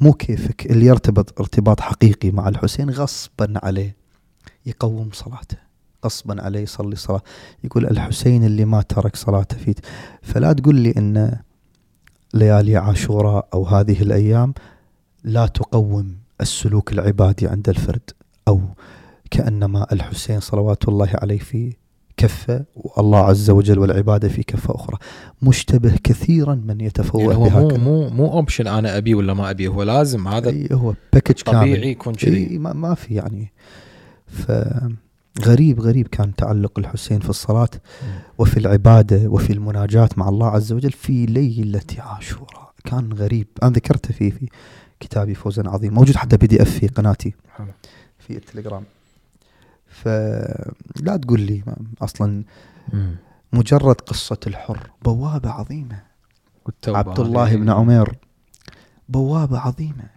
مو 0.00 0.12
كيفك 0.12 0.66
اللي 0.66 0.86
يرتبط 0.86 1.40
ارتباط 1.40 1.80
حقيقي 1.80 2.30
مع 2.30 2.48
الحسين 2.48 2.90
غصبا 2.90 3.54
عليه 3.62 3.96
يقوم 4.66 5.10
صلاته 5.12 5.56
غصبا 6.04 6.42
عليه 6.42 6.60
يصلي 6.60 6.96
صلاة. 6.96 7.22
يقول 7.64 7.86
الحسين 7.86 8.44
اللي 8.44 8.64
ما 8.64 8.82
ترك 8.82 9.16
صلاته 9.16 9.56
فيه. 9.56 9.74
فلا 10.22 10.52
تقول 10.52 10.74
لي 10.74 10.94
إن 10.96 11.38
ليالي 12.34 12.76
عاشوراء 12.76 13.48
أو 13.54 13.66
هذه 13.66 14.02
الأيام 14.02 14.54
لا 15.24 15.46
تقوم 15.46 16.16
السلوك 16.40 16.92
العبادي 16.92 17.48
عند 17.48 17.68
الفرد 17.68 18.10
أو 18.48 18.60
كأنما 19.30 19.86
الحسين 19.92 20.40
صلوات 20.40 20.88
الله 20.88 21.10
عليه 21.14 21.38
في 21.38 21.76
كفة 22.16 22.64
والله 22.74 23.18
عز 23.18 23.50
وجل 23.50 23.78
والعبادة 23.78 24.28
في 24.28 24.42
كفة 24.42 24.74
أخرى. 24.74 24.98
مشتبه 25.42 25.96
كثيرا 26.04 26.54
من 26.54 26.80
يتفوه 26.80 27.32
يعني 27.32 27.54
هو 27.54 27.68
مو 27.68 27.76
مو 27.78 28.08
مو 28.08 28.32
option 28.32 28.66
أنا 28.66 28.96
أبي 28.96 29.14
ولا 29.14 29.34
ما 29.34 29.50
أبي 29.50 29.68
هو 29.68 29.82
لازم 29.82 30.28
هذا 30.28 30.50
أي 30.50 30.68
هو 30.72 30.94
package 31.12 31.42
كامل. 31.42 31.60
طبيعي 31.60 31.90
يكون 31.90 32.14
كذي. 32.14 32.50
إي 32.50 32.58
ما, 32.58 32.72
ما 32.72 32.94
في 32.94 33.14
يعني. 33.14 33.52
ف 34.26 34.52
غريب 35.44 35.80
غريب 35.80 36.08
كان 36.08 36.34
تعلق 36.34 36.78
الحسين 36.78 37.20
في 37.20 37.30
الصلاة 37.30 37.68
وفي 38.38 38.56
العبادة 38.56 39.28
وفي 39.28 39.52
المناجاة 39.52 40.08
مع 40.16 40.28
الله 40.28 40.46
عز 40.46 40.72
وجل 40.72 40.92
في 40.92 41.26
ليلة 41.26 41.80
عاشوراء. 41.98 42.72
كان 42.84 43.12
غريب. 43.12 43.46
أنا 43.62 43.70
ذكرته 43.70 44.14
في 44.14 44.30
في 44.30 44.48
كتابي 45.00 45.34
فوزا 45.34 45.62
عظيم. 45.68 45.94
موجود 45.94 46.16
حتى 46.16 46.36
بي 46.36 46.46
دي 46.46 46.62
اف 46.62 46.70
في 46.70 46.86
قناتي. 46.86 47.34
في 48.18 48.36
التليجرام. 48.36 48.82
فلا 49.94 51.16
تقول 51.22 51.40
لي 51.40 51.62
أصلا. 52.02 52.44
مجرد 53.52 54.00
قصة 54.00 54.40
الحر 54.46 54.90
بوابة 55.02 55.50
عظيمة. 55.50 56.02
والتوبة 56.66 56.98
عبد 56.98 57.20
الله 57.20 57.56
بن 57.56 57.70
عمير 57.70 58.18
بوابة 59.08 59.58
عظيمة. 59.58 60.10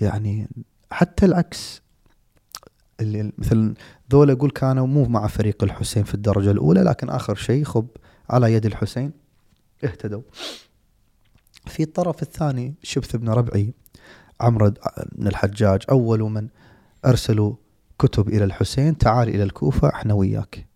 يعني 0.00 0.48
حتى 0.90 1.26
العكس 1.26 1.82
اللي 3.00 3.32
مثل 3.38 3.74
ذولا 4.12 4.32
يقول 4.32 4.50
كانوا 4.50 4.86
مو 4.86 5.04
مع 5.04 5.26
فريق 5.26 5.64
الحسين 5.64 6.04
في 6.04 6.14
الدرجة 6.14 6.50
الأولى 6.50 6.82
لكن 6.82 7.10
آخر 7.10 7.34
شيء 7.34 7.64
خب 7.64 7.86
على 8.30 8.52
يد 8.52 8.66
الحسين 8.66 9.12
اهتدوا. 9.84 10.22
في 11.66 11.82
الطرف 11.82 12.22
الثاني 12.22 12.74
شبث 12.82 13.16
بن 13.16 13.28
ربعي 13.28 13.74
عمرو 14.40 14.72
بن 15.12 15.26
الحجاج 15.26 15.82
أول 15.90 16.20
من 16.20 16.48
أرسلوا 17.04 17.54
كتب 18.00 18.28
إلى 18.28 18.44
الحسين 18.44 18.98
تعال 18.98 19.28
إلى 19.28 19.42
الكوفة 19.42 19.88
إحنا 19.88 20.14
وياك. 20.14 20.66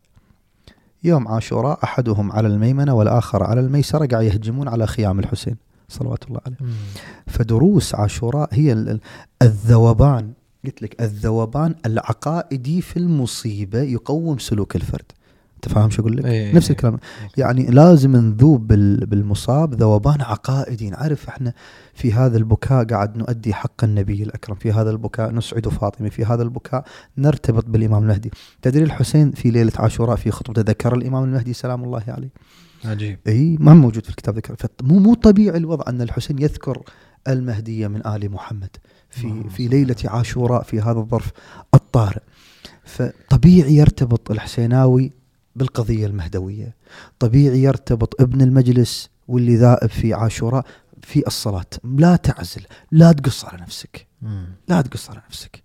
يوم 1.04 1.28
عاشوراء 1.28 1.78
أحدهم 1.84 2.32
على 2.32 2.48
الميمنة 2.48 2.94
والآخر 2.94 3.42
على 3.42 3.60
الميسرة 3.60 4.06
قاعد 4.06 4.24
يهجمون 4.24 4.68
على 4.68 4.86
خيام 4.86 5.18
الحسين 5.18 5.56
صلوات 5.88 6.24
الله 6.28 6.40
عليه. 6.46 6.56
فدروس 7.26 7.94
عاشوراء 7.94 8.48
هي 8.52 8.72
ال- 8.72 8.88
ال- 8.88 9.00
الذوبان. 9.42 10.32
قلت 10.64 10.82
لك 10.82 11.02
الذوبان 11.02 11.74
العقائدي 11.86 12.82
في 12.82 12.96
المصيبة 12.96 13.78
يقوم 13.82 14.38
سلوك 14.38 14.76
الفرد. 14.76 15.12
أنت 15.64 15.72
فاهم 15.74 15.90
شو 15.90 16.02
أقول 16.02 16.16
لك؟ 16.16 16.24
إيه. 16.24 16.54
نفس 16.54 16.70
الكلام. 16.70 16.98
يعني 17.36 17.66
لازم 17.66 18.16
نذوب 18.16 18.66
بال- 18.66 19.06
بالمصاب 19.06 19.74
ذوبان 19.74 20.20
عقائدي. 20.20 20.90
نعرف 20.90 21.28
إحنا 21.28 21.52
في 21.94 22.12
هذا 22.12 22.36
البكاء 22.36 22.84
قاعد 22.84 23.16
نؤدي 23.16 23.54
حق 23.54 23.84
النبي 23.84 24.22
الأكرم 24.22 24.56
في 24.56 24.72
هذا 24.72 24.90
البكاء 24.90 25.30
نسعد 25.30 25.68
فاطمة 25.68 26.08
في 26.08 26.24
هذا 26.24 26.42
البكاء 26.42 26.84
نرتبط 27.18 27.64
بالإمام 27.66 28.02
المهدي. 28.02 28.30
تدري 28.62 28.84
الحسين 28.84 29.30
في 29.30 29.50
ليلة 29.50 29.72
عاشوراء 29.76 30.16
في 30.16 30.30
خطبته 30.30 30.62
ذكر 30.62 30.94
الإمام 30.94 31.24
المهدي 31.24 31.52
سلام 31.52 31.84
الله 31.84 32.02
عليه؟ 32.08 32.30
عجيب. 32.84 33.18
إي 33.26 33.56
ما 33.60 33.74
موجود 33.74 34.04
في 34.04 34.10
الكتاب 34.10 34.36
ذكر. 34.36 34.56
مو 34.82 34.98
مو 34.98 35.14
طبيعي 35.14 35.56
الوضع 35.56 35.84
أن 35.88 36.02
الحسين 36.02 36.38
يذكر 36.38 36.82
المهدية 37.28 37.86
من 37.88 38.06
آل 38.06 38.30
محمد 38.30 38.70
في 39.10 39.44
في 39.50 39.68
ليلة 39.68 39.96
عاشوراء 40.04 40.62
في 40.62 40.80
هذا 40.80 40.98
الظرف 40.98 41.30
الطارئ. 41.74 42.22
فطبيعي 42.84 43.76
يرتبط 43.76 44.30
الحسيناوي 44.30 45.12
بالقضية 45.56 46.06
المهدوية. 46.06 46.74
طبيعي 47.18 47.62
يرتبط 47.62 48.20
ابن 48.20 48.42
المجلس 48.42 49.10
واللي 49.28 49.56
ذائب 49.56 49.90
في 49.90 50.14
عاشوراء 50.14 50.64
في 51.02 51.26
الصلاة. 51.26 51.66
لا 51.84 52.16
تعزل 52.16 52.62
لا 52.92 53.12
تقص 53.12 53.44
على 53.44 53.62
نفسك. 53.62 54.06
لا 54.68 54.80
تقص 54.80 55.10
على 55.10 55.20
نفسك. 55.28 55.62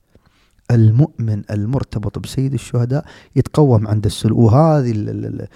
المؤمن 0.72 1.44
المرتبط 1.52 2.20
بسيد 2.20 2.54
الشهداء 2.54 3.06
يتقوم 3.36 3.88
عند 3.88 4.06
السلوك 4.06 4.38
وهذه 4.40 4.92
ال- 4.92 5.10
ال- 5.10 5.26
ال- 5.26 5.48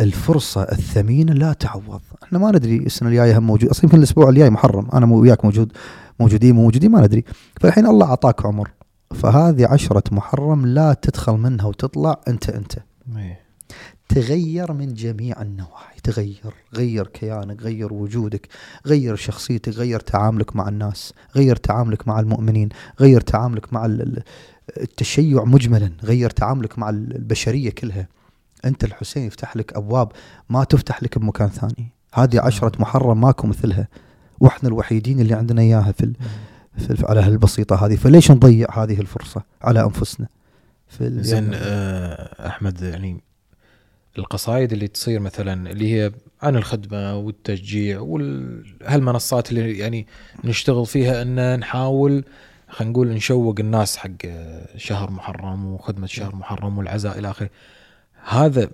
الفرصة 0.00 0.62
الثمينة 0.62 1.32
لا 1.32 1.52
تعوض. 1.52 2.00
إحنا 2.22 2.38
ما 2.38 2.50
ندري 2.50 2.76
السنة 2.76 3.08
الجاية 3.08 3.38
هم 3.38 3.46
موجود. 3.46 3.70
أصلا 3.70 3.84
يمكن 3.84 3.98
الأسبوع 3.98 4.28
الجاي 4.28 4.50
محرم. 4.50 4.88
أنا 4.92 5.06
مو 5.06 5.18
وياك 5.20 5.44
موجود 5.44 5.72
موجودين 6.20 6.54
مو 6.54 6.62
موجودين 6.62 6.90
ما 6.90 7.00
ندري. 7.00 7.24
فالحين 7.60 7.86
الله 7.86 8.06
أعطاك 8.06 8.46
عمر. 8.46 8.70
فهذه 9.14 9.66
عشرة 9.66 10.02
محرم 10.12 10.66
لا 10.66 10.94
تدخل 10.94 11.32
منها 11.32 11.66
وتطلع 11.66 12.20
أنت 12.28 12.50
أنت. 12.50 12.72
إيه. 13.16 13.43
تغير 14.14 14.72
من 14.72 14.94
جميع 14.94 15.42
النواحي. 15.42 16.00
تغير 16.02 16.54
غير 16.74 17.06
كيانك 17.06 17.62
غير 17.62 17.92
وجودك 17.92 18.48
غير 18.86 19.16
شخصيتك 19.16 19.72
غير 19.72 20.00
تعاملك 20.00 20.56
مع 20.56 20.68
الناس 20.68 21.12
غير 21.36 21.56
تعاملك 21.56 22.08
مع 22.08 22.20
المؤمنين 22.20 22.68
غير 23.00 23.20
تعاملك 23.20 23.72
مع 23.72 23.86
ال- 23.86 24.02
ال- 24.02 24.22
التشيع 24.80 25.44
مجملا 25.44 25.90
غير 26.02 26.30
تعاملك 26.30 26.78
مع 26.78 26.90
ال- 26.90 27.16
البشرية 27.16 27.70
كلها. 27.70 28.08
أنت 28.64 28.84
الحسين 28.84 29.26
يفتح 29.26 29.56
لك 29.56 29.76
أبواب 29.76 30.12
ما 30.48 30.64
تفتح 30.64 31.02
لك 31.02 31.18
بمكان 31.18 31.48
ثاني. 31.48 31.88
هذه 32.14 32.40
عشرة 32.40 32.72
محرم 32.80 33.20
ماكو 33.20 33.46
مثلها. 33.46 33.88
وإحنا 34.40 34.68
الوحيدين 34.68 35.20
اللي 35.20 35.34
عندنا 35.34 35.62
إياها 35.62 35.92
في, 35.92 36.04
ال... 36.04 36.14
في. 36.78 37.06
على 37.08 37.20
هالبسيطة 37.20 37.86
هذه. 37.86 37.96
فليش 37.96 38.30
نضيع 38.30 38.66
هذه 38.84 39.00
الفرصة 39.00 39.42
على 39.62 39.82
أنفسنا؟ 39.84 40.26
في. 40.88 41.22
زين 41.22 41.50
آه، 41.54 42.46
أحمد 42.48 42.82
يعني 42.82 43.20
القصايد 44.18 44.72
اللي 44.72 44.88
تصير 44.88 45.20
مثلا 45.20 45.70
اللي 45.70 45.94
هي 45.94 46.12
عن 46.42 46.56
الخدمة 46.56 47.16
والتشجيع 47.16 48.00
وهالمنصات 48.00 49.50
اللي 49.50 49.78
يعني 49.78 50.06
نشتغل 50.44 50.86
فيها 50.86 51.22
إن 51.22 51.58
نحاول 51.58 52.24
خلينا 52.68 52.92
نقول 52.92 53.08
نشوق 53.08 53.60
الناس 53.60 53.96
حق 53.96 54.10
شهر 54.76 55.10
محرم 55.10 55.66
وخدمة 55.66 56.06
شهر 56.06 56.36
محرم 56.36 56.78
والعزاء 56.78 57.18
إلى 57.18 57.30
آخره 57.30 57.50
هذا 58.24 58.70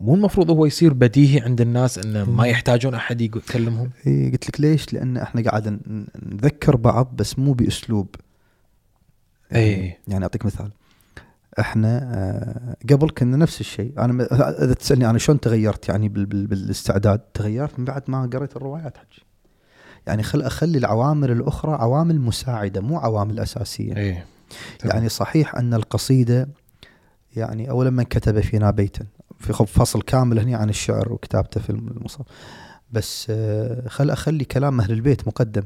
مو 0.00 0.14
المفروض 0.14 0.50
هو 0.50 0.66
يصير 0.66 0.92
بديهي 0.92 1.40
عند 1.40 1.60
الناس 1.60 1.98
انه 1.98 2.30
ما 2.30 2.46
يحتاجون 2.46 2.94
أحد 2.94 3.20
يكلمهم 3.20 3.90
إيه 4.06 4.32
قلت 4.32 4.48
لك 4.48 4.60
ليش؟ 4.60 4.92
لأن 4.92 5.16
إحنا 5.16 5.42
قاعد 5.42 5.80
نذكر 6.22 6.76
بعض 6.76 7.16
بس 7.16 7.38
مو 7.38 7.52
بأسلوب 7.52 8.14
إيه. 9.54 9.98
يعني 10.08 10.24
أعطيك 10.24 10.46
مثال 10.46 10.70
إحنا 11.60 11.98
آه، 12.14 12.76
قبل 12.92 13.10
كنا 13.10 13.36
نفس 13.36 13.60
الشيء. 13.60 13.92
أنا 13.98 14.24
إذا 14.64 14.74
تسألني 14.74 15.10
أنا 15.10 15.18
شلون 15.18 15.40
تغيرت 15.40 15.88
يعني 15.88 16.08
بال 16.08 16.26
بال 16.26 16.46
بالاستعداد؟ 16.46 17.18
تغيرت 17.18 17.78
من 17.78 17.84
بعد 17.84 18.02
ما 18.08 18.30
قريت 18.32 18.56
الروايات 18.56 18.96
حج 18.96 19.18
يعني 20.06 20.22
خل 20.22 20.42
أخلي 20.42 20.78
العوامل 20.78 21.30
الأخرى 21.30 21.72
عوامل 21.72 22.20
مساعدة 22.20 22.80
مو 22.80 22.98
عوامل 22.98 23.40
أساسية. 23.40 23.92
تمام. 23.94 24.24
يعني 24.84 25.08
صحيح 25.08 25.54
أن 25.54 25.74
القصيدة 25.74 26.48
يعني 27.36 27.70
اولا 27.70 27.90
من 27.90 28.02
كتب 28.02 28.40
فينا 28.40 28.70
بيتا 28.70 29.06
في 29.38 29.52
فصل 29.52 30.02
كامل 30.02 30.38
هنا 30.38 30.56
عن 30.56 30.68
الشعر 30.68 31.12
وكتابته 31.12 31.60
في 31.60 31.70
المصحف 31.70 32.26
بس 32.92 33.26
آه، 33.30 33.88
خل 33.88 34.10
أخلي 34.10 34.44
كلام 34.44 34.80
أهل 34.80 34.92
البيت 34.92 35.28
مقدم. 35.28 35.62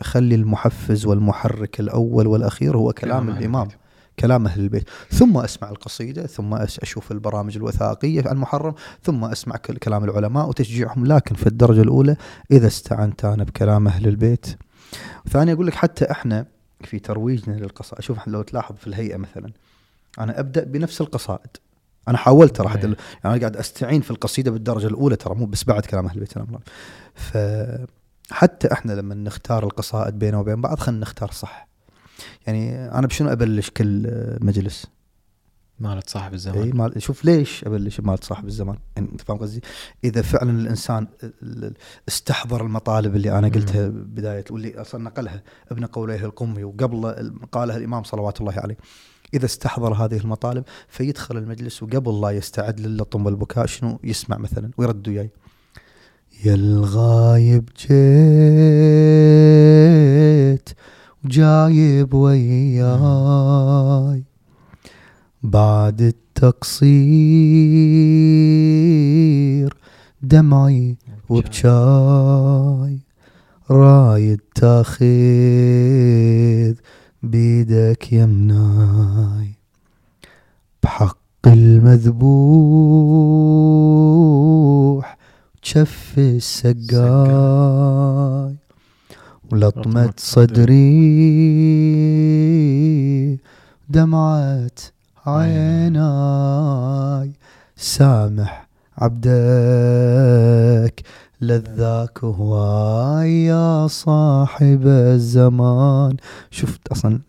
أخلي 0.00 0.34
المحفز 0.34 1.06
والمحرك 1.06 1.80
الأول 1.80 2.26
والأخير 2.26 2.76
هو 2.76 2.92
كلام, 2.92 3.28
الإمام. 3.28 3.62
البيت. 3.62 3.78
كلام 4.20 4.46
أهل 4.46 4.60
البيت. 4.60 4.88
ثم 5.10 5.38
أسمع 5.38 5.70
القصيدة 5.70 6.26
ثم 6.26 6.54
أشوف 6.54 7.12
البرامج 7.12 7.56
الوثائقية 7.56 8.22
عن 8.28 8.36
المحرم 8.36 8.74
ثم 9.02 9.24
أسمع 9.24 9.56
كل- 9.56 9.76
كلام 9.76 10.04
العلماء 10.04 10.48
وتشجيعهم. 10.48 11.06
لكن 11.06 11.34
في 11.34 11.46
الدرجة 11.46 11.82
الأولى 11.82 12.16
إذا 12.50 12.66
استعنت 12.66 13.24
أنا 13.24 13.44
بكلام 13.44 13.88
أهل 13.88 14.08
البيت. 14.08 14.46
ثاني 15.30 15.52
أقول 15.52 15.66
لك 15.66 15.74
حتى 15.74 16.10
إحنا 16.10 16.46
في 16.84 16.98
ترويجنا 16.98 17.54
للقصائد 17.54 18.02
شوف 18.02 18.18
إحنا 18.18 18.32
لو 18.32 18.42
تلاحظ 18.42 18.74
في 18.76 18.86
الهيئة 18.86 19.16
مثلا 19.16 19.50
أنا 20.18 20.40
أبدأ 20.40 20.64
بنفس 20.64 21.00
القصائد. 21.00 21.50
أنا 22.08 22.18
حاولت 22.18 22.56
ترى 22.56 22.68
حتى. 22.68 22.86
يعني 22.86 22.96
أنا 23.24 23.38
قاعد 23.38 23.56
أستعين 23.56 24.00
في 24.00 24.10
القصيدة 24.10 24.50
بالدرجة 24.50 24.86
الأولى 24.86 25.16
ترى 25.16 25.34
مو 25.34 25.46
بس 25.46 25.64
بعد 25.64 25.86
كلام 25.86 26.06
أهل 26.06 26.14
البيت 26.14 26.36
الله 26.36 26.58
فحتى 27.14 28.72
إحنا 28.72 28.92
لما 28.92 29.14
نختار 29.14 29.64
القصائد 29.64 30.18
بينه 30.18 30.40
وبين 30.40 30.60
بعض 30.60 30.78
خلينا 30.78 31.00
نختار 31.00 31.30
صح. 31.30 31.67
يعني 32.46 32.90
أنا 32.98 33.06
بشنو 33.06 33.28
أبلش 33.32 33.70
كل 33.70 34.10
مجلس؟ 34.40 34.86
مالت 35.80 36.10
صاحب 36.10 36.30
إي 36.30 36.34
الزمان. 36.36 36.76
مال 36.76 37.02
شوف 37.02 37.24
ليش 37.24 37.64
أبلش 37.64 38.00
بمال 38.00 38.18
صاحب 38.24 38.46
الزمان؟ 38.46 38.76
يعني 38.96 39.08
أنت 39.12 39.20
فاهم 39.20 39.38
قصدي؟ 39.38 39.62
إذا 40.04 40.22
فعلا 40.22 40.50
الإنسان 40.50 41.06
ال- 41.22 41.32
ال- 41.64 41.74
استحضر 42.08 42.60
المطالب 42.66 43.16
اللي 43.16 43.38
أنا 43.38 43.48
قلتها 43.48 43.88
بداية 43.88 44.44
واللي 44.50 44.80
أصلا 44.80 45.04
نقلها 45.04 45.42
ابن 45.70 45.84
قوليه 45.84 46.24
القمي 46.24 46.64
وقبل 46.64 47.32
قالها 47.52 47.76
الإمام 47.76 48.02
صلوات 48.02 48.40
الله 48.40 48.52
عليه. 48.56 48.76
إذا 49.34 49.44
استحضر 49.44 49.94
هذه 49.94 50.16
المطالب 50.16 50.64
فيدخل 50.88 51.36
المجلس 51.36 51.82
وقبل 51.82 52.20
لا 52.20 52.30
يستعد 52.30 52.80
للطم 52.80 53.26
والبكاء 53.26 53.66
شنو 53.66 54.00
يسمع 54.04 54.36
مثلا؟ 54.38 54.70
ويرد 54.78 55.08
وياي. 55.08 55.30
يا 56.44 56.54
الغايب 56.54 57.68
جيت 60.48 60.68
وجايب 61.28 62.14
وياي. 62.14 62.84
بعد 65.42 66.00
التقصير 66.00 66.88
دمعي 70.22 70.96
وبجاي. 71.28 72.98
رايد 73.70 74.40
تاخذ 74.54 75.04
بيدك 77.22 78.12
يمناي 78.12 79.54
بحق 80.82 81.18
المذبوح 81.46 82.28
شف 85.62 86.14
السقاي. 86.18 86.68
ولطمة 89.52 89.82
لطمة 89.82 90.14
صدري. 90.16 90.78
دمعت 93.88 94.80
عيناي. 95.26 97.32
سامح 97.76 98.68
عبدك 98.98 101.02
لذاك 101.40 102.24
هواي 102.24 103.44
يا 103.44 103.86
صاحب 103.86 104.86
الزمان. 104.86 106.16
شفت 106.50 106.88
أصلا 106.88 107.20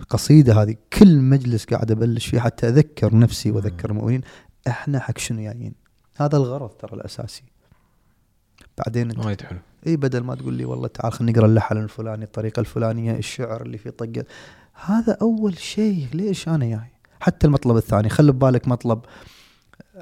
القصيدة 0.00 0.62
هذه 0.62 0.74
كل 0.98 1.20
مجلس 1.20 1.64
قاعد 1.64 1.90
أبلش 1.90 2.26
فيه 2.26 2.40
حتى 2.40 2.68
أذكر 2.68 3.16
نفسي 3.16 3.50
وأذكر 3.50 3.90
المؤمنين. 3.90 4.20
إحنا 4.68 5.00
حق 5.00 5.18
شنو 5.18 5.42
جايين؟ 5.42 5.74
هذا 6.16 6.36
الغرض 6.36 6.68
ترى 6.68 6.92
الأساسي. 6.92 7.42
بعدين 8.78 9.10
انت 9.10 9.26
وايد 9.26 9.42
حلو. 9.42 9.58
إي 9.86 9.96
بدل 9.96 10.20
ما 10.20 10.34
تقول 10.34 10.54
لي 10.54 10.64
والله 10.64 10.88
تعال 10.88 11.12
خلينا 11.12 11.32
نقرأ 11.32 11.46
اللحن 11.46 11.76
الفلاني 11.76 12.24
الطريقة 12.24 12.60
الفلانية 12.60 13.12
الشعر 13.12 13.62
اللي 13.62 13.78
فيه 13.78 13.90
طقة. 13.90 14.24
هذا 14.84 15.16
أول 15.22 15.58
شيء 15.58 16.06
ليش 16.14 16.48
أنا 16.48 16.66
جاي؟ 16.66 16.90
حتى 17.20 17.46
المطلب 17.46 17.76
الثاني 17.76 18.08
خلي 18.08 18.32
ببالك 18.32 18.68
مطلب 18.68 19.00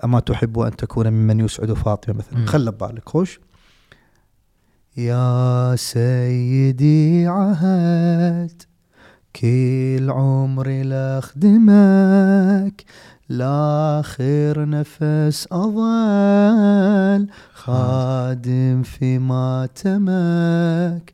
أما 0.05 0.20
تحب 0.20 0.59
أن 0.59 0.77
تكون 0.77 1.11
ممن 1.11 1.40
يسعد 1.40 1.73
فاطمة 1.73 2.15
مثلا. 2.15 2.47
خلي 2.47 2.70
ببالك 2.70 3.09
خوش؟ 3.09 3.40
يا 4.97 5.77
سيدي 5.77 7.27
عهد 7.27 8.62
كل 9.36 10.11
عمري 10.11 10.82
لاخدمك 10.82 12.85
لآخر 13.28 14.68
نفس 14.68 15.48
اظل 15.52 17.26
خادم 17.55 18.82
في 18.82 19.18
ماتمك 19.18 21.12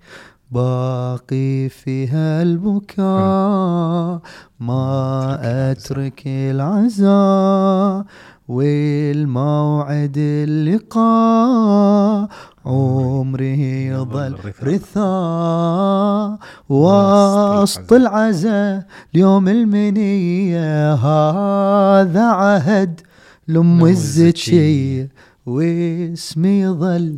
باقي 0.52 1.68
فيها 1.68 2.42
البكاء. 2.42 4.20
ما 4.60 5.38
أترك 5.70 6.22
العزاء 6.26 8.04
والموعد 8.48 10.14
اللقاء. 10.48 12.28
عمري 12.66 13.86
يظل 13.86 14.36
رثاء 14.62 16.38
وسط 16.68 17.92
العزاء 17.92 18.86
اليوم 19.14 19.48
المنية 19.48 20.94
هذا 20.94 22.22
عهد. 22.22 23.00
لأم 23.48 23.86
الزكية 23.86 25.08
واسمي 25.46 26.60
يظل. 26.60 27.16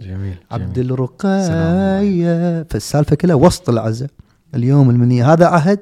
عبد. 0.50 0.78
الرقية 0.78 2.62
فالسالفة 2.62 3.16
كلها 3.16 3.36
وسط 3.36 3.70
العزاء 3.70 4.10
اليوم 4.54 4.90
المنية. 4.90 5.32
هذا 5.32 5.46
عهد. 5.46 5.78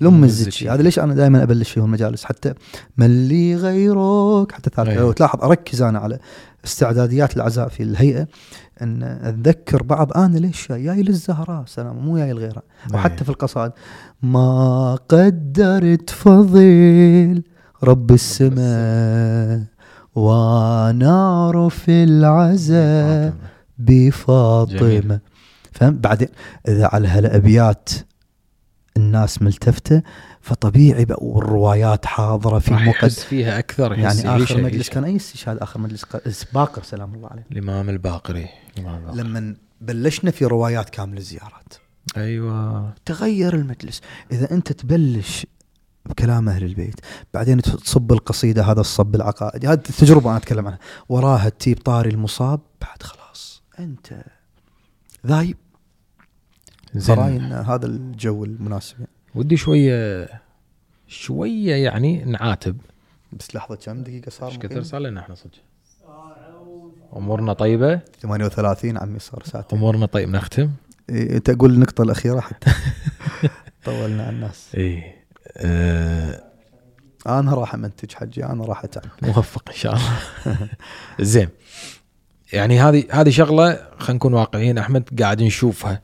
لأم 0.00 0.14
أم 0.14 0.24
الزكي 0.24 0.48
الزكي. 0.48 0.70
هذا 0.70 0.82
ليش 0.82 0.98
أنا 0.98 1.14
دائما 1.14 1.42
أبلش 1.42 1.70
فيهم 1.70 1.84
المجالس 1.84 2.24
حتى 2.24 2.54
من 2.96 3.28
لي 3.28 3.56
غيرك 3.56 4.52
حتى 4.52 4.70
أيوة. 4.78 5.12
تلاحظ 5.12 5.44
أركز 5.44 5.82
أنا 5.82 5.98
على 5.98 6.18
استعداديات 6.64 7.36
العزاء 7.36 7.68
في 7.68 7.82
الهيئة 7.82 8.26
أن 8.82 9.02
أتذكر 9.02 9.82
بعض 9.82 10.12
أنا 10.12 10.38
ليش 10.38 10.72
جاي؟ 10.72 11.02
للزهراء 11.02 11.64
سلام 11.66 11.96
مو 11.96 12.18
جاي 12.18 12.32
لغيرها 12.32 12.62
وحتى. 12.94 13.24
في 13.24 13.30
القصائد 13.30 13.72
ما 14.22 14.94
قدرت 15.08 16.10
فضيل 16.10 17.42
رب 17.82 18.10
السماء 18.10 19.64
ونار 20.14 21.68
في 21.68 22.04
العزاء 22.04 23.34
بفاطمة. 23.78 24.78
جميل. 24.78 25.18
فهم 25.72 25.98
بعدين 25.98 26.28
إذا 26.68 26.86
على 26.92 27.08
هالأبيات 27.08 27.88
الناس 28.96 29.42
ملتفتة 29.42 30.02
فطبيعي 30.42 31.04
بقى 31.04 31.18
والروايات 31.20 32.06
حاضرة 32.06 32.58
في 32.58 32.70
راح 32.70 32.82
مقد 32.82 32.94
يحس 32.94 33.24
فيها 33.24 33.58
أكثر 33.58 33.98
يحس 33.98 34.24
يعني 34.24 34.42
آخر 34.42 34.62
مجلس. 34.62 34.88
كان 34.88 35.04
أي 35.04 35.16
استشهاد؟ 35.16 35.58
آخر 35.58 35.80
مجلس 35.80 36.04
باقر 36.52 36.82
سلام 36.82 37.14
الله 37.14 37.28
عليه. 37.28 37.46
الإمام 37.52 37.88
الباقري. 37.88 38.48
الإمام 38.78 38.96
الباقري. 38.98 39.22
لما 39.22 39.56
بلشنا 39.80 40.30
في 40.30 40.44
روايات 40.44 40.90
كامل 40.90 41.18
الزيارات 41.18 41.74
أيوه. 42.16 42.94
تغير 43.04 43.54
المجلس. 43.54 44.00
إذا 44.32 44.50
أنت 44.50 44.72
تبلش 44.72 45.46
بكلام 46.06 46.48
أهل 46.48 46.64
البيت 46.64 47.00
بعدين 47.34 47.62
تصب 47.62 48.12
القصيدة 48.12 48.62
هذا 48.64 48.80
الصب 48.80 49.14
العقائدي 49.14 49.66
هذه 49.68 49.74
التجربة 49.74 50.30
أنا 50.30 50.36
أتكلم 50.38 50.66
عنها. 50.66 50.78
وراها 51.08 51.48
تجيب 51.48 51.78
طاري 51.78 52.10
المصاب 52.10 52.60
بعد 52.80 53.02
خلاص 53.02 53.62
أنت 53.78 54.24
ذايب. 55.26 55.56
زين. 56.94 57.52
هذا 57.52 57.86
الجو 57.86 58.44
المناسب 58.44 58.94
يعني. 58.98 59.10
ودي 59.34 59.56
شوية 59.56 60.28
شوية 61.08 61.74
يعني 61.74 62.24
نعاتب. 62.24 62.76
بس 63.32 63.54
لحظة 63.54 63.74
كم 63.74 64.02
دقيقة 64.02 64.30
صار 64.30 64.48
إيش 64.48 64.58
كثر؟ 64.58 64.82
صار 64.82 65.00
لنا 65.00 65.20
إحنا 65.20 65.34
صدق؟ 65.34 65.52
امورنا 67.16 67.52
طيبة؟ 67.52 68.00
38 68.20 68.98
عمي 68.98 69.18
صار 69.18 69.42
ساعتين. 69.44 69.78
امورنا 69.78 70.06
طيب 70.06 70.28
نختم؟ 70.28 70.70
إيه، 71.10 71.36
انت 71.36 71.50
قول 71.50 71.70
النقطة 71.70 72.02
الأخيرة 72.02 72.40
حتى. 72.40 72.70
طولنا 73.84 74.22
على 74.22 74.36
الناس. 74.36 74.74
اي 74.76 75.14
آه 75.56 76.42
أنا 77.26 77.54
راح 77.54 77.74
أمنتج 77.74 78.14
حجي 78.14 78.44
أنا 78.44 78.64
راح 78.64 78.84
أتعب. 78.84 79.10
موفق 79.22 79.68
إن 79.68 79.74
شاء 79.76 79.94
الله. 79.94 80.68
زين. 81.20 81.48
يعني 82.52 82.80
هذه 82.80 83.04
هذه 83.10 83.30
شغلة 83.30 83.88
خلينا 83.98 84.16
نكون 84.16 84.34
واقعيين 84.34 84.78
أحمد 84.78 85.20
قاعد 85.20 85.42
نشوفها 85.42 86.02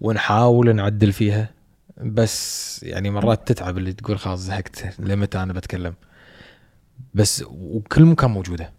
ونحاول 0.00 0.76
نعدل 0.76 1.12
فيها. 1.12 1.55
بس 2.04 2.82
يعني 2.82 3.10
مرات 3.10 3.48
تتعب 3.52 3.78
اللي 3.78 3.92
تقول 3.92 4.18
خلاص 4.18 4.40
زهقت 4.40 5.00
لمتى 5.00 5.42
أنا 5.42 5.52
بتكلم؟ 5.52 5.94
بس 7.14 7.44
وكل 7.48 8.04
مكان 8.04 8.30
موجودة. 8.30 8.72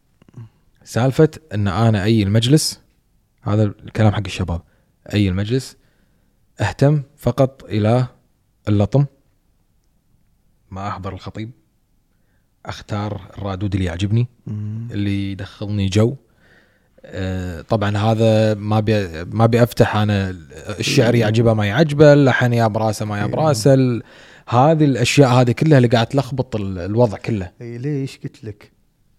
سالفة 0.83 1.29
إن 1.53 1.67
أنا 1.67 2.03
أي 2.03 2.23
المجلس 2.23 2.81
هذا 3.41 3.63
الكلام 3.63 4.13
حق 4.13 4.23
الشباب 4.25 4.61
أي 5.13 5.29
المجلس 5.29 5.77
أهتم 6.59 7.03
فقط 7.17 7.63
إلى 7.63 8.07
اللطم. 8.67 9.05
ما 10.71 10.87
احضر 10.87 11.13
الخطيب. 11.13 11.51
أختار 12.65 13.31
الرادود 13.37 13.73
اللي 13.75 13.85
يعجبني 13.85 14.27
اللي 14.91 15.31
يدخلني 15.31 15.87
جو. 15.87 16.15
طبعا 17.69 17.97
هذا 17.97 18.53
ما 18.53 18.79
بي 18.79 19.23
ما 19.25 19.45
بيفتح 19.45 19.95
أنا 19.95 20.35
الشعر 20.79 21.15
يعجبه 21.15 21.53
ما 21.53 21.65
يعجبه 21.65 22.13
اللحن 22.13 22.53
يا 22.53 22.67
براسه 22.67 23.05
ما 23.05 23.19
يا 23.19 23.25
براسه 23.25 23.73
ال- 23.73 24.03
هذه 24.49 24.85
الأشياء 24.85 25.29
هذه 25.29 25.51
كلها 25.51 25.77
اللي 25.77 25.87
قاعد 25.87 26.07
تلخبط 26.07 26.55
ال- 26.55 26.77
الوضع 26.79 27.17
كله. 27.17 27.51
اي 27.61 27.77
ليش 27.77 28.17
قلت 28.23 28.43
لك؟ 28.43 28.71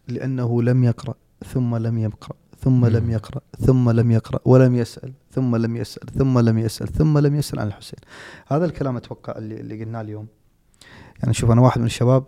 لأنه 0.08 0.62
لم 0.62 0.84
يقرأ 0.84 1.14
ثم 1.54 1.76
لم 1.76 1.98
يقرا 1.98 2.36
ثم 2.60 2.86
لم. 2.86 3.10
يقرأ 3.10 3.40
ثم 3.66 3.90
لم 3.90 4.10
يقرأ 4.10 4.40
ولم 4.44 4.76
يسأل 4.76 5.12
ثم 5.32 5.56
لم 5.56 5.76
يسأل 5.76 6.06
ثم 6.18 6.38
لم 6.38 6.58
يسأل 6.58 6.88
ثم 6.88 7.18
لم 7.18 7.34
يسأل 7.34 7.58
عن 7.60 7.66
الحسين. 7.66 7.98
هذا 8.48 8.64
الكلام 8.64 8.96
أتوقع 8.96 9.38
اللي 9.38 9.60
اللي 9.60 9.84
قلناه 9.84 10.00
اليوم. 10.00 10.26
يعني 11.22 11.34
شوف 11.34 11.50
أنا 11.50 11.60
واحد 11.60 11.80
من 11.80 11.86
الشباب 11.86 12.24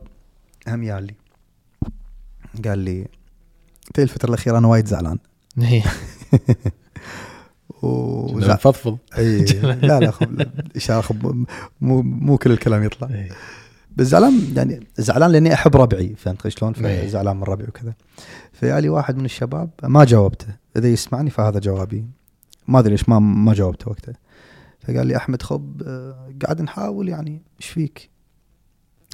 هم 0.68 0.82
يالي. 0.82 1.14
قال 2.64 2.78
لي 2.78 3.08
"تي 3.94 4.02
الفترة 4.02 4.28
الأخيرة 4.28 4.58
أنا 4.58 4.68
وايد 4.68 4.86
زعلان. 4.86 5.18
وزع... 7.82 8.56
فضفض 8.56 8.98
اي 9.18 9.44
لا 9.88 10.00
لا 10.00 10.10
خب... 10.10 10.46
إشارة 10.76 11.00
خب... 11.00 11.44
مو 11.80 12.02
مو 12.02 12.38
كل 12.38 12.52
الكلام 12.52 12.84
يطلع 12.84 13.08
بس 13.96 14.06
زعلان 14.06 14.40
يعني 14.56 14.86
زعلان 14.96 15.30
لأني 15.30 15.54
أحب 15.54 15.76
ربعي 15.76 16.14
فهمت 16.16 16.48
شلون؟ 16.48 16.74
إيه. 16.74 17.06
فزعلان 17.06 17.36
من 17.36 17.42
ربعي 17.42 17.68
وكذا. 17.68 17.94
فيالي 18.52 18.88
واحد 18.88 19.16
من 19.16 19.24
الشباب 19.24 19.70
ما 19.82 20.04
جاوبته، 20.04 20.46
إذا 20.76 20.88
يسمعني 20.88 21.30
فهذا 21.30 21.58
جوابي. 21.58 22.04
ما 22.68 22.78
أدري 22.78 22.90
ليش 22.90 23.08
ما 23.08 23.18
ما 23.18 23.54
جاوبته 23.54 23.90
وقتها. 23.90 24.14
فقال 24.80 25.06
لي 25.06 25.16
أحمد 25.16 25.42
خب 25.42 25.82
آه، 25.86 26.32
قاعد 26.42 26.62
نحاول 26.62 27.08
يعني 27.08 27.42
إيش 27.60 27.68
فيك؟ 27.68 28.10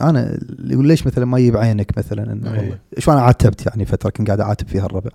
أنا 0.03 0.39
يقول 0.59 0.89
ليش 0.89 1.07
مثلا 1.07 1.25
ما 1.25 1.39
يجيب 1.39 1.57
عينك 1.57 1.99
مثلا 1.99 2.33
إنه 2.33 2.55
إيه. 2.55 2.59
والله 2.59 2.79
شو 2.99 3.13
أنا 3.13 3.21
عاتبت 3.21 3.67
يعني 3.67 3.85
فترة 3.85 4.11
كنت 4.11 4.27
قاعد 4.27 4.41
أعاتب 4.41 4.69
فيها 4.69 4.87
الربع. 4.87 5.11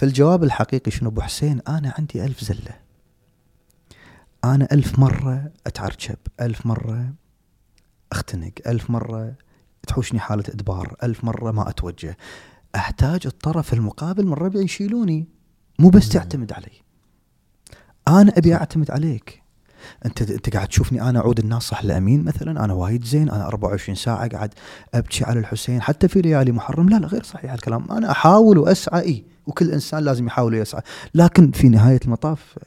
فالجواب 0.00 0.44
الحقيقي 0.44 0.90
شنو 0.90 1.08
أبو 1.08 1.20
حسين 1.20 1.60
أنا 1.68 1.94
عندي 1.98 2.24
ألف 2.24 2.44
زلة. 2.44 2.80
أنا 4.44 4.68
ألف 4.72 4.98
مرة 4.98 5.52
أتعرجب، 5.66 6.16
ألف 6.40 6.66
مرة 6.66 7.14
أختنق 8.12 8.52
ألف 8.66 8.90
مرة 8.90 9.34
تحوشني 9.88 10.20
حالة 10.20 10.44
إدبار 10.48 10.96
ألف 11.02 11.24
مرة 11.24 11.50
ما 11.52 11.68
أتوجه. 11.68 12.16
أحتاج 12.74 13.26
الطرف 13.26 13.72
المقابل 13.72 14.26
من 14.26 14.32
ربعي 14.32 14.64
يشيلوني. 14.64 15.28
مو 15.78 15.88
بس 15.88 16.08
تعتمد 16.08 16.52
علي. 16.52 16.82
أنا 18.08 18.32
أبي 18.38 18.54
أعتمد 18.54 18.90
عليك. 18.90 19.39
أنت 20.06 20.30
أنت 20.30 20.54
قاعد 20.54 20.68
تشوفني 20.68 21.02
أنا 21.02 21.18
أعود 21.18 21.38
الناصح 21.38 21.80
الأمين 21.80 22.24
مثلا 22.24 22.64
أنا 22.64 22.72
وايد 22.72 23.04
زين 23.04 23.30
أنا 23.30 23.46
24 23.46 23.94
ساعة 23.96 24.28
قاعد 24.28 24.54
أبكي 24.94 25.24
على 25.24 25.40
الحسين 25.40 25.82
حتى 25.82 26.08
في 26.08 26.20
ليالي 26.20 26.52
محرم. 26.52 26.88
لا 26.88 26.96
لا 26.96 27.06
غير 27.06 27.22
صحيح 27.22 27.52
الكلام. 27.52 27.90
أنا 27.90 28.10
أحاول 28.10 28.58
وأسعى 28.58 29.00
إي 29.00 29.24
وكل 29.46 29.70
إنسان 29.70 30.04
لازم 30.04 30.26
يحاول 30.26 30.54
ويسعى. 30.54 30.82
لكن 31.14 31.50
في 31.50 31.68
نهاية 31.68 32.00
المطاف 32.04 32.58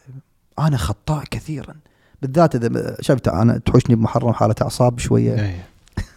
أنا 0.60 0.78
خطاء 0.78 1.24
كثيرا. 1.32 1.76
بالذات 2.22 2.56
إذا 2.56 2.98
شفت 3.02 3.28
أنا 3.28 3.58
تحوشني 3.58 3.96
بمحرم 3.96 4.34
حالة 4.34 4.56
أعصاب 4.62 5.00
شوية. 5.00 5.42
إيه. 5.42 5.66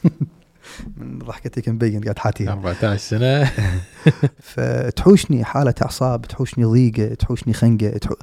من 0.97 1.19
ضحكتي 1.19 1.61
كان 1.61 1.75
مبين 1.75 2.03
قاعد 2.03 2.19
حاتيها. 2.19 2.53
14 2.53 2.97
سنة. 2.97 3.53
فتحوشني 4.55 5.45
حالة 5.45 5.75
أعصاب 5.83 6.23
تحوشني 6.23 6.65
ضيقة 6.65 7.15
تحوشني 7.15 7.53
خنقة 7.53 7.91
تحو... 7.91 8.15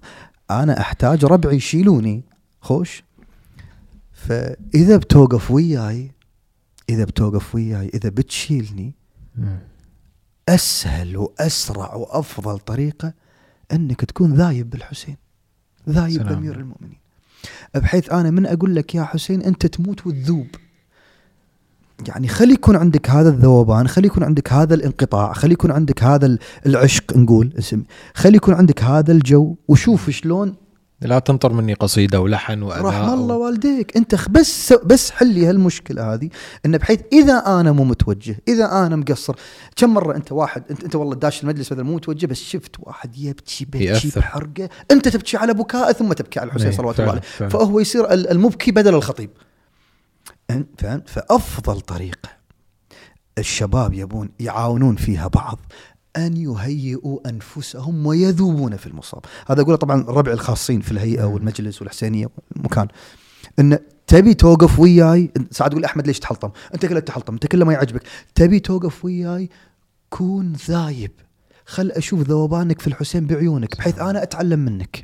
أنا 0.51 0.79
أحتاج 0.79 1.25
ربعي 1.25 1.55
يشيلوني. 1.55 2.23
خوش؟ 2.63 3.03
فإذا 4.13 4.97
بتوقف 4.97 5.51
وياي 5.51 6.11
إذا 6.89 7.03
بتوقف 7.03 7.55
وياي 7.55 7.91
إذا 7.93 8.09
بتشيلني 8.09 8.95
أسهل 10.49 11.17
وأسرع 11.17 11.93
وأفضل 11.93 12.59
طريقة 12.59 13.13
أنك 13.71 14.05
تكون 14.05 14.33
ذايب 14.33 14.69
بالحسين 14.69 15.17
ذايب. 15.89 16.23
بأمير 16.23 16.59
المؤمنين. 16.59 16.97
بحيث 17.75 18.13
أنا 18.13 18.31
من 18.31 18.45
أقول 18.45 18.75
لك 18.75 18.95
يا 18.95 19.03
حسين 19.03 19.41
أنت 19.41 19.65
تموت 19.65 20.07
وتذوب. 20.07 20.47
يعني 22.07 22.27
خلي 22.27 22.53
يكون 22.53 22.75
عندك 22.75 23.09
هذا 23.09 23.29
الذوبان 23.29 23.87
خلي 23.87 24.07
يكون 24.07 24.23
عندك 24.23 24.53
هذا 24.53 24.73
الانقطاع 24.75 25.33
خلي 25.33 25.53
يكون 25.53 25.71
عندك 25.71 26.03
هذا 26.03 26.25
ال- 26.25 26.39
العشق 26.65 27.17
نقول 27.17 27.53
اسم. 27.59 27.83
خلي 28.13 28.35
يكون 28.37 28.53
عندك 28.53 28.83
هذا 28.83 29.11
الجو 29.11 29.55
وشوف 29.67 30.09
شلون 30.09 30.55
لا 31.03 31.19
تنطر 31.19 31.53
مني 31.53 31.73
قصيدة 31.73 32.21
ولحن 32.21 32.61
وأداء 32.61 32.85
رحم 32.85 33.13
الله. 33.13 33.35
والديك 33.35 33.97
انت 33.97 34.29
بس 34.29 34.73
بس 34.73 35.11
حلي 35.11 35.45
هالمشكلة 35.49 36.13
هذه 36.13 36.29
انه 36.65 36.77
بحيث 36.77 36.99
إذا 37.13 37.33
أنا 37.59 37.71
مو 37.71 37.83
متوجه 37.83 38.35
إذا 38.47 38.65
أنا 38.85 38.95
مقصر 38.95 39.35
كم 39.75 39.93
مرة 39.93 40.15
أنت 40.15 40.31
واحد 40.31 40.63
انت, 40.71 40.83
أنت 40.83 40.95
والله 40.95 41.15
داش 41.15 41.43
المجلس 41.43 41.71
مثلا 41.71 41.83
مو 41.83 41.95
متوجه 41.95 42.25
بس 42.25 42.41
شفت 42.43 42.75
واحد 42.79 43.17
يبكي 43.17 43.65
بكي. 43.65 44.11
بحرقة 44.15 44.69
أنت 44.91 45.07
تبكي 45.07 45.37
على 45.37 45.53
بكاء 45.53 45.91
ثم 45.91 46.13
تبكي 46.13 46.39
على 46.39 46.47
الحسين 46.47 46.67
إيه، 46.67 46.77
صلوات 46.77 46.99
الله 46.99 47.11
عليه. 47.11 47.21
فهو 47.49 47.79
يصير 47.79 48.13
ال- 48.13 48.29
المبكي 48.31 48.71
بدل 48.71 48.95
الخطيب 48.95 49.29
فهمت 50.77 51.09
فأفضل 51.09 51.81
طريقة 51.81 52.29
الشباب 53.37 53.93
يبون 53.93 54.29
يعاونون 54.39 54.95
فيها 54.95 55.27
بعض 55.27 55.59
أن 56.17 56.37
يهيئوا 56.37 57.29
أنفسهم 57.29 58.05
ويذوبون 58.05 58.77
في 58.77 58.87
المصاب. 58.87 59.25
هذا 59.47 59.61
أقوله 59.61 59.77
طبعا 59.77 60.01
الربع 60.01 60.31
الخاصين 60.31 60.81
في 60.81 60.91
الهيئة 60.91 61.23
والمجلس 61.23 61.81
والحسينية 61.81 62.29
والمكان. 62.51 62.87
إن 63.59 63.79
تبي 64.07 64.33
توقف 64.33 64.79
وياي 64.79 65.31
ساعات 65.51 65.71
تقول 65.71 65.85
أحمد 65.85 66.07
ليش 66.07 66.19
تحلطم؟ 66.19 66.49
أنت 66.73 66.85
كله 66.85 66.99
تحلطم 66.99 67.33
أنت 67.33 67.47
كله 67.47 67.65
ما 67.65 67.73
يعجبك. 67.73 68.03
تبي 68.35 68.59
توقف 68.59 69.05
وياي؟ 69.05 69.49
كون 70.09 70.53
ذايب. 70.67 71.11
خل 71.65 71.91
أشوف 71.91 72.19
ذوبانك 72.19 72.81
في 72.81 72.87
الحسين 72.87 73.27
بعيونك 73.27 73.77
بحيث 73.77 73.99
أنا 73.99 74.23
أتعلم 74.23 74.59
منك. 74.59 75.03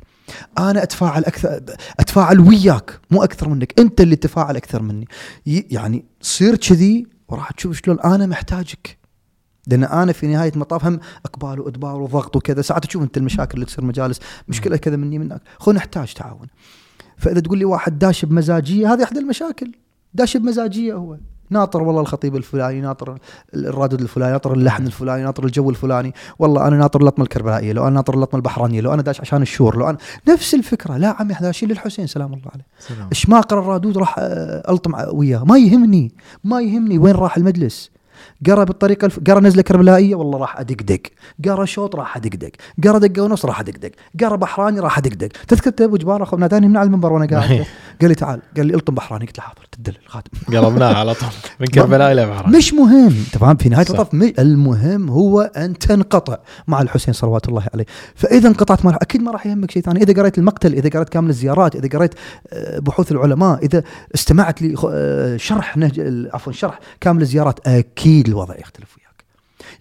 أنا 0.58 0.82
أتفاعل 0.82 1.24
أكثر 1.24 1.62
أتفاعل 2.00 2.40
وياك 2.40 3.00
مو 3.10 3.24
أكثر 3.24 3.48
منك. 3.48 3.80
أنت 3.80 4.00
اللي 4.00 4.16
تتفاعل 4.16 4.56
أكثر 4.56 4.82
مني. 4.82 5.08
يعني 5.46 6.04
صير 6.20 6.56
كذي 6.56 7.06
وراح 7.28 7.50
تشوف 7.50 7.76
شلون 7.76 8.00
أنا 8.00 8.26
محتاجك. 8.26 8.99
لأن 9.66 9.84
أنا 9.84 10.12
في 10.12 10.26
نهاية 10.26 10.52
المطاف 10.52 10.84
هم 10.84 11.00
إقبال 11.24 11.60
وإدبار 11.60 12.00
وضغط 12.00 12.36
وكذا. 12.36 12.62
ساعات 12.62 12.84
تشوف 12.84 13.02
أنت 13.02 13.16
المشاكل 13.16 13.54
اللي 13.54 13.66
تصير 13.66 13.84
مجالس. 13.84 14.20
مشكلة 14.48 14.76
كذا 14.76 14.96
مني 14.96 15.18
منك. 15.18 15.40
خو 15.58 15.72
نحتاج 15.72 16.14
تعاون. 16.14 16.46
فإذا 17.16 17.40
تقول 17.40 17.58
لي 17.58 17.64
واحد 17.64 17.98
داش 17.98 18.24
بمزاجية 18.24 18.92
هذه 18.92 19.04
احدى 19.04 19.18
المشاكل. 19.18 19.72
داش 20.14 20.36
بمزاجية 20.36 20.94
هو. 20.94 21.16
ناطر 21.50 21.82
والله 21.82 22.00
الخطيب 22.00 22.36
الفلاني 22.36 22.80
ناطر 22.80 23.18
الرادود 23.54 24.00
الفلاني 24.00 24.32
ناطر 24.32 24.52
اللحن 24.52 24.86
الفلاني 24.86 25.22
ناطر 25.22 25.44
الجو 25.44 25.70
الفلاني. 25.70 26.14
والله 26.38 26.68
أنا 26.68 26.76
ناطر 26.76 27.00
اللطمه 27.00 27.24
الكربلائية 27.24 27.72
لو 27.72 27.82
أنا 27.82 27.94
ناطر 27.94 28.14
اللطمه 28.14 28.36
البحرانية 28.36 28.80
لو 28.80 28.94
أنا 28.94 29.02
داش 29.02 29.20
عشان 29.20 29.42
الشور 29.42 29.76
لو 29.76 29.88
أنا 29.88 29.98
نفس 30.28 30.54
الفكرة. 30.54 30.96
لا 30.96 31.08
عمي 31.08 31.32
إحنا 31.32 31.46
داشين 31.46 31.68
للحسين 31.68 32.06
سلام 32.06 32.34
الله 32.34 32.50
عليه. 32.54 32.66
سلام. 32.78 33.08
إيش 33.12 33.28
ما 33.28 33.40
قرا 33.40 33.60
الرادود 33.60 33.98
راح 33.98 34.16
آه، 34.18 34.72
ألطم 34.72 34.92
وياه. 35.12 35.44
ما 35.44 35.58
يهمني. 35.58 36.14
ما 36.44 36.60
يهمني 36.60 36.98
وين 36.98 37.14
راح 37.14 37.36
المجلس. 37.36 37.90
قرأ 38.46 38.64
بالطريقة 38.64 39.06
الف... 39.06 39.20
قرأ 39.26 39.40
نزلة 39.40 39.62
كربلائية 39.62 40.14
والله 40.14 40.38
راح 40.38 40.60
أدقدق. 40.60 41.00
قرأ 41.44 41.64
شوط 41.64 41.96
راح 41.96 42.16
أدقدق. 42.16 42.50
قرأ 42.84 42.98
دقة 42.98 43.22
ونص 43.22 43.44
راح 43.44 43.60
أدقدق. 43.60 43.90
قرأ 44.20 44.36
بحراني 44.36 44.80
راح 44.80 44.98
أدقدق. 44.98 45.28
تذكر 45.48 45.84
أبو 45.84 45.96
جبار 45.96 46.22
اخو 46.22 46.36
ناداني 46.36 46.68
من 46.68 46.76
على 46.76 46.86
المنبر 46.86 47.12
وأنا 47.12 47.26
قاعد؟ 47.26 47.66
قال 48.00 48.08
لي 48.08 48.14
تعال. 48.14 48.40
قال 48.56 48.66
لي 48.66 48.74
ألطم 48.74 48.94
بحراني. 48.94 49.26
قلت 49.26 49.38
له 49.38 49.44
حاضر. 49.44 49.69
تدلل 49.82 49.96
خاتم 50.06 50.30
قلبناه 50.58 50.94
على 50.94 51.14
طول. 51.14 51.28
من 51.60 51.66
كربلاء 51.66 52.12
إلى 52.12 52.26
بحرين 52.26 52.56
مش 52.56 52.74
مهم. 52.74 53.10
فاهم 53.10 53.56
في 53.56 53.68
نهاية. 53.68 53.86
المطاف 53.86 54.14
المهم 54.38 55.08
هو 55.10 55.40
أن 55.40 55.78
تنقطع 55.78 56.38
مع 56.68 56.82
الحسين 56.82 57.14
صلوات 57.14 57.48
الله 57.48 57.66
عليه. 57.74 57.86
فإذا 58.14 58.48
انقطعت 58.48 58.84
ما 58.84 58.90
راح 58.90 58.98
أكيد 59.02 59.22
ما 59.22 59.30
راح 59.32 59.46
يهمك 59.46 59.70
شيء 59.70 59.82
ثاني. 59.82 60.02
إذا 60.02 60.20
قريت 60.22 60.38
المقتل 60.38 60.72
إذا 60.72 60.90
قريت 60.90 61.08
كامل 61.08 61.28
الزيارات 61.30 61.76
إذا 61.76 61.98
قريت 61.98 62.14
آه، 62.52 62.78
بحوث 62.78 63.12
العلماء 63.12 63.64
إذا 63.64 63.82
استمعت 64.14 64.62
لشرح 64.62 65.76
نهج 65.76 66.00
ال- 66.00 66.30
عفوا 66.34 66.52
شرح 66.52 66.78
كامل 67.00 67.22
الزيارات 67.22 67.66
أكيد 67.68 68.28
الوضع 68.28 68.54
يختلف 68.58 68.96
وياك. 68.98 69.10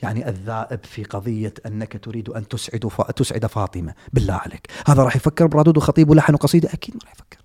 يعني 0.04 0.30
الذائب 0.30 0.80
في 0.84 1.04
قضية 1.04 1.54
أنك 1.66 1.98
تريد 2.04 2.30
أن 2.30 2.48
تسعد. 2.48 2.90
تسعد 3.16 3.46
فاطمة. 3.46 3.94
بالله 4.14 4.34
عليك. 4.34 4.68
هذا 4.88 5.04
راح 5.04 5.16
يفكر 5.16 5.48
برادود 5.48 5.78
وخطيب 5.78 6.10
ولحن 6.10 6.34
وقصيدة؟ 6.34 6.70
أكيد 6.74 6.96
ما 6.96 7.02
راح 7.06 7.14
يفكر. 7.14 7.39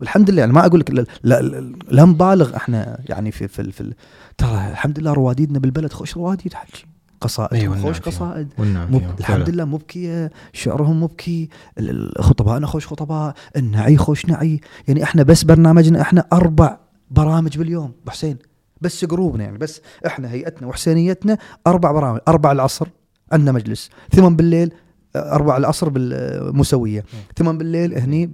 والحمد 0.00 0.30
لله 0.30 0.40
يعني 0.40 0.52
ما 0.52 0.66
أقول 0.66 0.80
لك 0.80 0.90
لا, 0.90 1.04
لا, 1.22 1.42
لا, 1.90 2.04
نبالغ 2.04 2.56
إحنا 2.56 3.00
يعني 3.08 3.30
في 3.30 3.48
في, 3.48 3.72
في 3.72 3.94
ترى 4.38 4.70
الحمد 4.70 4.98
لله 4.98 5.12
رواديدنا 5.12 5.58
بالبلد 5.58 5.92
خوش 5.92 6.16
رواديد 6.16 6.54
حجي 6.54 6.86
قصائد 7.20 7.54
أيوة، 7.60 7.82
خوش. 7.82 8.00
قصائد 8.00 8.48
مب... 8.58 9.02
الحمد. 9.20 9.50
لله 9.50 9.64
مبكية 9.64 10.30
شعرهم 10.52 11.02
مبكي 11.02 11.48
خطبائنا 12.18 12.66
خوش 12.66 12.86
خطباء 12.86 13.34
النعي 13.56 13.96
خوش 13.96 14.26
نعي 14.26 14.60
يعني 14.88 15.02
إحنا 15.02 15.22
بس 15.22 15.44
برنامجنا 15.44 16.00
إحنا 16.00 16.26
أربع 16.32 16.78
برامج 17.10 17.58
باليوم 17.58 17.92
حسين 18.08 18.36
بس 18.80 19.04
جروبنا 19.04 19.44
يعني 19.44 19.58
بس 19.58 19.80
إحنا 20.06 20.30
هيئتنا 20.30 20.68
وحسينيتنا 20.68 21.38
أربع 21.66 21.92
برامج 21.92 22.20
أربع 22.28 22.52
العصر 22.52 22.88
عندنا 23.32 23.52
مجلس 23.52 23.90
ثمان 24.12 24.36
بالليل 24.36 24.72
أربع 25.16 25.56
العصر 25.56 25.88
بالمسوية 25.88 27.04
ثمان 27.36 27.58
بالليل 27.58 27.98
هني 27.98 28.26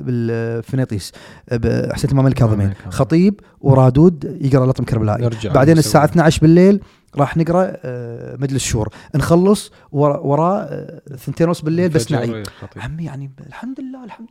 بالفنيطيس 0.00 1.12
بحسين 1.52 2.10
الإمام 2.10 2.26
الكاظمين. 2.26 2.72
خطيب 2.88 3.40
ورادود 3.60 4.38
يقرأ 4.40 4.66
لطم 4.66 4.84
نرجع 5.16 5.52
بعدين. 5.52 5.78
الساعة 5.78 6.04
12 6.04 6.40
بالليل 6.42 6.80
راح 7.16 7.36
نقرأ 7.36 7.72
آه، 7.84 8.36
مجلس 8.36 8.62
شور 8.64 8.88
نخلص 9.14 9.72
ورا- 9.92 10.18
وراه 10.18 10.58
آه، 10.62 11.00
ثنتين 11.16 11.48
ونص 11.48 11.60
بالليل 11.60 11.88
بس 11.88 12.12
نعي. 12.12 12.42
عمي 12.76 13.04
يعني 13.04 13.30
الحمد 13.46 13.80
لله 13.80 14.04
الحمد 14.04 14.28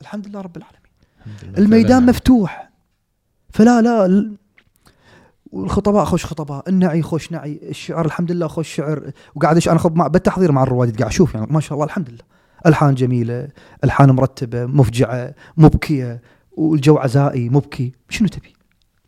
الحمد 0.00 0.28
لله 0.28 0.40
رب 0.40 0.56
العالمين. 0.56 1.58
الميدان. 1.58 2.06
مفتوح 2.06 2.70
فلا 3.50 3.82
لا 3.82 4.30
والخطباء 5.52 6.04
خوش 6.04 6.26
خطباء 6.26 6.68
النعي 6.68 7.02
خوش 7.02 7.32
نعي 7.32 7.60
الشعر 7.62 8.06
الحمد 8.06 8.32
لله 8.32 8.48
خوش 8.48 8.74
شعر 8.74 9.10
وقاعد 9.34 9.66
أنا 9.68 9.76
اخذ 9.76 9.92
مع 9.92 10.06
بالتحضير 10.06 10.52
مع 10.52 10.62
الرواد 10.62 10.98
قاعد 10.98 11.10
أشوف 11.10 11.34
يعني 11.34 11.46
ما 11.50 11.60
شاء 11.60 11.74
الله 11.74 11.84
الحمد 11.84 12.08
لله 12.08 12.24
ألحان 12.66 12.94
جميلة 12.94 13.48
ألحان 13.84 14.10
مرتبة 14.10 14.66
مفجعة 14.66 15.34
مبكية 15.56 16.22
والجو 16.52 16.98
عزائي 16.98 17.48
مبكي. 17.48 17.92
شنو 18.08 18.28
تبي؟ 18.28 18.52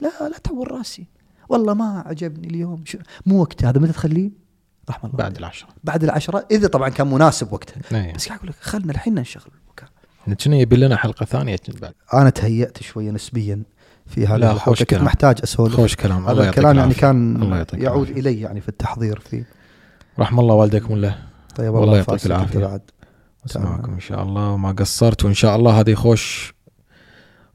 لا 0.00 0.10
لا 0.20 0.38
تعور 0.38 0.72
راسي. 0.72 1.06
والله 1.48 1.74
ما 1.74 2.04
عجبني 2.06 2.46
اليوم. 2.46 2.84
شو 2.84 2.98
مو 3.26 3.40
وقته 3.40 3.70
هذا 3.70 3.80
متى 3.80 3.92
تخليه؟ 3.92 4.30
رحم 4.90 5.06
الله. 5.06 5.18
بعد. 5.18 5.36
العشرة. 5.36 5.68
بعد 5.84 6.04
العشرة؟ 6.04 6.46
إذا 6.50 6.68
طبعا 6.68 6.88
كان 6.88 7.10
مناسب 7.10 7.52
وقتها. 7.52 7.82
أيوة. 7.92 8.12
بس 8.12 8.26
قاعد 8.26 8.38
أقول 8.38 8.50
لك 8.50 8.56
خلنا 8.60 8.92
الحين 8.92 9.14
ننشغل 9.14 9.50
بالمكان 9.52 9.88
كنا 10.34 10.56
يبي 10.56 10.76
لنا 10.76 10.96
حلقة 10.96 11.26
ثانية 11.26 11.56
بعد؟ 11.80 11.94
أنا 12.14 12.30
تهيأت 12.30 12.82
شوية 12.82 13.10
نسبيا. 13.10 13.62
في 14.06 14.26
هذا 14.26 14.38
لا، 14.38 14.54
خوش 14.54 14.78
كنت 14.78 14.90
كلام. 14.90 15.04
محتاج 15.04 15.38
أسولف. 15.42 15.76
خوش 15.76 15.96
كلام. 15.96 16.18
الله 16.28 16.42
هذا 16.42 16.48
الكلام 16.48 16.76
يعني. 16.76 16.94
كان 16.94 17.42
الله 17.42 17.56
يعطيك 17.56 17.80
يعود 17.80 18.08
العافية. 18.08 18.20
إلي 18.20 18.40
يعني 18.40 18.60
في 18.60 18.68
التحضير 18.68 19.20
فيه. 19.30 19.46
رحم 20.18 20.40
الله 20.40 20.54
والديكم 20.54 20.94
الله. 20.94 21.18
طيب 21.56 21.74
والله 21.74 21.96
يعطيك. 21.96 22.30
أنت 22.30 22.56
بعد 22.56 22.80
أسمعكم 23.46 23.92
إن 23.92 24.00
شاء 24.00 24.22
الله. 24.22 24.50
وما 24.50 24.72
قصرت. 24.72 25.24
وإن 25.24 25.34
شاء 25.34 25.56
الله 25.56 25.80
هذه 25.80 25.94
خوش 25.94 26.54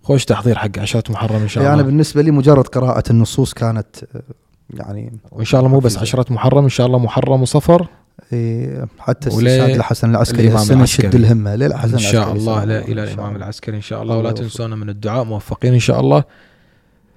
خوش 0.01 0.25
تحضير 0.25 0.57
حق 0.57 0.79
عشات 0.79 1.11
محرم 1.11 1.41
إن 1.41 1.47
شاء 1.47 1.63
يعني 1.63 1.73
الله. 1.75 1.85
بالنسبة 1.85 2.21
لي 2.21 2.31
مجرد 2.31 2.67
قراءة 2.67 3.03
النصوص 3.09 3.53
كانت 3.53 3.95
يعني 4.73 5.19
وإن 5.31 5.45
شاء 5.45 5.61
الله 5.61 5.71
مو 5.71 5.79
بس 5.79 5.97
عشرة 5.97 6.33
محرم 6.33 6.63
إن 6.63 6.69
شاء 6.69 6.87
الله 6.87 6.99
محرم 6.99 7.41
وصفر. 7.41 7.87
إيه، 8.33 8.85
حتى 8.99 9.29
استشهاد 9.29 9.69
الحسن 9.69 10.09
العسكري 10.09 10.55
السنة 10.55 10.77
العسكري. 10.77 11.17
الهمة 11.17 11.55
ليه 11.55 11.65
الحسن 11.65 11.93
إن 11.93 11.99
شاء 11.99 12.11
العسكري 12.11 12.39
الله 12.39 12.63
لا 12.63 12.79
إلى 12.79 13.03
الامام. 13.03 13.35
العسكري 13.35 13.75
إن 13.75 13.81
شاء 13.81 14.03
الله 14.03 14.17
ولا. 14.17 14.31
تنسونا 14.31 14.75
من 14.75 14.89
الدعاء 14.89 15.23
موفقين 15.23 15.73
إن 15.73 15.79
شاء 15.79 15.99
الله 15.99 16.23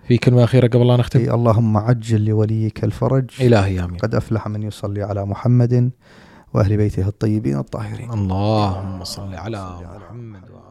في 0.09 0.19
كلمة 0.19 0.45
أخيرة 0.45 0.67
قبل 0.67 0.87
لا 0.87 0.97
نختم 0.97 1.21
إيه، 1.21 1.35
اللهم 1.35 1.77
عجل 1.77 2.25
لوليك 2.25 2.85
الفرج 2.85 3.25
إلهي 3.41 3.85
آمين 3.85 3.99
قد 3.99 4.15
أفلح 4.15 4.49
من 4.49 4.63
يصلي 4.63 5.03
على 5.03 5.27
محمد 5.27 5.91
وأهل 6.55 6.77
بيته 6.77 7.09
الطيبين 7.09 7.59
الطاهرين 7.59 8.11
اللهم 8.11 9.05
صل 9.05 9.35
على 9.35 9.77
محمد 9.83 10.43
وآل 10.51 10.70